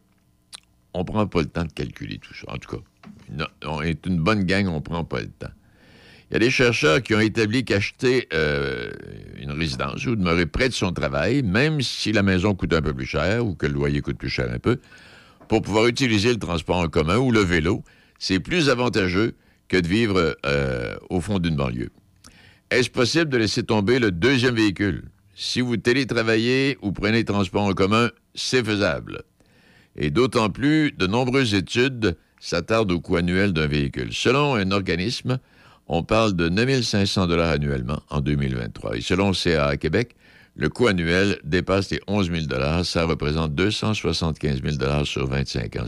on 0.93 1.01
ne 1.01 1.05
prend 1.05 1.27
pas 1.27 1.41
le 1.41 1.47
temps 1.47 1.65
de 1.65 1.73
calculer 1.73 2.19
tout 2.19 2.35
ça. 2.35 2.53
En 2.53 2.59
tout 2.59 2.77
cas, 2.77 3.47
on 3.67 3.83
est 3.83 4.05
une 4.07 4.19
bonne 4.19 4.45
gang, 4.45 4.67
on 4.69 4.77
ne 4.77 4.81
prend 4.81 5.05
pas 5.05 5.21
le 5.21 5.29
temps. 5.29 5.53
Il 6.31 6.35
y 6.35 6.37
a 6.37 6.41
des 6.41 6.51
chercheurs 6.51 7.03
qui 7.03 7.15
ont 7.15 7.21
établi 7.21 7.65
qu'acheter 7.65 8.27
euh, 8.35 8.91
une 9.39 9.53
résidence 9.53 10.05
ou 10.07 10.17
demeurer 10.17 10.47
près 10.47 10.69
de 10.69 10.75
son 10.75 10.93
travail, 10.93 11.43
même 11.45 11.81
si 11.83 12.11
la 12.11 12.25
maison 12.25 12.55
coûte 12.55 12.73
un 12.73 12.83
peu 12.83 12.93
plus 12.93 13.07
cher 13.07 13.47
ou 13.47 13.55
que 13.55 13.67
le 13.67 13.75
loyer 13.75 14.01
coûte 14.01 14.19
plus 14.19 14.29
cher 14.29 14.51
un 14.53 14.59
peu, 14.59 14.79
pour 15.49 15.63
pouvoir 15.63 15.87
utiliser 15.87 16.31
le 16.31 16.39
transport 16.39 16.79
en 16.79 16.89
commun 16.89 17.19
ou 17.19 17.31
le 17.31 17.41
vélo, 17.41 17.85
c'est 18.19 18.41
plus 18.41 18.69
avantageux 18.71 19.35
que 19.69 19.77
de 19.77 19.87
vivre 19.87 20.37
euh, 20.45 20.97
au 21.11 21.21
fond 21.21 21.39
d'une 21.39 21.55
banlieue. 21.55 21.91
Est-ce 22.71 22.91
possible 22.91 23.31
de 23.31 23.37
laisser 23.37 23.63
tomber 23.63 24.01
le 24.01 24.11
deuxième 24.11 24.57
véhicule? 24.57 25.05
Si 25.37 25.61
vous 25.61 25.77
télétravaillez 25.77 26.77
ou 26.83 26.91
prenez 26.91 27.19
le 27.19 27.25
transport 27.25 27.63
en 27.63 27.73
commun, 27.73 28.11
c'est 28.35 28.65
faisable. 28.65 29.23
Et 29.95 30.11
d'autant 30.11 30.51
plus, 30.51 30.91
de 30.91 31.07
nombreuses 31.07 31.55
études 31.55 32.17
s'attardent 32.41 32.91
au 32.91 33.01
coût 33.01 33.17
annuel 33.17 33.53
d'un 33.53 33.69
véhicule. 33.69 34.13
Selon 34.13 34.57
un 34.57 34.73
organisme, 34.73 35.39
on 35.89 36.03
parle 36.03 36.35
de 36.35 36.49
9 36.49 36.83
500 36.83 37.31
annuellement 37.31 38.01
en 38.11 38.21
2023. 38.21 38.97
Et 38.97 39.01
selon 39.01 39.33
CA 39.33 39.67
à 39.67 39.77
Québec, 39.77 40.17
le 40.57 40.69
coût 40.69 40.89
annuel 40.89 41.39
dépasse 41.45 41.91
les 41.91 42.01
11 42.07 42.31
000 42.49 42.85
Ça 42.85 43.05
représente 43.05 43.55
275 43.55 44.63
000 44.63 45.05
sur 45.05 45.27
25 45.27 45.77
ans, 45.77 45.87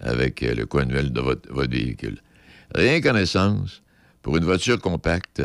avec 0.00 0.42
euh, 0.42 0.54
le 0.54 0.66
coût 0.66 0.78
annuel 0.78 1.12
de 1.12 1.20
votre, 1.20 1.68
véhicule. 1.68 2.18
Rien 2.74 3.00
qu'en 3.00 3.14
essence, 3.14 3.82
pour 4.22 4.36
une 4.36 4.44
voiture 4.44 4.80
compacte, 4.80 5.42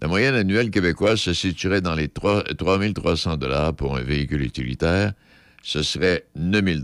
la 0.00 0.08
moyenne 0.08 0.34
annuelle 0.34 0.70
québécoise 0.70 1.18
se 1.18 1.32
situerait 1.32 1.80
dans 1.80 1.94
les 1.94 2.08
3 2.08 2.44
300 2.44 3.38
pour 3.76 3.96
un 3.96 4.02
véhicule 4.02 4.42
utilitaire. 4.42 5.12
Ce 5.62 5.82
serait 5.82 6.26
9 6.36 6.64
000 6.64 6.80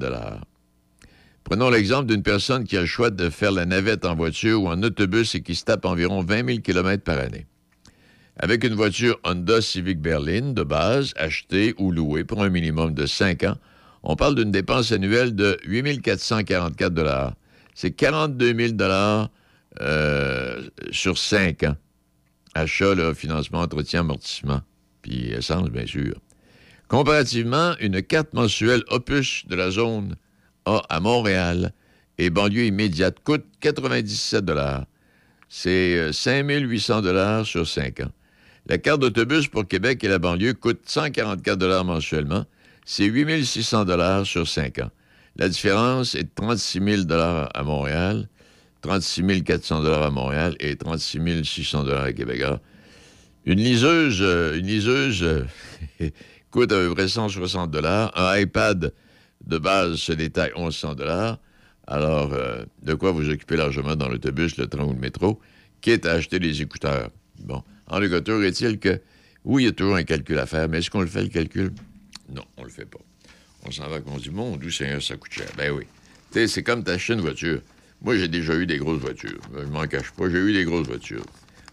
Prenons 1.44 1.70
l'exemple 1.70 2.06
d'une 2.06 2.22
personne 2.22 2.64
qui 2.64 2.76
a 2.76 2.80
le 2.80 2.86
choix 2.86 3.10
de 3.10 3.30
faire 3.30 3.52
la 3.52 3.66
navette 3.66 4.04
en 4.04 4.14
voiture 4.14 4.62
ou 4.62 4.68
en 4.68 4.82
autobus 4.82 5.34
et 5.34 5.42
qui 5.42 5.54
se 5.54 5.64
tape 5.64 5.84
environ 5.84 6.22
20 6.22 6.46
000 6.46 6.58
km 6.60 7.02
par 7.02 7.18
année. 7.18 7.46
Avec 8.36 8.64
une 8.64 8.74
voiture 8.74 9.18
Honda 9.24 9.60
Civic 9.60 10.00
Berlin 10.00 10.52
de 10.52 10.62
base, 10.62 11.12
achetée 11.16 11.74
ou 11.78 11.90
louée 11.90 12.24
pour 12.24 12.42
un 12.42 12.48
minimum 12.48 12.94
de 12.94 13.06
5 13.06 13.44
ans, 13.44 13.56
on 14.02 14.16
parle 14.16 14.34
d'une 14.34 14.50
dépense 14.50 14.92
annuelle 14.92 15.34
de 15.34 15.58
8 15.66 16.00
444 16.00 17.34
C'est 17.74 17.90
42 17.90 18.76
000 18.76 18.90
euh, 19.80 20.68
sur 20.90 21.18
5 21.18 21.64
ans. 21.64 21.76
Achat, 22.54 23.14
financement, 23.14 23.60
entretien, 23.60 24.00
amortissement, 24.00 24.62
puis 25.02 25.30
essence, 25.30 25.68
bien 25.68 25.86
sûr. 25.86 26.14
Comparativement, 26.88 27.74
une 27.78 28.02
carte 28.02 28.32
mensuelle 28.34 28.82
opus 28.88 29.46
de 29.46 29.54
la 29.54 29.70
zone 29.70 30.16
À 30.66 31.00
Montréal 31.00 31.72
et 32.18 32.30
banlieue 32.30 32.66
immédiate 32.66 33.16
coûte 33.24 33.44
97 33.60 34.44
C'est 35.48 36.12
5 36.12 36.48
800 36.48 37.44
sur 37.44 37.66
5 37.66 38.00
ans. 38.00 38.10
La 38.66 38.78
carte 38.78 39.00
d'autobus 39.00 39.48
pour 39.48 39.66
Québec 39.66 40.04
et 40.04 40.08
la 40.08 40.18
banlieue 40.18 40.54
coûte 40.54 40.80
144 40.84 41.84
mensuellement. 41.84 42.44
C'est 42.84 43.04
8 43.04 43.44
600 43.44 44.24
sur 44.24 44.46
5 44.46 44.78
ans. 44.80 44.90
La 45.36 45.48
différence 45.48 46.14
est 46.14 46.24
de 46.24 46.30
36 46.34 47.06
000 47.06 47.12
à 47.12 47.62
Montréal 47.62 48.28
36 48.80 49.42
400 49.42 49.84
à 49.84 50.10
Montréal 50.10 50.56
et 50.60 50.76
36 50.76 51.44
600 51.44 51.88
à 51.88 52.12
Québec. 52.12 52.42
Une 53.44 53.60
liseuse, 53.60 54.18
euh, 54.20 54.58
une 54.58 54.66
liseuse 54.66 55.22
euh, 55.22 55.44
coûte 56.50 56.72
à 56.72 56.76
peu 56.76 56.94
près 56.94 57.08
160 57.08 57.74
Un 58.14 58.38
iPad 58.38 58.92
de 59.50 59.58
base 59.58 59.96
se 59.96 60.12
détaille 60.12 60.52
1100 60.56 60.94
Alors, 61.86 62.32
euh, 62.32 62.64
de 62.82 62.94
quoi 62.94 63.10
vous 63.10 63.28
occuper 63.28 63.56
largement 63.56 63.96
dans 63.96 64.08
l'autobus, 64.08 64.56
le 64.56 64.68
train 64.68 64.84
ou 64.84 64.92
le 64.92 64.98
métro, 64.98 65.40
quitte 65.80 66.06
à 66.06 66.12
acheter 66.12 66.38
des 66.38 66.62
écouteurs. 66.62 67.10
Bon, 67.40 67.62
en 67.88 68.00
toujours 68.00 68.44
est-il 68.44 68.78
que, 68.78 69.00
oui, 69.44 69.64
il 69.64 69.66
y 69.66 69.68
a 69.68 69.72
toujours 69.72 69.96
un 69.96 70.04
calcul 70.04 70.38
à 70.38 70.46
faire, 70.46 70.68
mais 70.68 70.78
est-ce 70.78 70.90
qu'on 70.90 71.00
le 71.00 71.08
fait, 71.08 71.22
le 71.22 71.28
calcul? 71.28 71.72
Non, 72.32 72.44
on 72.56 72.64
le 72.64 72.70
fait 72.70 72.84
pas. 72.84 73.00
On 73.66 73.70
s'en 73.72 73.88
va 73.88 74.00
qu'on 74.00 74.18
se 74.18 74.24
dit, 74.24 74.30
mon 74.30 74.56
Dieu 74.56 74.70
Seigneur, 74.70 75.02
ça 75.02 75.16
coûte 75.16 75.32
cher. 75.32 75.48
Ben 75.58 75.72
oui. 75.72 75.84
Tu 76.30 76.38
sais, 76.38 76.46
c'est 76.46 76.62
comme 76.62 76.84
t'acheter 76.84 77.14
une 77.14 77.20
voiture. 77.20 77.60
Moi, 78.02 78.16
j'ai 78.16 78.28
déjà 78.28 78.54
eu 78.54 78.66
des 78.66 78.78
grosses 78.78 79.00
voitures. 79.00 79.40
Je 79.58 79.66
m'en 79.66 79.86
cache 79.86 80.12
pas, 80.12 80.30
j'ai 80.30 80.38
eu 80.38 80.52
des 80.52 80.64
grosses 80.64 80.86
voitures. 80.86 81.26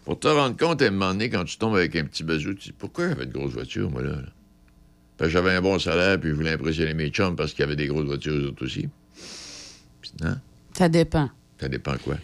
Pour 0.04 0.18
te 0.18 0.26
rendre 0.26 0.56
compte, 0.56 0.82
à 0.82 0.86
un 0.86 0.90
moment 0.90 1.12
donné, 1.12 1.30
quand 1.30 1.44
tu 1.44 1.56
tombes 1.58 1.76
avec 1.76 1.94
un 1.94 2.04
petit 2.04 2.24
bazou, 2.24 2.54
tu 2.54 2.70
dis 2.70 2.74
Pourquoi 2.76 3.08
j'avais 3.08 3.24
une 3.24 3.30
grosse 3.30 3.52
voiture, 3.52 3.88
moi, 3.90 4.02
là? 4.02 4.16
J'avais 5.20 5.52
un 5.52 5.60
bon 5.62 5.78
salaire, 5.78 6.20
puis 6.20 6.30
je 6.30 6.34
voulais 6.34 6.52
impressionner 6.52 6.94
mes 6.94 7.08
chums 7.08 7.34
parce 7.34 7.52
qu'il 7.52 7.60
y 7.60 7.64
avait 7.64 7.76
des 7.76 7.86
grosses 7.88 8.06
voitures, 8.06 8.34
eux 8.34 8.48
autres 8.48 8.64
aussi. 8.64 8.88
Non? 10.22 10.36
Ça 10.76 10.88
dépend. 10.88 11.28
Ça 11.60 11.68
dépend 11.68 11.94
quoi? 12.04 12.16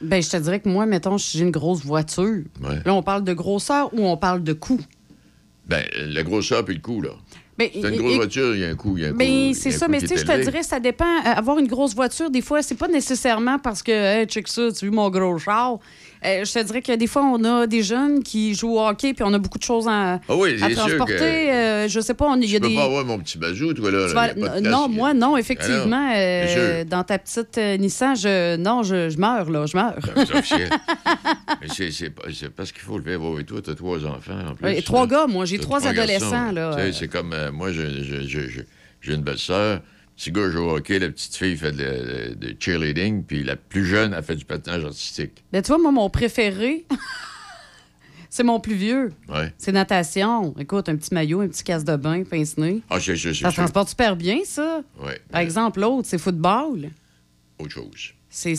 Ben, 0.00 0.22
je 0.22 0.28
te 0.30 0.36
dirais 0.36 0.60
que 0.60 0.68
moi, 0.68 0.86
mettons, 0.86 1.16
j'ai 1.18 1.40
une 1.40 1.50
grosse 1.50 1.84
voiture. 1.84 2.42
Là, 2.84 2.94
on 2.94 3.02
parle 3.02 3.24
de 3.24 3.32
grosseur 3.32 3.92
ou 3.94 4.06
on 4.06 4.16
parle 4.16 4.42
de 4.42 4.52
coût? 4.52 4.80
Ben, 5.66 5.84
la 5.96 6.22
grosseur 6.22 6.64
puis 6.64 6.74
le 6.74 6.80
coût, 6.80 7.00
là. 7.00 7.10
Ben, 7.56 7.68
C'est 7.72 7.88
une 7.88 7.96
grosse 7.96 8.12
et- 8.12 8.16
voiture, 8.16 8.54
il 8.54 8.60
y 8.60 8.64
a 8.64 8.68
un 8.68 8.74
coût. 8.74 8.98
il 8.98 9.04
y 9.04 9.06
a 9.06 9.10
un 9.10 9.12
Ben, 9.12 9.54
c'est 9.54 9.70
ça, 9.70 9.86
mais 9.88 10.00
tu 10.00 10.08
sais, 10.08 10.16
je 10.18 10.24
te 10.26 10.42
dirais, 10.42 10.62
ça 10.64 10.80
dépend. 10.80 11.04
Euh, 11.04 11.30
Avoir 11.36 11.58
une 11.58 11.68
grosse 11.68 11.94
voiture, 11.94 12.28
des 12.28 12.42
fois, 12.42 12.62
c'est 12.62 12.74
pas 12.74 12.88
nécessairement 12.88 13.58
parce 13.60 13.82
que, 13.82 13.92
hey, 13.92 14.26
check 14.26 14.48
ça, 14.48 14.72
tu 14.72 14.84
as 14.84 14.88
vu 14.88 14.94
mon 14.94 15.08
gros 15.08 15.38
char. 15.38 15.78
Euh, 16.24 16.44
je 16.44 16.52
te 16.52 16.62
dirais 16.62 16.80
que 16.82 16.92
des 16.96 17.06
fois, 17.06 17.22
on 17.22 17.44
a 17.44 17.66
des 17.66 17.82
jeunes 17.82 18.22
qui 18.22 18.54
jouent 18.54 18.76
au 18.78 18.86
hockey, 18.86 19.12
puis 19.12 19.22
on 19.26 19.32
a 19.34 19.38
beaucoup 19.38 19.58
de 19.58 19.62
choses 19.64 19.86
à, 19.88 20.20
Ah 20.28 20.34
oui, 20.36 20.56
à 20.62 20.70
transporter. 20.70 21.14
que- 21.16 21.22
Euh, 21.54 21.88
je 21.88 22.00
sais 22.00 22.14
pas, 22.14 22.26
on- 22.26 22.40
il 22.40 22.50
y 22.50 22.56
a 22.56 22.58
Tu 22.58 22.62
peux 22.62 22.68
des. 22.68 22.74
pas 22.76 22.84
avoir 22.84 23.04
mon 23.04 23.18
petit 23.18 23.36
bazou, 23.38 23.74
toi, 23.74 23.90
là. 23.90 24.06
Vas- 24.06 24.60
non, 24.60 24.88
moi, 24.88 25.12
non, 25.12 25.36
effectivement. 25.36 26.08
Ah 26.10 26.14
non, 26.14 26.14
euh, 26.16 26.84
dans 26.84 27.04
ta 27.04 27.18
petite 27.18 27.58
Nissan, 27.78 28.16
je, 28.16 28.56
non, 28.56 28.82
je, 28.82 29.10
je 29.10 29.18
meurs, 29.18 29.50
là, 29.50 29.66
je 29.66 29.76
meurs. 29.76 29.96
C'est. 30.44 30.68
Mais 31.60 31.68
c'est- 32.32 32.48
parce 32.50 32.72
qu'il 32.72 32.82
faut 32.82 32.98
le 32.98 33.04
faire. 33.04 33.20
Oui, 33.22 33.44
toi, 33.44 33.60
t'as 33.64 33.74
trois 33.74 34.04
enfants 34.06 34.38
en 34.50 34.54
plus. 34.54 34.72
Et 34.78 34.82
trois 34.82 35.06
gars, 35.06 35.26
moi, 35.26 35.44
j'ai 35.44 35.58
trois 35.58 35.80
garçons. 35.80 36.00
adolescents, 36.00 36.52
là. 36.52 36.92
C'est 36.92 37.08
comme 37.08 37.34
moi, 37.52 37.70
j'ai 37.72 39.12
une 39.12 39.22
belle-sœur. 39.22 39.80
Petit 40.16 40.30
gars 40.30 40.48
joue 40.50 40.60
au 40.60 40.76
hockey, 40.76 40.98
la 41.00 41.08
petite 41.10 41.34
fille 41.34 41.56
fait 41.56 41.72
de, 41.72 42.34
de 42.34 42.56
cheerleading, 42.58 43.24
puis 43.24 43.42
la 43.42 43.56
plus 43.56 43.84
jeune 43.84 44.14
a 44.14 44.22
fait 44.22 44.36
du 44.36 44.44
patinage 44.44 44.84
artistique. 44.84 45.42
Ben, 45.52 45.60
tu 45.62 45.68
vois, 45.68 45.78
moi, 45.78 45.90
mon 45.90 46.08
préféré, 46.08 46.84
c'est 48.30 48.44
mon 48.44 48.60
plus 48.60 48.74
vieux. 48.74 49.12
Ouais. 49.28 49.52
C'est 49.58 49.72
natation. 49.72 50.54
Écoute, 50.58 50.88
un 50.88 50.96
petit 50.96 51.12
maillot, 51.14 51.40
un 51.40 51.48
petit 51.48 51.64
casse 51.64 51.84
de 51.84 51.96
bain, 51.96 52.22
pince-nez. 52.24 52.80
Ah, 52.90 53.00
c'est 53.00 53.16
c'est- 53.16 53.34
c'est 53.34 53.40
Ça 53.42 53.52
transporte 53.52 53.88
super 53.88 54.16
bien, 54.16 54.38
ça. 54.44 54.82
Ouais. 55.02 55.20
Par 55.30 55.40
exemple, 55.40 55.80
l'autre, 55.80 56.06
c'est 56.08 56.18
football. 56.18 56.90
Autre 57.58 57.70
chose. 57.72 58.12
C'est. 58.28 58.54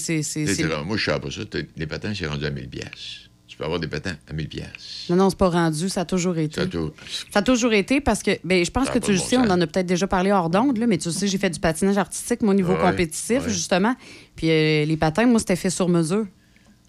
moi, 0.86 0.96
je 0.98 1.06
sais 1.06 1.20
pas 1.20 1.32
ça. 1.32 1.42
Les 1.76 1.88
patins, 1.88 2.14
c'est 2.14 2.28
rendu 2.28 2.46
à 2.46 2.50
1000 2.50 2.70
pièces. 2.70 3.25
Tu 3.56 3.60
peux 3.60 3.64
avoir 3.64 3.80
des 3.80 3.88
patins 3.88 4.18
à 4.30 4.34
1000 4.34 4.50
pièces. 4.50 5.06
Non, 5.10 5.16
non, 5.16 5.30
c'est 5.30 5.38
pas 5.38 5.48
rendu. 5.48 5.88
Ça 5.88 6.02
a 6.02 6.06
toujours 6.06 6.38
été. 6.38 6.56
Ça 6.56 6.62
a 6.64 6.66
tout- 6.66 6.92
Ça 7.32 7.40
a 7.40 7.42
toujours 7.42 7.72
été 7.72 8.02
parce 8.02 8.22
que, 8.22 8.32
ben, 8.44 8.66
je 8.66 8.70
pense 8.70 8.90
que 8.90 9.00
pas 9.00 9.06
tu 9.06 9.14
le 9.14 9.18
bon 9.18 9.24
sais, 9.24 9.38
on 9.38 9.44
en 9.50 9.62
a 9.62 9.66
peut-être 9.66 9.86
déjà 9.86 10.08
parlé 10.08 10.34
hors 10.34 10.50
d'onde, 10.50 10.78
là, 10.78 10.88
mais 10.88 10.98
tu 10.98 11.10
sais, 11.10 11.26
j'ai 11.26 11.38
fait 11.38 11.50
du 11.52 11.62
patinage 11.62 11.98
artistique, 11.98 12.42
mon 12.42 12.54
niveau 12.54 12.74
Ouais, 12.74 12.82
compétitif, 12.82 13.44
ouais. 13.44 13.50
justement. 13.50 13.96
Puis 14.36 14.50
euh, 14.52 14.84
les 14.84 14.98
patins, 14.98 15.26
moi, 15.26 15.40
c'était 15.40 15.56
fait 15.56 15.70
sur 15.70 15.88
mesure. 15.88 16.26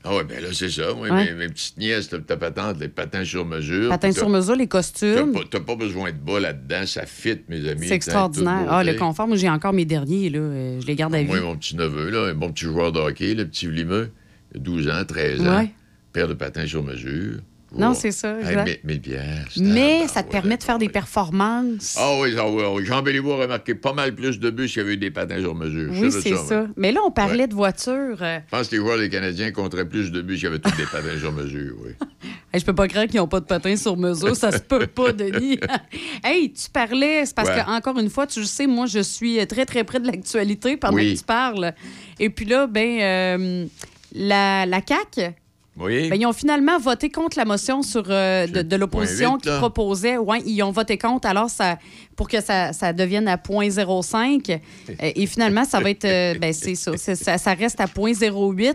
Ah 0.02 0.16
ouais, 0.16 0.24
ben 0.24 0.42
là, 0.42 0.48
c'est 0.52 0.68
ça. 0.68 0.92
Moi, 0.92 1.08
Ouais. 1.08 1.26
mes, 1.26 1.34
mes 1.34 1.48
petites 1.48 1.78
nièces, 1.78 2.08
ta 2.08 2.36
patente, 2.36 2.80
les 2.80 2.88
patins 2.88 3.24
sur 3.24 3.44
mesure. 3.44 3.88
Patins 3.88 4.10
sur 4.10 4.28
mesure, 4.28 4.56
les 4.56 4.66
costumes. 4.66 5.30
pas, 5.32 5.40
t'as 5.48 5.60
pas 5.60 5.76
besoin 5.76 6.10
de 6.10 6.16
bas 6.18 6.40
là-dedans, 6.40 6.84
ça 6.84 7.06
fit, 7.06 7.38
mes 7.48 7.68
amis. 7.68 7.86
C'est 7.86 7.94
extraordinaire. 7.94 8.66
Ah, 8.68 8.82
le 8.82 8.94
confort, 8.94 9.28
moi, 9.28 9.36
j'ai 9.36 9.48
encore 9.50 9.72
mes 9.72 9.84
derniers, 9.84 10.30
là. 10.30 10.38
euh, 10.40 10.80
je 10.80 10.86
les 10.88 10.96
garde 10.96 11.14
à 11.14 11.20
vie. 11.22 11.26
Moi, 11.28 11.40
mon 11.42 11.56
petit 11.56 11.76
neveu, 11.76 12.10
là, 12.10 12.26
un 12.30 12.34
bon 12.34 12.50
petit 12.50 12.64
joueur 12.64 12.90
de 12.90 12.98
hockey, 12.98 13.34
le 13.34 13.46
petit 13.46 13.68
Vlimeux, 13.68 14.10
12 14.56 14.88
ans, 14.88 15.04
13 15.06 15.40
ans, 15.42 15.58
Ouais. 15.58 15.70
Paire 16.16 16.28
de 16.28 16.34
patins 16.34 16.66
sur 16.66 16.82
mesure. 16.82 17.40
Non, 17.76 17.92
c'est 17.92 18.12
ça, 18.12 18.38
Hey, 18.38 18.46
exact. 18.48 18.66
1000 18.66 18.78
1000 18.84 19.00
piastres. 19.02 19.60
Mais 19.60 20.06
ça 20.08 20.22
te 20.22 20.30
permet 20.30 20.56
de 20.56 20.62
faire 20.62 20.78
des 20.78 20.88
performances. 20.88 21.96
Ah 21.98 22.14
oui, 22.20 22.34
ah 22.38 22.48
oui, 22.48 22.62
ah 22.64 22.72
oui. 22.72 22.86
Jean 22.86 23.02
Béliveau 23.02 23.32
a 23.32 23.42
remarqué 23.42 23.74
pas 23.74 23.92
mal 23.92 24.14
plus 24.14 24.38
de 24.40 24.48
buts 24.50 24.66
s'il 24.68 24.78
y 24.78 24.80
avait 24.80 24.94
eu 24.94 24.96
des 24.96 25.10
patins 25.10 25.40
sur 25.40 25.54
mesure. 25.54 25.90
Oui, 25.92 26.10
c'est 26.10 26.36
ça. 26.36 26.68
Mais 26.76 26.90
là, 26.92 27.00
on 27.04 27.10
parlait 27.10 27.46
de 27.48 27.54
voiture. 27.54 28.16
euh, 28.22 28.38
Je 28.46 28.50
pense 28.56 28.68
que 28.68 28.76
les 28.76 28.80
joueurs 28.80 28.96
des 28.98 29.10
Canadiens 29.10 29.50
compteraient 29.50 29.84
plus 29.88 30.10
de 30.10 30.22
buts 30.22 30.36
s'il 30.36 30.44
y 30.44 30.46
avait 30.46 30.60
tous 30.60 30.74
des 30.76 30.84
patins 30.86 31.18
sur 31.18 31.32
mesure, 31.32 31.74
oui. 31.84 31.90
Hey, 32.54 32.60
je 32.60 32.64
peux 32.64 32.74
pas 32.74 32.88
croire 32.88 33.06
qu'ils 33.08 33.20
n'ont 33.20 33.28
pas 33.28 33.40
de 33.40 33.44
patins 33.46 33.76
sur 33.76 33.96
mesure. 33.98 34.34
Ça 34.36 34.52
se 34.52 34.58
peut 34.60 34.86
pas, 34.86 35.12
Denis. 35.12 35.58
hey, 36.24 36.50
tu 36.52 36.70
parlais, 36.70 37.26
c'est 37.26 37.34
parce 37.34 37.50
que, 37.50 37.68
encore 37.70 37.98
une 37.98 38.08
fois, 38.08 38.26
tu 38.26 38.38
le 38.40 38.46
sais, 38.46 38.66
moi, 38.66 38.86
je 38.86 39.00
suis 39.00 39.44
très, 39.46 39.66
très 39.66 39.84
près 39.84 40.00
de 40.00 40.06
l'actualité 40.06 40.78
pendant 40.78 40.94
Oui. 40.96 41.12
que 41.12 41.18
tu 41.18 41.24
parles. 41.24 41.74
Et 42.18 42.30
puis 42.30 42.46
là, 42.46 42.66
ben, 42.68 43.00
euh, 43.02 43.66
la, 44.14 44.64
la 44.64 44.80
CAQ, 44.86 45.34
Oui. 45.78 46.08
ben, 46.08 46.16
ils 46.20 46.24
ont 46.26 46.32
finalement 46.32 46.78
voté 46.78 47.10
contre 47.10 47.36
la 47.38 47.44
motion 47.44 47.82
sur, 47.82 48.04
euh, 48.08 48.46
de, 48.46 48.62
de 48.62 48.76
l'opposition 48.76 49.36
qui 49.38 49.48
proposait. 49.58 50.16
Ouais, 50.16 50.40
ils 50.46 50.62
ont 50.62 50.70
voté 50.70 50.96
contre, 50.96 51.28
alors 51.28 51.50
ça, 51.50 51.78
pour 52.16 52.28
que 52.28 52.40
ça, 52.40 52.72
ça 52.72 52.92
devienne 52.92 53.28
à 53.28 53.36
0.05. 53.36 54.50
Euh, 54.52 54.94
et 55.00 55.26
finalement, 55.26 55.64
ça 55.64 55.80
va 55.80 55.90
être. 55.90 56.04
euh, 56.04 56.34
ben, 56.38 56.52
c'est 56.52 56.74
ça, 56.74 56.92
c'est- 56.96 57.14
ça. 57.14 57.38
ça 57.38 57.52
reste 57.54 57.80
à 57.80 57.86
0.08. 57.86 58.74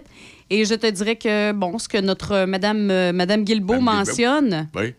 Et 0.49 0.65
je 0.65 0.75
te 0.75 0.85
dirais 0.87 1.15
que, 1.15 1.53
bon, 1.53 1.79
ce 1.79 1.87
que 1.87 1.97
notre 1.97 2.33
euh, 2.33 2.45
Madame, 2.45 2.91
euh, 2.91 3.13
Madame 3.13 3.43
Guilbeault 3.45 3.79
mentionne, 3.79 4.67
Oui. 4.75 4.93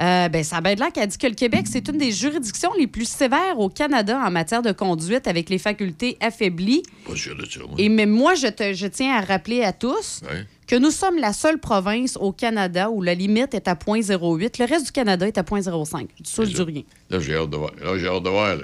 Euh, 0.00 0.28
ben, 0.28 0.42
ça 0.42 0.56
a 0.56 0.60
bien 0.60 0.74
l'air 0.74 0.92
qu'elle 0.92 1.06
dit 1.08 1.18
que 1.18 1.26
le 1.26 1.34
Québec, 1.34 1.66
c'est 1.70 1.86
une 1.88 1.98
des 1.98 2.10
juridictions 2.12 2.70
les 2.78 2.86
plus 2.86 3.08
sévères 3.08 3.58
au 3.58 3.68
Canada 3.68 4.20
en 4.24 4.30
matière 4.30 4.60
de 4.62 4.72
conduite 4.72 5.26
avec 5.28 5.48
les 5.50 5.58
facultés 5.58 6.16
affaiblies. 6.20 6.82
Pas 7.06 7.14
sûr 7.16 7.36
de 7.36 7.44
ça, 7.44 7.60
moi. 7.60 7.70
Et 7.78 7.88
mais 7.88 8.06
moi, 8.06 8.34
je, 8.34 8.48
te, 8.48 8.72
je 8.72 8.86
tiens 8.86 9.14
à 9.16 9.20
rappeler 9.20 9.62
à 9.62 9.72
tous 9.72 10.22
Ouais. 10.28 10.44
que 10.66 10.76
nous 10.76 10.90
sommes 10.90 11.18
la 11.18 11.32
seule 11.32 11.58
province 11.58 12.16
au 12.16 12.32
Canada 12.32 12.90
où 12.90 13.02
la 13.02 13.14
limite 13.14 13.54
est 13.54 13.68
à 13.68 13.74
0.08. 13.74 14.58
Le 14.58 14.64
reste 14.68 14.86
du 14.86 14.92
Canada 14.92 15.26
est 15.26 15.38
à 15.38 15.42
0.05. 15.42 16.08
Je 16.18 16.22
dis 16.22 16.30
ça, 16.30 16.44
je 16.44 16.50
dis 16.50 16.62
rien. 16.62 16.82
Là, 17.10 17.20
j'ai 17.20 17.36
hâte 17.36 17.50
de 17.50 17.56
voir. 17.56 17.70
Là, 17.80 17.96
j'ai 17.98 18.08
hâte 18.08 18.22
de 18.22 18.30
voir. 18.30 18.56
là. 18.56 18.62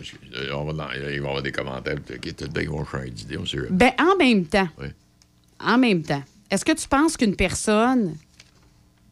On 0.56 0.64
va 0.64 0.72
dans- 0.72 0.84
là, 0.88 1.12
ils 1.12 1.20
vont 1.20 1.28
avoir 1.28 1.42
des 1.42 1.52
commentaires. 1.52 1.96
peut-être 2.00 2.52
qu'ils 2.52 2.68
vont 2.70 2.84
changer 2.84 3.10
d'idée. 3.10 3.36
Ben, 3.70 3.92
en 4.00 4.16
même 4.16 4.46
temps, 4.46 4.68
en 5.60 5.78
même 5.78 6.02
temps, 6.02 6.22
est-ce 6.50 6.64
que 6.64 6.72
tu 6.72 6.88
penses 6.88 7.16
qu'une 7.16 7.36
personne 7.36 8.16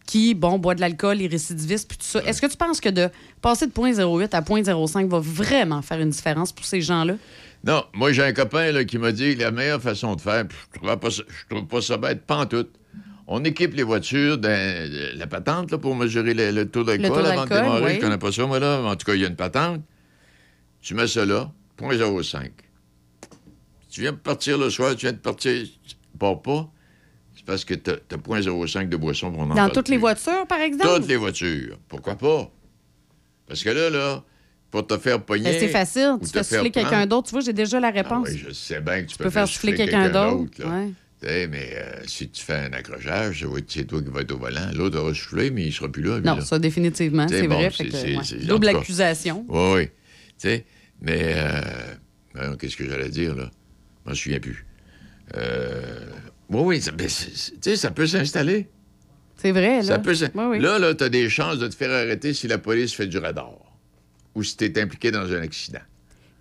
qui, 0.08 0.32
bon, 0.34 0.58
boit 0.58 0.74
de 0.74 0.80
l'alcool, 0.80 1.20
est 1.20 1.26
récidiviste, 1.26 1.86
puis 1.86 1.98
tout 1.98 2.06
ça, 2.06 2.22
est-ce 2.24 2.40
que 2.40 2.46
tu 2.46 2.56
penses 2.56 2.80
que 2.80 2.88
de 2.88 3.10
passer 3.42 3.66
de 3.66 3.72
0.08 3.72 4.30
à 4.34 4.40
0.05 4.40 5.06
va 5.06 5.20
vraiment 5.20 5.82
faire 5.82 6.00
une 6.00 6.08
différence 6.08 6.50
pour 6.50 6.64
ces 6.64 6.80
gens-là? 6.80 7.16
Non, 7.62 7.84
moi, 7.92 8.10
j'ai 8.12 8.22
un 8.22 8.32
copain 8.32 8.72
là, 8.72 8.84
qui 8.84 8.96
m'a 8.96 9.12
dit 9.12 9.36
que 9.36 9.42
la 9.42 9.50
meilleure 9.50 9.82
façon 9.82 10.16
de 10.16 10.22
faire, 10.22 10.48
puis 10.48 10.56
je 10.72 10.78
trouve 10.78 10.96
pas 10.96 11.10
ça, 11.10 11.22
je 11.28 11.54
trouve 11.54 11.68
pas 11.68 11.82
ça 11.82 11.98
bête, 11.98 12.22
pantoute. 12.22 12.70
On 13.26 13.44
équipe 13.44 13.74
les 13.74 13.82
voitures 13.82 14.38
de 14.38 15.14
la 15.14 15.26
patente 15.26 15.70
là, 15.72 15.76
pour 15.76 15.94
mesurer 15.94 16.32
le, 16.32 16.52
le 16.52 16.66
taux 16.66 16.84
d'alcool 16.84 17.26
avant 17.26 17.44
de 17.44 17.50
démarrer. 17.50 17.84
oui. 17.84 17.94
Je 17.96 18.00
connais 18.00 18.16
pas 18.16 18.32
ça, 18.32 18.46
moi, 18.46 18.58
là. 18.58 18.80
En 18.80 18.96
tout 18.96 19.04
cas, 19.04 19.14
il 19.14 19.20
y 19.20 19.24
a 19.26 19.28
une 19.28 19.36
patente. 19.36 19.82
Tu 20.80 20.94
mets 20.94 21.06
ça 21.06 21.26
là, 21.26 21.52
0.05. 21.78 22.48
Tu 23.90 24.00
viens 24.00 24.12
de 24.12 24.16
partir 24.16 24.56
le 24.56 24.70
soir, 24.70 24.96
tu 24.96 25.04
viens 25.04 25.12
de 25.12 25.18
partir, 25.18 25.66
tu 25.86 25.96
pars 26.18 26.40
pas, 26.40 26.66
parce 27.48 27.64
que 27.64 27.72
tu 27.72 27.90
as, 27.90 27.94
0.05 27.94 28.90
de 28.90 28.96
boisson 28.98 29.32
pour 29.32 29.40
en 29.40 29.46
Dans 29.46 29.70
toutes 29.70 29.88
les 29.88 29.96
voitures, 29.96 30.46
par 30.46 30.60
exemple? 30.60 30.86
Toutes 30.86 31.08
les 31.08 31.16
voitures. 31.16 31.78
Pourquoi 31.88 32.14
pas? 32.14 32.52
Parce 33.46 33.64
que 33.64 33.70
là, 33.70 33.88
là, 33.88 34.22
pour 34.70 34.86
te 34.86 34.98
faire 34.98 35.24
pogner... 35.24 35.44
Ben, 35.44 35.58
c'est 35.58 35.68
facile. 35.68 36.18
Tu 36.22 36.28
fais 36.28 36.42
souffler 36.42 36.70
quelqu'un 36.70 37.06
d'autre. 37.06 37.28
Tu 37.28 37.32
vois, 37.32 37.40
j'ai 37.40 37.54
déjà 37.54 37.80
la 37.80 37.88
Ah 37.88 37.92
réponse. 37.92 38.28
oui, 38.28 38.44
je 38.48 38.52
sais 38.52 38.82
bien 38.82 39.02
que 39.02 39.08
tu, 39.08 39.16
peux 39.16 39.30
faire 39.30 39.48
souffler 39.48 39.72
quelqu'un 39.72 40.10
d'autre, 40.10 40.62
ouais. 40.62 40.90
Tu 41.22 41.48
mais 41.48 41.70
euh, 41.72 42.02
si 42.06 42.28
tu 42.28 42.44
fais 42.44 42.66
un 42.66 42.72
accrochage, 42.74 43.46
c'est 43.66 43.84
toi 43.84 44.02
qui 44.02 44.10
vas 44.10 44.20
être 44.20 44.32
au 44.32 44.38
volant. 44.38 44.70
L'autre 44.74 44.98
aura 44.98 45.14
soufflé, 45.14 45.50
mais 45.50 45.64
il 45.64 45.72
sera 45.72 45.88
plus 45.90 46.02
là. 46.02 46.20
non, 46.20 46.36
là. 46.36 46.42
ça, 46.42 46.58
définitivement, 46.58 47.26
Tu 47.26 47.34
c'est 47.34 47.48
bon, 47.48 47.54
vrai. 47.56 47.70
fait 47.70 47.86
que, 47.86 47.96
ouais. 47.96 48.44
Double 48.44 48.68
accusation. 48.68 49.46
Oui, 49.48 49.72
oui. 49.74 49.88
Tu 50.38 50.64
mais... 51.00 51.32
Euh, 51.34 51.60
voyons, 52.34 52.56
Qu'est-ce 52.56 52.76
que 52.76 52.86
j'allais 52.86 53.08
dire, 53.08 53.34
là? 53.34 53.50
Je 54.04 54.10
m'en 54.10 54.14
souviens 54.14 54.38
plus. 54.38 54.66
Euh, 55.34 56.10
oui, 56.50 56.60
oui, 56.62 56.80
ça, 56.82 56.90
ben, 56.92 57.06
tu 57.06 57.14
sais, 57.60 57.76
ça 57.76 57.90
peut 57.90 58.06
s'installer. 58.06 58.68
C'est 59.36 59.52
vrai, 59.52 59.76
là. 59.76 59.82
Ça 59.82 59.98
peut 59.98 60.14
Oui, 60.34 60.44
oui. 60.50 60.58
Là, 60.60 60.78
là, 60.78 60.94
tu 60.94 61.04
as 61.04 61.08
des 61.08 61.28
chances 61.30 61.58
de 61.58 61.68
te 61.68 61.74
faire 61.76 61.90
arrêter 61.90 62.34
si 62.34 62.48
la 62.48 62.58
police 62.58 62.92
fait 62.92 63.06
du 63.06 63.18
radar 63.18 63.54
ou 64.34 64.42
si 64.42 64.56
tu 64.56 64.64
es 64.64 64.80
impliqué 64.80 65.10
dans 65.10 65.32
un 65.32 65.42
accident. 65.42 65.78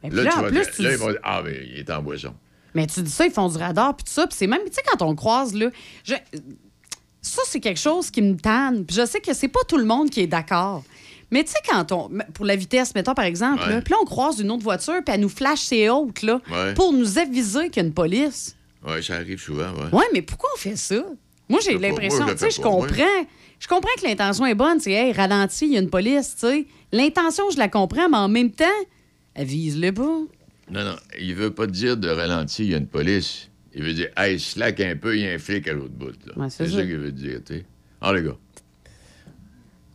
Mais 0.04 0.10
puis 0.10 0.24
là, 0.24 0.38
en 0.38 0.42
vas 0.44 0.50
plus, 0.50 0.66
tu 0.76 0.82
là, 0.82 0.90
dis- 0.90 0.96
ils 0.96 1.00
vont 1.00 1.10
dire 1.12 1.20
Ah, 1.24 1.42
mais 1.44 1.60
il 1.68 1.78
est 1.80 1.90
en 1.92 2.02
boisson. 2.02 2.34
Mais 2.74 2.88
tu 2.88 3.02
dis 3.02 3.12
ça, 3.12 3.26
ils 3.26 3.32
font 3.32 3.50
du 3.50 3.58
radar, 3.58 3.96
puis 3.96 4.04
tout 4.06 4.12
ça. 4.14 4.26
Puis 4.28 4.36
c'est 4.38 4.48
même, 4.48 4.62
tu 4.66 4.74
sais, 4.74 4.82
quand 4.86 5.02
on 5.06 5.16
croise, 5.16 5.54
là, 5.54 5.70
je- 6.04 6.14
ça, 7.22 7.42
c'est 7.48 7.60
quelque 7.60 7.80
chose 7.80 8.10
qui 8.10 8.22
me 8.22 8.36
tanne. 8.36 8.86
Puis 8.86 8.96
je 8.96 9.06
sais 9.06 9.20
que 9.20 9.34
c'est 9.34 9.48
pas 9.48 9.60
tout 9.68 9.78
le 9.78 9.86
monde 9.86 10.10
qui 10.10 10.22
est 10.22 10.28
d'accord. 10.28 10.84
Mais 11.30 11.44
tu 11.44 11.52
sais, 11.52 11.58
quand 11.70 11.92
on. 11.92 12.10
Pour 12.34 12.46
la 12.46 12.56
vitesse, 12.56 12.96
mettons, 12.96 13.14
par 13.14 13.26
exemple, 13.26 13.68
là, 13.70 13.82
puis 13.82 13.92
là, 13.92 13.98
on 14.02 14.06
croise 14.06 14.40
une 14.40 14.50
autre 14.50 14.64
voiture, 14.64 15.04
puis 15.06 15.14
elle 15.14 15.22
nous 15.22 15.30
flash 15.30 15.60
ses 15.62 15.90
hautes, 15.90 16.22
là, 16.22 16.42
Ouais. 16.52 16.74
pour 16.74 16.94
nous 16.94 17.20
aviser 17.20 17.70
qu'il 17.70 17.84
y 17.84 17.86
a 17.86 17.88
une 17.88 17.94
police. 17.94 18.56
Oui, 18.86 19.04
ça 19.04 19.16
arrive 19.16 19.40
souvent, 19.40 19.72
ouais. 19.74 19.92
Ouais, 19.94 20.06
mais 20.14 20.22
pourquoi 20.22 20.50
on 20.56 20.58
fait 20.58 20.76
ça? 20.76 21.04
Moi, 21.50 21.60
j'ai 21.64 21.78
l'impression, 21.78 22.26
tu 22.28 22.38
sais, 22.38 22.52
je 22.52 22.62
moi. 22.62 22.72
comprends. 22.72 23.26
Je 23.60 23.68
comprends 23.68 23.90
que 24.00 24.06
l'intention 24.06 24.46
est 24.46 24.56
bonne, 24.56 24.80
c'est, 24.80 24.92
hey, 24.92 25.14
ralentis, 25.14 25.66
il 25.66 25.74
y 25.74 25.78
a 25.78 25.80
une 25.80 25.90
police, 25.90 26.36
tu 26.36 26.48
sais. 26.48 26.66
L'intention, 26.92 27.50
je 27.50 27.58
la 27.58 27.70
comprends, 27.70 28.08
mais 28.10 28.18
en 28.18 28.30
même 28.30 28.52
temps, 28.52 28.66
elle 29.34 29.48
vise-le 29.48 29.92
pas. 29.92 30.02
Non, 30.70 30.84
non, 30.84 30.96
il 31.20 31.34
veut 31.34 31.52
pas 31.52 31.66
dire 31.66 31.98
de 31.98 32.10
ralenti, 32.10 32.66
il 32.66 32.72
y 32.72 32.74
a 32.76 32.78
une 32.78 32.88
police. 32.88 33.50
Il 33.74 33.84
veut 33.84 33.94
dire 33.94 34.10
Hey, 34.18 34.40
slack 34.40 34.80
un 34.82 34.96
peu, 34.96 35.16
il 35.16 35.24
y 35.24 35.28
a 35.28 35.32
un 35.32 35.38
flic 35.38 35.68
à 35.68 35.74
l'autre 35.74 35.94
bout. 35.94 36.14
Ouais, 36.36 36.50
c'est 36.50 36.68
ça. 36.68 36.82
qu'il 36.82 36.98
veut 36.98 37.12
dire, 37.12 37.40
tu 37.46 37.56
sais. 37.56 37.66
Ah, 38.02 38.14
les 38.14 38.24
gars. 38.24 38.36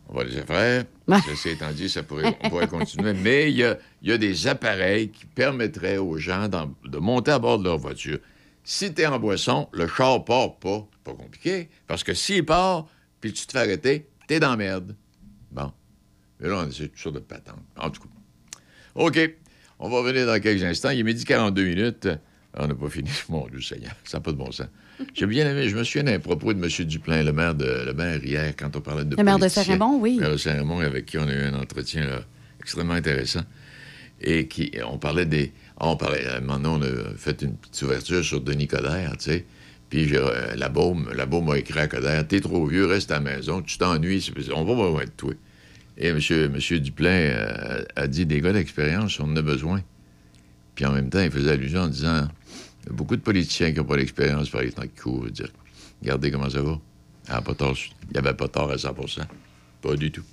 On 0.09 0.15
va 0.17 0.23
les 0.23 0.41
faire. 0.41 0.85
Ceci 1.27 1.49
étant 1.49 1.71
dit, 1.71 1.89
ça 1.89 2.03
pourrait, 2.03 2.37
on 2.43 2.49
pourrait 2.49 2.67
continuer. 2.67 3.13
Mais 3.13 3.49
il 3.51 3.57
y 3.57 3.63
a, 3.63 3.77
il 4.01 4.09
y 4.09 4.11
a 4.11 4.17
des 4.17 4.47
appareils 4.47 5.09
qui 5.09 5.25
permettraient 5.25 5.97
aux 5.97 6.17
gens 6.17 6.47
de 6.47 6.97
monter 6.97 7.31
à 7.31 7.39
bord 7.39 7.59
de 7.59 7.63
leur 7.65 7.77
voiture. 7.77 8.19
Si 8.63 8.93
tu 8.93 9.01
es 9.01 9.05
en 9.05 9.19
boisson, 9.19 9.67
le 9.73 9.87
char 9.87 10.23
part 10.23 10.55
pas. 10.57 10.87
Pas 11.03 11.13
compliqué. 11.13 11.69
Parce 11.87 12.03
que 12.03 12.13
s'il 12.13 12.45
part, 12.45 12.87
puis 13.19 13.33
tu 13.33 13.45
te 13.45 13.51
fais 13.51 13.59
arrêter, 13.59 14.07
t'es 14.27 14.39
dans 14.39 14.51
la 14.51 14.57
merde. 14.57 14.95
Bon. 15.51 15.71
Mais 16.39 16.49
là, 16.49 16.63
on 16.63 16.69
essaie 16.69 16.87
toutes 16.87 16.99
sortes 16.99 17.15
de 17.15 17.19
patentes. 17.19 17.59
En 17.77 17.89
tout 17.89 18.01
cas. 18.01 18.09
OK. 18.95 19.19
On 19.79 19.89
va 19.89 19.97
revenir 19.97 20.25
dans 20.25 20.39
quelques 20.39 20.63
instants. 20.63 20.91
Il 20.91 20.99
est 20.99 21.03
midi 21.03 21.25
42 21.25 21.63
minutes. 21.63 22.07
On 22.55 22.67
n'a 22.67 22.75
pas 22.75 22.89
fini. 22.89 23.09
Mon 23.29 23.47
Dieu 23.47 23.61
Seigneur, 23.61 23.95
ça 24.03 24.17
n'a 24.17 24.21
pas 24.21 24.31
de 24.31 24.37
bon 24.37 24.51
sens. 24.51 24.67
J'ai 25.13 25.25
bien 25.25 25.49
aimé, 25.49 25.67
je 25.69 25.75
me 25.75 25.83
souviens 25.83 26.03
d'un 26.03 26.19
propos 26.19 26.53
de 26.53 26.63
M. 26.63 26.85
Duplain, 26.85 27.23
le 27.23 27.33
maire 27.33 27.55
de 27.55 27.83
le 27.85 27.93
maire 27.93 28.23
hier, 28.23 28.53
quand 28.55 28.75
on 28.75 28.81
parlait 28.81 29.03
de 29.03 29.15
Le 29.15 29.23
maire 29.23 29.39
de. 29.39 29.47
Saint-Raymond, 29.47 29.99
oui. 29.99 30.15
Le 30.15 30.21
maire 30.21 30.31
de 30.31 30.37
Saint-Raymond, 30.37 30.79
avec 30.79 31.07
qui 31.07 31.17
on 31.17 31.27
a 31.27 31.33
eu 31.33 31.43
un 31.43 31.55
entretien 31.55 32.05
là, 32.05 32.21
extrêmement 32.59 32.93
intéressant. 32.93 33.41
Et 34.21 34.47
qui, 34.47 34.71
on 34.87 34.97
parlait 34.99 35.25
des... 35.25 35.51
On 35.79 35.97
parlait, 35.97 36.23
moment 36.41 36.59
donné, 36.59 36.87
on 36.87 37.13
a 37.13 37.17
fait 37.17 37.41
une 37.41 37.55
petite 37.55 37.81
ouverture 37.81 38.23
sur 38.23 38.41
Denis 38.41 38.67
Coderre, 38.67 39.17
tu 39.17 39.31
sais. 39.31 39.45
Puis 39.89 40.15
euh, 40.15 40.55
la 40.55 40.69
Baume, 40.69 41.11
la 41.13 41.25
Baume 41.25 41.49
a 41.51 41.57
écrit 41.57 41.79
à 41.79 41.87
Coderre, 41.87 42.27
t'es 42.27 42.41
trop 42.41 42.65
vieux, 42.65 42.85
reste 42.85 43.11
à 43.11 43.15
la 43.15 43.19
maison, 43.19 43.61
tu 43.61 43.77
t'ennuies, 43.77 44.31
on 44.55 44.63
va 44.63 44.73
voir 44.73 45.05
de 45.05 45.09
toi. 45.09 45.33
Et 45.97 46.07
M. 46.07 46.15
Monsieur, 46.15 46.79
Duplain 46.79 47.09
euh, 47.11 47.83
a 47.95 48.07
dit, 48.07 48.25
des 48.25 48.41
gars 48.41 48.53
d'expérience, 48.53 49.19
on 49.19 49.25
en 49.25 49.35
a 49.35 49.41
besoin. 49.41 49.81
Puis 50.75 50.85
en 50.85 50.91
même 50.91 51.09
temps, 51.09 51.21
il 51.21 51.31
faisait 51.31 51.51
allusion 51.51 51.81
en 51.81 51.87
disant 51.87 52.27
beaucoup 52.89 53.15
de 53.15 53.21
politiciens 53.21 53.71
qui 53.71 53.77
n'ont 53.77 53.85
pas 53.85 53.97
d'expérience 53.97 54.49
par 54.49 54.61
les 54.61 54.71
temps 54.71 54.81
qui 54.81 55.01
courent. 55.01 55.29
Dire 55.29 55.49
Regardez 56.01 56.31
comment 56.31 56.49
ça 56.49 56.61
va. 56.61 56.79
Ah, 57.29 57.41
pas 57.41 57.53
tort. 57.53 57.77
Il 58.09 58.13
n'y 58.13 58.17
avait 58.17 58.35
pas 58.35 58.47
tort 58.47 58.71
à 58.71 58.75
100% 58.75 59.21
Pas 59.81 59.95
du 59.95 60.11
tout. 60.11 60.23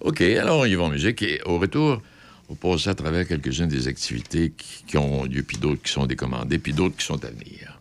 OK, 0.00 0.20
alors 0.20 0.60
on 0.60 0.64
y 0.64 0.74
va 0.74 0.84
en 0.84 0.90
musique. 0.90 1.22
Et 1.22 1.40
au 1.44 1.58
retour, 1.58 2.02
on 2.54 2.70
passe 2.70 2.86
à 2.86 2.94
travers 2.94 3.26
quelques-unes 3.26 3.68
des 3.68 3.88
activités 3.88 4.52
qui, 4.56 4.84
qui 4.86 4.96
ont 4.96 5.24
lieu, 5.24 5.42
puis 5.42 5.56
d'autres 5.56 5.82
qui 5.82 5.92
sont 5.92 6.06
décommandées, 6.06 6.58
puis 6.58 6.72
d'autres 6.72 6.96
qui 6.96 7.04
sont 7.04 7.22
à 7.24 7.28
venir. 7.28 7.80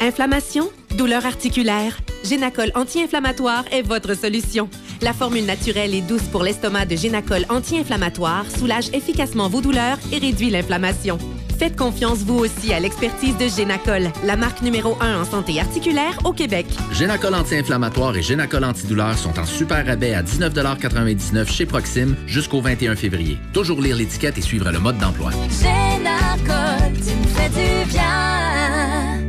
Inflammation, 0.00 0.70
douleur 0.96 1.26
articulaire, 1.26 2.00
Génacol 2.24 2.72
anti-inflammatoire 2.74 3.64
est 3.70 3.82
votre 3.82 4.14
solution. 4.14 4.68
La 5.02 5.12
formule 5.12 5.44
naturelle 5.44 5.94
et 5.94 6.00
douce 6.00 6.22
pour 6.32 6.42
l'estomac 6.42 6.86
de 6.86 6.96
Génacol 6.96 7.44
anti-inflammatoire 7.50 8.50
soulage 8.50 8.88
efficacement 8.94 9.48
vos 9.48 9.60
douleurs 9.60 9.98
et 10.12 10.18
réduit 10.18 10.50
l'inflammation. 10.50 11.18
Faites 11.60 11.76
confiance 11.76 12.20
vous 12.20 12.38
aussi 12.38 12.72
à 12.72 12.80
l'expertise 12.80 13.36
de 13.36 13.46
Génacol, 13.46 14.08
la 14.24 14.34
marque 14.34 14.62
numéro 14.62 14.96
1 14.98 15.20
en 15.20 15.24
santé 15.26 15.60
articulaire 15.60 16.18
au 16.24 16.32
Québec. 16.32 16.64
Génacol 16.90 17.34
anti-inflammatoire 17.34 18.16
et 18.16 18.22
Génacol 18.22 18.64
antidouleur 18.64 19.18
sont 19.18 19.38
en 19.38 19.44
super 19.44 19.84
rabais 19.84 20.14
à 20.14 20.22
19,99 20.22 21.52
chez 21.52 21.66
Proxime 21.66 22.16
jusqu'au 22.26 22.62
21 22.62 22.96
février. 22.96 23.36
Toujours 23.52 23.82
lire 23.82 23.96
l'étiquette 23.96 24.38
et 24.38 24.40
suivre 24.40 24.70
le 24.70 24.78
mode 24.78 24.96
d'emploi. 24.96 25.32
Génacol, 25.60 26.92
tu 26.94 27.14
me 27.14 27.26
fais 27.26 27.50
du 27.50 27.90
bien. 27.90 29.20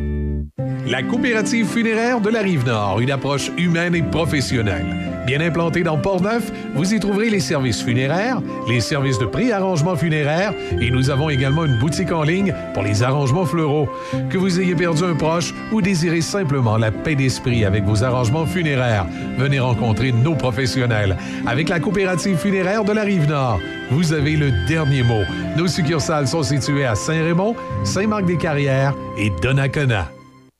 La 0.90 1.04
coopérative 1.04 1.68
funéraire 1.68 2.22
de 2.22 2.30
la 2.30 2.40
Rive-Nord, 2.40 3.02
une 3.02 3.12
approche 3.12 3.52
humaine 3.58 3.94
et 3.94 4.04
professionnelle. 4.04 5.11
Bien 5.26 5.40
implantée 5.42 5.84
dans 5.84 5.98
Port-Neuf, 5.98 6.52
vous 6.74 6.94
y 6.94 7.00
trouverez 7.00 7.30
les 7.30 7.40
services 7.40 7.84
funéraires, 7.84 8.42
les 8.68 8.82
services 8.82 9.20
de 9.20 9.26
pré-arrangement 9.26 9.96
funéraire 9.96 10.54
et 10.80 10.90
nous 10.90 11.10
avons 11.10 11.30
également 11.30 11.66
une 11.66 11.78
boutique 11.78 12.12
en 12.12 12.24
ligne 12.24 12.54
pour 12.74 12.84
les 12.84 13.04
arrangements 13.04 13.46
fleuraux. 13.46 13.88
Que 14.30 14.38
vous 14.38 14.60
ayez 14.60 14.76
perdu 14.76 15.04
un 15.04 15.16
proche 15.16 15.54
ou 15.72 15.82
désirez 15.82 16.22
simplement 16.22 16.78
la 16.78 16.92
paix 16.92 17.16
d'esprit 17.16 17.66
avec 17.66 17.84
vos 17.84 18.04
arrangements 18.04 18.46
funéraires, 18.46 19.06
venez 19.38 19.60
rencontrer 19.60 20.12
nos 20.12 20.36
professionnels. 20.36 21.18
Avec 21.46 21.70
la 21.70 21.80
coopérative 21.80 22.38
funéraire 22.38 22.84
de 22.84 22.94
la 22.94 23.04
Rive-Nord, 23.04 23.60
vous 23.92 24.14
avez 24.14 24.36
le 24.36 24.52
dernier 24.68 25.04
mot. 25.04 25.24
Nos 25.58 25.68
succursales 25.68 26.28
sont 26.28 26.44
situées 26.44 26.86
à 26.86 26.96
Saint-Raymond, 26.96 27.56
Saint-Marc-des-Carrières 27.84 28.96
et 29.18 29.32
Donnacona. 29.42 30.12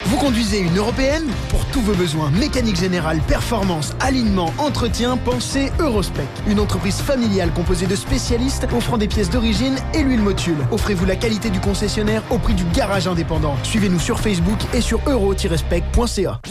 Vous 0.06 0.18
conduisez 0.18 0.60
une 0.60 0.78
européenne 0.78 1.30
Pour 1.50 1.64
tous 1.68 1.82
vos 1.82 1.94
besoins 1.94 2.32
mécanique 2.32 2.76
générale, 2.76 3.22
performance, 3.28 3.92
alignement, 4.00 4.52
entretien, 4.58 5.18
pensez 5.18 5.72
Eurospec. 5.80 6.28
Une 6.48 6.60
entreprise 6.60 6.98
familiale 6.98 7.52
composée 7.54 7.86
de 7.86 7.96
spécialistes 7.96 8.68
offrant 8.76 8.98
des 8.98 9.08
pièces 9.08 9.30
d'origine 9.30 9.76
et 9.94 10.02
l'huile 10.02 10.22
motule. 10.22 10.58
Offrez-vous 10.72 11.06
la 11.06 11.16
qualité 11.16 11.50
du 11.50 11.60
concessionnaire 11.60 12.24
au 12.32 12.40
prix 12.40 12.56
du 12.56 12.64
garage 12.74 13.08
indépendant. 13.08 13.56
Suivez-nous 13.64 14.00
sur 14.00 14.20
Facebook 14.20 14.60
et 14.74 14.82
sur 14.82 15.00
euro-spec.ca. 15.08 16.42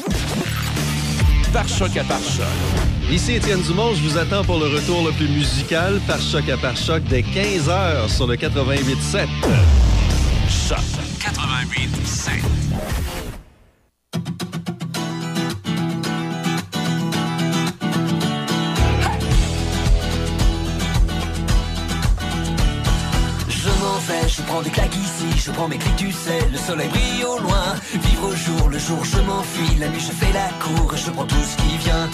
Par 1.53 1.69
choc 1.69 1.97
à 1.97 2.05
par 2.05 2.21
choc. 2.21 2.47
Ici 3.11 3.33
Étienne 3.33 3.61
Dumont, 3.63 3.93
je 3.95 4.09
vous 4.09 4.17
attends 4.17 4.45
pour 4.45 4.61
le 4.61 4.67
retour 4.67 5.05
le 5.05 5.11
plus 5.11 5.29
musical 5.29 6.01
par 6.07 6.21
choc 6.21 6.49
à 6.49 6.57
par 6.57 6.77
choc 6.77 7.03
dès 7.09 7.23
15h 7.23 8.09
sur 8.09 8.29
le 8.29 8.37
88.7. 8.37 9.27
Choc 10.69 10.79
88 11.21 13.20
prends 24.43 24.63
des 24.63 24.71
claques 24.71 24.97
ici, 24.97 25.27
je 25.37 25.51
prends 25.51 25.69
mes 25.69 25.79
clics, 25.79 25.97
tu 25.97 26.13
sais, 26.13 26.41
le 26.51 26.59
soleil 26.59 26.89
brille 26.89 27.25
au 27.25 27.39
loin. 27.39 27.75
Vivre 27.93 28.29
au 28.29 28.35
jour, 28.35 28.69
le 28.69 28.79
jour 28.79 29.05
je 29.05 29.21
m'enfuis, 29.21 29.77
la 29.79 29.89
nuit 29.89 30.01
je 30.01 30.13
fais 30.13 30.33
la 30.33 30.49
cour, 30.65 30.97
je 30.97 31.11
prends 31.11 31.27
tout 31.27 31.37
ce 31.37 31.57
qui 31.57 31.77
vient. 31.79 32.09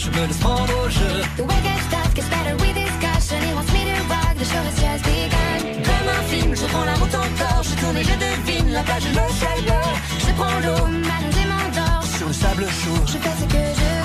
Je 0.00 0.10
me 0.10 0.26
laisse 0.26 0.38
prendre 0.38 0.72
au 0.84 0.88
jeu. 0.88 1.14
The 1.36 1.42
way 1.42 1.60
gets 1.62 1.86
tough, 1.90 2.14
gets 2.14 2.28
better 2.28 2.54
with 2.56 2.74
discussion. 2.74 3.38
He 3.46 3.52
wants 3.52 3.72
me 3.72 3.82
to 3.90 3.96
rock, 4.08 4.34
the 4.38 4.44
show 4.44 4.62
has 4.68 4.76
just 4.80 5.04
begun. 5.04 5.82
Comme 5.88 6.08
un 6.08 6.22
film, 6.32 6.56
je 6.56 6.66
prends 6.72 6.84
la 6.84 6.94
route 6.94 7.14
encore, 7.14 7.62
je 7.62 7.74
tourne 7.80 7.96
et 7.96 8.04
je 8.04 8.16
devine 8.26 8.72
la 8.72 8.82
plage 8.82 9.04
et 9.04 9.14
le 9.20 9.26
ciel 9.38 9.58
bleu. 9.66 9.86
Je 10.24 10.32
prends 10.38 10.58
l'eau, 10.64 10.86
m'allonge 10.86 11.38
et 11.42 11.48
m'endors. 11.52 12.04
Sur 12.16 12.28
le 12.28 12.32
sable 12.32 12.66
chaud, 12.80 13.02
Je 13.06 13.18
fais 13.18 13.34
ce 13.40 13.44
que 13.44 13.62
je 13.78 13.80
veux. 13.80 13.99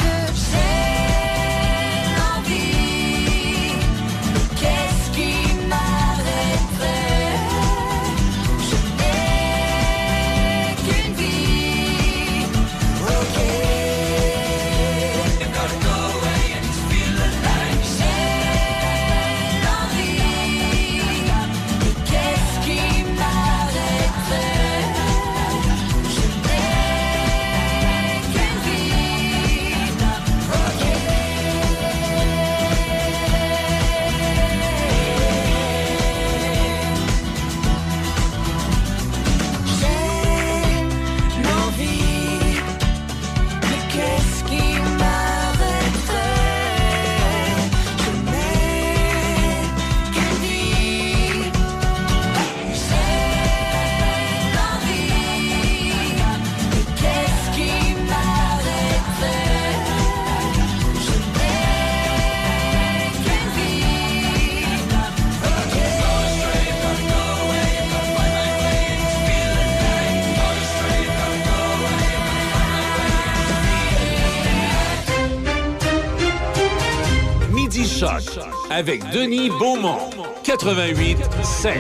Avec 78.70 79.02
Denis 79.10 79.50
Beaumont. 79.50 80.12
88 80.44 81.18
5. 81.44 81.76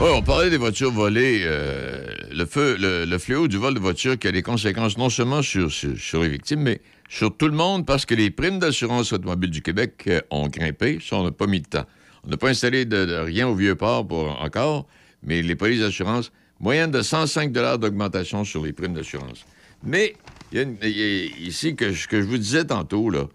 Ouais, 0.00 0.10
on 0.12 0.22
parlait 0.22 0.50
des 0.50 0.56
voitures 0.56 0.90
volées. 0.90 1.42
euh, 1.44 2.04
le, 2.32 2.44
feu, 2.44 2.76
le, 2.78 3.18
fléau 3.18 3.46
du 3.46 3.56
vol 3.56 3.74
de 3.74 3.78
voitures 3.78 4.18
qui 4.18 4.26
a 4.26 4.32
des 4.32 4.42
conséquences 4.42 4.98
non 4.98 5.10
seulement 5.10 5.42
sur, 5.42 5.68
les 6.14 6.28
victimes, 6.28 6.62
mais 6.62 6.80
sur 7.08 7.36
tout 7.36 7.46
le 7.46 7.54
monde 7.54 7.86
parce 7.86 8.04
que 8.04 8.16
les 8.16 8.30
primes 8.30 8.58
d'assurance 8.58 9.12
automobile 9.12 9.50
du 9.50 9.62
Québec 9.62 10.04
euh, 10.08 10.20
ont 10.30 10.48
grimpé. 10.48 10.98
Ça, 11.00 11.16
on 11.16 11.24
n'a 11.24 11.30
pas 11.30 11.46
mis 11.46 11.60
de 11.60 11.68
temps. 11.68 11.86
On 12.24 12.30
n'a 12.30 12.36
pas 12.36 12.48
installé 12.48 12.84
de, 12.84 13.04
de 13.04 13.14
rien 13.14 13.46
au 13.46 13.54
Vieux-Port 13.54 14.08
pour 14.08 14.42
encore, 14.42 14.86
mais 15.22 15.42
les 15.42 15.54
polices 15.54 15.80
d'assurance, 15.80 16.32
moyenne 16.58 16.90
de 16.90 17.02
105 17.02 17.52
d'augmentation 17.52 18.44
sur 18.44 18.64
les 18.64 18.72
primes 18.72 18.94
d'assurance. 18.94 19.44
Mais 19.84 20.16
ici 20.52 21.76
que, 21.76 22.06
que 22.06 22.20
je 22.20 22.26
vous 22.26 22.38
disais 22.38 22.64
tantôt, 22.64 23.10
là, 23.10 23.28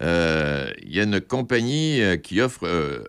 euh, 0.00 0.70
il 0.82 0.94
y 0.94 1.00
a 1.00 1.04
une 1.04 1.20
compagnie 1.20 2.00
euh, 2.00 2.16
qui 2.16 2.40
offre 2.40 2.64
euh, 2.64 3.04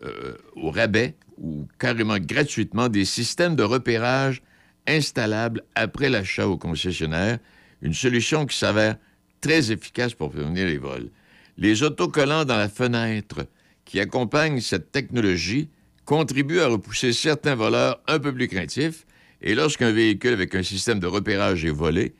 au 0.55 0.71
rabais 0.71 1.15
ou 1.37 1.67
carrément 1.79 2.17
gratuitement 2.19 2.89
des 2.89 3.05
systèmes 3.05 3.55
de 3.55 3.63
repérage 3.63 4.41
installables 4.87 5.63
après 5.75 6.09
l'achat 6.09 6.47
au 6.47 6.57
concessionnaire, 6.57 7.39
une 7.81 7.93
solution 7.93 8.45
qui 8.45 8.57
s'avère 8.57 8.97
très 9.39 9.71
efficace 9.71 10.13
pour 10.13 10.31
prévenir 10.31 10.67
les 10.67 10.77
vols. 10.77 11.09
Les 11.57 11.83
autocollants 11.83 12.45
dans 12.45 12.57
la 12.57 12.69
fenêtre 12.69 13.47
qui 13.85 13.99
accompagnent 13.99 14.59
cette 14.59 14.91
technologie 14.91 15.69
contribuent 16.05 16.59
à 16.59 16.67
repousser 16.67 17.13
certains 17.13 17.55
voleurs 17.55 18.01
un 18.07 18.19
peu 18.19 18.33
plus 18.33 18.47
craintifs 18.47 19.05
et 19.41 19.55
lorsqu'un 19.55 19.91
véhicule 19.91 20.33
avec 20.33 20.53
un 20.55 20.63
système 20.63 20.99
de 20.99 21.07
repérage 21.07 21.63
est 21.65 21.69
volé, 21.69 22.13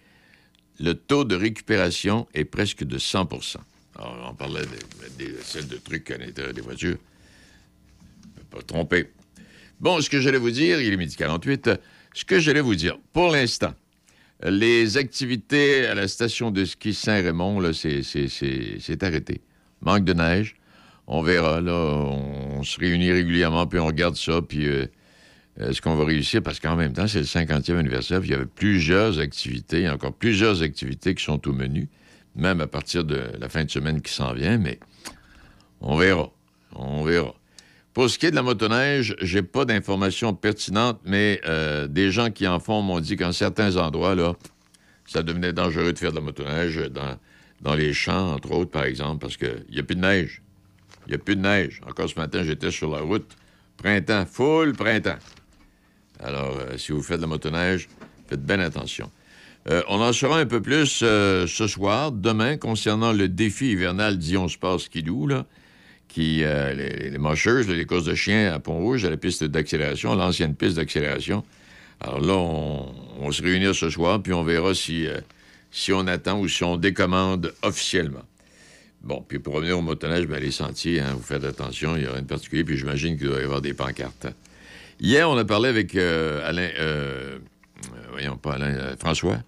le 0.80 0.94
taux 0.94 1.24
de 1.24 1.36
récupération 1.36 2.28
est 2.34 2.46
presque 2.46 2.84
de 2.84 2.98
100% 2.98 3.58
Alors, 3.96 4.30
on 4.32 4.36
parlait 4.36 4.62
des, 5.18 5.36
celles 5.44 5.68
de 5.68 5.78
trucs 5.78 6.10
à 6.12 6.18
l'intérieur 6.18 6.54
des 6.54 6.62
voitures. 6.62 6.98
Je 8.38 8.44
pas 8.44 8.62
tromper. 8.62 9.10
Bon, 9.80 10.00
ce 10.02 10.10
que 10.10 10.20
j'allais 10.20 10.38
vous 10.38 10.52
dire, 10.52 10.82
il 10.82 10.94
est 10.94 10.98
midi 10.98 11.16
48. 11.16 11.72
Ce 12.14 12.26
que 12.26 12.40
j'allais 12.40 12.62
vous 12.62 12.76
dire, 12.76 12.98
pour 13.14 13.32
l'instant, 13.32 13.74
les 14.44 14.98
activités 14.98 15.86
à 15.86 15.96
la 15.96 16.08
station 16.08 16.52
de 16.52 16.66
ski 16.66 16.94
Saint-Raymond, 16.94 17.72
c'est 17.74 19.04
arrêté. 19.04 19.42
Manque 19.82 20.04
de 20.04 20.14
neige. 20.14 20.56
On 21.08 21.22
verra, 21.22 21.62
là. 21.62 21.74
On 21.74 22.64
se 22.64 22.80
réunit 22.80 23.12
régulièrement, 23.12 23.68
puis 23.68 23.80
on 23.80 23.86
regarde 23.86 24.16
ça, 24.16 24.42
puis 24.42 24.68
euh, 24.68 24.86
est-ce 25.60 25.82
qu'on 25.82 25.96
va 25.96 26.06
réussir? 26.06 26.42
Parce 26.42 26.60
qu'en 26.60 26.76
même 26.76 26.94
temps, 26.94 27.08
c'est 27.08 27.20
le 27.20 27.26
50e 27.26 27.78
anniversaire, 27.78 28.22
il 28.24 28.32
y 28.32 28.34
avait 28.34 28.46
plusieurs 28.46 29.20
activités, 29.20 29.90
encore 29.90 30.14
plusieurs 30.14 30.62
activités 30.62 31.14
qui 31.14 31.24
sont 31.24 31.48
au 31.48 31.54
menu, 31.54 31.90
même 32.36 32.62
à 32.62 32.68
partir 32.68 33.04
de 33.04 33.24
la 33.38 33.50
fin 33.50 33.66
de 33.66 33.70
semaine 33.70 34.02
qui 34.02 34.14
s'en 34.14 34.34
vient, 34.34 34.58
mais 34.58 34.80
on 35.82 35.98
verra. 35.98 36.32
On 36.74 37.04
verra. 37.04 37.36
Pour 37.94 38.10
ce 38.10 38.18
qui 38.18 38.28
est 38.28 38.32
de 38.32 38.36
la 38.36 38.44
motoneige, 38.44 39.16
j'ai 39.22 39.42
pas 39.42 39.66
d'informations 39.66 40.34
pertinentes, 40.34 41.02
mais 41.04 41.42
euh, 41.46 41.88
des 41.88 42.12
gens 42.12 42.32
qui 42.32 42.48
en 42.48 42.60
font 42.60 42.82
m'ont 42.82 43.02
dit 43.02 43.18
qu'en 43.18 43.34
certains 43.34 43.76
endroits, 43.76 44.16
là, 44.16 44.36
ça 45.06 45.24
devenait 45.24 45.52
dangereux 45.52 45.92
de 45.92 46.00
faire 46.00 46.12
de 46.12 46.16
la 46.16 46.22
motoneige 46.22 46.78
dans, 46.90 47.18
dans 47.62 47.76
les 47.76 47.94
champs, 47.94 48.34
entre 48.34 48.52
autres, 48.52 48.72
par 48.72 48.86
exemple, 48.86 49.20
parce 49.20 49.36
qu'il 49.36 49.66
n'y 49.70 49.80
a 49.80 49.84
plus 49.84 49.96
de 49.96 50.02
neige. 50.02 50.42
Il 51.08 51.10
n'y 51.10 51.16
a 51.16 51.18
plus 51.18 51.36
de 51.36 51.42
neige. 51.42 51.82
Encore 51.86 52.10
ce 52.10 52.18
matin, 52.18 52.44
j'étais 52.44 52.72
sur 52.72 52.90
la 52.90 53.02
route. 53.02 53.36
Printemps, 53.76 54.26
full 54.26 54.74
printemps. 54.74 55.18
Alors, 56.24 56.58
euh, 56.60 56.78
si 56.78 56.92
vous 56.92 57.02
faites 57.02 57.18
de 57.18 57.22
la 57.22 57.28
motoneige, 57.28 57.90
faites 58.28 58.44
bien 58.44 58.60
attention. 58.60 59.12
Euh, 59.70 59.82
on 59.88 60.02
en 60.02 60.14
saura 60.14 60.40
un 60.40 60.46
peu 60.46 60.62
plus 60.62 61.02
euh, 61.04 61.46
ce 61.48 61.68
soir, 61.68 62.12
demain, 62.12 62.58
concernant 62.58 63.14
le 63.14 63.28
défi 63.28 63.72
hivernal 63.72 64.18
Dion 64.18 64.48
Sport 64.48 64.82
Skidoo, 64.82 65.28
qui, 66.08 66.40
les, 66.40 67.10
les 67.10 67.18
mocheuses, 67.18 67.70
les 67.70 67.86
courses 67.86 68.04
de 68.04 68.16
chiens 68.16 68.54
à 68.54 68.60
Pont-Rouge, 68.60 69.06
à 69.06 69.10
la 69.10 69.16
piste 69.16 69.46
d'accélération, 69.46 70.14
l'ancienne 70.14 70.56
piste 70.56 70.76
d'accélération. 70.76 71.46
Alors 72.02 72.20
là, 72.20 72.34
on, 72.34 73.32
se 73.32 73.42
réunir 73.42 73.74
ce 73.74 73.90
soir, 73.90 74.22
puis 74.22 74.34
on 74.34 74.44
verra 74.44 74.76
si, 74.76 75.08
si 75.72 75.94
on 75.94 76.08
attend 76.08 76.38
ou 76.42 76.50
si 76.50 76.66
on 76.66 76.76
décommande 76.76 77.54
officiellement. 77.62 78.26
Bon, 79.04 79.24
puis 79.26 79.40
pour 79.40 79.54
revenir 79.54 79.80
au 79.80 79.82
motoneige, 79.82 80.28
ben, 80.28 80.42
les 80.42 80.52
sentiers, 80.52 81.00
hein, 81.00 81.14
vous 81.16 81.24
faites 81.24 81.46
attention, 81.46 81.96
il 81.96 82.02
n'y 82.02 82.08
a 82.08 82.12
rien 82.12 82.24
de 82.24 82.28
particulier, 82.28 82.66
puis 82.66 82.78
j'imagine 82.78 83.18
qu'il 83.18 83.28
doit 83.28 83.40
y 83.40 83.44
avoir 83.44 83.62
des 83.62 83.74
pancartes. 83.74 84.28
Hier, 85.04 85.28
on 85.28 85.36
a 85.36 85.44
parlé 85.44 85.68
avec 85.68 85.96
euh, 85.96 86.48
Alain, 86.48 86.70
euh, 86.78 87.40
euh, 87.40 87.98
voyons 88.12 88.38
pas 88.38 88.54
Alain, 88.54 88.96
François. 89.00 89.40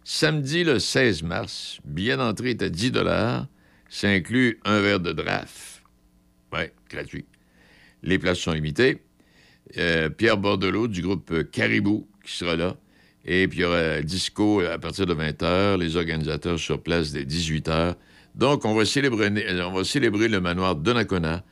Samedi 0.03 0.65
le 0.65 0.79
16 0.79 1.23
mars, 1.23 1.81
billet 1.85 2.17
d'entrée 2.17 2.51
est 2.51 2.63
à 2.63 2.71
10 2.71 2.93
Ça 3.91 4.09
inclut 4.09 4.59
un 4.65 4.81
verre 4.81 5.01
de 5.01 5.13
draft. 5.13 5.83
Oui, 6.53 6.63
gratuit. 6.89 7.27
Les 8.03 8.19
places 8.19 8.39
sont 8.39 8.53
limitées. 8.53 9.03
Euh, 9.77 10.09
Pierre 10.09 10.39
Bordelot 10.39 10.89
du 10.89 11.03
groupe 11.03 11.51
Caribou 11.51 12.09
qui 12.25 12.33
sera 12.33 12.57
là. 12.57 12.77
Et 13.25 13.49
puis 13.49 13.59
il 13.59 13.63
y 13.63 13.65
aura 13.65 14.01
disco 14.03 14.61
à 14.61 14.79
partir 14.79 15.07
de 15.07 15.15
20h, 15.15 15.79
les 15.79 15.97
organisateurs 15.97 16.59
sur 16.59 16.83
place 16.83 17.13
dès 17.13 17.25
18h. 17.25 17.95
Donc, 18.35 18.65
on 18.65 18.75
va 18.75 18.85
célébrer, 18.85 19.31
le 19.31 20.41
manoir 20.41 20.77
Donnacona 20.77 21.43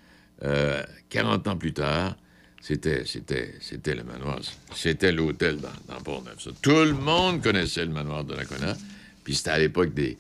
euh, 0.45 0.83
40 1.11 1.49
ans 1.49 1.57
plus 1.57 1.73
tard. 1.73 2.17
C'était, 2.61 3.05
c'était, 3.05 3.55
c'était 3.61 3.95
le 3.95 4.05
manoir. 4.05 4.41
C'était 4.75 5.13
l'hôtel 5.13 5.59
dans, 5.59 5.95
dans 5.95 6.01
Pont-Neuf. 6.01 6.43
ça. 6.43 6.51
Tout 6.63 6.85
le 6.85 6.93
monde 6.93 7.43
connaissait 7.43 7.85
le 7.85 7.93
manoir 7.93 8.25
Donnacona. 8.25 8.77
Puis 9.25 9.35
c'était 9.35 9.51
à 9.51 9.59
l'époque 9.59 9.93
des, 9.95 10.17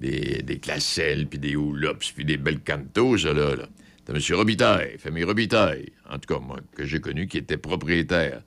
des, 0.00 0.42
des 0.42 0.58
Classelles, 0.58 1.26
puis 1.26 1.38
des 1.38 1.56
Houlops, 1.56 2.12
puis 2.12 2.24
des 2.24 2.36
belles 2.36 2.60
cantos, 2.60 3.18
ça, 3.18 3.32
là. 3.32 3.56
là. 3.56 3.68
M. 4.08 4.18
Robitaille, 4.32 4.98
famille 4.98 5.24
Robitaille, 5.24 5.90
en 6.08 6.18
tout 6.18 6.34
cas, 6.34 6.40
moi, 6.40 6.60
que 6.76 6.84
j'ai 6.84 7.00
connu, 7.00 7.26
qui 7.26 7.38
était 7.38 7.56
propriétaire 7.56 8.42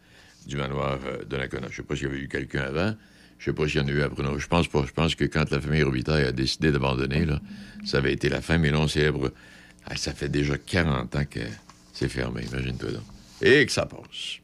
du 0.47 0.55
manoir 0.55 0.97
euh, 1.05 1.23
Donnacona. 1.25 1.67
Je 1.69 1.75
sais 1.75 1.83
pas 1.83 1.95
s'il 1.95 2.05
y 2.05 2.07
avait 2.07 2.19
eu 2.19 2.27
quelqu'un 2.27 2.61
avant. 2.61 2.95
Je 3.37 3.45
sais 3.45 3.53
pas 3.53 3.67
s'il 3.67 3.81
y 3.81 3.83
en 3.83 3.87
a 3.87 3.91
eu 3.91 4.01
après. 4.01 4.23
Non, 4.23 4.39
je 4.39 4.47
pense 4.47 4.67
pas. 4.67 4.83
Je 4.87 4.93
pense 4.93 5.13
que 5.13 5.25
quand 5.25 5.51
la 5.51 5.61
famille 5.61 5.83
Robitaille 5.83 6.25
a 6.25 6.31
décidé 6.31 6.71
d'abandonner, 6.71 7.27
ça 7.85 7.97
avait 7.97 8.13
été 8.13 8.29
la 8.29 8.41
fin, 8.41 8.57
mais 8.57 8.71
là, 8.71 8.79
on 8.79 8.87
célèbre. 8.87 9.31
Ah, 9.85 9.95
ça 9.95 10.13
fait 10.13 10.29
déjà 10.29 10.57
40 10.57 11.15
ans 11.15 11.25
que 11.29 11.41
c'est 11.93 12.09
fermé, 12.09 12.43
imagine-toi 12.51 12.91
donc. 12.91 13.03
Et 13.41 13.65
que 13.65 13.71
ça 13.71 13.85
passe. 13.85 14.39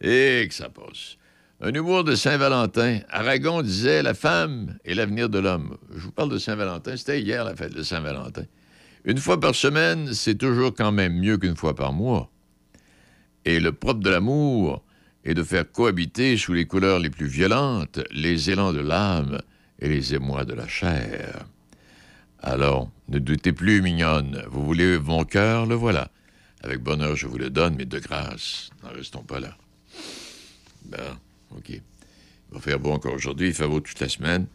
Et 0.00 0.46
que 0.48 0.54
ça 0.54 0.68
passe. 0.68 1.16
Un 1.60 1.72
humour 1.72 2.02
de 2.02 2.16
Saint-Valentin. 2.16 3.00
Aragon 3.08 3.62
disait 3.62 4.02
La 4.02 4.14
femme 4.14 4.78
est 4.84 4.94
l'avenir 4.94 5.28
de 5.28 5.38
l'homme. 5.38 5.76
Je 5.94 6.00
vous 6.00 6.10
parle 6.10 6.30
de 6.30 6.38
Saint-Valentin. 6.38 6.96
C'était 6.96 7.20
hier 7.20 7.44
la 7.44 7.54
fête 7.54 7.74
de 7.74 7.84
Saint-Valentin. 7.84 8.44
Une 9.04 9.18
fois 9.18 9.38
par 9.38 9.54
semaine, 9.54 10.12
c'est 10.12 10.34
toujours 10.34 10.74
quand 10.74 10.90
même 10.90 11.14
mieux 11.14 11.38
qu'une 11.38 11.56
fois 11.56 11.76
par 11.76 11.92
mois. 11.92 12.30
Et 13.44 13.60
le 13.60 13.72
propre 13.72 14.00
de 14.00 14.10
l'amour 14.10 14.82
est 15.24 15.34
de 15.34 15.42
faire 15.42 15.70
cohabiter 15.70 16.36
sous 16.36 16.52
les 16.52 16.66
couleurs 16.66 16.98
les 16.98 17.10
plus 17.10 17.26
violentes 17.26 18.00
les 18.10 18.50
élans 18.50 18.72
de 18.72 18.80
l'âme 18.80 19.40
et 19.78 19.88
les 19.88 20.14
émois 20.14 20.44
de 20.44 20.54
la 20.54 20.68
chair. 20.68 21.44
Alors, 22.40 22.90
ne 23.08 23.18
doutez 23.18 23.52
plus, 23.52 23.82
mignonne. 23.82 24.42
Vous 24.50 24.64
voulez 24.64 24.98
mon 24.98 25.24
cœur, 25.24 25.66
le 25.66 25.74
voilà. 25.74 26.10
Avec 26.62 26.80
bonheur, 26.80 27.16
je 27.16 27.26
vous 27.26 27.38
le 27.38 27.50
donne, 27.50 27.76
mais 27.76 27.84
de 27.84 27.98
grâce, 27.98 28.70
n'en 28.82 28.90
restons 28.90 29.22
pas 29.22 29.40
là. 29.40 29.56
Ben, 30.84 31.18
OK. 31.56 31.70
Il 31.70 31.80
va 32.50 32.60
faire 32.60 32.78
beau 32.78 32.92
encore 32.92 33.14
aujourd'hui, 33.14 33.48
il 33.48 33.54
fait 33.54 33.66
beau 33.66 33.80
toute 33.80 33.98
la 34.00 34.08
semaine. 34.08 34.46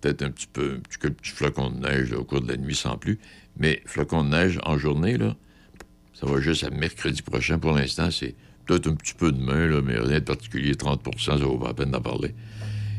Peut-être 0.00 0.22
un 0.22 0.30
petit 0.30 0.46
peu, 0.46 0.74
un 0.74 1.10
petit, 1.10 1.30
flocons 1.30 1.70
de 1.70 1.78
neige 1.78 2.12
au 2.12 2.24
cours 2.24 2.40
de 2.40 2.48
la 2.48 2.56
nuit 2.56 2.74
sans 2.74 2.98
plus. 2.98 3.18
Mais 3.56 3.82
flocons 3.86 4.24
de 4.24 4.28
neige 4.28 4.58
en 4.64 4.76
journée, 4.76 5.16
là, 5.16 5.34
ça 6.14 6.26
va 6.26 6.40
juste 6.40 6.64
à 6.64 6.70
mercredi 6.70 7.22
prochain. 7.22 7.58
Pour 7.58 7.72
l'instant, 7.72 8.10
c'est 8.10 8.34
peut-être 8.66 8.88
un 8.88 8.94
petit 8.94 9.14
peu 9.14 9.32
demain, 9.32 9.66
là, 9.66 9.80
mais 9.82 9.98
rien 9.98 10.18
de 10.18 10.24
particulier, 10.24 10.74
30% 10.74 11.18
ça 11.18 11.36
vaut 11.36 11.58
pas 11.58 11.68
la 11.68 11.74
peine 11.74 11.90
d'en 11.90 12.00
parler. 12.00 12.34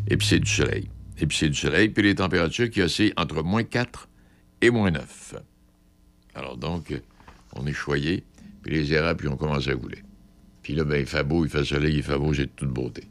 Et 0.10 0.18
puis 0.18 0.28
c'est 0.28 0.40
du 0.40 0.50
soleil. 0.50 0.90
Et 1.20 1.26
puis 1.26 1.38
c'est 1.38 1.50
du 1.50 1.58
soleil, 1.58 1.90
puis 1.90 2.04
les 2.04 2.16
températures 2.16 2.70
qui 2.70 2.82
oscillent 2.82 3.14
entre 3.18 3.44
moins 3.44 3.64
4 3.64 4.08
et 4.62 4.70
moins 4.70 4.92
9. 4.92 5.36
Alors 6.36 6.58
donc, 6.58 6.94
on 7.54 7.66
est 7.68 7.74
choyé, 7.74 8.24
puis 8.64 8.74
les 8.74 8.94
érables, 8.94 9.20
puis 9.20 9.28
on 9.28 9.38
commence 9.38 9.68
à 9.68 9.74
rouler. 9.74 10.04
Puis 10.64 10.76
là, 10.76 10.84
ben, 10.84 11.00
il 11.00 11.06
fait 11.06 11.24
beau, 11.24 11.46
il 11.46 11.50
fait 11.50 11.64
soleil, 11.64 11.96
il 11.96 12.04
fait 12.04 12.18
beau, 12.18 12.34
j'ai 12.34 12.48
toute 12.48 12.70
beauté. 12.70 13.04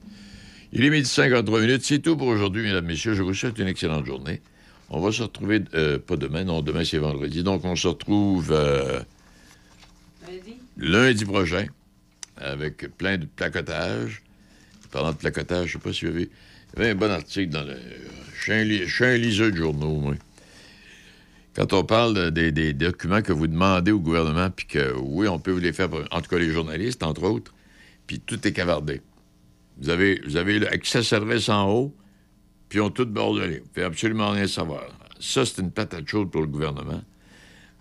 Il 0.73 0.85
est 0.85 0.91
midi 0.91 1.09
53 1.09 1.61
minutes. 1.61 1.85
C'est 1.85 2.01
tout 2.01 2.17
pour 2.17 2.27
aujourd'hui, 2.27 2.63
mesdames, 2.63 2.85
messieurs. 2.85 3.15
Je 3.15 3.23
vous 3.23 3.33
souhaite 3.33 3.59
une 3.59 3.69
excellente 3.69 4.05
journée. 4.05 4.43
On 4.91 5.01
va 5.01 5.11
se 5.11 5.23
retrouver, 5.23 5.63
euh, 5.75 5.99
pas 5.99 6.17
demain, 6.17 6.45
non, 6.45 6.61
demain 6.61 6.85
c'est 6.85 6.99
vendredi. 6.99 7.43
Donc, 7.43 7.65
on 7.65 7.75
se 7.75 7.89
retrouve 7.89 8.53
euh, 8.53 9.01
lundi 10.77 11.25
prochain 11.25 11.67
avec 12.37 12.97
plein 12.97 13.19
de 13.19 13.27
placotage. 13.27 14.23
Parlant 14.91 15.13
de 15.13 15.17
placotage, 15.17 15.69
je 15.69 15.77
ne 15.77 15.83
sais 15.83 15.89
pas 15.89 15.93
si 15.93 16.05
vous 16.05 16.13
avez. 16.13 16.31
Il 16.75 16.79
y 16.79 16.83
avait 16.83 16.91
un 16.93 16.95
bon 16.95 17.11
article 17.11 17.51
dans 17.51 17.63
le. 17.63 17.77
Je 18.35 18.43
suis 18.43 19.05
un, 19.05 19.17
liseur 19.17 19.51
de 19.51 19.57
journaux, 19.57 19.97
moi. 20.01 20.15
Quand 21.55 21.73
on 21.73 21.85
parle 21.85 22.31
de- 22.31 22.51
des, 22.51 22.73
documents 22.75 23.23
que 23.23 23.33
vous 23.33 23.47
demandez 23.47 23.91
au 23.91 23.99
gouvernement, 23.99 24.51
puis 24.51 24.67
que 24.67 24.95
oui, 24.99 25.27
on 25.27 25.39
peut 25.39 25.53
vous 25.53 25.59
les 25.59 25.73
faire, 25.73 25.89
en 26.11 26.21
tout 26.21 26.29
cas 26.29 26.39
les 26.39 26.51
journalistes, 26.51 27.03
entre 27.03 27.23
autres, 27.25 27.55
puis 28.07 28.21
tout 28.21 28.47
est 28.47 28.53
cavardé. 28.53 29.01
Vous 29.79 29.89
avez, 29.89 30.21
vous 30.27 30.37
avez 30.37 30.67
accès 30.69 31.15
adresse 31.15 31.49
en 31.49 31.71
haut, 31.71 31.97
puis 32.69 32.81
ont 32.81 32.91
tout 32.91 33.07
bordonné. 33.07 33.59
Vous 33.59 33.69
pouvez 33.73 33.87
absolument 33.87 34.31
rien 34.31 34.47
savoir. 34.47 34.85
Ça, 35.19 35.47
c'est 35.47 35.63
une 35.63 35.71
patate 35.71 36.07
chaude 36.09 36.31
pour 36.31 36.43
le 36.43 36.47
gouvernement. 36.47 37.03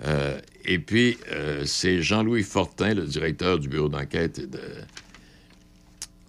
Euh, 0.06 0.40
et 0.66 0.80
puis, 0.80 1.18
euh, 1.32 1.64
c'est 1.66 2.02
Jean-Louis 2.02 2.44
Fortin, 2.44 2.94
le 2.96 3.04
directeur 3.06 3.60
du 3.60 3.68
bureau 3.68 3.90
d'enquête 3.90 4.50
de- 4.50 4.60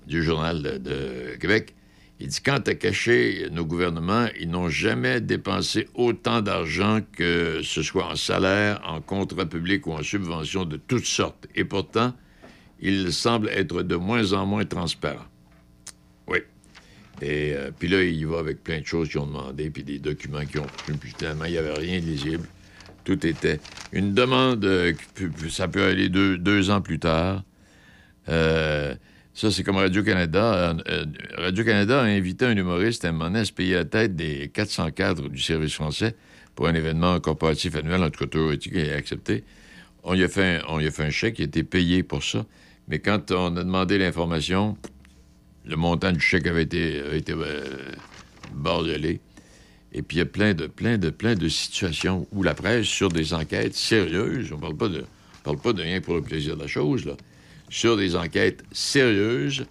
du 0.07 0.23
Journal 0.23 0.63
de, 0.63 1.37
Québec. 1.41 1.75
Il 2.21 2.29
dit 2.29 2.41
Quant 2.43 2.63
à 2.67 2.75
cacher 2.75 3.49
nos 3.51 3.65
gouvernements, 3.65 4.27
ils 4.41 4.49
n'ont 4.49 4.69
jamais 4.69 5.21
dépensé 5.21 5.89
autant 5.95 6.41
d'argent 6.41 7.01
que 7.13 7.61
ce 7.63 7.83
soit 7.83 8.07
en 8.07 8.17
salaire, 8.17 8.81
en 8.87 9.01
contrat 9.01 9.47
public 9.47 9.87
ou 9.87 9.93
en 9.93 10.03
subvention 10.03 10.65
de 10.65 10.77
toutes 10.77 11.07
sortes. 11.07 11.47
Et 11.55 11.65
pourtant, 11.65 12.15
ils 12.81 13.13
semblent 13.13 13.49
être 13.49 13.83
de 13.83 13.97
moins 13.97 14.33
en 14.33 14.47
moins 14.47 14.65
transparents. 14.65 15.27
Oui. 16.27 16.39
Et 17.23 17.53
euh, 17.55 17.71
puis 17.77 17.89
là, 17.89 18.03
il 18.03 18.27
va 18.27 18.39
avec 18.39 18.63
plein 18.63 18.81
de 18.81 18.87
choses 18.87 19.09
qu'ils 19.09 19.21
ont 19.21 19.27
demandé, 19.27 19.71
puis 19.71 19.83
des 19.83 19.99
documents 19.99 20.45
qu'ils 20.45 20.61
ont 20.61 20.67
pris, 20.67 20.93
puis 20.93 21.13
finalement, 21.19 21.45
il 21.47 21.53
n'y 21.53 21.59
avait 21.59 21.75
rien 21.75 22.01
de 22.01 22.07
lisible. 22.07 22.49
Tout 23.07 23.27
était 23.27 23.61
une 23.93 24.13
demande, 24.15 24.69
ça 25.49 25.69
peut 25.69 25.85
aller 25.85 26.09
deux, 26.09 26.37
deux 26.37 26.71
ans 26.71 26.81
plus 26.83 26.99
tard. 26.99 27.45
Euh, 28.29 28.95
ça, 29.33 29.51
c'est 29.53 29.63
comme 29.63 29.77
Radio-Canada. 29.77 30.55
Euh, 30.55 30.75
euh, 30.89 31.05
Radio-Canada 31.37 32.01
a 32.01 32.05
invité 32.05 32.47
un 32.47 32.57
humoriste 32.57 33.05
à 33.05 33.11
un 33.11 33.13
moment 33.13 33.27
donné 33.27 33.39
à 33.39 33.45
se 33.45 33.53
payer 33.53 33.75
la 33.75 33.85
tête 33.85 34.17
des 34.17 34.49
400 34.53 34.91
cadres 34.91 35.29
du 35.29 35.41
service 35.41 35.75
français 35.75 36.17
pour 36.57 36.67
un 36.67 36.75
événement 36.75 37.21
corporatif 37.21 37.77
annuel, 37.77 38.03
en 38.03 38.11
tout 38.11 38.27
cas, 38.27 38.51
été 38.51 38.93
accepté. 38.93 39.45
On 40.03 40.15
lui, 40.15 40.25
a 40.25 40.29
fait 40.29 40.57
un, 40.57 40.63
on 40.69 40.79
lui 40.79 40.89
a 40.89 40.91
fait 40.91 41.05
un 41.05 41.11
chèque, 41.11 41.39
il 41.39 41.43
a 41.43 41.45
été 41.47 41.63
payé 41.63 42.03
pour 42.03 42.25
ça. 42.25 42.45
Mais 42.89 42.99
quand 42.99 43.31
on 43.31 43.57
a 43.57 43.63
demandé 43.63 43.99
l'information, 43.99 44.77
le 45.65 45.77
montant 45.77 46.11
du 46.11 46.21
chèque 46.21 46.49
avait 46.49 46.63
été, 46.63 47.03
bordelé. 48.53 49.21
Et 49.97 50.03
puis 50.03 50.19
il 50.19 50.21
y 50.21 50.23
a 50.23 50.27
plein 50.27 50.53
de, 50.53 50.67
plein, 50.67 50.99
de, 50.99 51.09
plein 51.09 51.35
de 51.35 51.49
situations 51.49 52.29
où 52.31 52.43
la 52.43 52.55
presse, 52.55 52.85
sur 52.85 53.09
des 53.09 53.33
enquêtes 53.33 53.75
sérieuses, 53.75 54.53
on 54.53 54.59
parle 54.59 54.77
pas 54.77 54.89
de, 54.89 55.01
on 55.01 55.43
parle 55.43 55.59
pas 55.59 55.73
de 55.73 55.83
rien 55.83 56.03
pour 56.03 56.15
le 56.15 56.23
plaisir 56.23 56.55
de 56.55 56.61
la 56.61 56.69
chose, 56.69 57.07
là, 57.07 57.17
sur 57.71 57.97
des 57.97 58.15
enquêtes 58.15 58.63
sérieuses, 58.73 59.65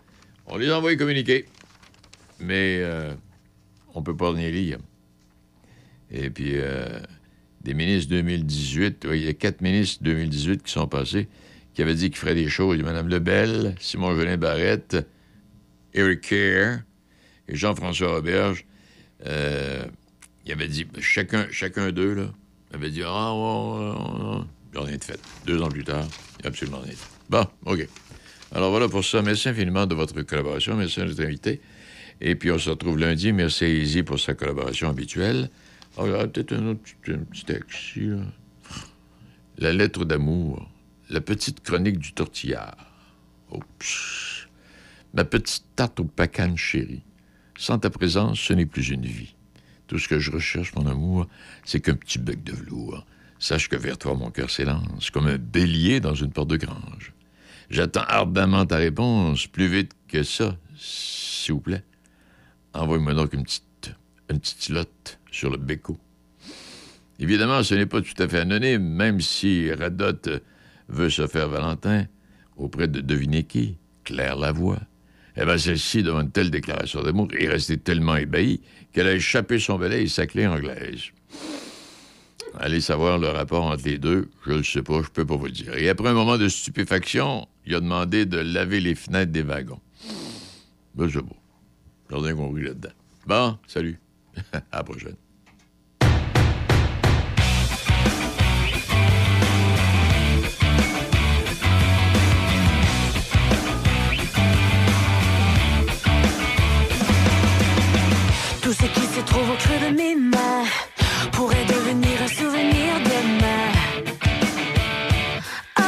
on 0.47 0.57
les 0.57 0.71
envoie 0.71 0.95
communiquer. 0.95 1.45
Mais 2.39 2.79
euh, 2.81 3.13
on 3.93 4.01
peut 4.01 4.15
pas 4.17 4.33
les 4.33 4.51
lire. 4.51 4.79
Et 6.11 6.31
puis, 6.31 6.53
euh, 6.55 6.99
des 7.61 7.75
ministres 7.75 8.09
2018, 8.09 9.05
oui, 9.09 9.19
il 9.19 9.25
y 9.25 9.29
a 9.29 9.33
quatre 9.33 9.61
ministres 9.61 10.03
2018 10.03 10.63
qui 10.63 10.71
sont 10.71 10.87
passés, 10.87 11.27
qui 11.73 11.83
avaient 11.83 11.95
dit 11.95 12.09
qu'ils 12.09 12.17
feraient 12.17 12.35
des 12.35 12.49
choses. 12.49 12.81
Mme 12.81 13.09
Lebel, 13.09 13.75
Simon 13.79 14.15
Jolin 14.15 14.37
Barrette, 14.37 14.97
Eric 15.93 16.21
Kerr 16.21 16.79
et 17.47 17.55
Jean-François 17.55 18.15
Roberge. 18.15 18.65
Euh, 19.25 19.85
il 20.45 20.51
avait 20.51 20.67
dit, 20.67 20.85
chacun, 20.99 21.47
chacun 21.51 21.91
d'eux, 21.91 22.13
là, 22.13 22.31
avait 22.73 22.91
dit 22.91 23.01
Ah, 23.03 23.33
ouais. 23.33 24.45
Ils 24.73 24.77
n'ont 24.77 24.83
rien 24.85 24.97
de 24.97 25.03
fait. 25.03 25.19
Deux 25.45 25.61
ans 25.61 25.69
plus 25.69 25.83
tard, 25.83 26.05
il 26.37 26.41
n'y 26.41 26.45
a 26.45 26.47
absolument 26.49 26.79
rien 26.79 26.93
de. 26.93 26.97
Bon, 27.29 27.45
OK. 27.65 27.87
Alors 28.51 28.69
voilà 28.69 28.87
pour 28.87 29.03
ça. 29.03 29.21
Merci 29.21 29.49
infiniment 29.49 29.85
de 29.85 29.95
votre 29.95 30.21
collaboration. 30.21 30.75
Merci 30.75 31.01
à 31.01 31.05
notre 31.05 31.23
invité. 31.23 31.61
Et 32.21 32.35
puis 32.35 32.51
on 32.51 32.59
se 32.59 32.69
retrouve 32.69 32.97
lundi. 32.97 33.31
Merci 33.31 33.65
à 33.65 33.67
Izzy 33.69 34.03
pour 34.03 34.19
sa 34.19 34.33
collaboration 34.33 34.89
habituelle. 34.89 35.49
Aura 35.97 36.27
peut-être 36.27 36.53
un 36.53 36.67
autre 36.67 36.81
un 37.07 37.17
petit 37.19 37.45
là. 38.01 38.17
La 39.57 39.73
lettre 39.73 40.05
d'amour. 40.05 40.69
La 41.09 41.21
petite 41.21 41.61
chronique 41.61 41.99
du 41.99 42.13
tortillard. 42.13 42.77
Oups. 43.51 44.47
Ma 45.13 45.23
petite 45.23 45.65
tarte 45.75 45.99
au 45.99 46.05
pacane 46.05 46.57
chérie. 46.57 47.03
Sans 47.57 47.79
ta 47.79 47.89
présence, 47.89 48.39
ce 48.39 48.53
n'est 48.53 48.65
plus 48.65 48.89
une 48.89 49.05
vie. 49.05 49.34
Tout 49.87 49.99
ce 49.99 50.07
que 50.07 50.19
je 50.19 50.31
recherche, 50.31 50.73
mon 50.75 50.87
amour, 50.87 51.27
c'est 51.63 51.79
qu'un 51.79 51.95
petit 51.95 52.19
bec 52.19 52.43
de 52.43 52.53
velours. 52.53 53.05
Sache 53.39 53.69
que 53.69 53.75
vers 53.75 53.97
toi, 53.97 54.15
mon 54.15 54.31
cœur 54.31 54.49
s'élance, 54.49 55.09
comme 55.11 55.27
un 55.27 55.37
bélier 55.37 55.99
dans 55.99 56.15
une 56.15 56.31
porte 56.31 56.49
de 56.49 56.57
grange. 56.57 57.13
J'attends 57.69 58.05
ardemment 58.07 58.65
ta 58.65 58.77
réponse, 58.77 59.47
plus 59.47 59.67
vite 59.67 59.91
que 60.07 60.23
ça, 60.23 60.57
s'il 60.77 61.53
vous 61.53 61.59
plaît. 61.59 61.83
Envoie-moi 62.73 63.13
donc 63.13 63.33
une 63.33 63.43
petite, 63.43 63.95
une 64.29 64.39
petite 64.39 64.69
lotte 64.69 65.19
sur 65.31 65.49
le 65.49 65.57
béco. 65.57 65.97
Évidemment, 67.19 67.63
ce 67.63 67.75
n'est 67.75 67.85
pas 67.85 68.01
tout 68.01 68.21
à 68.21 68.27
fait 68.27 68.39
anonyme, 68.39 68.83
même 68.83 69.21
si 69.21 69.71
Radot 69.71 70.41
veut 70.89 71.09
se 71.09 71.27
faire 71.27 71.47
Valentin 71.47 72.05
auprès 72.57 72.87
de 72.87 73.01
devinez 73.01 73.43
qui, 73.43 73.77
Claire 74.03 74.35
Lavoie. 74.35 74.79
Eh 75.37 75.45
bien, 75.45 75.57
celle-ci, 75.57 76.03
devant 76.03 76.21
une 76.21 76.31
telle 76.31 76.51
déclaration 76.51 77.03
d'amour, 77.03 77.27
est 77.37 77.47
restée 77.47 77.77
tellement 77.77 78.15
ébahie 78.15 78.61
qu'elle 78.95 79.07
a 79.07 79.13
échappé 79.13 79.59
son 79.59 79.77
balai 79.77 80.03
et 80.03 80.07
sa 80.07 80.25
clé 80.25 80.47
anglaise. 80.47 81.11
Allez 82.57 82.79
savoir 82.79 83.17
le 83.17 83.27
rapport 83.27 83.65
entre 83.65 83.83
les 83.83 83.97
deux, 83.97 84.29
je 84.45 84.53
le 84.53 84.63
sais 84.63 84.83
pas, 84.83 85.01
je 85.03 85.09
peux 85.09 85.25
pas 85.25 85.35
vous 85.35 85.47
le 85.47 85.51
dire. 85.51 85.75
Et 85.75 85.89
après 85.89 86.07
un 86.07 86.13
moment 86.13 86.37
de 86.37 86.47
stupéfaction, 86.47 87.45
il 87.65 87.75
a 87.75 87.81
demandé 87.81 88.25
de 88.25 88.37
laver 88.37 88.79
les 88.79 88.95
fenêtres 88.95 89.33
des 89.33 89.41
wagons. 89.41 89.81
Ben, 90.95 91.09
c'est 91.11 91.21
beau. 91.21 91.35
J'ai 92.09 92.15
rien 92.15 92.35
compris 92.35 92.63
là-dedans. 92.63 92.93
Bon, 93.27 93.57
salut. 93.67 93.99
à 94.53 94.77
la 94.77 94.83
prochaine. 94.83 95.17
Tout 108.65 108.73
ce 108.73 108.87
qui 108.87 109.01
se 109.01 109.21
trouve 109.21 109.47
au 109.47 109.57
creux 109.57 109.77
de 109.77 109.95
mes 109.95 110.15
mains 110.15 110.65
pourrait 111.33 111.65
devenir 111.65 112.19
un 112.19 112.27
souvenir 112.27 112.95
demain. 113.13 113.65
Oh, 115.77 115.83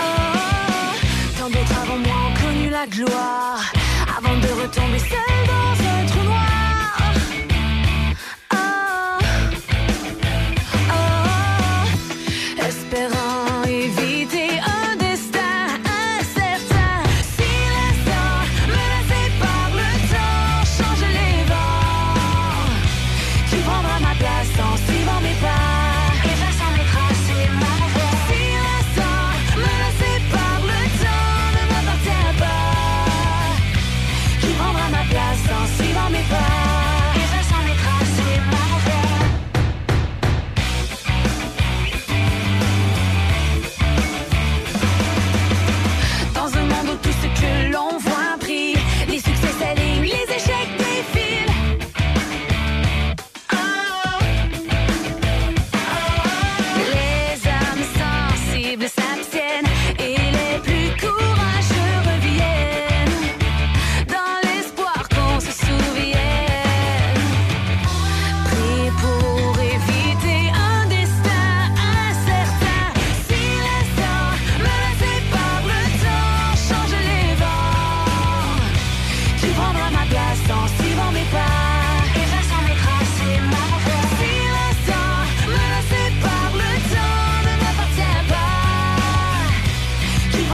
oh, 0.00 0.14
tant 1.38 1.50
d'autres 1.50 1.78
avant 1.82 1.98
moi 1.98 2.16
ont 2.28 2.34
connu 2.42 2.70
la 2.70 2.86
gloire 2.86 3.60
avant 4.16 4.38
de 4.38 4.48
retomber 4.62 4.98
seul 5.00 5.38
dans 5.48 5.87